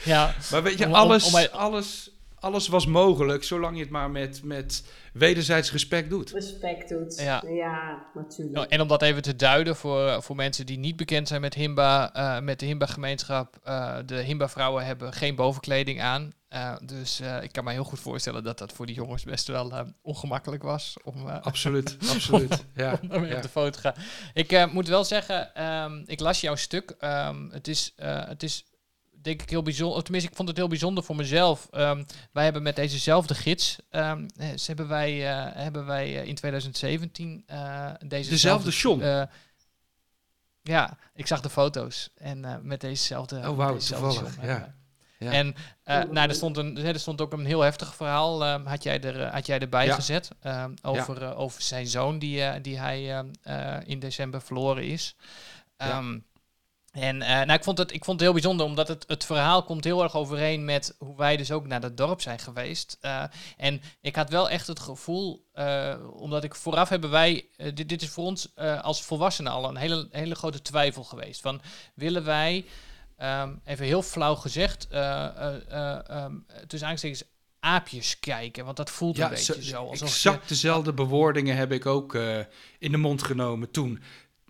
Ja, 0.05 0.35
maar 0.51 0.63
weet 0.63 0.77
je, 0.77 0.87
alles, 0.87 1.51
alles, 1.51 2.11
alles 2.45 2.67
was 2.67 2.85
mogelijk, 2.85 3.43
zolang 3.43 3.75
je 3.75 3.81
het 3.81 3.91
maar 3.91 4.11
met, 4.11 4.43
met 4.43 4.83
wederzijds 5.13 5.71
respect 5.71 6.09
doet. 6.09 6.31
Respect 6.31 6.89
doet, 6.89 7.19
ja, 7.19 7.43
ja 7.47 8.05
natuurlijk. 8.13 8.55
Nou, 8.55 8.67
en 8.69 8.81
om 8.81 8.87
dat 8.87 9.01
even 9.01 9.21
te 9.21 9.35
duiden 9.35 9.75
voor, 9.75 10.23
voor 10.23 10.35
mensen 10.35 10.65
die 10.65 10.77
niet 10.77 10.95
bekend 10.95 11.27
zijn 11.27 11.41
met 11.41 11.53
Himba, 11.53 12.15
uh, 12.15 12.39
met 12.39 12.59
de 12.59 12.65
Himba-gemeenschap. 12.65 13.59
Uh, 13.67 13.97
de 14.05 14.15
Himba-vrouwen 14.15 14.85
hebben 14.85 15.13
geen 15.13 15.35
bovenkleding 15.35 16.01
aan. 16.01 16.33
Uh, 16.49 16.75
dus 16.83 17.21
ik 17.41 17.51
kan 17.51 17.63
me 17.63 17.71
heel 17.71 17.83
goed 17.83 17.99
voorstellen 17.99 18.43
dat 18.43 18.57
dat 18.57 18.71
voor 18.71 18.85
die 18.85 18.95
jongens 18.95 19.23
best 19.23 19.47
wel 19.47 19.73
ongemakkelijk 20.01 20.63
was. 20.63 20.97
Om, 21.03 21.27
absoluut, 21.27 21.97
absoluut. 22.13 22.65
ja, 22.75 22.99
om 23.09 23.25
ja. 23.25 23.35
op 23.35 23.41
de 23.41 23.49
foto 23.49 23.69
te 23.69 23.79
gaan. 23.79 23.95
Ik 24.33 24.71
moet 24.71 24.87
wel 24.87 25.03
zeggen, 25.03 25.63
um, 25.63 26.03
ik 26.05 26.19
las 26.19 26.41
jouw 26.41 26.55
stuk. 26.55 26.95
Um, 27.01 27.49
het, 27.51 27.67
is, 27.67 27.93
het 27.97 28.43
is 28.43 28.65
denk 29.25 29.41
ik 29.41 29.49
heel 29.49 29.61
bijzonder. 29.61 29.97
Of 29.97 30.03
tenminste, 30.03 30.29
ik 30.29 30.35
vond 30.35 30.47
het 30.47 30.57
heel 30.57 30.67
bijzonder 30.67 31.03
voor 31.03 31.15
mezelf. 31.15 31.67
Um, 31.71 32.05
wij 32.31 32.43
hebben 32.43 32.63
met 32.63 32.75
dezezelfde 32.75 33.35
gids, 33.35 33.77
um, 33.91 34.25
hebben 34.65 34.87
wij, 34.87 35.13
uh, 35.15 35.55
hebben 35.55 35.85
wij 35.85 36.21
uh, 36.21 36.27
in 36.27 36.35
2017 36.35 37.45
uh, 37.51 37.91
deze 38.07 38.29
dezelfde 38.29 38.71
John. 38.71 39.27
ja, 40.61 40.97
ik 41.13 41.27
zag 41.27 41.41
de 41.41 41.49
foto's 41.49 42.09
en 42.15 42.59
met 42.63 42.81
dezezelfde. 42.81 43.49
Oh 43.49 43.57
wauw, 43.57 43.77
toevallig. 43.77 44.35
Ja. 44.41 44.75
ja. 45.19 45.31
En 45.31 45.47
uh, 45.47 46.03
nou, 46.03 46.29
er, 46.29 46.35
stond 46.35 46.57
een, 46.57 46.77
er 46.77 46.99
stond 46.99 47.21
ook 47.21 47.33
een 47.33 47.45
heel 47.45 47.61
heftig 47.61 47.95
verhaal, 47.95 48.43
uh, 48.43 48.65
had, 48.65 48.83
jij 48.83 49.01
er, 49.01 49.25
had 49.25 49.45
jij 49.45 49.59
erbij 49.59 49.85
ja. 49.85 49.95
gezet, 49.95 50.31
uh, 50.43 50.65
over, 50.81 51.21
ja. 51.21 51.31
over 51.31 51.61
zijn 51.61 51.87
zoon 51.87 52.19
die, 52.19 52.61
die 52.61 52.79
hij 52.79 53.25
in 53.85 53.99
december 53.99 54.41
verloren 54.41 54.83
is. 54.83 55.15
Um, 55.77 56.25
en 56.95 57.15
uh, 57.15 57.27
nou, 57.27 57.51
ik, 57.51 57.63
vond 57.63 57.77
het, 57.77 57.93
ik 57.93 58.03
vond 58.03 58.19
het 58.19 58.29
heel 58.29 58.39
bijzonder, 58.39 58.65
omdat 58.65 58.87
het, 58.87 59.03
het 59.07 59.25
verhaal 59.25 59.63
komt 59.63 59.83
heel 59.83 60.03
erg 60.03 60.15
overeen 60.15 60.65
met 60.65 60.95
hoe 60.97 61.17
wij 61.17 61.37
dus 61.37 61.51
ook 61.51 61.67
naar 61.67 61.81
dat 61.81 61.97
dorp 61.97 62.21
zijn 62.21 62.39
geweest. 62.39 62.97
Uh, 63.01 63.23
en 63.57 63.81
ik 64.01 64.15
had 64.15 64.29
wel 64.29 64.49
echt 64.49 64.67
het 64.67 64.79
gevoel, 64.79 65.45
uh, 65.55 65.95
omdat 66.13 66.43
ik 66.43 66.55
vooraf 66.55 66.89
hebben 66.89 67.09
wij, 67.09 67.45
dit, 67.73 67.89
dit 67.89 68.01
is 68.01 68.09
voor 68.09 68.23
ons 68.23 68.55
als 68.81 69.03
volwassenen 69.03 69.51
al 69.51 69.69
een 69.69 69.75
hele, 69.75 70.07
hele 70.11 70.35
grote 70.35 70.61
twijfel 70.61 71.03
geweest. 71.03 71.41
Van 71.41 71.61
willen 71.93 72.23
wij, 72.23 72.65
um, 73.19 73.61
even 73.65 73.85
heel 73.85 74.01
flauw 74.01 74.35
gezegd, 74.35 74.87
um, 74.93 76.45
tussen 76.67 76.89
aanstekens 76.89 77.23
aapjes 77.59 78.19
kijken? 78.19 78.65
Want 78.65 78.77
dat 78.77 78.89
voelt 78.89 79.17
ja, 79.17 79.23
een 79.23 79.29
beetje 79.29 79.63
zo. 79.63 79.87
Alsof 79.87 80.07
exact 80.07 80.41
je, 80.41 80.47
dezelfde 80.47 80.93
bewoordingen 80.93 81.55
heb 81.55 81.71
ik 81.71 81.85
ook 81.85 82.13
in 82.79 82.91
de 82.91 82.97
mond 82.97 83.23
genomen 83.23 83.71
toen. 83.71 84.01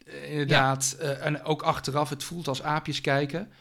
Eh, 0.06 0.32
inderdaad. 0.32 0.95
Ja. 0.99 1.06
Uh, 1.06 1.26
en 1.26 1.43
ook 1.43 1.62
achteraf, 1.62 2.10
het 2.10 2.24
voelt 2.24 2.47
als 2.47 2.64
aapjes 2.64 3.01
kijken. 3.01 3.51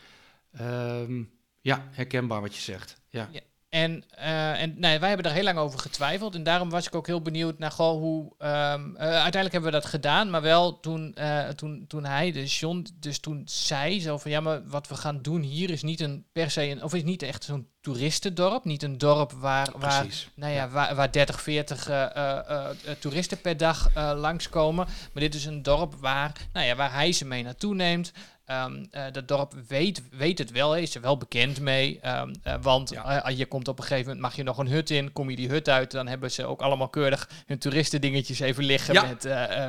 Um, 0.61 1.33
ja, 1.61 1.89
herkenbaar 1.91 2.41
wat 2.41 2.55
je 2.55 2.61
zegt. 2.61 3.01
Ja. 3.09 3.29
ja. 3.33 3.41
En, 3.75 4.05
uh, 4.19 4.61
en 4.63 4.75
nee, 4.77 4.99
wij 4.99 5.09
hebben 5.09 5.27
daar 5.27 5.35
heel 5.35 5.45
lang 5.45 5.59
over 5.59 5.79
getwijfeld. 5.79 6.35
En 6.35 6.43
daarom 6.43 6.71
was 6.71 6.87
ik 6.87 6.95
ook 6.95 7.07
heel 7.07 7.23
benieuwd 7.23 7.59
naar 7.59 7.71
goh, 7.71 7.99
hoe. 7.99 8.25
Um, 8.25 8.91
uh, 8.91 9.01
uiteindelijk 9.01 9.53
hebben 9.53 9.73
we 9.73 9.79
dat 9.79 9.85
gedaan. 9.87 10.31
Maar 10.31 10.43
wel 10.43 10.81
toen, 10.81 11.15
uh, 11.19 11.49
toen, 11.49 11.85
toen 11.89 12.05
hij, 12.05 12.33
de 12.33 12.45
John, 12.45 12.87
dus 13.01 13.19
toen 13.19 13.43
zei 13.45 14.01
zo 14.01 14.19
van 14.19 14.31
ja, 14.31 14.41
maar 14.41 14.67
wat 14.67 14.89
we 14.89 14.95
gaan 14.95 15.23
doen 15.23 15.43
hier 15.43 15.71
is 15.71 15.83
niet 15.83 16.01
een 16.01 16.25
per 16.33 16.51
se 16.51 16.63
een. 16.63 16.83
Of 16.83 16.95
is 16.95 17.03
niet 17.03 17.23
echt 17.23 17.45
zo'n 17.45 17.69
toeristendorp. 17.81 18.65
Niet 18.65 18.83
een 18.83 18.99
dorp 18.99 19.33
waar, 19.33 19.73
waar, 19.77 20.07
nou 20.35 20.53
ja, 20.53 20.69
waar, 20.69 20.95
waar 20.95 21.13
30, 21.13 21.43
40 21.43 21.89
uh, 21.89 22.07
uh, 22.17 22.67
toeristen 22.99 23.41
per 23.41 23.57
dag 23.57 23.91
langskomen. 23.95 24.87
Maar 24.87 25.23
dit 25.23 25.35
is 25.35 25.45
een 25.45 25.63
dorp 25.63 25.95
waar, 25.95 26.33
nou 26.53 26.67
ja, 26.67 26.75
waar 26.75 26.93
hij 26.93 27.13
ze 27.13 27.25
mee 27.25 27.43
naartoe 27.43 27.75
neemt. 27.75 28.13
Um, 28.51 28.89
uh, 28.93 29.05
dat 29.13 29.29
dorp 29.29 29.55
weet, 29.69 30.03
weet 30.11 30.39
het 30.39 30.51
wel, 30.51 30.77
is 30.77 30.95
er 30.95 31.01
wel 31.01 31.17
bekend 31.17 31.61
mee. 31.61 32.01
Um, 32.07 32.33
uh, 32.47 32.55
want 32.61 32.91
ja. 32.91 33.31
uh, 33.31 33.39
je 33.39 33.47
komt 33.47 33.69
op 33.69 33.79
een 33.79 33.85
gegeven 33.85 34.07
moment, 34.07 34.23
mag 34.23 34.37
je 34.37 34.43
nog 34.43 34.59
een 34.59 34.69
hut 34.69 34.91
in, 34.91 35.13
kom 35.13 35.31
je 35.31 35.37
die 35.37 35.49
hut 35.49 35.69
uit, 35.69 35.91
dan 35.91 36.07
hebben 36.07 36.31
ze 36.31 36.47
ook 36.47 36.61
allemaal 36.61 36.89
keurig 36.89 37.29
hun 37.47 37.59
toeristendingetjes 37.59 38.41
even 38.41 38.65
liggen 38.65 38.95
ja. 38.95 39.03
met, 39.03 39.23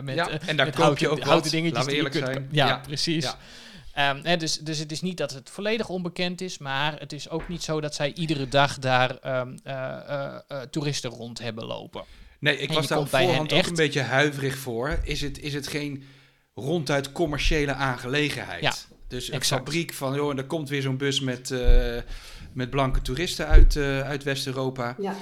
met, 0.04 0.16
ja. 0.16 0.30
en 0.30 0.58
daar 0.58 0.66
met 0.66 0.76
koop 0.76 0.98
je 0.98 1.10
ook 1.10 1.20
houten 1.20 1.52
dingetjes. 1.52 1.78
Laten 1.78 1.92
we 1.92 1.98
eerlijk 1.98 2.16
zijn. 2.16 2.48
Ja, 2.52 2.82
precies. 2.88 3.26
Um, 3.26 4.20
hè, 4.24 4.38
dus, 4.38 4.58
dus 4.58 4.80
het 4.80 4.92
is 4.92 5.02
niet 5.02 5.18
dat 5.18 5.34
het 5.34 5.50
volledig 5.50 5.90
onbekend 5.90 6.42
is, 6.42 6.58
maar 6.58 7.00
het 7.00 7.14
is 7.14 7.30
ook 7.30 7.48
niet 7.48 7.64
zo 7.64 7.82
dat 7.82 7.96
zij 7.96 8.14
iedere 8.14 8.48
dag 8.48 8.80
daar 8.80 9.20
toeristen 10.70 11.10
rond 11.10 11.40
hebben 11.40 11.66
lopen. 11.66 12.04
Nee, 12.40 12.58
ik 12.58 12.70
en 12.70 12.76
was 12.76 12.88
daar 12.88 13.00
op 13.00 13.10
voorhand 13.10 13.54
ook 13.54 13.60
echt... 13.60 13.70
een 13.70 13.76
beetje 13.76 14.02
huiverig 14.02 14.58
voor. 14.58 15.00
Is 15.04 15.22
het, 15.22 15.40
is 15.40 15.54
het 15.54 15.68
geen 15.68 16.04
ronduit 16.56 17.12
commerciële 17.12 17.74
aangelegenheid. 17.74 18.62
Ja, 18.62 18.74
dus 19.08 19.28
een 19.28 19.34
exact. 19.34 19.62
fabriek 19.62 19.94
van, 19.94 20.16
joh, 20.16 20.32
en 20.32 20.38
er 20.38 20.46
komt 20.46 20.70
weer 20.70 20.82
zo'n 20.82 20.98
bus 20.98 21.20
met, 21.20 21.50
uh, 21.50 21.98
met 22.54 22.70
blanke 22.70 23.02
toeristen 23.02 23.48
uit, 23.48 23.76
uh, 23.76 24.02
uit 24.02 24.24
West-Europa. 24.24 24.96
Ja. 25.00 25.16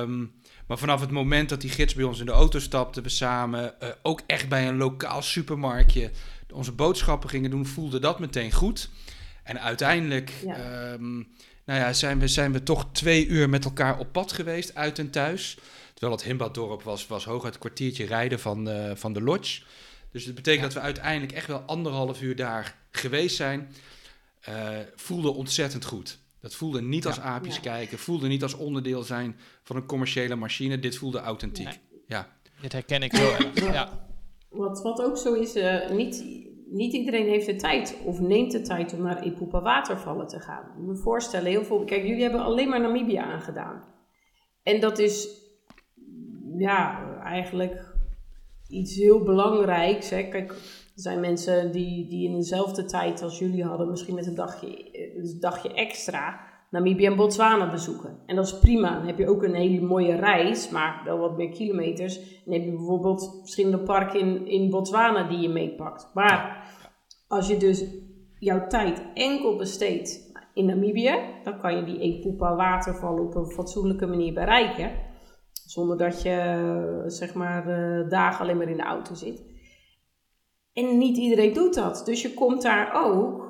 Um, 0.00 0.32
maar 0.66 0.78
vanaf 0.78 1.00
het 1.00 1.10
moment 1.10 1.48
dat 1.48 1.60
die 1.60 1.70
gids 1.70 1.94
bij 1.94 2.04
ons 2.04 2.20
in 2.20 2.26
de 2.26 2.32
auto 2.32 2.58
stapte, 2.58 3.00
we 3.00 3.08
samen 3.08 3.74
uh, 3.82 3.88
ook 4.02 4.22
echt 4.26 4.48
bij 4.48 4.68
een 4.68 4.76
lokaal 4.76 5.22
supermarktje 5.22 6.10
onze 6.52 6.72
boodschappen 6.72 7.30
gingen 7.30 7.50
doen, 7.50 7.66
voelde 7.66 7.98
dat 7.98 8.18
meteen 8.18 8.52
goed. 8.52 8.90
En 9.42 9.60
uiteindelijk 9.60 10.32
ja. 10.44 10.92
um, 10.92 11.28
nou 11.64 11.80
ja, 11.80 11.92
zijn, 11.92 12.18
we, 12.18 12.28
zijn 12.28 12.52
we 12.52 12.62
toch 12.62 12.86
twee 12.92 13.26
uur 13.26 13.48
met 13.48 13.64
elkaar 13.64 13.98
op 13.98 14.12
pad 14.12 14.32
geweest, 14.32 14.74
uit 14.74 14.98
en 14.98 15.10
thuis. 15.10 15.58
Terwijl 15.92 16.18
het 16.18 16.28
Himbadorp 16.28 16.82
was, 16.82 17.06
was 17.06 17.24
hooguit 17.24 17.54
een 17.54 17.60
kwartiertje 17.60 18.06
rijden 18.06 18.40
van, 18.40 18.68
van 18.94 19.12
de 19.12 19.22
lodge. 19.22 19.62
Dus 20.10 20.24
het 20.24 20.34
betekent 20.34 20.62
dat 20.62 20.72
we 20.72 20.80
uiteindelijk 20.80 21.32
echt 21.32 21.46
wel 21.46 21.58
anderhalf 21.58 22.22
uur 22.22 22.36
daar 22.36 22.76
geweest 22.90 23.36
zijn. 23.36 23.68
Uh, 24.48 24.68
voelde 24.94 25.30
ontzettend 25.30 25.84
goed. 25.84 26.18
Dat 26.40 26.54
voelde 26.54 26.82
niet 26.82 27.06
als 27.06 27.20
aapjes 27.20 27.54
ja. 27.54 27.60
kijken, 27.60 27.98
voelde 27.98 28.28
niet 28.28 28.42
als 28.42 28.54
onderdeel 28.54 29.02
zijn 29.02 29.36
van 29.62 29.76
een 29.76 29.86
commerciële 29.86 30.34
machine. 30.34 30.78
Dit 30.78 30.96
voelde 30.96 31.18
authentiek. 31.18 31.64
Nee. 31.64 31.78
Ja. 32.06 32.28
Dit 32.60 32.72
herken 32.72 33.02
ik 33.02 33.12
heel 33.12 33.32
erg. 33.32 33.72
Ja. 33.72 34.08
Wat, 34.48 34.82
wat 34.82 35.02
ook 35.02 35.16
zo 35.16 35.34
is, 35.34 35.56
uh, 35.56 35.90
niet, 35.90 36.24
niet 36.66 36.92
iedereen 36.92 37.26
heeft 37.26 37.46
de 37.46 37.56
tijd 37.56 37.96
of 38.04 38.20
neemt 38.20 38.52
de 38.52 38.60
tijd 38.60 38.92
om 38.92 39.02
naar 39.02 39.26
Ipupa 39.26 39.62
watervallen 39.62 40.26
te 40.26 40.40
gaan. 40.40 40.64
Ik 40.64 40.86
me 40.86 40.96
voorstellen, 40.96 41.50
heel 41.50 41.64
veel. 41.64 41.84
Kijk, 41.84 42.02
jullie 42.02 42.22
hebben 42.22 42.40
alleen 42.40 42.68
maar 42.68 42.80
Namibia 42.80 43.22
aangedaan. 43.22 43.84
En 44.62 44.80
dat 44.80 44.98
is 44.98 45.28
ja, 46.58 47.04
eigenlijk 47.22 47.89
iets 48.70 48.96
heel 48.96 49.22
belangrijks. 49.22 50.10
Hè. 50.10 50.22
Kijk, 50.22 50.50
er 50.50 50.56
zijn 50.94 51.20
mensen 51.20 51.72
die, 51.72 52.08
die 52.08 52.28
in 52.28 52.36
dezelfde 52.36 52.84
tijd 52.84 53.22
als 53.22 53.38
jullie 53.38 53.64
hadden, 53.64 53.90
misschien 53.90 54.14
met 54.14 54.26
een 54.26 54.34
dagje, 54.34 54.98
een 55.16 55.36
dagje 55.40 55.74
extra, 55.74 56.48
Namibië 56.70 57.06
en 57.06 57.16
Botswana 57.16 57.70
bezoeken. 57.70 58.18
En 58.26 58.36
dat 58.36 58.46
is 58.46 58.58
prima. 58.58 58.94
Dan 58.94 59.06
heb 59.06 59.18
je 59.18 59.28
ook 59.28 59.42
een 59.42 59.54
hele 59.54 59.80
mooie 59.80 60.14
reis, 60.14 60.70
maar 60.70 61.02
wel 61.04 61.18
wat 61.18 61.36
meer 61.36 61.50
kilometers. 61.50 62.18
En 62.18 62.24
dan 62.44 62.54
heb 62.54 62.64
je 62.64 62.70
bijvoorbeeld 62.70 63.38
verschillende 63.40 63.78
parken 63.78 64.20
in, 64.20 64.46
in 64.46 64.70
Botswana 64.70 65.28
die 65.28 65.38
je 65.38 65.48
meepakt. 65.48 66.10
Maar 66.14 66.68
als 67.28 67.48
je 67.48 67.56
dus 67.56 67.84
jouw 68.38 68.66
tijd 68.66 69.02
enkel 69.14 69.56
besteedt 69.56 70.30
in 70.54 70.66
Namibië. 70.66 71.14
Dan 71.44 71.58
kan 71.58 71.76
je 71.76 71.84
die 71.84 72.00
Epupa 72.00 72.56
waterval 72.56 73.18
op 73.18 73.34
een 73.34 73.50
fatsoenlijke 73.50 74.06
manier 74.06 74.32
bereiken. 74.32 74.90
Zonder 75.70 75.96
dat 75.96 76.22
je 76.22 76.30
eh, 76.30 77.02
zeg 77.06 77.34
maar 77.34 77.68
eh, 77.68 78.08
dagen 78.08 78.40
alleen 78.40 78.56
maar 78.56 78.68
in 78.68 78.76
de 78.76 78.82
auto 78.82 79.14
zit. 79.14 79.44
En 80.72 80.98
niet 80.98 81.16
iedereen 81.16 81.52
doet 81.52 81.74
dat. 81.74 82.02
Dus 82.04 82.22
je 82.22 82.34
komt 82.34 82.62
daar 82.62 83.04
ook. 83.04 83.48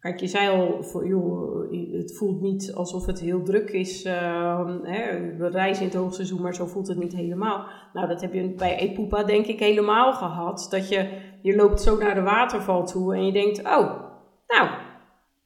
Kijk, 0.00 0.20
je 0.20 0.26
zei 0.26 0.48
al, 0.48 0.82
voor, 0.82 1.06
joh, 1.06 1.70
het 1.92 2.16
voelt 2.16 2.40
niet 2.40 2.72
alsof 2.74 3.06
het 3.06 3.20
heel 3.20 3.42
druk 3.42 3.70
is. 3.70 4.04
Uh, 4.04 4.68
hè, 4.82 5.36
we 5.36 5.48
reizen 5.48 5.82
in 5.82 5.88
het 5.88 5.98
hoogseizoen, 5.98 6.42
maar 6.42 6.54
zo 6.54 6.66
voelt 6.66 6.88
het 6.88 6.98
niet 6.98 7.14
helemaal. 7.14 7.66
Nou, 7.92 8.08
dat 8.08 8.20
heb 8.20 8.32
je 8.32 8.54
bij 8.54 8.78
Epupa 8.78 9.24
denk 9.24 9.46
ik 9.46 9.58
helemaal 9.58 10.12
gehad. 10.12 10.66
Dat 10.70 10.88
je, 10.88 11.20
je 11.42 11.56
loopt 11.56 11.80
zo 11.80 11.98
naar 11.98 12.14
de 12.14 12.22
waterval 12.22 12.86
toe 12.86 13.14
en 13.14 13.26
je 13.26 13.32
denkt, 13.32 13.58
oh, 13.58 14.00
nou, 14.46 14.68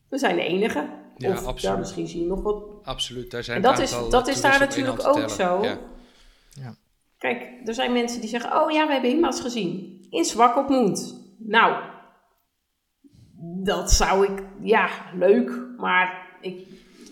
we 0.08 0.18
zijn 0.18 0.36
de 0.36 0.42
enige. 0.42 0.95
Ja, 1.16 1.30
of 1.30 1.36
absoluut. 1.36 1.62
daar 1.62 1.78
misschien 1.78 2.08
zie 2.08 2.20
je 2.20 2.26
nog 2.26 2.42
wat. 2.42 2.64
Absoluut, 2.82 3.30
daar 3.30 3.44
zijn 3.44 3.56
En 3.56 3.62
dat 3.62 3.78
is, 3.78 3.90
dat 4.10 4.28
is 4.28 4.40
daar 4.40 4.54
op 4.54 4.60
natuurlijk 4.60 5.06
ook 5.06 5.30
zo. 5.30 5.62
Ja. 5.62 5.78
Ja. 6.50 6.74
Kijk, 7.18 7.50
er 7.64 7.74
zijn 7.74 7.92
mensen 7.92 8.20
die 8.20 8.28
zeggen: 8.30 8.62
Oh 8.62 8.70
ja, 8.70 8.86
we 8.86 8.92
hebben 8.92 9.10
Hima's 9.10 9.40
gezien. 9.40 10.06
In 10.10 10.24
Swakopmund. 10.24 11.24
Nou, 11.38 11.82
dat 13.64 13.92
zou 13.92 14.32
ik, 14.32 14.42
ja, 14.62 14.88
leuk, 15.14 15.50
maar 15.76 16.26
ik, 16.40 16.66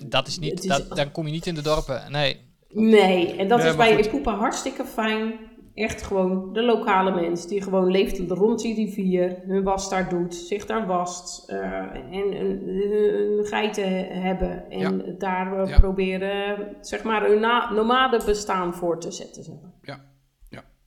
Dat 0.06 0.26
is 0.26 0.38
niet, 0.38 0.50
Het 0.50 0.60
is- 0.60 0.66
dat, 0.68 0.96
dan 0.96 1.12
kom 1.12 1.26
je 1.26 1.32
niet 1.32 1.46
in 1.46 1.54
de 1.54 1.62
dorpen. 1.62 2.12
Nee. 2.12 2.40
nee. 2.68 3.36
En 3.36 3.48
dat 3.48 3.58
Nee, 3.58 3.68
is 3.68 3.76
bij. 3.76 3.96
Epoepa 3.96 4.34
hartstikke 4.34 4.84
fijn. 4.84 5.32
Echt 5.74 6.02
gewoon 6.02 6.52
de 6.52 6.62
lokale 6.62 7.14
mens 7.14 7.46
die 7.46 7.62
gewoon 7.62 7.90
leeft 7.90 8.18
rond 8.30 8.60
die 8.60 8.74
rivier, 8.74 9.36
hun 9.46 9.62
was 9.62 9.90
daar 9.90 10.08
doet, 10.08 10.34
zich 10.34 10.66
daar 10.66 10.86
wast 10.86 11.48
eh, 11.48 11.58
en 11.94 12.32
een, 12.40 13.44
geiten 13.46 14.06
hebben 14.22 14.70
en 14.70 15.16
daar 15.18 15.60
eh, 15.62 15.68
Ja. 15.68 15.78
proberen 15.78 16.66
zeg 16.80 17.02
maar 17.02 17.26
hun 17.26 17.40
na- 17.40 17.72
nomade 17.72 18.20
bestaan 18.24 18.74
voor 18.74 19.00
te 19.00 19.10
zetten. 19.10 19.44
Zeg 19.44 19.54
maar. 19.62 19.72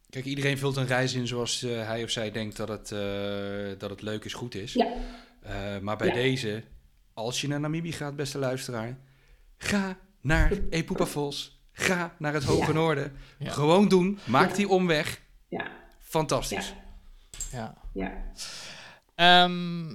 Kijk, 0.10 0.26
iedereen 0.26 0.58
vult 0.58 0.76
een 0.76 0.86
reis 0.88 1.14
in 1.14 1.28
zoals 1.28 1.64
eh, 1.64 1.88
hij 1.88 2.04
of 2.04 2.10
zij 2.10 2.32
denkt 2.32 2.58
dat 2.58 2.68
het, 2.68 2.90
dat 3.80 3.90
het 3.90 4.02
leuk 4.02 4.26
is, 4.26 4.34
goed 4.34 4.56
is. 4.56 4.74
Ja. 4.74 4.88
Maar 5.82 5.98
bij 5.98 6.08
Ja. 6.08 6.14
deze, 6.14 6.64
als 7.14 7.42
je 7.42 7.48
naar 7.48 7.60
Namibië 7.60 7.92
gaat, 7.92 8.16
beste 8.16 8.38
luisteraar, 8.38 8.98
ga 9.58 9.98
naar 10.22 10.52
Falls. 11.06 11.57
Ga 11.80 12.14
naar 12.18 12.34
het 12.34 12.44
Hoge 12.44 12.68
Ja. 12.68 12.72
Noorden. 12.74 13.18
Ja. 13.38 13.52
Gewoon 13.52 13.88
doen. 13.88 14.20
Maak 14.26 14.50
Ja. 14.50 14.56
die 14.56 14.70
omweg. 14.70 15.22
Ja, 15.48 15.68
Fantastisch. 16.00 16.74
Ja. 17.52 17.74
ja. 17.94 18.12
Ehm, 19.16 19.90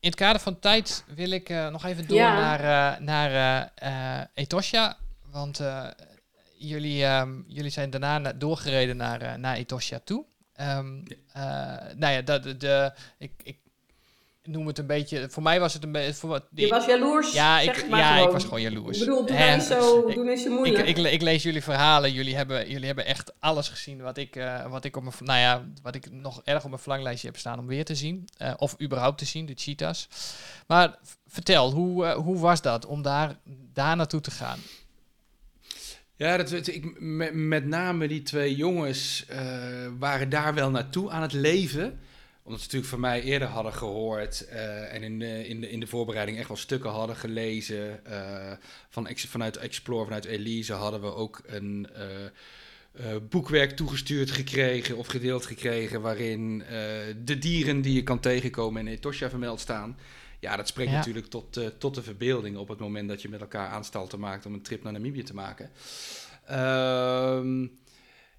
in 0.00 0.08
het 0.10 0.14
kader 0.14 0.40
van 0.40 0.58
tijd 0.58 1.04
wil 1.14 1.30
ik 1.30 1.48
eh, 1.48 1.68
nog 1.68 1.84
even 1.84 2.06
door 2.08 2.16
Ja. 2.16 2.34
naar, 2.34 2.60
eh, 2.94 3.00
naar 3.00 3.70
eh, 3.74 4.24
Etosha. 4.34 4.96
Want 5.30 5.60
eh, 5.60 5.86
jullie, 6.58 7.04
ehm, 7.04 7.40
jullie 7.46 7.70
zijn 7.70 7.90
daarna 7.90 8.18
na- 8.18 8.32
doorgereden 8.32 8.96
naar, 8.96 9.20
eh, 9.22 9.34
naar 9.34 9.56
Etosha 9.56 10.00
toe. 10.04 10.24
Ehm, 10.52 11.02
eh, 11.32 11.42
nou 11.96 12.12
ja, 12.12 12.22
de, 12.22 12.40
de, 12.40 12.56
de- 12.56 12.92
ik, 13.18 13.32
ik 13.42 13.58
noem 14.48 14.66
het 14.66 14.78
een 14.78 14.86
beetje... 14.86 15.26
Voor 15.30 15.42
mij 15.42 15.60
was 15.60 15.74
het 15.74 15.84
een 15.84 15.92
beetje... 15.92 16.14
Voor 16.14 16.28
wat, 16.28 16.44
Je 16.54 16.68
was 16.68 16.86
jaloers, 16.86 17.32
ja, 17.32 17.60
ik, 17.60 17.86
ja 17.88 18.12
gewoon. 18.12 18.26
ik 18.26 18.32
was 18.32 18.44
gewoon 18.44 18.60
jaloers. 18.62 18.98
Ik 18.98 19.04
bedoel, 19.04 19.26
doe 19.26 19.36
niet 19.54 19.62
zo, 19.62 20.08
Ik- 20.08 20.14
doe 20.14 20.24
niet 20.24 20.40
zo 20.40 20.48
ik, 20.48 20.52
moeilijk. 20.54 20.86
ik, 20.88 20.96
le- 20.96 21.08
ik 21.08 21.22
lees 21.22 21.42
jullie 21.42 21.62
verhalen. 21.62 22.12
Jullie 22.12 22.36
hebben, 22.36 22.70
jullie 22.70 22.86
hebben 22.86 23.06
echt 23.06 23.32
alles 23.38 23.68
gezien 23.68 24.00
wat 24.02 24.16
ik, 24.16 24.36
eh, 24.36 24.66
wat 24.70 24.84
ik 24.84 24.96
op 24.96 25.02
mijn, 25.02 25.14
nou 25.20 25.38
ja, 25.38 25.64
wat 25.82 25.94
ik 25.94 26.10
nog 26.12 26.40
erg 26.44 26.62
op 26.62 26.68
mijn 26.70 26.80
verlanglijstje 26.82 27.26
heb 27.28 27.36
staan 27.36 27.58
om 27.58 27.66
weer 27.66 27.84
te 27.84 27.94
zien. 27.94 28.28
Eh, 28.36 28.52
of 28.56 28.80
überhaupt 28.82 29.18
te 29.18 29.24
zien, 29.24 29.46
de 29.46 29.54
cheetahs. 29.56 30.08
Maar 30.66 30.98
vertel, 31.26 31.72
hoe, 31.72 32.04
eh, 32.06 32.14
hoe 32.14 32.38
was 32.38 32.62
dat 32.62 32.86
om 32.86 33.02
daar, 33.02 33.38
daar 33.72 33.96
naartoe 33.96 34.20
te 34.20 34.30
gaan? 34.30 34.58
Ja, 36.16 36.36
dat, 36.36 36.50
weet 36.50 36.68
ik, 36.74 37.00
met, 37.00 37.34
met 37.34 37.66
name 37.66 38.08
die 38.08 38.22
twee 38.22 38.56
jongens 38.56 39.24
eh, 39.28 39.38
waren 39.98 40.28
daar 40.28 40.54
wel 40.54 40.70
naartoe 40.70 41.10
aan 41.10 41.22
het 41.22 41.32
leven. 41.32 41.98
Omdat 42.48 42.62
ze 42.62 42.66
natuurlijk 42.66 42.92
van 42.92 43.00
mij 43.10 43.22
eerder 43.22 43.48
hadden 43.48 43.72
gehoord 43.72 44.46
eh, 44.48 44.94
en 44.94 45.02
in 45.02 45.18
de, 45.18 45.48
in, 45.48 45.60
de, 45.60 45.70
in 45.70 45.80
de 45.80 45.86
voorbereiding 45.86 46.38
echt 46.38 46.48
wel 46.48 46.56
stukken 46.56 46.90
hadden 46.90 47.16
gelezen. 47.16 48.04
eh, 48.06 48.52
van, 48.88 49.06
ex- 49.06 49.26
vanuit 49.26 49.56
Explore, 49.56 50.04
vanuit 50.04 50.24
Elise 50.24 50.72
hadden 50.72 51.00
we 51.00 51.14
ook 51.14 51.40
een 51.46 51.88
eh, 51.94 53.16
boekwerk 53.30 53.70
toegestuurd 53.76 54.30
gekregen 54.30 54.96
of 54.96 55.06
gedeeld 55.06 55.46
gekregen. 55.46 56.00
Waarin 56.00 56.62
de 57.24 57.38
dieren 57.38 57.80
die 57.80 57.94
je 57.94 58.02
kan 58.02 58.20
tegenkomen 58.20 58.86
in 58.86 58.92
Etosha 58.92 59.28
vermeld 59.28 59.60
staan. 59.60 59.98
Ja, 60.40 60.56
dat 60.56 60.68
spreekt 60.68 60.90
Ja. 60.90 60.96
natuurlijk 60.96 61.26
tot, 61.26 61.60
tot 61.78 61.94
de 61.94 62.02
verbeelding 62.02 62.56
op 62.56 62.68
het 62.68 62.78
moment 62.78 63.08
dat 63.08 63.22
je 63.22 63.28
met 63.28 63.40
elkaar 63.40 63.68
aanstalten 63.68 64.18
maakt 64.20 64.46
om 64.46 64.54
een 64.54 64.62
trip 64.62 64.82
naar 64.82 64.92
Namibië 64.92 65.22
te 65.22 65.34
maken. 65.34 65.70
Ehm, 66.46 67.66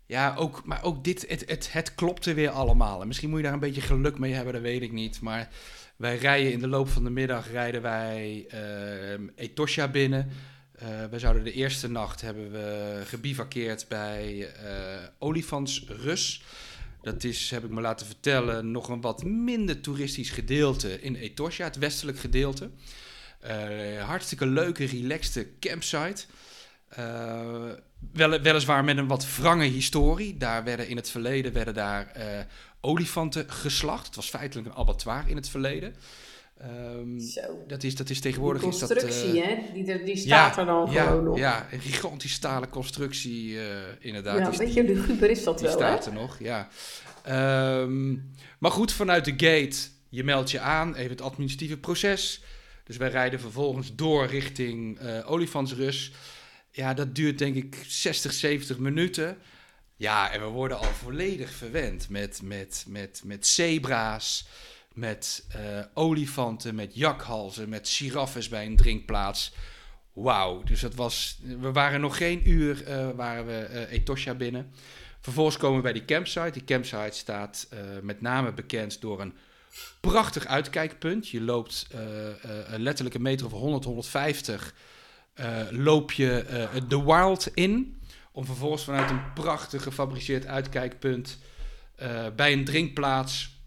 ja, 0.10 0.36
ook, 0.36 0.62
maar 0.66 0.84
ook 0.84 1.04
dit, 1.04 1.26
het, 1.28 1.44
het, 1.46 1.74
het 1.74 1.96
klopte 1.96 2.34
weer 2.34 2.50
allemaal. 2.50 3.02
En 3.02 3.08
misschien 3.08 3.30
moet 3.30 3.38
je 3.38 3.44
daar 3.44 3.54
een 3.54 3.60
beetje 3.60 3.82
geluk 3.82 4.20
mee 4.20 4.34
hebben, 4.34 4.54
dat 4.54 4.62
weet 4.62 4.82
ik 4.82 4.92
niet. 4.92 5.22
Maar 5.22 5.50
wij 5.96 6.18
rijden 6.18 6.52
in 6.52 6.60
de 6.60 6.68
loop 6.68 6.90
van 6.90 7.04
de 7.04 7.10
middag 7.10 7.52
rijden 7.52 7.82
wij 7.82 8.46
ehm 8.50 9.28
Etosha 9.36 9.88
binnen. 9.88 10.30
Eh 10.76 11.06
we 11.12 11.20
zouden 11.20 11.44
de 11.44 11.52
eerste 11.52 11.90
nacht 11.90 12.22
hebben 12.22 12.52
we 12.52 13.02
gebivakkeerd 13.06 13.86
bij 13.88 14.48
eh 14.48 15.08
Olifantsrus. 15.20 16.44
Dat 17.02 17.24
is, 17.24 17.52
heb 17.52 17.64
ik 17.64 17.70
me 17.70 17.82
laten 17.82 18.06
vertellen, 18.06 18.72
nog 18.72 18.90
een 18.90 19.02
wat 19.02 19.24
minder 19.24 19.82
toeristisch 19.82 20.30
gedeelte 20.30 21.02
in 21.02 21.16
Etosha, 21.16 21.64
het 21.64 21.78
westelijk 21.78 22.20
gedeelte. 22.20 22.70
Eh, 23.40 24.04
hartstikke 24.04 24.46
leuke, 24.46 24.86
relaxte 24.86 25.48
campsite. 25.60 26.26
Wel, 28.14 28.42
weliswaar 28.42 28.84
met 28.84 28.98
een 28.98 29.08
wat 29.08 29.36
wrange 29.38 29.64
historie. 29.66 30.38
Daar 30.38 30.64
werden 30.64 30.88
in 30.88 30.96
het 30.96 31.10
verleden 31.10 31.54
werden 31.54 31.74
daar 31.74 32.08
eh, 32.12 32.26
olifanten 32.82 33.52
geslacht. 33.52 34.06
Het 34.06 34.16
was 34.16 34.30
feitelijk 34.30 34.68
een 34.68 34.74
abattoir 34.74 35.24
in 35.28 35.36
het 35.36 35.50
verleden. 35.50 35.96
Zo. 37.20 37.42
dat, 37.68 37.84
is, 37.84 37.96
dat 37.96 38.10
is 38.10 38.14
Die 38.22 38.24
tegenwoordig 38.24 38.64
is 38.64 38.80
dat. 38.80 38.90
constructie, 38.90 39.42
eh, 39.42 39.48
hè? 39.48 39.74
Die, 39.74 40.04
die 40.04 40.18
staat 40.18 40.58
er 40.58 40.66
dan 40.66 40.92
ja, 40.92 41.06
gewoon 41.06 41.24
nog. 41.24 41.38
Ja, 41.38 41.68
een 41.72 41.80
gigantisch 41.80 42.34
stalen 42.34 42.70
constructie, 42.70 43.60
eh, 43.60 43.66
inderdaad. 44.00 44.38
Ja, 44.38 44.50
Die- 44.50 44.60
een 44.60 44.66
beetje 44.66 44.84
luguber 44.84 45.30
is 45.30 45.44
dat 45.44 45.58
die 45.60 45.68
wel, 45.68 45.78
hè? 45.78 45.84
staat 45.86 46.06
er 46.06 46.14
nog, 46.14 46.40
ja. 46.40 46.68
Ehm, 47.24 48.12
maar 48.60 48.72
goed, 48.72 48.92
vanuit 48.92 49.26
de 49.26 49.32
gate, 49.32 49.78
je 50.10 50.24
meldt 50.24 50.52
je 50.52 50.60
aan, 50.60 50.96
even 50.96 51.10
het 51.12 51.22
administratieve 51.22 51.78
proces. 51.78 52.44
Dus 52.84 52.98
wij 52.98 53.10
rijden 53.10 53.40
vervolgens 53.40 53.96
door 53.96 54.26
richting 54.26 55.00
eh 55.00 55.32
Olifantsrus. 55.32 56.12
Ja, 56.80 56.94
dat 56.94 57.16
duurt 57.16 57.38
denk 57.38 57.56
ik 57.56 57.84
60, 57.88 58.34
70 58.34 58.78
minuten. 58.78 59.38
Ja, 59.96 60.32
en 60.32 60.40
we 60.42 60.46
worden 60.46 60.78
al 60.78 60.84
volledig 60.84 61.52
verwend 61.52 62.10
met, 62.10 62.42
met, 62.42 62.86
met, 62.88 63.22
met 63.26 63.48
zebra's, 63.48 64.48
met 64.94 65.46
eh, 65.50 65.80
olifanten, 65.94 66.76
met 66.76 66.96
jakhalzen, 66.96 67.70
met 67.70 67.90
giraffes 67.90 68.50
bij 68.50 68.66
een 68.66 68.76
drinkplaats. 68.76 69.54
Wauw, 70.14 70.64
dus 70.64 70.80
dat 70.80 70.96
was, 70.96 71.40
we 71.60 71.72
waren 71.72 72.02
nog 72.02 72.18
geen 72.18 72.50
uur, 72.50 72.84
eh, 72.84 73.10
waren 73.10 73.46
we 73.46 73.58
eh, 73.58 73.92
Etosha 73.92 74.34
binnen. 74.34 74.74
Vervolgens 75.20 75.58
komen 75.58 75.78
we 75.78 75.84
bij 75.84 75.94
die 75.94 76.06
campsite. 76.06 76.52
Die 76.52 76.64
campsite 76.64 77.18
staat 77.18 77.68
met 78.02 78.22
name 78.22 78.54
bekend 78.54 79.02
door 79.02 79.22
een 79.22 79.34
prachtig 80.00 80.46
uitkijkpunt. 80.46 81.30
Je 81.30 81.42
loopt 81.42 81.88
letterlijk 82.68 83.16
een 83.16 83.22
meter 83.22 83.46
of 83.46 83.52
100, 83.52 83.84
150. 83.84 84.74
Eh, 85.40 85.62
loop 85.70 86.12
je 86.12 86.42
eh, 86.42 86.82
de 86.88 87.04
wild 87.04 87.48
in. 87.54 88.02
Om 88.32 88.46
vervolgens 88.46 88.84
vanuit 88.84 89.10
een 89.10 89.34
prachtig 89.34 89.84
gefabriceerd 89.84 90.46
uitkijkpunt 90.46 91.38
eh, 91.96 92.26
bij 92.36 92.54
een 92.54 92.66
drinkplaats 92.66 93.58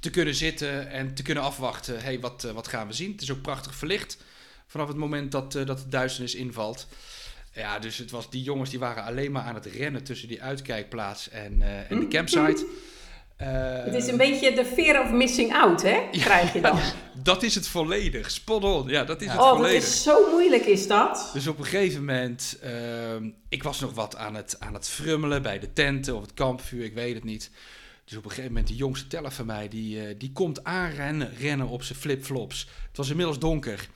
te 0.00 0.10
kunnen 0.10 0.34
zitten 0.34 0.90
en 0.90 1.14
te 1.14 1.22
kunnen 1.22 1.44
afwachten. 1.44 2.02
hey, 2.02 2.20
wat, 2.20 2.44
eh, 2.44 2.52
wat 2.52 2.68
gaan 2.68 2.86
we 2.86 2.92
zien? 2.92 3.12
Het 3.12 3.22
is 3.22 3.30
ook 3.30 3.42
prachtig 3.42 3.74
verlicht 3.74 4.18
vanaf 4.66 4.88
het 4.88 4.96
moment 4.96 5.32
dat, 5.32 5.54
eh, 5.54 5.66
dat 5.66 5.78
de 5.78 5.88
duisternis 5.88 6.34
invalt. 6.34 6.86
Ja, 7.52 7.78
dus 7.78 7.98
het 7.98 8.10
was, 8.10 8.30
die 8.30 8.42
jongens 8.42 8.70
die 8.70 8.78
waren 8.78 9.04
alleen 9.04 9.32
maar 9.32 9.42
aan 9.42 9.54
het 9.54 9.66
rennen 9.66 10.04
tussen 10.04 10.28
die 10.28 10.42
uitkijkplaats 10.42 11.28
en, 11.28 11.62
eh, 11.62 11.90
en 11.90 12.00
de 12.00 12.08
campsite. 12.08 12.66
Eh, 13.36 13.84
Het 13.84 13.94
is 13.94 14.06
een 14.06 14.16
beetje 14.16 14.52
de 14.54 14.64
fear 14.64 15.02
of 15.04 15.10
missing 15.10 15.52
out, 15.54 15.82
hè? 15.82 16.00
Krijg 16.10 16.52
je 16.52 16.60
dan. 16.60 16.78
Dat 17.22 17.42
is 17.42 17.54
het 17.54 17.68
volledig. 17.68 18.30
Spot 18.30 18.64
on. 18.64 18.88
Ja, 18.88 19.04
dat 19.04 19.20
is 19.20 19.28
het 19.28 19.38
Oh, 19.38 19.46
dat 19.46 19.56
volledig. 19.56 19.82
is 19.82 20.02
zo 20.02 20.30
moeilijk, 20.30 20.64
is 20.64 20.86
dat? 20.86 21.30
Dus 21.32 21.46
op 21.46 21.58
een 21.58 21.64
gegeven 21.64 21.98
moment, 22.04 22.58
ehm, 22.62 23.28
ik 23.48 23.62
was 23.62 23.80
nog 23.80 23.94
wat 23.94 24.16
aan 24.16 24.34
het, 24.34 24.56
aan 24.58 24.74
het 24.74 24.88
frummelen 24.88 25.42
bij 25.42 25.58
de 25.58 25.72
tenten 25.72 26.14
of 26.16 26.22
het 26.22 26.34
kampvuur, 26.34 26.84
ik 26.84 26.94
weet 26.94 27.14
het 27.14 27.24
niet. 27.24 27.50
Dus 28.04 28.16
op 28.16 28.24
een 28.24 28.30
gegeven 28.30 28.50
moment, 28.50 28.68
de 28.68 28.74
jongste 28.76 29.06
teller 29.06 29.32
van 29.32 29.46
mij, 29.46 29.68
die, 29.68 30.00
eh, 30.06 30.14
die 30.18 30.32
komt 30.32 30.64
aanrennen 30.64 31.32
rennen 31.38 31.68
op 31.68 31.82
zijn 31.82 31.98
flipflops. 31.98 32.68
Het 32.88 32.96
was 32.96 33.08
inmiddels 33.10 33.38
donker. 33.38 33.88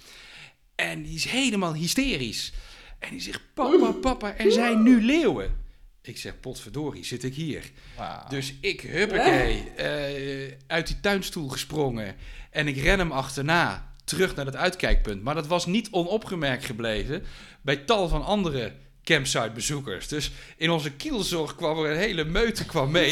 En 0.75 1.03
die 1.03 1.15
is 1.15 1.25
helemaal 1.25 1.75
hysterisch. 1.75 2.53
En 2.99 3.11
die 3.11 3.21
zegt, 3.21 3.41
papa, 3.55 3.93
papa, 3.93 4.37
er 4.37 4.53
zijn 4.53 4.83
nu 4.83 5.05
leeuwen. 5.05 5.69
Ik 6.03 6.19
zeg, 6.19 6.41
potverdorie, 6.41 7.05
zit 7.05 7.25
ik 7.25 7.35
hier. 7.35 7.71
Wauw. 7.97 8.29
Dus 8.29 8.55
ik, 8.61 8.81
huppakee, 8.81 9.71
eh, 9.77 10.53
uit 10.67 10.87
die 10.87 11.01
tuinstoel 11.01 11.49
gesprongen. 11.49 12.15
En 12.51 12.69
ik 12.69 12.77
ren 12.77 12.99
hem 12.99 13.13
achterna. 13.13 13.89
terug 14.05 14.35
naar 14.35 14.47
het 14.47 14.57
uitkijkpunt. 14.57 15.23
Maar 15.23 15.35
dat 15.35 15.47
was 15.47 15.67
niet 15.67 15.89
onopgemerkt 15.91 16.65
gebleven 16.65 17.25
bij 17.61 17.77
tal 17.77 18.09
van 18.09 18.25
andere 18.25 18.73
campsite-bezoekers. 19.05 20.09
Dus 20.09 20.31
in 20.57 20.71
onze 20.71 20.91
kielzorg 20.93 21.55
kwam 21.55 21.85
er 21.85 21.91
een 21.91 21.97
hele 21.99 22.25
meute 22.25 22.65
kwam 22.67 22.91
mee. 22.91 23.11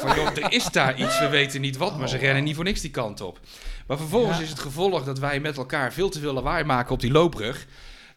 Van, 0.00 0.14
joh, 0.16 0.36
er 0.36 0.52
is 0.52 0.64
daar 0.64 1.00
iets, 1.00 1.18
we 1.18 1.28
weten 1.28 1.60
niet 1.60 1.76
wat, 1.76 1.98
maar 1.98 2.08
ze 2.08 2.16
Oh, 2.16 2.22
rennen 2.22 2.44
niet 2.44 2.54
voor 2.54 2.64
niks 2.64 2.80
die 2.80 2.90
kant 2.90 3.20
op. 3.20 3.40
Maar 3.86 3.96
vervolgens 3.96 4.36
Ja. 4.36 4.42
is 4.42 4.48
het 4.50 4.58
gevolg 4.58 5.04
dat 5.04 5.18
wij 5.18 5.40
met 5.40 5.56
elkaar 5.56 5.92
veel 5.92 6.08
te 6.08 6.20
veel 6.20 6.32
lawaai 6.32 6.64
maken 6.64 6.92
op 6.92 7.00
die 7.00 7.10
loopbrug. 7.10 7.66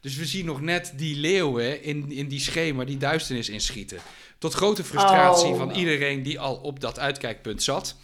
Dus 0.01 0.15
we 0.15 0.25
zien 0.25 0.45
nog 0.45 0.61
net 0.61 0.93
die 0.95 1.15
leeuwen 1.15 1.83
in, 1.83 2.11
in 2.11 2.27
die 2.27 2.39
schema 2.39 2.83
die 2.83 2.97
duisternis 2.97 3.49
inschieten. 3.49 3.99
Tot 4.37 4.53
grote 4.53 4.83
frustratie 4.83 5.49
Oh. 5.49 5.57
van 5.57 5.71
iedereen 5.71 6.23
die 6.23 6.39
al 6.39 6.55
op 6.55 6.79
dat 6.79 6.99
uitkijkpunt 6.99 7.63
zat. 7.63 7.95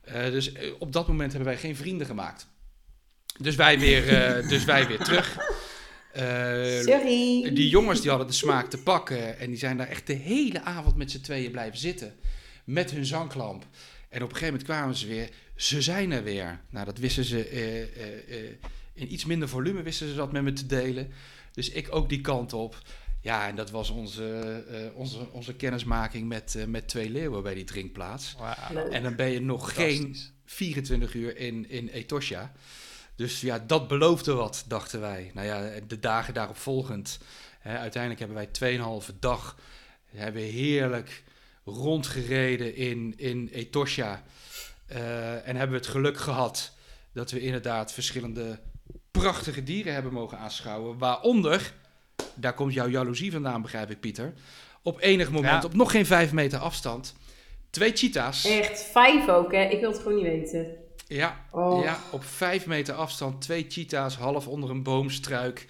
Eh, 0.00 0.24
dus 0.24 0.52
eh, 0.52 0.70
op 0.78 0.92
dat 0.92 1.08
moment 1.08 1.32
hebben 1.32 1.50
wij 1.50 1.60
geen 1.60 1.76
vrienden 1.76 2.06
gemaakt. 2.06 2.46
Dus 3.38 3.54
wij 3.54 3.78
weer, 3.78 4.08
eh, 4.08 4.48
dus 4.52 4.64
wij 4.64 4.86
weer 4.86 4.98
terug. 4.98 5.36
Sorry. 6.84 7.50
die 7.54 7.68
jongens 7.68 8.00
die 8.00 8.10
hadden 8.10 8.28
de 8.28 8.34
smaak 8.34 8.70
te 8.70 8.78
pakken 8.78 9.38
en 9.38 9.48
die 9.48 9.58
zijn 9.58 9.76
daar 9.76 9.88
echt 9.88 10.06
de 10.06 10.12
hele 10.12 10.62
avond 10.62 10.96
met 10.96 11.10
z'n 11.10 11.20
tweeën 11.20 11.50
blijven 11.50 11.78
zitten. 11.78 12.14
Met 12.64 12.90
hun 12.90 13.06
zanglamp. 13.06 13.66
En 14.08 14.22
op 14.22 14.28
een 14.28 14.36
gegeven 14.36 14.46
moment 14.46 14.62
kwamen 14.62 14.94
ze 14.94 15.06
weer. 15.06 15.28
Ze 15.56 15.82
zijn 15.82 16.12
er 16.12 16.22
weer. 16.22 16.60
Nou, 16.70 16.84
dat 16.84 16.98
wisten 16.98 17.24
ze 17.24 17.38
in 18.94 19.12
iets 19.12 19.24
minder 19.24 19.48
volume 19.48 19.82
wisten 19.82 20.08
ze 20.08 20.14
dat 20.14 20.32
met 20.32 20.42
me 20.42 20.52
te 20.52 20.66
delen. 20.66 21.12
Dus 21.52 21.70
ik 21.70 21.94
ook 21.94 22.08
die 22.08 22.20
kant 22.20 22.52
op. 22.52 22.78
Ja, 23.20 23.48
en 23.48 23.56
dat 23.56 23.70
was 23.70 23.90
onze, 23.90 24.64
eh, 24.68 24.96
onze, 24.96 25.30
onze 25.30 25.54
kennismaking 25.54 26.28
met, 26.28 26.54
eh, 26.54 26.64
met 26.64 26.88
twee 26.88 27.10
leeuwen 27.10 27.42
bij 27.42 27.54
die 27.54 27.64
drinkplaats. 27.64 28.36
En 28.90 29.02
dan 29.02 29.16
ben 29.16 29.30
je 29.30 29.40
nog 29.40 29.74
geen 29.74 30.00
Fantastisch. 30.00 30.32
24 30.44 31.14
uur 31.14 31.36
in, 31.36 31.68
in 31.68 31.88
Etosha. 31.88 32.52
Dus 33.16 33.40
ja, 33.40 33.58
dat 33.58 33.88
beloofde 33.88 34.32
wat, 34.32 34.64
dachten 34.68 35.00
wij. 35.00 35.30
Nou 35.34 35.46
ja, 35.46 35.80
de 35.86 35.98
dagen 35.98 36.34
daarop 36.34 36.56
volgend. 36.56 37.18
Hè, 37.58 37.78
uiteindelijk 37.78 38.20
hebben 38.20 38.36
wij 38.36 38.76
2,5 39.06 39.14
dag 39.18 39.56
hebben 40.06 40.42
we 40.42 40.48
heerlijk 40.48 41.22
rondgereden 41.64 42.74
in, 42.74 43.14
in 43.16 43.48
Etosha. 43.52 44.22
Eh, 44.86 45.48
en 45.48 45.56
hebben 45.56 45.70
we 45.70 45.84
het 45.84 45.86
geluk 45.86 46.18
gehad 46.18 46.72
dat 47.12 47.30
we 47.30 47.40
inderdaad 47.40 47.92
verschillende 47.92 48.58
prachtige 49.20 49.62
dieren 49.62 49.92
hebben 49.94 50.12
mogen 50.12 50.38
aanschouwen. 50.38 50.98
Waaronder, 50.98 51.72
daar 52.34 52.54
komt 52.54 52.72
jouw 52.72 52.88
jaloezie 52.88 53.32
vandaan, 53.32 53.62
begrijp 53.62 53.90
ik, 53.90 54.00
Pieter. 54.00 54.32
Op 54.82 55.00
enig 55.00 55.30
moment, 55.30 55.62
Ja. 55.62 55.68
op 55.68 55.74
nog 55.74 55.90
geen 55.90 56.06
vijf 56.06 56.32
meter 56.32 56.58
afstand, 56.58 57.14
twee 57.70 57.92
cheetahs. 57.92 58.44
Echt, 58.44 58.82
vijf 58.82 59.28
ook, 59.28 59.52
hè? 59.52 59.62
Ik 59.62 59.80
wil 59.80 59.90
het 59.90 59.98
gewoon 60.00 60.14
niet 60.16 60.24
weten. 60.26 60.66
Ja, 61.06 61.44
Oh. 61.50 61.84
ja, 61.84 61.98
op 62.10 62.24
vijf 62.24 62.66
meter 62.66 62.94
afstand 62.94 63.40
twee 63.42 63.64
cheetahs 63.68 64.16
half 64.16 64.48
onder 64.48 64.70
een 64.70 64.82
boomstruik. 64.82 65.66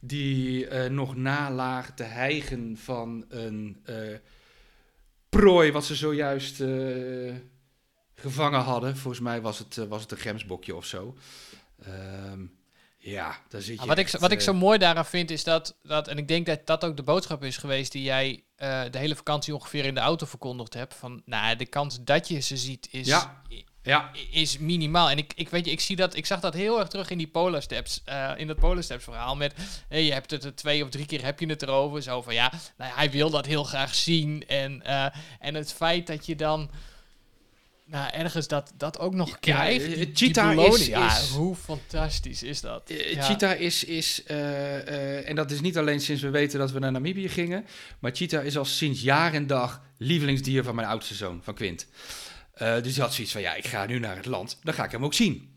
Die 0.00 0.68
eh, 0.68 0.90
nog 0.90 1.16
nalagen 1.16 1.94
te 1.94 2.02
hijgen 2.02 2.76
van 2.82 3.24
een 3.28 3.80
eh, 3.84 3.94
prooi 5.28 5.72
wat 5.72 5.84
ze 5.84 5.94
zojuist 5.94 6.60
eh, 6.60 7.34
gevangen 8.14 8.60
hadden. 8.60 8.96
Volgens 8.96 9.22
mij 9.22 9.40
was 9.40 9.58
het, 9.58 9.76
was 9.88 10.02
het 10.02 10.10
een 10.10 10.18
gemsbokje 10.18 10.76
of 10.76 10.84
zo. 10.84 11.14
Ehm, 11.84 12.40
ja, 12.98 13.36
daar 13.48 13.60
zit 13.60 13.74
je 13.74 13.80
Ah, 13.80 13.86
wat, 13.86 13.98
ik, 13.98 14.08
wat 14.08 14.30
ik 14.30 14.38
eh, 14.38 14.44
zo 14.44 14.54
mooi 14.54 14.78
daaraan 14.78 15.06
vind 15.06 15.30
is 15.30 15.44
dat, 15.44 15.76
dat, 15.82 16.08
en 16.08 16.18
ik 16.18 16.28
denk 16.28 16.46
dat 16.46 16.66
dat 16.66 16.84
ook 16.84 16.96
de 16.96 17.02
boodschap 17.02 17.44
is 17.44 17.56
geweest 17.56 17.92
die 17.92 18.02
jij 18.02 18.42
eh, 18.56 18.82
de 18.90 18.98
hele 18.98 19.16
vakantie 19.16 19.54
ongeveer 19.54 19.84
in 19.84 19.94
de 19.94 20.00
auto 20.00 20.26
verkondigd 20.26 20.74
hebt. 20.74 20.94
Van, 20.94 21.22
nou, 21.24 21.56
de 21.56 21.66
kans 21.66 21.98
dat 22.04 22.28
je 22.28 22.40
ze 22.40 22.56
ziet 22.56 22.88
is, 22.90 23.06
Ja. 23.06 23.42
Ja, 23.88 24.10
is 24.30 24.58
minimaal. 24.58 25.10
En 25.10 25.18
ik, 25.18 25.32
ik 25.34 25.48
weet 25.48 25.64
je, 25.64 25.70
ik 25.70 25.80
zie 25.80 25.96
dat, 25.96 26.16
ik 26.16 26.26
zag 26.26 26.40
dat 26.40 26.54
heel 26.54 26.78
erg 26.78 26.88
terug 26.88 27.10
in 27.10 27.18
die 27.18 27.28
Polar 27.28 27.62
Steps, 27.62 28.02
eh, 28.04 28.30
in 28.36 28.46
dat 28.46 28.58
Polar 28.58 28.82
Steps 28.82 29.04
verhaal 29.04 29.36
met, 29.36 29.54
hey, 29.88 30.04
je 30.04 30.12
hebt 30.12 30.30
het 30.30 30.44
er 30.44 30.54
twee 30.54 30.84
of 30.84 30.88
drie 30.90 31.06
keer 31.06 31.24
heb 31.24 31.40
je 31.40 31.46
het 31.46 31.62
erover, 31.62 32.02
zo 32.02 32.22
van 32.22 32.34
ja, 32.34 32.52
nou 32.76 32.92
hij 32.94 33.10
wil 33.10 33.30
dat 33.30 33.46
heel 33.46 33.64
graag 33.64 33.94
zien 33.94 34.46
en, 34.46 34.82
eh, 34.82 35.06
en 35.40 35.54
het 35.54 35.72
feit 35.72 36.06
dat 36.06 36.26
je 36.26 36.36
dan, 36.36 36.70
nou 37.90 38.10
ergens 38.12 38.48
dat, 38.48 38.72
dat 38.76 38.98
ook 38.98 39.14
nog 39.14 39.38
krijgt, 39.40 39.86
eh, 39.86 39.94
die, 39.94 40.10
cheetah 40.14 40.66
is- 40.74 40.86
ja, 40.86 41.18
is- 41.18 41.28
hoe 41.28 41.54
fantastisch 41.56 42.42
is 42.42 42.60
dat? 42.60 42.90
Eh, 42.90 43.12
Ja. 43.12 43.22
Cheetah 43.22 43.60
is, 43.60 43.84
is 43.84 44.22
eh, 44.24 45.28
en 45.28 45.34
dat 45.34 45.50
is 45.50 45.60
niet 45.60 45.78
alleen 45.78 46.00
sinds 46.00 46.22
we 46.22 46.30
weten 46.30 46.58
dat 46.58 46.70
we 46.72 46.78
naar 46.78 46.92
Namibië 46.92 47.28
gingen, 47.28 47.66
maar 47.98 48.10
Cheetah 48.14 48.44
is 48.44 48.56
al 48.58 48.64
sinds 48.64 49.00
jaar 49.00 49.34
en 49.34 49.46
dag 49.46 49.82
lievelingsdier 49.98 50.64
van 50.64 50.74
mijn 50.74 50.88
oudste 50.88 51.14
zoon, 51.14 51.40
van 51.42 51.54
Quint. 51.54 51.86
Dus 52.58 52.92
die 52.94 53.02
had 53.02 53.14
zoiets 53.14 53.32
van, 53.32 53.40
ja, 53.42 53.54
ik 53.54 53.66
ga 53.66 53.86
nu 53.86 53.98
naar 53.98 54.16
het 54.16 54.26
land, 54.26 54.58
dan 54.62 54.74
ga 54.74 54.84
ik 54.84 54.90
hem 54.90 55.04
ook 55.04 55.14
zien. 55.14 55.56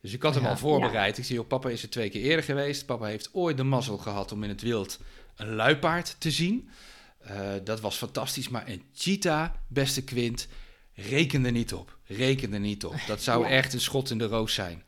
Dus 0.00 0.12
ik 0.12 0.22
had 0.22 0.34
hem 0.34 0.42
Ja. 0.42 0.48
al 0.50 0.56
voorbereid. 0.56 1.18
Ik 1.18 1.24
zie, 1.24 1.34
joh, 1.34 1.46
papa 1.46 1.68
is 1.68 1.82
er 1.82 1.90
twee 1.90 2.08
keer 2.10 2.22
eerder 2.22 2.44
geweest. 2.44 2.86
Papa 2.86 3.04
heeft 3.06 3.28
ooit 3.32 3.56
de 3.56 3.62
mazzel 3.62 3.98
gehad 3.98 4.32
om 4.32 4.42
in 4.42 4.48
het 4.48 4.60
wild 4.62 4.98
een 5.36 5.54
luipaard 5.54 6.16
te 6.18 6.30
zien. 6.30 6.68
Dat 7.64 7.80
was 7.80 7.96
fantastisch, 7.96 8.48
maar 8.48 8.68
een 8.68 8.82
cheetah, 8.94 9.50
beste 9.68 10.02
Quint, 10.04 10.46
reken 11.08 11.44
er 11.44 11.52
niet 11.52 11.72
op. 11.74 11.96
Reken 12.06 12.52
er 12.52 12.60
niet 12.60 12.84
op. 12.84 12.94
Dat 13.06 13.22
zou 13.22 13.42
Ja. 13.44 13.50
echt 13.50 13.72
een 13.72 13.80
schot 13.80 14.10
in 14.10 14.18
de 14.18 14.26
roos 14.26 14.54
zijn. 14.54 14.82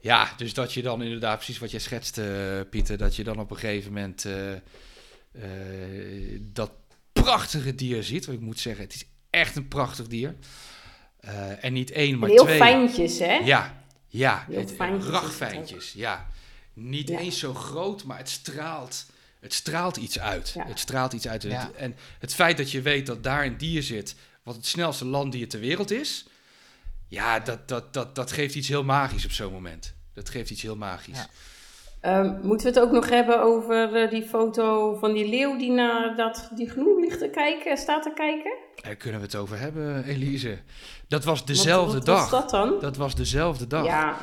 Ja, 0.00 0.32
dus 0.36 0.54
dat 0.54 0.72
je 0.72 0.82
dan 0.82 1.02
inderdaad, 1.02 1.36
precies 1.36 1.58
wat 1.58 1.70
jij 1.70 1.80
schetst, 1.80 2.18
eh, 2.18 2.26
Pieter, 2.70 2.98
dat 2.98 3.16
je 3.16 3.24
dan 3.24 3.38
op 3.38 3.50
een 3.50 3.56
gegeven 3.58 3.92
moment 3.92 4.24
eh, 4.24 4.52
eh, 4.52 6.40
dat 6.40 6.70
prachtige 7.12 7.74
dier 7.74 8.02
ziet. 8.02 8.26
Want 8.26 8.38
ik 8.38 8.44
moet 8.44 8.60
zeggen, 8.60 8.84
het 8.84 8.94
is 8.94 9.04
echt 9.30 9.56
een 9.56 9.68
prachtig 9.68 10.06
dier. 10.06 10.34
Eh, 11.20 11.64
en 11.64 11.72
niet 11.72 11.90
één, 11.90 12.18
maar 12.18 12.28
heel 12.28 12.44
twee. 12.44 12.56
fijntjes, 12.56 13.18
hè? 13.18 13.34
Ja, 13.34 13.84
ja. 14.08 14.44
Heel 14.48 14.58
Het, 14.58 14.72
fijntjes 14.72 15.10
ragfijntjes, 15.10 15.92
ja. 15.92 16.26
Niet 16.72 17.08
Ja. 17.08 17.18
eens 17.18 17.38
zo 17.38 17.54
groot, 17.54 18.04
maar 18.04 18.18
het 18.18 18.28
straalt, 18.28 19.06
het 19.40 19.54
straalt 19.54 19.96
iets 19.96 20.18
uit. 20.18 20.50
Ja. 20.54 20.66
Het 20.66 20.78
straalt 20.78 21.12
iets 21.12 21.28
uit. 21.28 21.42
Ja. 21.42 21.70
En 21.76 21.96
het 22.18 22.34
feit 22.34 22.56
dat 22.56 22.70
je 22.70 22.82
weet 22.82 23.06
dat 23.06 23.22
daar 23.22 23.44
een 23.44 23.56
dier 23.56 23.82
zit, 23.82 24.14
wat 24.42 24.54
het 24.54 24.66
snelste 24.66 25.04
landdier 25.04 25.48
ter 25.48 25.60
wereld 25.60 25.90
is, 25.90 26.26
ja, 27.08 27.40
dat, 27.40 27.68
dat, 27.68 27.92
dat, 27.92 28.14
dat 28.14 28.32
geeft 28.32 28.54
iets 28.54 28.68
heel 28.68 28.84
magisch 28.84 29.24
op 29.24 29.30
zo'n 29.30 29.52
moment. 29.52 29.94
Dat 30.14 30.28
geeft 30.28 30.50
iets 30.50 30.62
heel 30.62 30.76
magisch. 30.76 31.18
Ja. 31.18 31.26
Ehm, 32.00 32.46
moeten 32.46 32.66
we 32.66 32.78
het 32.78 32.88
ook 32.88 32.92
nog 32.92 33.08
hebben 33.08 33.42
over 33.42 33.94
eh, 33.94 34.10
die 34.10 34.22
foto 34.22 34.96
van 34.98 35.12
die 35.12 35.28
leeuw 35.28 35.58
die 35.58 35.70
naar 35.70 36.16
dat, 36.16 36.50
die 36.54 36.70
genoeg 36.70 36.98
ligt 36.98 37.18
te 37.18 37.28
kijken, 37.28 37.76
staat 37.76 38.02
te 38.02 38.12
kijken? 38.14 38.52
Daar 38.82 38.96
kunnen 38.96 39.20
we 39.20 39.26
het 39.26 39.36
over 39.36 39.58
hebben, 39.58 40.04
Elise. 40.04 40.58
Dat 41.08 41.24
was 41.24 41.44
dezelfde 41.44 41.96
wat, 41.96 42.06
dag. 42.06 42.30
was 42.30 42.40
dat 42.40 42.50
dan? 42.50 42.80
Dat 42.80 42.96
was 42.96 43.14
dezelfde 43.14 43.66
dag. 43.66 43.84
Ja, 43.84 44.16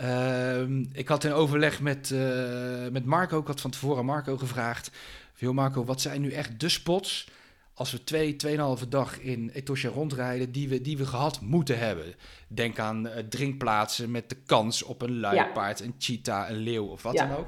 Ehm, 0.00 0.84
ik 0.92 1.08
had 1.08 1.24
in 1.24 1.32
overleg 1.32 1.80
met, 1.80 2.10
eh, 2.10 2.88
met 2.92 3.04
Marco, 3.04 3.40
ik 3.40 3.46
had 3.46 3.60
van 3.60 3.70
tevoren 3.70 4.04
Marco 4.04 4.36
gevraagd. 4.36 4.90
joh 5.36 5.54
Marco, 5.54 5.84
wat 5.84 6.00
zijn 6.00 6.20
nu 6.20 6.32
echt 6.32 6.60
de 6.60 6.68
spots 6.68 7.28
als 7.80 7.92
we 7.92 8.04
twee, 8.04 8.36
tweeënhalve 8.36 8.88
dag 8.88 9.20
in 9.20 9.50
Etosha 9.54 9.88
rondrijden 9.88 10.52
die 10.52 10.68
we, 10.68 10.80
die 10.80 10.96
we 10.96 11.06
gehad 11.06 11.40
moeten 11.40 11.78
hebben? 11.78 12.04
Denk 12.48 12.78
aan 12.78 13.08
eh, 13.08 13.22
drinkplaatsen 13.28 14.10
met 14.10 14.28
de 14.28 14.36
kans 14.46 14.82
op 14.82 15.02
een 15.02 15.20
luipaard, 15.20 15.80
een 15.80 15.94
cheetah, 15.98 16.50
een 16.50 16.56
leeuw 16.56 16.86
of 16.86 17.02
wat 17.02 17.12
Ja. 17.14 17.26
dan 17.26 17.36
ook. 17.36 17.46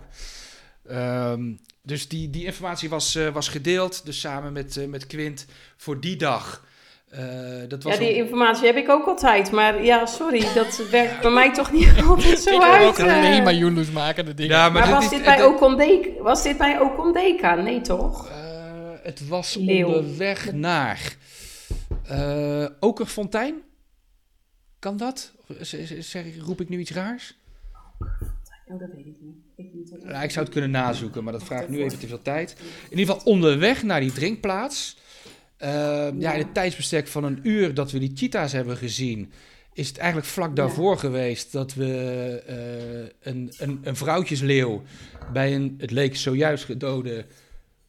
Ehm, 0.89 1.53
dus 1.83 2.09
die, 2.09 2.30
die 2.30 2.45
informatie 2.45 2.88
was, 2.88 3.14
eh, 3.14 3.29
was 3.29 3.49
gedeeld, 3.49 4.04
dus 4.07 4.21
samen 4.21 4.53
met, 4.53 4.76
eh, 4.76 4.87
met 4.87 5.07
Quint 5.07 5.46
voor 5.76 6.00
die 6.00 6.17
dag. 6.17 6.64
Dat 7.68 7.83
was 7.83 7.92
ja, 7.92 7.99
die 7.99 8.09
een- 8.09 8.14
informatie 8.25 8.67
heb 8.67 8.76
ik 8.76 8.88
ook 8.88 9.07
altijd. 9.07 9.50
Maar 9.50 9.84
ja, 9.84 10.07
sorry, 10.07 10.45
dat 10.54 10.83
werkt 10.91 11.21
bij 11.21 11.30
mij 11.30 11.53
toch 11.53 11.72
niet 11.72 11.88
altijd 12.09 12.38
zo 12.41 12.54
ik 12.57 12.63
uit. 12.63 12.87
ook 12.87 12.99
eh. 12.99 13.04
alleen 13.17 13.42
maar 13.42 13.92
maken 13.92 14.25
de 14.25 14.34
dingen. 14.34 14.57
Ja, 14.57 14.68
Maar, 14.68 14.91
was, 14.91 15.11
dit 15.11 15.22
bij 15.25 15.37
dit- 15.37 15.46
Okondeka? 15.46 16.22
was 16.22 16.42
dit 16.42 16.57
bij 16.59 16.80
Okondeka? 16.80 17.54
Nee, 17.54 17.80
toch? 17.80 18.29
Het 19.03 19.29
was 19.29 19.54
Leeuw. 19.54 19.87
onderweg 19.87 20.53
naar 20.53 21.16
eh 22.04 22.66
Okerfontein. 22.80 23.54
Kan 24.79 24.96
dat? 24.96 25.33
Zeg, 25.99 26.38
roep 26.38 26.61
ik 26.61 26.68
nu 26.68 26.79
iets 26.79 26.92
raars? 26.92 27.38
Oh, 28.66 28.79
dat 28.79 28.88
weet 28.96 29.07
ik 29.07 29.16
niet. 29.20 29.37
Ik, 29.57 30.03
Nou, 30.04 30.22
ik 30.22 30.30
zou 30.30 30.45
het 30.45 30.54
kunnen 30.54 30.70
nazoeken, 30.70 31.24
maar 31.24 31.33
dat 31.33 31.45
vraagt 31.45 31.68
nu 31.68 31.83
even 31.83 31.99
te 31.99 32.07
veel 32.07 32.22
tijd. 32.22 32.57
In 32.91 32.99
ieder 32.99 33.14
geval 33.14 33.33
onderweg 33.33 33.83
naar 33.83 34.00
die 34.00 34.12
drinkplaats. 34.12 34.96
Eh, 35.57 35.70
ja. 36.18 36.33
in 36.33 36.38
het 36.38 36.54
tijdsbestek 36.54 37.07
van 37.08 37.24
een 37.24 37.41
uur 37.42 37.74
dat 37.74 37.91
we 37.91 37.99
die 37.99 38.12
cheetahs 38.14 38.53
hebben 38.53 38.76
gezien, 38.76 39.33
is 39.72 39.88
het 39.88 39.99
eigenlijk 39.99 40.29
vlak 40.29 40.57
daarvoor 40.57 40.99
geweest 40.99 41.53
dat 41.53 41.74
we 41.74 42.42
eh, 42.46 43.33
een, 43.33 43.53
een, 43.58 43.80
een 43.83 43.96
vrouwtjesleeuw 43.96 44.83
bij 45.33 45.54
een, 45.54 45.74
het 45.79 45.91
leek 45.91 46.16
zojuist 46.16 46.64
gedode 46.64 47.26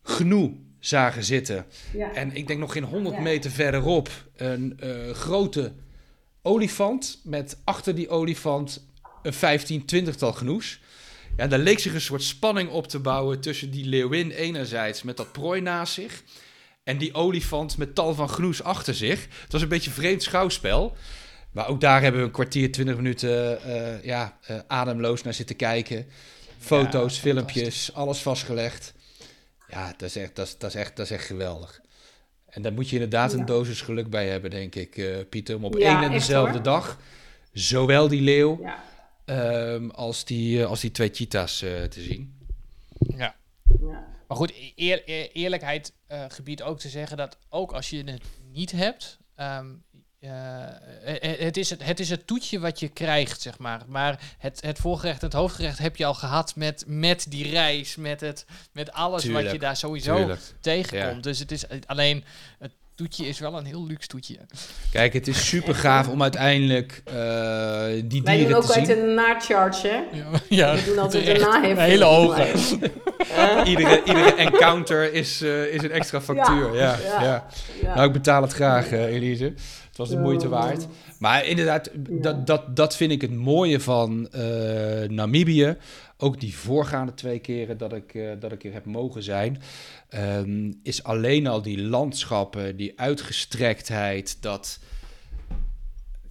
gnoe 0.01 0.53
zagen 0.85 1.23
zitten. 1.23 1.65
Ja. 1.93 2.13
En 2.13 2.35
ik 2.35 2.47
denk 2.47 2.59
nog 2.59 2.71
geen 2.71 2.83
100 2.83 3.15
Ja. 3.15 3.21
meter 3.21 3.51
verderop 3.51 4.09
een 4.35 4.79
eh, 4.79 5.09
grote 5.13 5.73
olifant 6.41 7.19
met 7.23 7.57
achter 7.63 7.95
die 7.95 8.09
olifant 8.09 8.85
een 9.23 9.33
15, 9.33 9.85
20-tal 9.95 10.33
genoes. 10.33 10.79
Ja, 11.37 11.47
daar 11.47 11.59
leek 11.59 11.79
zich 11.79 11.93
een 11.93 12.01
soort 12.01 12.23
spanning 12.23 12.69
op 12.69 12.87
te 12.87 12.99
bouwen 12.99 13.39
tussen 13.41 13.71
die 13.71 13.85
leeuwin 13.85 14.31
enerzijds 14.31 15.03
met 15.03 15.17
dat 15.17 15.31
prooi 15.31 15.61
naast 15.61 15.93
zich 15.93 16.23
en 16.83 16.97
die 16.97 17.13
olifant 17.13 17.77
met 17.77 17.95
tal 17.95 18.13
van 18.13 18.29
genoes 18.29 18.63
achter 18.63 18.93
zich. 18.95 19.27
Het 19.41 19.51
was 19.51 19.61
een 19.61 19.67
beetje 19.67 19.89
een 19.89 19.95
vreemd 19.95 20.23
schouwspel. 20.23 20.95
Maar 21.51 21.67
ook 21.67 21.81
daar 21.81 22.01
hebben 22.01 22.21
we 22.21 22.27
een 22.27 22.33
kwartier, 22.33 22.71
twintig 22.71 22.95
minuten 22.95 23.61
eh, 23.63 24.03
ja, 24.03 24.37
eh, 24.41 24.59
ademloos 24.67 25.23
naar 25.23 25.33
zitten 25.33 25.55
kijken. 25.55 26.05
Foto's, 26.59 27.15
Ja, 27.15 27.21
filmpjes, 27.21 27.93
alles 27.93 28.19
vastgelegd. 28.19 28.93
Ja, 29.73 29.87
dat 29.97 30.01
is, 30.01 30.15
echt, 30.15 30.35
dat, 30.35 30.47
is, 30.47 30.57
dat, 30.57 30.69
is 30.69 30.75
echt, 30.81 30.95
dat 30.95 31.05
is 31.05 31.11
echt 31.11 31.25
geweldig. 31.25 31.81
En 32.49 32.61
daar 32.61 32.73
moet 32.73 32.87
je 32.89 32.93
inderdaad 32.95 33.31
Ja. 33.31 33.37
een 33.37 33.45
dosis 33.45 33.81
geluk 33.81 34.09
bij 34.09 34.29
hebben, 34.29 34.49
denk 34.49 34.75
ik, 34.75 34.97
eh, 34.97 35.15
Pieter. 35.29 35.55
Om 35.55 35.65
op 35.65 35.77
Ja, 35.77 35.95
één 35.95 36.03
en 36.03 36.11
dezelfde 36.11 36.53
hoor. 36.53 36.63
dag 36.63 36.97
zowel 37.53 38.07
die 38.07 38.21
leeuw 38.21 38.59
Ja. 38.61 38.83
ehm, 39.25 39.89
als, 39.89 40.25
die, 40.25 40.61
eh, 40.61 40.67
als 40.69 40.79
die 40.81 40.91
twee 40.91 41.09
cheetahs 41.13 41.61
eh, 41.61 41.83
te 41.83 42.01
zien. 42.01 42.33
Ja. 42.99 43.35
Ja. 43.81 44.07
Maar 44.27 44.37
goed, 44.37 44.53
eer, 44.75 45.01
eer- 45.05 45.29
eerlijkheid 45.31 45.93
eh, 46.07 46.25
gebiedt 46.27 46.61
ook 46.61 46.79
te 46.79 46.89
zeggen 46.89 47.17
dat 47.17 47.37
ook 47.49 47.71
als 47.73 47.89
je 47.89 48.03
het 48.03 48.21
niet 48.51 48.71
hebt, 48.71 49.17
ehm, 49.35 49.49
eh, 49.49 49.61
eh, 49.65 49.92
het, 51.39 51.57
is 51.57 51.69
het, 51.69 51.83
het 51.83 51.99
is 51.99 52.09
het 52.09 52.27
toetje 52.27 52.59
wat 52.59 52.79
je 52.79 52.87
krijgt, 52.87 53.41
zeg 53.41 53.57
maar. 53.57 53.81
Maar 53.87 54.19
het, 54.37 54.61
het 54.61 54.79
voorgerecht 54.79 55.19
en 55.19 55.25
het 55.27 55.35
hoofdgerecht 55.35 55.77
heb 55.77 55.95
je 55.95 56.05
al 56.05 56.13
gehad 56.13 56.55
met, 56.55 56.83
met 56.87 57.25
die 57.29 57.49
reis, 57.49 57.95
met, 57.95 58.21
het, 58.21 58.45
met 58.71 58.91
alles 58.91 59.25
wat 59.25 59.51
je 59.51 59.59
daar 59.59 59.77
sowieso 59.77 60.15
Tuurlijk. 60.15 60.41
tegenkomt. 60.59 61.15
Ja. 61.15 61.21
Dus 61.21 61.39
het 61.39 61.51
is 61.51 61.65
alleen, 61.85 62.23
het 62.59 62.71
toetje 62.95 63.27
is 63.27 63.39
wel 63.39 63.57
een 63.57 63.65
heel 63.65 63.85
luxe 63.87 64.07
toetje. 64.07 64.37
Kijk, 64.91 65.13
het 65.13 65.27
is 65.27 65.47
super 65.47 65.75
gaaf 65.75 66.07
om 66.07 66.21
uiteindelijk 66.21 67.01
eh, 67.05 67.13
die 67.13 67.21
Wij 67.21 68.07
doen 68.07 68.23
dieren 68.23 68.55
ook 68.55 68.65
te 68.65 68.85
zien. 68.85 68.99
een 68.99 69.13
nacharge, 69.13 69.87
hè? 69.87 70.17
Ja, 70.17 70.39
ja 70.49 70.75
We 70.75 70.83
doen 70.83 70.99
altijd 70.99 71.27
een 71.27 71.39
naheffing. 71.39 71.79
Hele 71.79 72.03
hoge. 72.03 72.51
Iedere, 73.65 74.03
iedere 74.03 74.35
encounter 74.35 75.13
is, 75.13 75.41
eh, 75.41 75.73
is 75.73 75.83
een 75.83 75.91
extra 75.91 76.21
factuur. 76.21 76.75
Ja, 76.75 76.97
ja, 77.03 77.21
ja. 77.21 77.45
Ja. 77.81 77.95
Nou, 77.95 78.07
ik 78.07 78.13
betaal 78.13 78.41
het 78.41 78.53
graag, 78.53 78.91
eh, 78.91 79.03
Elise. 79.03 79.53
Het 79.93 80.01
was 80.01 80.09
de 80.09 80.17
moeite 80.17 80.47
waard. 80.47 80.87
Maar 81.19 81.45
inderdaad, 81.45 81.89
dat, 82.09 82.47
dat, 82.47 82.75
dat 82.75 82.95
vind 82.95 83.11
ik 83.11 83.21
het 83.21 83.33
mooie 83.33 83.79
van 83.79 84.29
eh, 84.31 85.09
Namibië. 85.09 85.77
Ook 86.17 86.39
die 86.39 86.55
voorgaande 86.55 87.13
twee 87.13 87.39
keren 87.39 87.77
dat 87.77 87.93
ik, 87.93 88.13
eh, 88.13 88.31
dat 88.39 88.51
ik 88.51 88.63
er 88.63 88.73
heb 88.73 88.85
mogen 88.85 89.23
zijn. 89.23 89.61
ehm, 90.09 90.71
is 90.83 91.03
alleen 91.03 91.47
al 91.47 91.61
die 91.61 91.81
landschappen, 91.81 92.75
die 92.77 92.93
uitgestrektheid, 92.99 94.37
dat... 94.41 94.79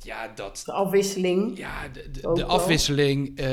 Ja, 0.03 0.33
dat, 0.35 0.63
De 0.67 0.73
afwisseling. 0.73 1.59
ja, 1.59 1.89
de, 1.93 2.11
de, 2.11 2.31
de 2.35 2.45
afwisseling. 2.45 3.39
eh, 3.39 3.49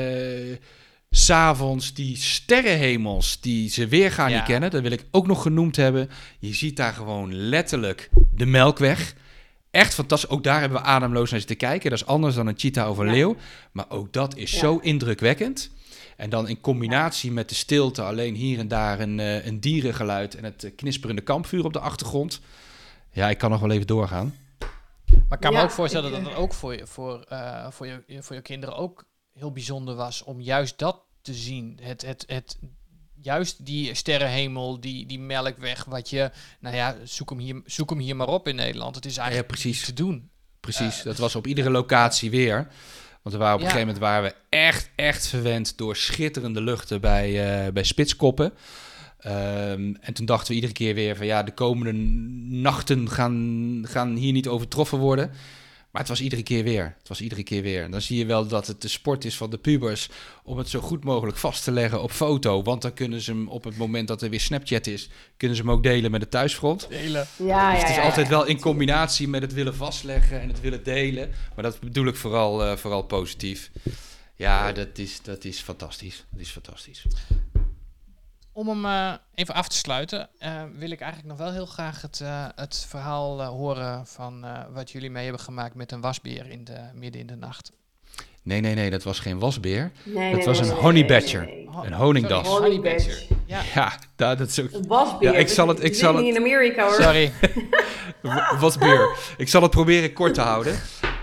s 1.10 1.24
S'avonds 1.24 1.94
die 1.94 2.16
sterrenhemels 2.16 3.40
die 3.40 3.68
ze 3.68 3.86
weer 3.88 4.12
gaan 4.12 4.30
Ja. 4.30 4.36
niet 4.36 4.46
kennen. 4.46 4.70
Dat 4.70 4.82
wil 4.82 4.90
ik 4.90 5.04
ook 5.10 5.26
nog 5.26 5.42
genoemd 5.42 5.76
hebben. 5.76 6.10
Je 6.38 6.54
ziet 6.54 6.76
daar 6.76 6.92
gewoon 6.92 7.34
letterlijk 7.34 8.10
de 8.34 8.46
melkweg. 8.46 9.14
Echt 9.70 9.94
fantastisch. 9.94 10.30
Ook 10.30 10.44
daar 10.44 10.60
hebben 10.60 10.78
we 10.80 10.84
ademloos 10.84 11.30
naar 11.30 11.38
zitten 11.38 11.56
kijken. 11.56 11.90
Dat 11.90 11.98
is 11.98 12.06
anders 12.06 12.34
dan 12.34 12.46
een 12.46 12.58
cheetah 12.58 12.90
of 12.90 12.98
een 12.98 13.06
Ja. 13.06 13.12
leeuw. 13.12 13.36
Maar 13.72 13.86
ook 13.88 14.12
dat 14.12 14.36
is 14.36 14.50
Ja. 14.52 14.58
zo 14.58 14.76
indrukwekkend. 14.78 15.70
En 16.16 16.30
dan 16.30 16.48
in 16.48 16.60
combinatie 16.60 17.32
met 17.32 17.48
de 17.48 17.54
stilte, 17.54 18.02
alleen 18.02 18.34
hier 18.34 18.58
en 18.58 18.68
daar 18.68 19.00
een, 19.00 19.20
eh, 19.20 19.46
een 19.46 19.60
dierengeluid 19.60 20.34
en 20.34 20.44
het 20.44 20.64
eh, 20.64 20.70
knisperende 20.76 21.22
kampvuur 21.22 21.64
op 21.64 21.72
de 21.72 21.80
achtergrond. 21.80 22.40
Ja, 23.12 23.30
ik 23.30 23.38
kan 23.38 23.50
nog 23.50 23.60
wel 23.60 23.70
even 23.70 23.86
doorgaan. 23.86 24.34
Maar 25.28 25.38
ik 25.38 25.40
kan 25.40 25.52
me 25.52 25.62
ook 25.62 25.70
voorstellen 25.70 26.10
ik, 26.10 26.16
dat 26.16 26.26
het 26.32 26.34
ook 26.34 26.54
voor 26.54 26.74
je, 26.76 26.86
voor, 26.86 27.20
eh, 27.28 27.70
voor, 27.70 27.86
je, 27.86 28.02
voor 28.20 28.36
je 28.36 28.42
kinderen 28.42 28.76
ook 28.76 29.04
heel 29.32 29.52
bijzonder 29.52 29.94
was 29.94 30.22
om 30.22 30.40
juist 30.40 30.78
dat 30.78 31.02
te 31.22 31.34
zien. 31.34 31.78
Het, 31.82 32.02
het, 32.02 32.24
het, 32.26 32.58
juist 33.22 33.66
die 33.66 33.94
sterrenhemel, 33.94 34.80
die, 34.80 35.06
die 35.06 35.18
melkweg, 35.18 35.84
wat 35.84 36.10
je, 36.10 36.30
nou 36.60 36.76
ja, 36.76 36.96
zoek 37.04 37.30
hem, 37.30 37.38
hier, 37.38 37.62
zoek 37.64 37.90
hem 37.90 37.98
hier 37.98 38.16
maar 38.16 38.28
op 38.28 38.48
in 38.48 38.54
Nederland. 38.56 38.94
Het 38.94 39.06
is 39.06 39.16
eigenlijk 39.16 39.48
precies. 39.48 39.84
te 39.84 39.92
doen. 39.92 40.28
Precies, 40.60 40.98
Eh, 40.98 41.04
dat 41.04 41.16
was 41.18 41.36
op 41.36 41.46
iedere 41.46 41.70
locatie 41.70 42.30
weer. 42.30 42.68
Want 43.22 43.34
we 43.34 43.40
waren 43.40 43.54
op 43.54 43.60
een 43.60 43.66
Ja. 43.66 43.72
gegeven 43.72 43.94
moment 43.94 43.98
waren 43.98 44.30
we 44.30 44.56
echt, 44.56 44.90
echt 44.96 45.26
verwend 45.26 45.78
door 45.78 45.96
schitterende 45.96 46.60
luchten 46.62 47.00
bij, 47.00 47.64
eh, 47.66 47.72
bij 47.72 47.82
Spitskoppen. 47.84 48.52
Ehm, 49.18 49.94
en 50.00 50.12
toen 50.14 50.26
dachten 50.26 50.48
we 50.48 50.54
iedere 50.54 50.72
keer 50.72 50.94
weer 50.94 51.16
van 51.16 51.26
ja, 51.26 51.42
de 51.42 51.52
komende 51.54 51.92
nachten 52.56 53.10
gaan, 53.10 53.84
gaan 53.88 54.14
hier 54.16 54.32
niet 54.32 54.48
overtroffen 54.48 54.98
worden. 54.98 55.30
Maar 55.90 56.00
het 56.00 56.10
was 56.10 56.20
iedere 56.20 56.42
keer 56.42 56.64
weer. 56.64 56.94
Het 56.98 57.08
was 57.08 57.20
iedere 57.20 57.42
keer 57.42 57.62
weer. 57.62 57.82
En 57.82 57.90
dan 57.90 58.00
zie 58.00 58.18
je 58.18 58.26
wel 58.26 58.46
dat 58.46 58.66
het 58.66 58.82
de 58.82 58.88
sport 58.88 59.24
is 59.24 59.36
van 59.36 59.50
de 59.50 59.58
pubers 59.58 60.08
om 60.42 60.58
het 60.58 60.68
zo 60.68 60.80
goed 60.80 61.04
mogelijk 61.04 61.36
vast 61.36 61.64
te 61.64 61.70
leggen 61.70 62.02
op 62.02 62.10
foto. 62.10 62.62
Want 62.62 62.82
dan 62.82 62.94
kunnen 62.94 63.20
ze 63.20 63.30
hem 63.30 63.48
op 63.48 63.64
het 63.64 63.76
moment 63.76 64.08
dat 64.08 64.22
er 64.22 64.30
weer 64.30 64.40
Snapchat 64.40 64.86
is, 64.86 65.08
kunnen 65.36 65.56
ze 65.56 65.62
hem 65.62 65.70
ook 65.70 65.82
delen 65.82 66.10
met 66.10 66.20
het 66.20 66.30
thuisfront. 66.30 66.86
Delen. 66.88 67.26
Ja, 67.36 67.70
Dus 67.70 67.80
ja, 67.80 67.86
het 67.86 67.88
is 67.88 67.96
ja, 67.96 68.02
altijd 68.02 68.26
ja. 68.26 68.32
wel 68.32 68.46
in 68.46 68.60
combinatie 68.60 69.28
met 69.28 69.42
het 69.42 69.52
willen 69.52 69.74
vastleggen 69.74 70.40
en 70.40 70.48
het 70.48 70.60
willen 70.60 70.82
delen. 70.82 71.30
Maar 71.54 71.64
dat 71.64 71.80
bedoel 71.80 72.06
ik 72.06 72.16
vooral, 72.16 72.64
eh, 72.64 72.76
vooral 72.76 73.02
positief. 73.02 73.70
Ja, 74.36 74.72
dat 74.72 74.98
is, 74.98 75.22
dat 75.22 75.44
is 75.44 75.60
fantastisch. 75.60 76.24
Dat 76.30 76.40
is 76.40 76.50
fantastisch. 76.50 77.04
Om 78.52 78.68
hem 78.68 78.84
eh, 78.84 79.12
even 79.34 79.54
af 79.54 79.68
te 79.68 79.76
sluiten, 79.76 80.28
eh, 80.38 80.62
wil 80.76 80.90
ik 80.90 81.00
eigenlijk 81.00 81.30
nog 81.32 81.38
wel 81.46 81.52
heel 81.52 81.66
graag 81.66 82.02
het, 82.02 82.20
eh, 82.20 82.44
het 82.54 82.84
verhaal 82.88 83.42
horen 83.44 84.06
van 84.06 84.44
eh, 84.44 84.50
wat 84.72 84.90
jullie 84.90 85.10
mee 85.10 85.22
hebben 85.24 85.42
gemaakt 85.42 85.74
met 85.74 85.92
een 85.92 86.00
wasbeer 86.00 86.50
in 86.50 86.64
de, 86.64 86.78
midden 86.94 87.20
in 87.20 87.26
de 87.26 87.36
nacht. 87.36 87.72
Nee, 88.42 88.60
nee, 88.60 88.74
nee, 88.74 88.90
dat 88.90 89.02
was 89.02 89.18
geen 89.18 89.38
wasbeer. 89.38 89.92
Nee, 90.04 90.14
Dat 90.30 90.36
nee, 90.36 90.44
was 90.46 90.60
nee, 90.60 90.68
een 90.68 90.74
nee, 90.74 90.82
honey 90.84 91.00
nee, 91.00 91.10
nee, 91.10 91.20
badger. 91.20 91.44
nee. 91.44 91.68
Oh, 91.68 91.84
Een 91.84 91.92
honingdas. 91.92 92.46
sorry, 92.46 92.62
Honey 92.62 92.76
honey 92.76 92.92
badger. 92.92 93.26
badger. 93.28 93.36
Ja, 93.46 93.62
Ja, 93.74 93.92
dat, 94.16 94.38
dat 94.38 94.48
is 94.48 94.60
ook... 94.60 94.72
Een 94.72 94.86
wasbeer. 94.86 95.32
Ja, 95.32 95.38
ik 95.38 95.48
zal 95.48 95.68
het- 95.68 95.84
ik 95.84 95.94
zal 95.94 96.14
het- 96.14 96.24
niet 96.24 96.34
in 96.34 96.40
Amerika 96.40 96.82
hoor. 96.84 96.94
sorry. 97.02 97.32
wasbeer. 98.60 99.16
Ik 99.36 99.48
zal 99.48 99.62
het 99.62 99.70
proberen 99.70 100.12
kort 100.12 100.34
te 100.34 100.40
houden. 100.40 100.80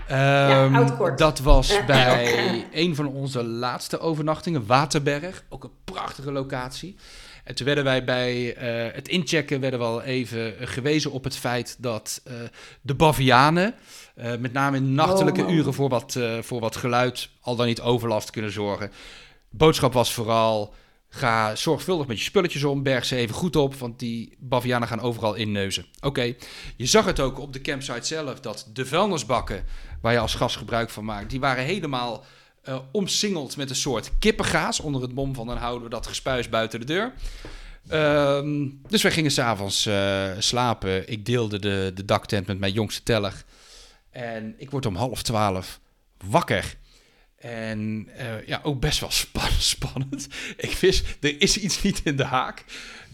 Ehm, 0.08 1.16
dat 1.16 1.38
was 1.38 1.80
bij 1.86 2.66
een 2.72 2.94
van 2.94 3.06
onze 3.06 3.44
laatste 3.44 4.00
overnachtingen, 4.00 4.66
Waterberg. 4.66 5.44
Ook 5.48 5.64
een 5.64 5.70
prachtige 5.84 6.32
locatie. 6.32 6.96
En 7.44 7.54
toen 7.54 7.66
werden 7.66 7.84
wij 7.84 8.04
bij 8.04 8.54
eh, 8.54 8.94
het 8.94 9.08
inchecken 9.08 9.60
werden 9.60 9.80
we 9.80 9.86
al 9.86 10.02
even 10.02 10.54
gewezen 10.60 11.10
op 11.10 11.24
het 11.24 11.36
feit 11.36 11.76
dat 11.78 12.20
eh, 12.24 12.34
de 12.80 12.94
bavianen, 12.94 13.74
eh, 14.14 14.36
met 14.36 14.52
name 14.52 14.76
in 14.76 14.94
nachtelijke 14.94 15.44
Oh, 15.44 15.50
uren, 15.50 15.74
voor 15.74 15.88
wat, 15.88 16.18
voor 16.40 16.60
wat 16.60 16.76
geluid, 16.76 17.28
al 17.40 17.56
dan 17.56 17.66
niet 17.66 17.80
overlast 17.80 18.30
kunnen 18.30 18.52
zorgen. 18.52 18.92
Boodschap 19.50 19.92
was 19.92 20.12
vooral, 20.12 20.74
ga 21.08 21.56
zorgvuldig 21.56 22.06
met 22.06 22.18
je 22.18 22.24
spulletjes 22.24 22.64
om, 22.64 22.82
berg 22.82 23.04
ze 23.04 23.16
even 23.16 23.34
goed 23.34 23.56
op, 23.56 23.74
want 23.74 23.98
die 23.98 24.36
bavianen 24.38 24.88
gaan 24.88 25.00
overal 25.00 25.34
inneuzen. 25.34 25.86
Oké, 26.00 26.34
je 26.76 26.86
zag 26.86 27.04
het 27.04 27.20
ook 27.20 27.38
op 27.38 27.52
de 27.52 27.60
campsite 27.60 28.06
zelf, 28.06 28.40
dat 28.40 28.70
de 28.72 28.86
vuilnisbakken, 28.86 29.64
waar 30.00 30.12
je 30.12 30.18
als 30.18 30.34
gas 30.34 30.56
gebruik 30.56 30.90
van 30.90 31.04
maakt, 31.04 31.30
die 31.30 31.40
waren 31.40 31.64
helemaal 31.64 32.24
eh, 32.62 32.78
omsingeld 32.92 33.56
met 33.56 33.70
een 33.70 33.76
soort 33.76 34.10
kippengaas. 34.18 34.80
Onder 34.80 35.02
het 35.02 35.14
mom 35.14 35.34
van 35.34 35.46
dan 35.46 35.56
houden 35.56 35.82
we 35.82 35.90
dat 35.90 36.06
gespuis 36.06 36.48
buiten 36.48 36.80
de 36.80 36.86
deur. 36.86 37.12
Ehm, 37.88 38.68
dus 38.88 39.02
wij 39.02 39.12
gingen 39.12 39.30
s'avonds 39.30 39.86
eh 39.86 40.30
slapen. 40.38 41.10
Ik 41.10 41.26
deelde 41.26 41.58
de, 41.58 41.92
de 41.94 42.04
daktent 42.04 42.46
met 42.46 42.58
mijn 42.58 42.72
jongste 42.72 43.02
teller. 43.02 43.44
En 44.10 44.54
ik 44.58 44.70
word 44.70 44.86
om 44.86 44.96
half 44.96 45.22
twaalf 45.22 45.80
wakker. 46.26 46.76
En 47.38 48.08
eh, 48.16 48.46
ja, 48.46 48.60
ook 48.62 48.80
best 48.80 49.00
wel 49.00 49.10
span- 49.10 49.42
spannend. 49.74 50.26
Ik 50.56 50.70
wist, 50.80 51.04
er 51.20 51.40
is 51.40 51.56
iets 51.58 51.82
niet 51.82 52.00
in 52.04 52.16
de 52.16 52.24
haak. 52.24 52.64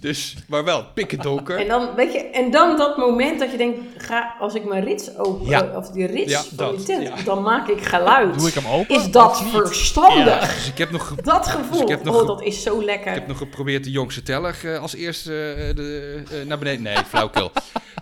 Dus, 0.01 0.34
maar 0.48 0.64
wel 0.64 0.84
pikken 0.94 1.18
donker. 1.18 1.59
En 1.59 1.68
dan, 1.68 1.94
weet 1.94 2.12
je, 2.12 2.18
en 2.18 2.51
dan 2.51 2.76
dat 2.76 2.96
moment 2.96 3.38
dat 3.38 3.51
je 3.51 3.56
denkt, 3.56 3.78
ga, 3.96 4.36
als 4.40 4.55
ik 4.55 4.64
mijn 4.64 4.84
rits 4.84 5.16
open, 5.16 5.46
Ja. 5.48 5.76
of 5.76 5.90
die 5.90 6.06
rits 6.06 6.30
Ja, 6.30 6.42
van 6.42 6.56
dat, 6.56 6.76
die 6.76 6.86
tent, 6.86 7.02
ja. 7.09 7.22
dan 7.24 7.42
maak 7.42 7.68
ik 7.68 7.82
geluid. 7.84 8.38
Doe 8.38 8.48
ik 8.48 8.55
hem 8.55 8.66
open? 8.66 8.96
Is 8.96 9.10
dat 9.10 9.42
verstandig? 9.42 10.55
Dus 10.55 10.68
ik 10.68 10.78
heb 10.78 10.90
nog, 10.90 11.14
Dat 11.14 11.46
gevoel, 11.48 11.70
Dus 11.70 11.80
ik 11.80 11.88
heb 11.88 12.05
nog 12.05 12.20
oh, 12.20 12.26
dat 12.26 12.42
is 12.42 12.62
zo 12.62 12.84
lekker. 12.84 13.09
Ik 13.12 13.18
heb 13.18 13.26
nog 13.26 13.38
geprobeerd 13.38 13.84
de 13.84 13.90
jongste 13.90 14.22
teller 14.22 14.56
eh, 14.64 14.80
als 14.80 14.94
eerste 14.94 15.52
eh, 15.52 15.76
de, 15.76 16.22
eh, 16.30 16.46
naar 16.46 16.59
beneden. 16.59 16.82
Nee, 16.82 16.96
flauwkul. 17.09 17.52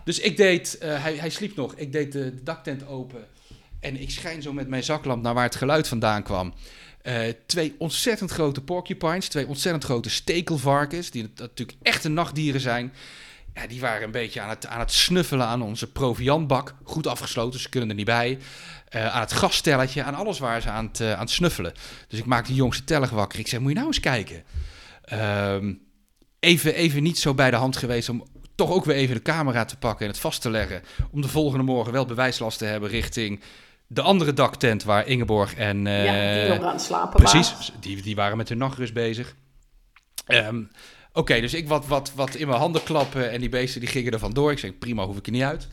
dus 0.05 0.19
ik 0.20 0.36
deed, 0.36 0.78
eh, 0.78 1.03
hij, 1.03 1.15
hij 1.16 1.31
sliep 1.31 1.57
nog. 1.57 1.74
Ik 1.77 1.93
deed 1.93 2.12
de, 2.12 2.35
de 2.35 2.43
daktent 2.43 2.86
open. 2.86 3.24
En 3.83 4.01
ik 4.01 4.11
schijn 4.11 4.43
zo 4.43 4.53
met 4.53 4.69
mijn 4.69 4.85
zaklamp 4.85 5.23
naar 5.23 5.35
waar 5.35 5.45
het 5.45 5.57
geluid 5.57 5.89
vandaan 5.89 6.23
kwam. 6.23 6.55
Eh, 7.03 7.21
twee 7.47 7.75
ontzettend 7.79 8.31
grote 8.31 8.61
porcupines, 8.61 9.29
twee 9.29 9.47
ontzettend 9.47 9.85
grote 9.85 10.11
stekelvarkens, 10.11 11.11
die 11.11 11.23
nat- 11.23 11.39
natuurlijk 11.39 11.79
echte 11.83 12.09
nachtdieren 12.09 12.61
zijn. 12.61 12.93
Ja, 13.55 13.67
die 13.67 13.81
waren 13.81 14.03
een 14.03 14.11
beetje 14.11 14.41
aan 14.41 14.49
het, 14.49 14.67
aan 14.67 14.81
het 14.81 14.93
snuffelen 14.93 15.47
aan 15.47 15.63
onze 15.63 15.93
proviantbak. 15.93 16.75
Goed 16.83 17.07
afgesloten, 17.07 17.61
ze 17.61 17.69
kunnen 17.69 17.89
er 17.89 17.95
niet 17.95 18.05
bij. 18.05 18.39
Eh, 18.89 19.15
aan 19.15 19.21
het 19.21 19.33
gasstelletje, 19.33 20.03
aan 20.03 20.15
alles 20.15 20.39
waar 20.39 20.61
ze 20.61 20.69
aan 20.69 20.87
het, 20.87 21.01
eh, 21.01 21.13
aan 21.13 21.19
het 21.21 21.31
snuffelen. 21.31 21.73
Dus 22.09 22.19
ik 22.19 22.25
maak 22.25 22.47
die 22.47 22.55
jongste 22.57 22.85
teller 22.85 23.15
wakker. 23.15 23.39
Ik 23.39 23.49
zeg, 23.49 23.61
moet 23.61 23.69
je 23.69 23.75
nou 23.75 23.87
eens 23.87 24.01
kijken. 24.01 24.43
Ehm, 25.03 25.73
even, 26.41 26.75
even 26.75 27.03
niet 27.03 27.19
zo 27.19 27.35
bij 27.35 27.51
de 27.51 27.57
hand 27.57 27.77
geweest 27.77 28.09
om 28.09 28.27
toch 28.55 28.71
ook 28.71 28.85
weer 28.85 28.97
even 28.97 29.15
de 29.15 29.23
camera 29.23 29.65
te 29.65 29.77
pakken 29.77 30.07
en 30.07 30.13
het 30.13 30.21
vast 30.21 30.43
te 30.43 30.51
leggen. 30.51 30.83
Om 31.11 31.21
de 31.21 31.29
volgende 31.29 31.65
morgen 31.65 31.93
wel 31.93 32.05
bewijslast 32.07 32.59
te 32.59 32.65
hebben 32.65 32.89
richting 32.91 33.41
de 33.93 34.02
andere 34.02 34.32
daktent 34.32 34.85
waar 34.85 35.06
Ingeborg 35.06 35.55
en... 35.55 35.86
eh, 35.86 36.05
ja, 36.05 36.40
die 36.40 36.55
nog 36.55 36.66
aan 36.66 36.73
het 36.73 36.82
slapen 36.82 37.20
Precies, 37.23 37.73
die, 37.81 38.02
die 38.02 38.14
waren 38.14 38.36
met 38.36 38.48
hun 38.48 38.59
nachtrust 38.59 38.93
bezig. 38.93 39.36
Ehm, 40.27 40.62
Oké, 41.12 41.40
dus 41.40 41.55
ik 41.55 41.69
wat, 41.69 41.86
wat, 41.86 42.12
wat 42.14 42.35
in 42.35 42.47
mijn 42.47 42.59
handen 42.60 42.82
klappen 42.82 43.31
en 43.31 43.40
die 43.40 43.48
beesten 43.48 43.81
die 43.81 43.89
gingen 43.89 44.12
er 44.12 44.19
vandoor. 44.19 44.51
Ik 44.51 44.59
zeg, 44.59 44.78
prima, 44.78 45.06
hoef 45.06 45.16
ik 45.16 45.27
er 45.27 45.32
niet 45.32 45.43
uit. 45.43 45.69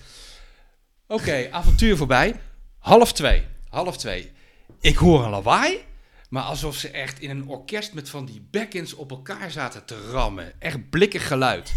Oké, 1.07 1.47
avontuur 1.51 1.97
voorbij. 1.97 2.39
Half 2.79 3.13
twee. 3.13 3.43
Half 3.69 3.97
twee. 3.97 4.31
Ik 4.79 4.95
hoor 4.95 5.23
een 5.23 5.29
lawaai. 5.29 5.87
Maar 6.29 6.43
alsof 6.43 6.75
ze 6.75 6.89
echt 6.89 7.19
in 7.19 7.29
een 7.29 7.47
orkest 7.47 7.93
met 7.93 8.09
van 8.09 8.25
die 8.25 8.47
bekkens 8.51 8.93
op 8.93 9.11
elkaar 9.11 9.51
zaten 9.51 9.85
te 9.85 10.09
rammen. 10.11 10.61
Echt 10.61 10.89
blikkig 10.89 11.27
geluid. 11.27 11.73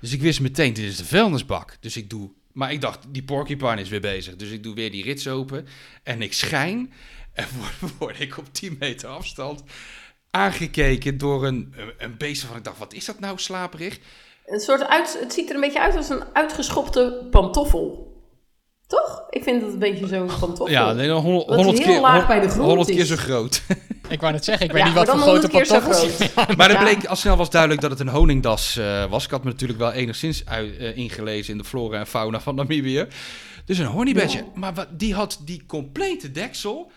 Dus 0.00 0.12
ik 0.12 0.20
wist 0.20 0.40
meteen, 0.40 0.72
dit 0.72 0.84
is 0.84 0.96
de 0.96 1.04
vuilnisbak. 1.04 1.76
Dus 1.80 1.96
ik 1.96 2.10
doe... 2.10 2.30
Maar 2.58 2.72
ik 2.72 2.80
dacht, 2.80 2.98
die 3.08 3.22
porcupine 3.22 3.80
is 3.80 3.88
weer 3.88 4.00
bezig. 4.00 4.36
Dus 4.36 4.50
ik 4.50 4.62
doe 4.62 4.74
weer 4.74 4.90
die 4.90 5.02
rits 5.02 5.28
open. 5.28 5.66
En 6.02 6.22
ik 6.22 6.32
schijn. 6.32 6.92
En 7.32 7.46
word, 7.58 7.92
word 7.98 8.20
ik 8.20 8.38
op 8.38 8.44
10 8.52 8.76
meter 8.78 9.08
afstand 9.08 9.62
aangekeken 10.30 11.18
door 11.18 11.46
een, 11.46 11.74
een 11.98 12.16
beest 12.16 12.44
van 12.44 12.56
ik 12.56 12.64
dacht, 12.64 12.78
wat 12.78 12.92
is 12.94 13.04
dat 13.04 13.20
nou 13.20 13.38
slaperig? 13.38 13.98
Een 14.46 14.60
soort 14.60 14.86
uit, 14.86 15.18
het 15.20 15.32
ziet 15.32 15.48
er 15.48 15.54
een 15.54 15.60
beetje 15.60 15.80
uit 15.80 15.96
als 15.96 16.08
een 16.08 16.24
uitgeschopte 16.32 17.26
pantoffel. 17.30 18.16
Toch? 18.86 19.26
Ik 19.30 19.42
vind 19.42 19.62
het 19.62 19.72
een 19.72 19.78
beetje 19.78 20.06
zo'n 20.06 20.26
pantoffel. 20.26 20.70
Ja, 20.70 20.92
nee, 20.92 21.08
dan 21.08 21.22
honderd, 21.22 21.48
Dat 21.48 21.56
het 21.56 21.64
honderd 21.64 21.86
heel 21.86 21.94
keer, 21.94 22.02
laag 22.02 22.26
bij 22.26 22.40
de 22.40 22.48
grond 22.48 22.66
honderd 22.66 22.88
is. 22.88 22.96
keer 22.96 23.04
zo 23.04 23.16
groot. 23.16 23.62
Ik 24.08 24.20
wou 24.20 24.32
net 24.32 24.44
zeggen, 24.44 24.66
ik 24.66 24.72
weet 24.72 24.80
Ja, 24.80 24.86
niet 24.88 24.96
wat 24.96 25.08
voor 25.10 25.18
grote 25.18 25.48
pantoffels. 25.48 26.18
Maar 26.56 26.68
het 26.68 26.78
bleek, 26.78 27.04
al 27.04 27.16
snel 27.16 27.36
was 27.36 27.50
duidelijk 27.50 27.80
dat 27.80 27.90
het 27.90 28.00
een 28.00 28.08
honingdas 28.08 28.76
eh, 28.76 29.04
was. 29.10 29.24
Ik 29.24 29.30
had 29.30 29.44
me 29.44 29.50
natuurlijk 29.50 29.78
wel 29.78 29.92
enigszins 29.92 30.46
ui- 30.46 30.76
eh, 30.76 30.96
ingelezen 30.96 31.52
in 31.52 31.58
de 31.58 31.64
flora 31.64 31.98
en 31.98 32.06
fauna 32.06 32.40
van 32.40 32.54
Namibië. 32.54 33.06
Dus 33.64 33.78
een 33.78 33.86
honeybedje. 33.86 34.38
Ja. 34.38 34.44
Maar 34.54 34.74
wat, 34.74 34.86
die 34.90 35.14
had 35.14 35.40
die 35.44 35.62
complete 35.66 36.30
deksel. 36.32 36.92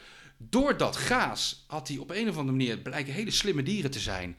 Door 0.50 0.78
dat 0.78 0.98
gaas 0.98 1.64
had 1.68 1.88
hij 1.88 1.98
op 1.98 2.10
een 2.10 2.30
of 2.30 2.38
andere 2.38 2.58
manier, 2.58 2.72
het 2.72 2.84
blijken 2.84 3.14
hele 3.14 3.32
slimme 3.32 3.64
dieren 3.64 3.92
te 3.92 4.00
zijn. 4.00 4.38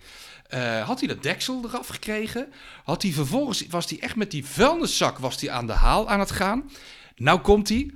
eh, 0.48 0.86
had 0.86 0.98
hij 0.98 1.08
dat 1.08 1.22
deksel 1.22 1.60
eraf 1.64 1.86
gekregen. 1.86 2.46
Had 2.84 3.02
hij 3.02 3.10
vervolgens, 3.12 3.66
was 3.70 3.88
hij 3.90 3.98
echt 4.00 4.16
met 4.16 4.30
die 4.30 4.46
vuilniszak 4.46 5.18
was 5.18 5.40
hij 5.40 5.50
aan 5.50 5.66
de 5.66 5.72
haal 5.72 6.08
aan 6.08 6.20
het 6.20 6.30
gaan. 6.30 6.70
Nou 7.16 7.40
komt 7.40 7.68
hij. 7.68 7.90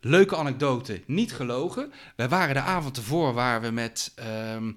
Leuke 0.00 0.36
anekdote, 0.36 1.00
niet 1.06 1.32
gelogen. 1.32 1.92
Wij 2.16 2.28
waren 2.28 2.54
de 2.54 2.60
avond 2.60 2.96
ervoor 2.96 3.32
waren 3.34 3.60
we 3.60 3.70
met, 3.70 4.12
ehm, 4.14 4.72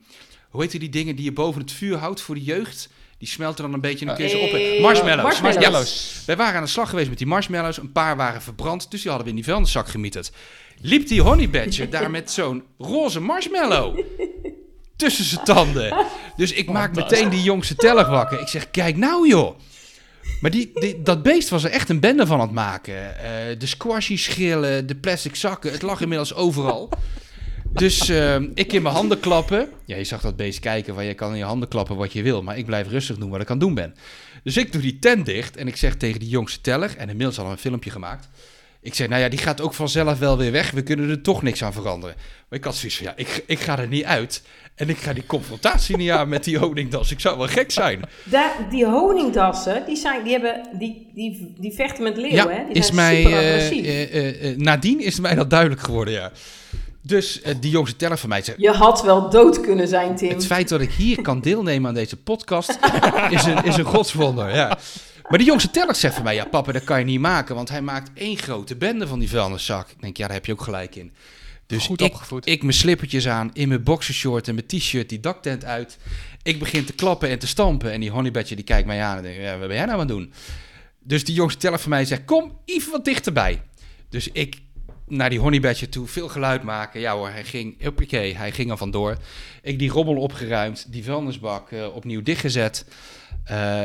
hoe 0.49 0.61
heet 0.61 0.79
die 0.79 0.89
dingen 0.89 1.15
die 1.15 1.25
je 1.25 1.31
boven 1.31 1.61
het 1.61 1.71
vuur 1.71 1.97
houdt 1.97 2.21
voor 2.21 2.35
de 2.35 2.43
jeugd? 2.43 2.89
Die 3.17 3.27
smelten 3.27 3.63
dan 3.63 3.73
een 3.73 3.81
beetje 3.81 3.99
en 3.99 4.05
dan 4.05 4.15
kun 4.15 4.25
je 4.25 4.31
ze 4.31 4.37
op. 4.37 4.49
Eh, 4.49 4.81
Marshmallows. 4.81 5.41
marshmallows. 5.41 6.23
Wij 6.25 6.35
waren 6.35 6.55
aan 6.55 6.63
de 6.63 6.69
slag 6.69 6.89
geweest 6.89 7.09
met 7.09 7.17
die 7.17 7.27
marshmallows. 7.27 7.77
Een 7.77 7.91
paar 7.91 8.15
waren 8.15 8.41
verbrand, 8.41 8.91
dus 8.91 9.01
die 9.01 9.09
hadden 9.09 9.23
we 9.23 9.35
in 9.35 9.41
die 9.43 9.51
vuilniszak 9.51 9.87
gemieterd. 9.87 10.31
Liep 10.81 11.07
die 11.07 11.21
honeybadger 11.21 11.89
daar 11.89 12.11
met 12.11 12.31
zo'n 12.31 12.63
roze 12.77 13.19
marshmallow 13.19 13.99
tussen 14.95 15.25
zijn 15.25 15.45
tanden. 15.45 16.05
Dus 16.35 16.51
ik 16.51 16.69
maak 16.71 16.95
meteen 16.95 17.29
die 17.29 17.43
jongste 17.43 17.75
teller 17.75 18.09
wakker. 18.09 18.39
Ik 18.39 18.47
zeg, 18.47 18.71
kijk 18.71 18.97
nou 18.97 19.27
joh. 19.27 19.59
Maar 20.41 20.51
die, 20.51 21.01
dat 21.03 21.23
beest 21.23 21.49
was 21.49 21.63
er 21.63 21.71
echt 21.71 21.89
een 21.89 21.99
bende 21.99 22.25
van 22.25 22.39
aan 22.39 22.45
het 22.45 22.55
maken. 22.55 23.19
Eh, 23.19 23.59
de 23.59 23.65
squashy 23.65 24.17
schillen, 24.17 24.87
de 24.87 24.95
plastic 24.95 25.35
zakken, 25.35 25.71
het 25.71 25.81
lag 25.81 26.01
inmiddels 26.01 26.33
overal. 26.33 26.89
Dus 27.71 28.09
eh, 28.09 28.35
ik 28.53 28.73
in 28.73 28.81
mijn 28.81 28.95
handen 28.95 29.19
klappen. 29.19 29.69
Ja, 29.85 29.95
je 29.95 30.03
zag 30.03 30.21
dat 30.21 30.35
beest 30.35 30.59
kijken, 30.59 30.95
waar 30.95 31.03
je 31.03 31.13
kan 31.13 31.31
in 31.31 31.37
je 31.37 31.43
handen 31.43 31.69
klappen 31.69 31.95
wat 31.95 32.13
je 32.13 32.21
wil. 32.21 32.43
Maar 32.43 32.57
ik 32.57 32.65
blijf 32.65 32.87
rustig 32.87 33.17
doen 33.17 33.29
wat 33.29 33.41
ik 33.41 33.49
aan 33.49 33.57
het 33.57 33.65
doen 33.65 33.73
ben. 33.73 33.95
Dus 34.43 34.57
ik 34.57 34.71
doe 34.71 34.81
die 34.81 34.99
tent 34.99 35.25
dicht 35.25 35.57
en 35.57 35.67
ik 35.67 35.75
zeg 35.75 35.95
tegen 35.95 36.19
die 36.19 36.29
jongste 36.29 36.61
teller, 36.61 36.97
en 36.97 37.09
inmiddels 37.09 37.39
al 37.39 37.51
een 37.51 37.57
filmpje 37.57 37.89
gemaakt. 37.89 38.29
Ik 38.83 38.93
zeg, 38.93 39.07
nou 39.07 39.21
ja, 39.21 39.29
die 39.29 39.39
gaat 39.39 39.61
ook 39.61 39.73
vanzelf 39.73 40.19
wel 40.19 40.37
weer 40.37 40.51
weg. 40.51 40.71
We 40.71 40.83
kunnen 40.83 41.09
er 41.09 41.21
toch 41.21 41.41
niks 41.41 41.63
aan 41.63 41.73
veranderen. 41.73 42.15
Maar 42.49 42.59
ik 42.59 42.65
had 42.65 42.75
zoiets 42.75 42.97
van, 42.97 43.05
ja, 43.07 43.13
ik, 43.15 43.43
ik 43.47 43.59
ga 43.59 43.79
er 43.79 43.87
niet 43.87 44.03
uit. 44.03 44.41
En 44.75 44.89
ik 44.89 44.97
ga 44.97 45.13
die 45.13 45.25
confrontatie 45.25 45.97
niet 45.97 46.09
aan 46.09 46.29
met 46.29 46.43
die 46.43 46.57
honingdas. 46.57 47.11
Ik 47.11 47.19
zou 47.19 47.37
wel 47.37 47.47
gek 47.47 47.71
zijn. 47.71 48.01
Die 48.69 48.85
honingdassen, 48.85 49.83
die, 49.85 49.95
zijn, 49.95 50.23
die, 50.23 50.31
hebben, 50.31 50.67
die, 50.79 51.11
die, 51.13 51.53
die 51.57 51.73
vechten 51.73 52.03
met 52.03 52.17
leeuwen, 52.17 52.35
ja, 52.35 52.49
hè? 52.49 52.63
Die 52.65 52.73
is 52.75 52.85
zijn 52.85 52.95
mij, 52.95 53.15
super 53.21 53.37
agressief. 53.37 53.85
eh, 53.85 54.03
eh, 54.15 54.49
eh, 54.51 54.57
nadien 54.57 54.99
is 54.99 55.19
mij 55.19 55.35
dat 55.35 55.49
duidelijk 55.49 55.81
geworden, 55.81 56.13
ja. 56.13 56.31
Dus 57.01 57.41
die 57.59 57.71
jongste 57.71 57.95
teller 57.95 58.17
van 58.17 58.29
mij 58.29 58.41
zegt, 58.41 58.61
Je 58.61 58.71
had 58.71 59.03
wel 59.03 59.29
dood 59.29 59.61
kunnen 59.61 59.87
zijn, 59.87 60.15
Tim. 60.15 60.29
Het 60.29 60.45
feit 60.45 60.69
dat 60.69 60.81
ik 60.81 60.91
hier 60.91 61.21
kan 61.21 61.39
deelnemen 61.41 61.87
aan 61.87 61.93
deze 61.93 62.17
podcast 62.17 62.79
is 63.29 63.43
een, 63.43 63.63
is 63.63 63.77
een 63.77 63.83
godswonder. 63.85 64.55
Ja. 64.55 64.77
Maar 65.29 65.37
die 65.37 65.47
jongste 65.47 65.69
teller 65.69 65.95
zegt 65.95 66.15
van 66.15 66.23
mij: 66.23 66.35
Ja, 66.35 66.45
papa, 66.45 66.71
dat 66.71 66.83
kan 66.83 66.99
je 66.99 67.05
niet 67.05 67.19
maken, 67.19 67.55
want 67.55 67.69
hij 67.69 67.81
maakt 67.81 68.11
één 68.13 68.37
grote 68.37 68.75
bende 68.75 69.07
van 69.07 69.19
die 69.19 69.29
vuilniszak. 69.29 69.89
Ik 69.89 70.01
denk, 70.01 70.17
ja, 70.17 70.25
daar 70.25 70.35
heb 70.35 70.45
je 70.45 70.51
ook 70.51 70.61
gelijk 70.61 70.95
in. 70.95 71.13
Dus 71.65 71.85
Goed 71.85 72.01
ik, 72.01 72.15
ik 72.43 72.61
mijn 72.61 72.73
slippertjes 72.73 73.27
aan, 73.27 73.49
in 73.53 73.67
mijn 73.67 73.83
boxershort 73.83 74.47
en 74.47 74.55
mijn 74.55 74.67
t-shirt, 74.67 75.09
die 75.09 75.19
daktent 75.19 75.65
uit. 75.65 75.97
Ik 76.41 76.59
begin 76.59 76.85
te 76.85 76.93
klappen 76.93 77.29
en 77.29 77.39
te 77.39 77.47
stampen. 77.47 77.91
En 77.91 77.99
die 77.99 78.11
honeybadger 78.11 78.55
die 78.55 78.65
kijkt 78.65 78.87
mij 78.87 79.01
aan 79.01 79.17
en 79.17 79.23
denkt: 79.23 79.41
ja, 79.41 79.57
Wat 79.57 79.67
ben 79.67 79.77
jij 79.77 79.85
nou 79.85 79.99
aan 79.99 80.07
het 80.07 80.17
doen? 80.17 80.33
Dus 80.99 81.23
die 81.23 81.35
jongste 81.35 81.59
teller 81.59 81.79
van 81.79 81.89
mij 81.89 82.05
zegt: 82.05 82.25
Kom 82.25 82.59
even 82.65 82.91
wat 82.91 83.05
dichterbij. 83.05 83.61
Dus 84.09 84.27
ik 84.31 84.61
naar 85.07 85.29
die 85.29 85.39
honeybadger 85.39 85.89
toe, 85.89 86.07
veel 86.07 86.29
geluid 86.29 86.63
maken. 86.63 86.99
Ja 86.99 87.15
hoor, 87.15 87.29
hij 87.29 87.43
ging, 87.43 87.83
hoppakee, 87.83 88.35
hij 88.35 88.51
ging 88.51 88.71
er 88.71 88.77
vandoor. 88.77 89.17
Ik 89.61 89.79
die 89.79 89.89
rommel 89.89 90.15
opgeruimd, 90.15 90.91
die 90.91 91.03
vuilnisbak 91.03 91.71
eh, 91.71 91.95
opnieuw 91.95 92.21
dichtgezet. 92.21 92.85
Eh, 93.43 93.83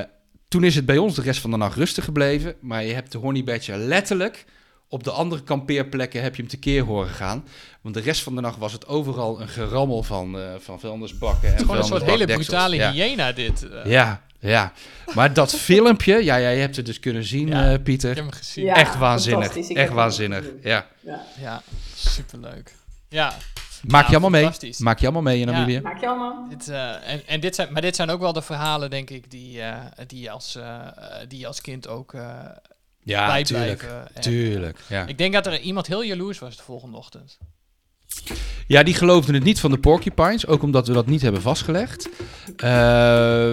toen 0.48 0.64
is 0.64 0.74
het 0.74 0.86
bij 0.86 0.98
ons 0.98 1.14
de 1.14 1.22
rest 1.22 1.40
van 1.40 1.50
de 1.50 1.56
nacht 1.56 1.76
rustig 1.76 2.04
gebleven. 2.04 2.54
Maar 2.60 2.84
je 2.84 2.92
hebt 2.94 3.12
de 3.12 3.18
honeybadger 3.18 3.76
letterlijk 3.76 4.44
op 4.88 5.04
de 5.04 5.10
andere 5.10 5.42
kampeerplekken 5.42 6.22
heb 6.22 6.34
je 6.36 6.42
hem 6.42 6.50
tekeer 6.50 6.82
horen 6.82 7.08
gaan. 7.10 7.44
Want 7.80 7.94
de 7.94 8.00
rest 8.00 8.22
van 8.22 8.34
de 8.34 8.40
nacht 8.40 8.58
was 8.58 8.72
het 8.72 8.86
overal 8.86 9.40
een 9.40 9.48
gerammel 9.48 10.02
van, 10.02 10.38
eh 10.38 10.44
van 10.58 10.80
vuilnisbakken. 10.80 11.52
En 11.52 11.58
Gewoon 11.58 11.76
een 11.76 11.84
soort 11.84 12.02
hele 12.04 12.24
brutale 12.26 12.76
ja. 12.76 12.92
hyena 12.92 13.32
dit. 13.32 13.66
Ja, 13.84 14.22
ja. 14.40 14.72
Maar 15.14 15.32
dat 15.32 15.54
filmpje, 15.68 16.24
ja, 16.24 16.36
ja, 16.36 16.48
je 16.48 16.60
hebt 16.60 16.76
het 16.76 16.86
dus 16.86 17.00
kunnen 17.00 17.24
zien, 17.24 17.48
Ja. 17.48 17.72
eh, 17.72 17.82
Pieter. 17.82 18.10
Ik 18.10 18.16
heb 18.16 18.24
hem 18.24 18.34
gezien. 18.34 18.64
Ja. 18.64 18.74
echt 18.74 18.98
waanzinnig. 18.98 19.56
Echt 19.56 19.92
waanzinnig. 19.92 20.44
Ja. 20.62 20.86
Ja. 21.00 21.24
Ja, 21.40 21.62
superleuk. 21.96 22.74
Ja, 23.08 23.36
Maak 23.86 24.04
je 24.06 24.10
allemaal 24.16 24.30
mee. 24.30 24.72
Maak 24.78 24.98
je 24.98 25.04
allemaal 25.04 25.22
mee 25.22 25.40
in 25.40 25.46
Ja. 25.48 25.52
Namibië. 25.52 25.80
Maak 25.80 26.00
je 26.00 26.08
allemaal? 26.08 26.48
dit, 26.48 26.68
eh, 26.68 27.10
en, 27.12 27.26
en 27.26 27.40
dit 27.40 27.54
zijn, 27.54 27.72
maar 27.72 27.82
dit 27.82 27.96
zijn 27.96 28.10
ook 28.10 28.20
wel 28.20 28.32
de 28.32 28.42
verhalen, 28.42 28.90
denk 28.90 29.10
ik, 29.10 29.30
die, 29.30 29.60
eh, 29.62 29.76
die, 30.06 30.20
je 30.20 30.30
als, 30.30 30.54
eh, 30.54 30.86
die 31.28 31.38
je 31.38 31.46
als 31.46 31.60
kind 31.60 31.88
ook 31.88 32.14
eh 32.14 32.38
Ja, 33.02 33.26
bijblijven. 33.26 33.78
tuurlijk. 33.88 34.10
En, 34.14 34.20
Tuurlijk, 34.22 34.78
ja. 34.88 35.06
Ik 35.06 35.18
denk 35.18 35.32
dat 35.32 35.46
er 35.46 35.60
iemand 35.60 35.86
heel 35.86 36.02
jaloers 36.02 36.38
was 36.38 36.56
de 36.56 36.62
volgende 36.62 36.96
ochtend. 36.96 37.38
Ja, 38.68 38.82
die 38.82 38.94
geloofden 38.94 39.34
het 39.34 39.44
niet 39.44 39.60
van 39.60 39.70
de 39.70 39.78
porcupines, 39.78 40.46
ook 40.46 40.62
omdat 40.62 40.86
we 40.86 40.92
dat 40.92 41.06
niet 41.06 41.22
hebben 41.22 41.42
vastgelegd. 41.42 42.08
Eh, 42.56 42.70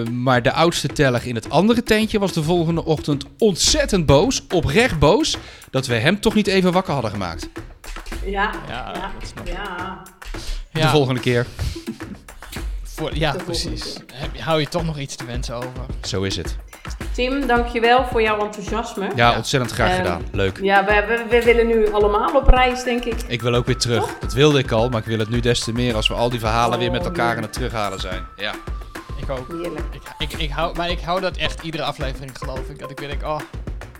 maar 0.04 0.42
de 0.42 0.52
oudste 0.52 0.88
teller 0.88 1.26
in 1.26 1.34
het 1.34 1.50
andere 1.50 1.82
tentje 1.82 2.18
was 2.18 2.32
de 2.32 2.42
volgende 2.42 2.84
ochtend 2.84 3.24
ontzettend 3.38 4.06
boos, 4.06 4.46
oprecht 4.54 4.98
boos, 4.98 5.36
dat 5.70 5.86
we 5.86 5.94
hem 5.94 6.20
toch 6.20 6.34
niet 6.34 6.46
even 6.46 6.72
wakker 6.72 6.92
hadden 6.92 7.10
gemaakt. 7.10 7.48
Ja, 8.24 8.50
Ja, 9.44 10.02
ja. 10.72 10.82
De 10.82 10.88
volgende 10.88 11.20
keer. 11.20 11.46
Voor, 12.96 13.14
ja 13.16 13.34
precies. 13.44 13.96
Heb, 14.12 14.38
hou 14.40 14.60
je 14.60 14.68
toch 14.68 14.84
nog 14.84 14.98
iets 14.98 15.16
te 15.16 15.24
wensen 15.24 15.54
over? 15.54 15.70
Zo 16.02 16.22
is 16.22 16.36
het. 16.36 16.56
Tim, 17.12 17.46
dankjewel 17.46 18.04
voor 18.04 18.22
jouw 18.22 18.40
enthousiasme. 18.40 19.04
Ja, 19.04 19.30
Ja. 19.30 19.36
ontzettend 19.36 19.72
graag 19.72 19.88
Ehm, 19.90 19.96
gedaan. 19.98 20.22
Leuk. 20.32 20.58
Ja, 20.62 20.84
we, 20.84 21.04
we, 21.06 21.24
we 21.38 21.44
willen 21.44 21.66
nu 21.66 21.92
allemaal 21.92 22.34
op 22.34 22.48
reis, 22.48 22.82
denk 22.84 23.04
ik. 23.04 23.22
Ik 23.28 23.42
wil 23.42 23.54
ook 23.54 23.66
weer 23.66 23.76
terug. 23.76 24.18
Dat 24.20 24.32
wilde 24.32 24.58
ik 24.58 24.70
al, 24.70 24.88
maar 24.88 25.00
ik 25.00 25.06
wil 25.06 25.18
het 25.18 25.28
nu 25.28 25.40
des 25.40 25.64
te 25.64 25.72
meer 25.72 25.94
als 25.94 26.08
we 26.08 26.14
al 26.14 26.30
die 26.30 26.40
verhalen 26.40 26.74
Oh, 26.74 26.78
weer 26.80 26.90
met 26.90 27.04
elkaar 27.04 27.30
ja. 27.30 27.36
aan 27.36 27.42
het 27.42 27.52
terughalen 27.52 28.00
zijn. 28.00 28.24
Ja. 28.36 28.52
Ik 29.20 29.30
ook. 29.30 29.48
Heerlijk. 29.48 29.84
Ik, 30.18 30.30
ik, 30.30 30.32
ik 30.38 30.50
hou, 30.50 30.76
maar 30.76 30.90
ik 30.90 31.00
hou 31.00 31.20
dat 31.20 31.36
echt 31.36 31.62
iedere 31.62 31.82
aflevering, 31.82 32.30
geloof 32.38 32.68
ik. 32.68 32.78
Dat 32.78 32.90
ik 32.90 32.98
weer 32.98 33.08
denk, 33.08 33.22
oh, 33.22 33.40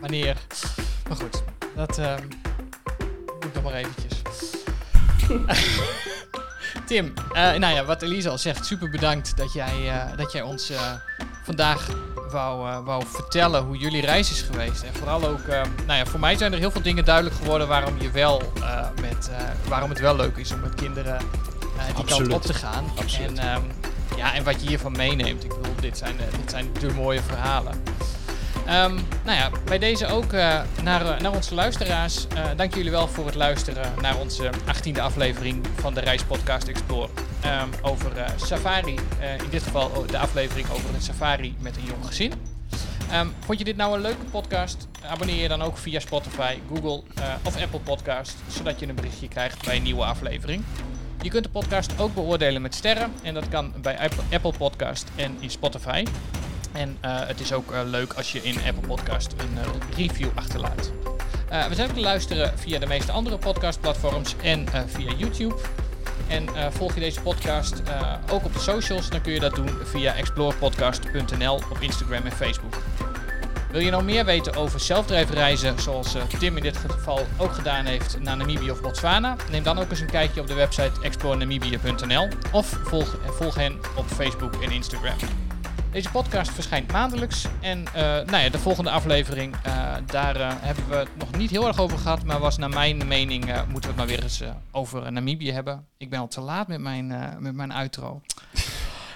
wanneer? 0.00 0.36
Maar 1.08 1.16
goed, 1.16 1.42
dat 1.76 1.98
ehm 1.98 2.22
moet 3.40 3.54
nog 3.54 3.62
maar 3.62 3.72
eventjes. 3.74 4.20
Tim, 6.84 7.12
eh, 7.32 7.52
nou 7.52 7.74
ja, 7.74 7.84
wat 7.84 8.02
Elise 8.02 8.28
al 8.28 8.38
zegt, 8.38 8.66
super 8.66 8.90
bedankt 8.90 9.36
dat 9.36 9.52
jij, 9.52 9.88
eh, 9.88 10.16
dat 10.16 10.32
jij 10.32 10.42
ons 10.42 10.70
eh, 10.70 10.92
vandaag 11.42 11.88
wou, 12.30 12.84
wou 12.84 13.02
vertellen 13.06 13.62
hoe 13.62 13.76
jullie 13.76 14.00
reis 14.00 14.30
is 14.30 14.40
geweest. 14.42 14.82
En 14.82 14.94
vooral 14.94 15.26
ook, 15.26 15.46
nou 15.86 15.98
ja, 15.98 16.06
voor 16.06 16.20
mij 16.20 16.36
zijn 16.36 16.52
er 16.52 16.58
heel 16.58 16.70
veel 16.70 16.82
dingen 16.82 17.04
duidelijk 17.04 17.36
geworden 17.36 17.68
waarom, 17.68 18.00
je 18.00 18.10
wel, 18.10 18.52
met, 19.00 19.30
waarom 19.68 19.90
het 19.90 20.00
wel 20.00 20.16
leuk 20.16 20.36
is 20.36 20.52
om 20.52 20.60
met 20.60 20.74
kinderen 20.74 21.18
die 21.96 22.04
kant 22.04 22.32
op 22.32 22.42
te 22.42 22.54
gaan. 22.54 22.84
Absoluut. 22.96 23.38
En, 23.38 23.38
ehm, 23.38 23.62
ja, 24.16 24.34
en 24.34 24.44
wat 24.44 24.62
je 24.62 24.68
hiervan 24.68 24.92
meeneemt. 24.92 25.44
Ik 25.44 25.48
bedoel, 25.48 25.74
dit 25.80 25.98
zijn, 25.98 26.16
dit 26.16 26.50
zijn 26.50 26.66
de 26.80 26.92
mooie 26.92 27.22
verhalen. 27.22 27.82
Ehm, 28.66 28.94
nou 29.24 29.36
ja, 29.36 29.50
bij 29.64 29.78
deze 29.78 30.06
ook 30.06 30.32
eh, 30.32 30.60
naar, 30.82 31.06
eh, 31.06 31.20
naar 31.20 31.34
onze 31.34 31.54
luisteraars. 31.54 32.26
eh, 32.26 32.44
dank 32.56 32.74
jullie 32.74 32.90
wel 32.90 33.08
voor 33.08 33.26
het 33.26 33.34
luisteren 33.34 33.92
naar 34.00 34.16
onze 34.18 34.50
18e 34.66 35.00
aflevering 35.00 35.66
van 35.74 35.94
de 35.94 36.00
Reispodcast 36.00 36.68
Explore. 36.68 37.08
Ehm, 37.40 37.68
over 37.82 38.12
safari. 38.36 38.94
In 39.44 39.50
dit 39.50 39.62
geval 39.62 40.06
de 40.06 40.18
aflevering 40.18 40.70
over 40.70 40.94
een 40.94 41.00
safari 41.00 41.56
met 41.58 41.76
een 41.76 41.84
jong 41.84 42.06
gezin. 42.06 42.32
Ehm, 43.10 43.26
vond 43.44 43.58
je 43.58 43.64
dit 43.64 43.76
nou 43.76 43.94
een 43.94 44.00
leuke 44.00 44.24
podcast? 44.30 44.88
Abonneer 45.08 45.42
je 45.42 45.48
dan 45.48 45.62
ook 45.62 45.78
via 45.78 46.00
Spotify, 46.00 46.58
Google 46.68 47.02
of 47.42 47.62
Apple 47.62 47.80
Podcast, 47.80 48.34
zodat 48.48 48.80
je 48.80 48.88
een 48.88 48.94
berichtje 48.94 49.28
krijgt 49.28 49.64
bij 49.64 49.76
een 49.76 49.82
nieuwe 49.82 50.04
aflevering. 50.04 50.64
Je 51.22 51.30
kunt 51.30 51.44
de 51.44 51.50
podcast 51.50 51.98
ook 51.98 52.14
beoordelen 52.14 52.62
met 52.62 52.74
sterren 52.74 53.12
en 53.22 53.34
dat 53.34 53.48
kan 53.48 53.72
bij 53.82 53.98
Apple 54.30 54.52
Podcast 54.58 55.08
en 55.16 55.36
in 55.40 55.50
Spotify. 55.50 56.04
En 56.76 56.96
eh, 57.00 57.26
het 57.26 57.40
is 57.40 57.52
ook 57.52 57.72
eh, 57.72 57.80
leuk 57.84 58.12
als 58.12 58.32
je 58.32 58.42
in 58.42 58.56
Apple 58.66 58.86
Podcast 58.86 59.32
een 59.32 59.58
eh, 59.58 59.96
review 59.96 60.28
achterlaat. 60.34 60.92
we 61.68 61.74
zijn 61.74 61.92
te 61.94 62.00
luisteren 62.00 62.58
via 62.58 62.78
de 62.78 62.86
meeste 62.86 63.12
andere 63.12 63.38
podcastplatforms 63.38 64.34
en 64.42 64.66
via 64.86 65.12
YouTube. 65.16 65.54
En 66.28 66.72
volg 66.72 66.94
je 66.94 67.00
deze 67.00 67.20
podcast 67.20 67.82
ook 68.30 68.44
op 68.44 68.52
de 68.52 68.58
socials, 68.58 69.10
dan 69.10 69.20
kun 69.20 69.32
je 69.32 69.40
dat 69.40 69.54
doen 69.54 69.68
via 69.84 70.14
explorepodcast.nl 70.14 71.54
op 71.54 71.76
Instagram 71.80 72.24
en 72.24 72.32
Facebook. 72.32 72.74
Wil 73.70 73.80
je 73.80 73.90
nou 73.90 74.04
meer 74.04 74.24
weten 74.24 74.54
over 74.54 74.80
zelfdrijfreizen, 74.80 75.80
zoals 75.80 76.16
Tim 76.38 76.56
in 76.56 76.62
dit 76.62 76.76
geval 76.76 77.26
ook 77.36 77.52
gedaan 77.52 77.84
heeft 77.84 78.18
naar 78.20 78.36
Namibië 78.36 78.70
of 78.70 78.80
Botswana? 78.80 79.36
Neem 79.50 79.62
dan 79.62 79.78
ook 79.78 79.90
eens 79.90 80.00
een 80.00 80.10
kijkje 80.10 80.40
op 80.40 80.46
de 80.46 80.54
website 80.54 81.00
explorenamibia.nl 81.02 82.28
of 82.52 82.78
volg, 82.82 83.16
volg 83.24 83.54
hen 83.54 83.78
op 83.96 84.06
Facebook 84.06 84.54
en 84.62 84.70
Instagram. 84.70 85.45
Deze 85.92 86.10
podcast 86.10 86.50
verschijnt 86.50 86.92
maandelijks. 86.92 87.46
En 87.60 87.84
uh, 87.96 88.02
nou 88.02 88.36
ja, 88.36 88.48
de 88.48 88.58
volgende 88.58 88.90
aflevering, 88.90 89.54
uh, 89.66 89.94
daar 90.06 90.36
uh, 90.36 90.48
hebben 90.50 90.88
we 90.88 90.96
het 90.96 91.16
nog 91.18 91.36
niet 91.36 91.50
heel 91.50 91.66
erg 91.66 91.80
over 91.80 91.98
gehad. 91.98 92.24
Maar 92.24 92.38
was 92.38 92.58
naar 92.58 92.68
mijn 92.68 93.06
mening, 93.06 93.44
moeten 93.44 93.74
we 93.74 93.86
het 93.86 93.96
maar 93.96 94.06
weer 94.06 94.22
eens 94.22 94.42
over 94.72 95.12
Namibië 95.12 95.52
hebben. 95.52 95.86
Ik 95.96 96.10
ben 96.10 96.18
al 96.18 96.28
te 96.28 96.40
laat 96.40 96.68
met 96.68 96.80
mijn, 96.80 97.36
met 97.38 97.54
mijn 97.54 97.72
outro. 97.72 98.20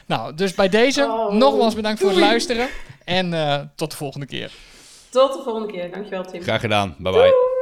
nou, 0.06 0.34
dus 0.34 0.54
bij 0.54 0.68
deze, 0.68 1.02
oh, 1.02 1.32
nogmaals 1.32 1.74
bedankt 1.74 2.00
voor 2.00 2.10
het 2.10 2.18
luisteren. 2.18 2.68
En 3.04 3.30
tot 3.74 3.90
de 3.90 3.96
volgende 3.96 4.26
keer. 4.26 4.52
Tot 5.08 5.32
de 5.32 5.42
volgende 5.42 5.72
keer. 5.72 5.90
Dankjewel, 5.90 6.24
Tim. 6.24 6.42
Graag 6.42 6.60
gedaan. 6.60 6.94
Bye 6.98 7.12
bye. 7.12 7.59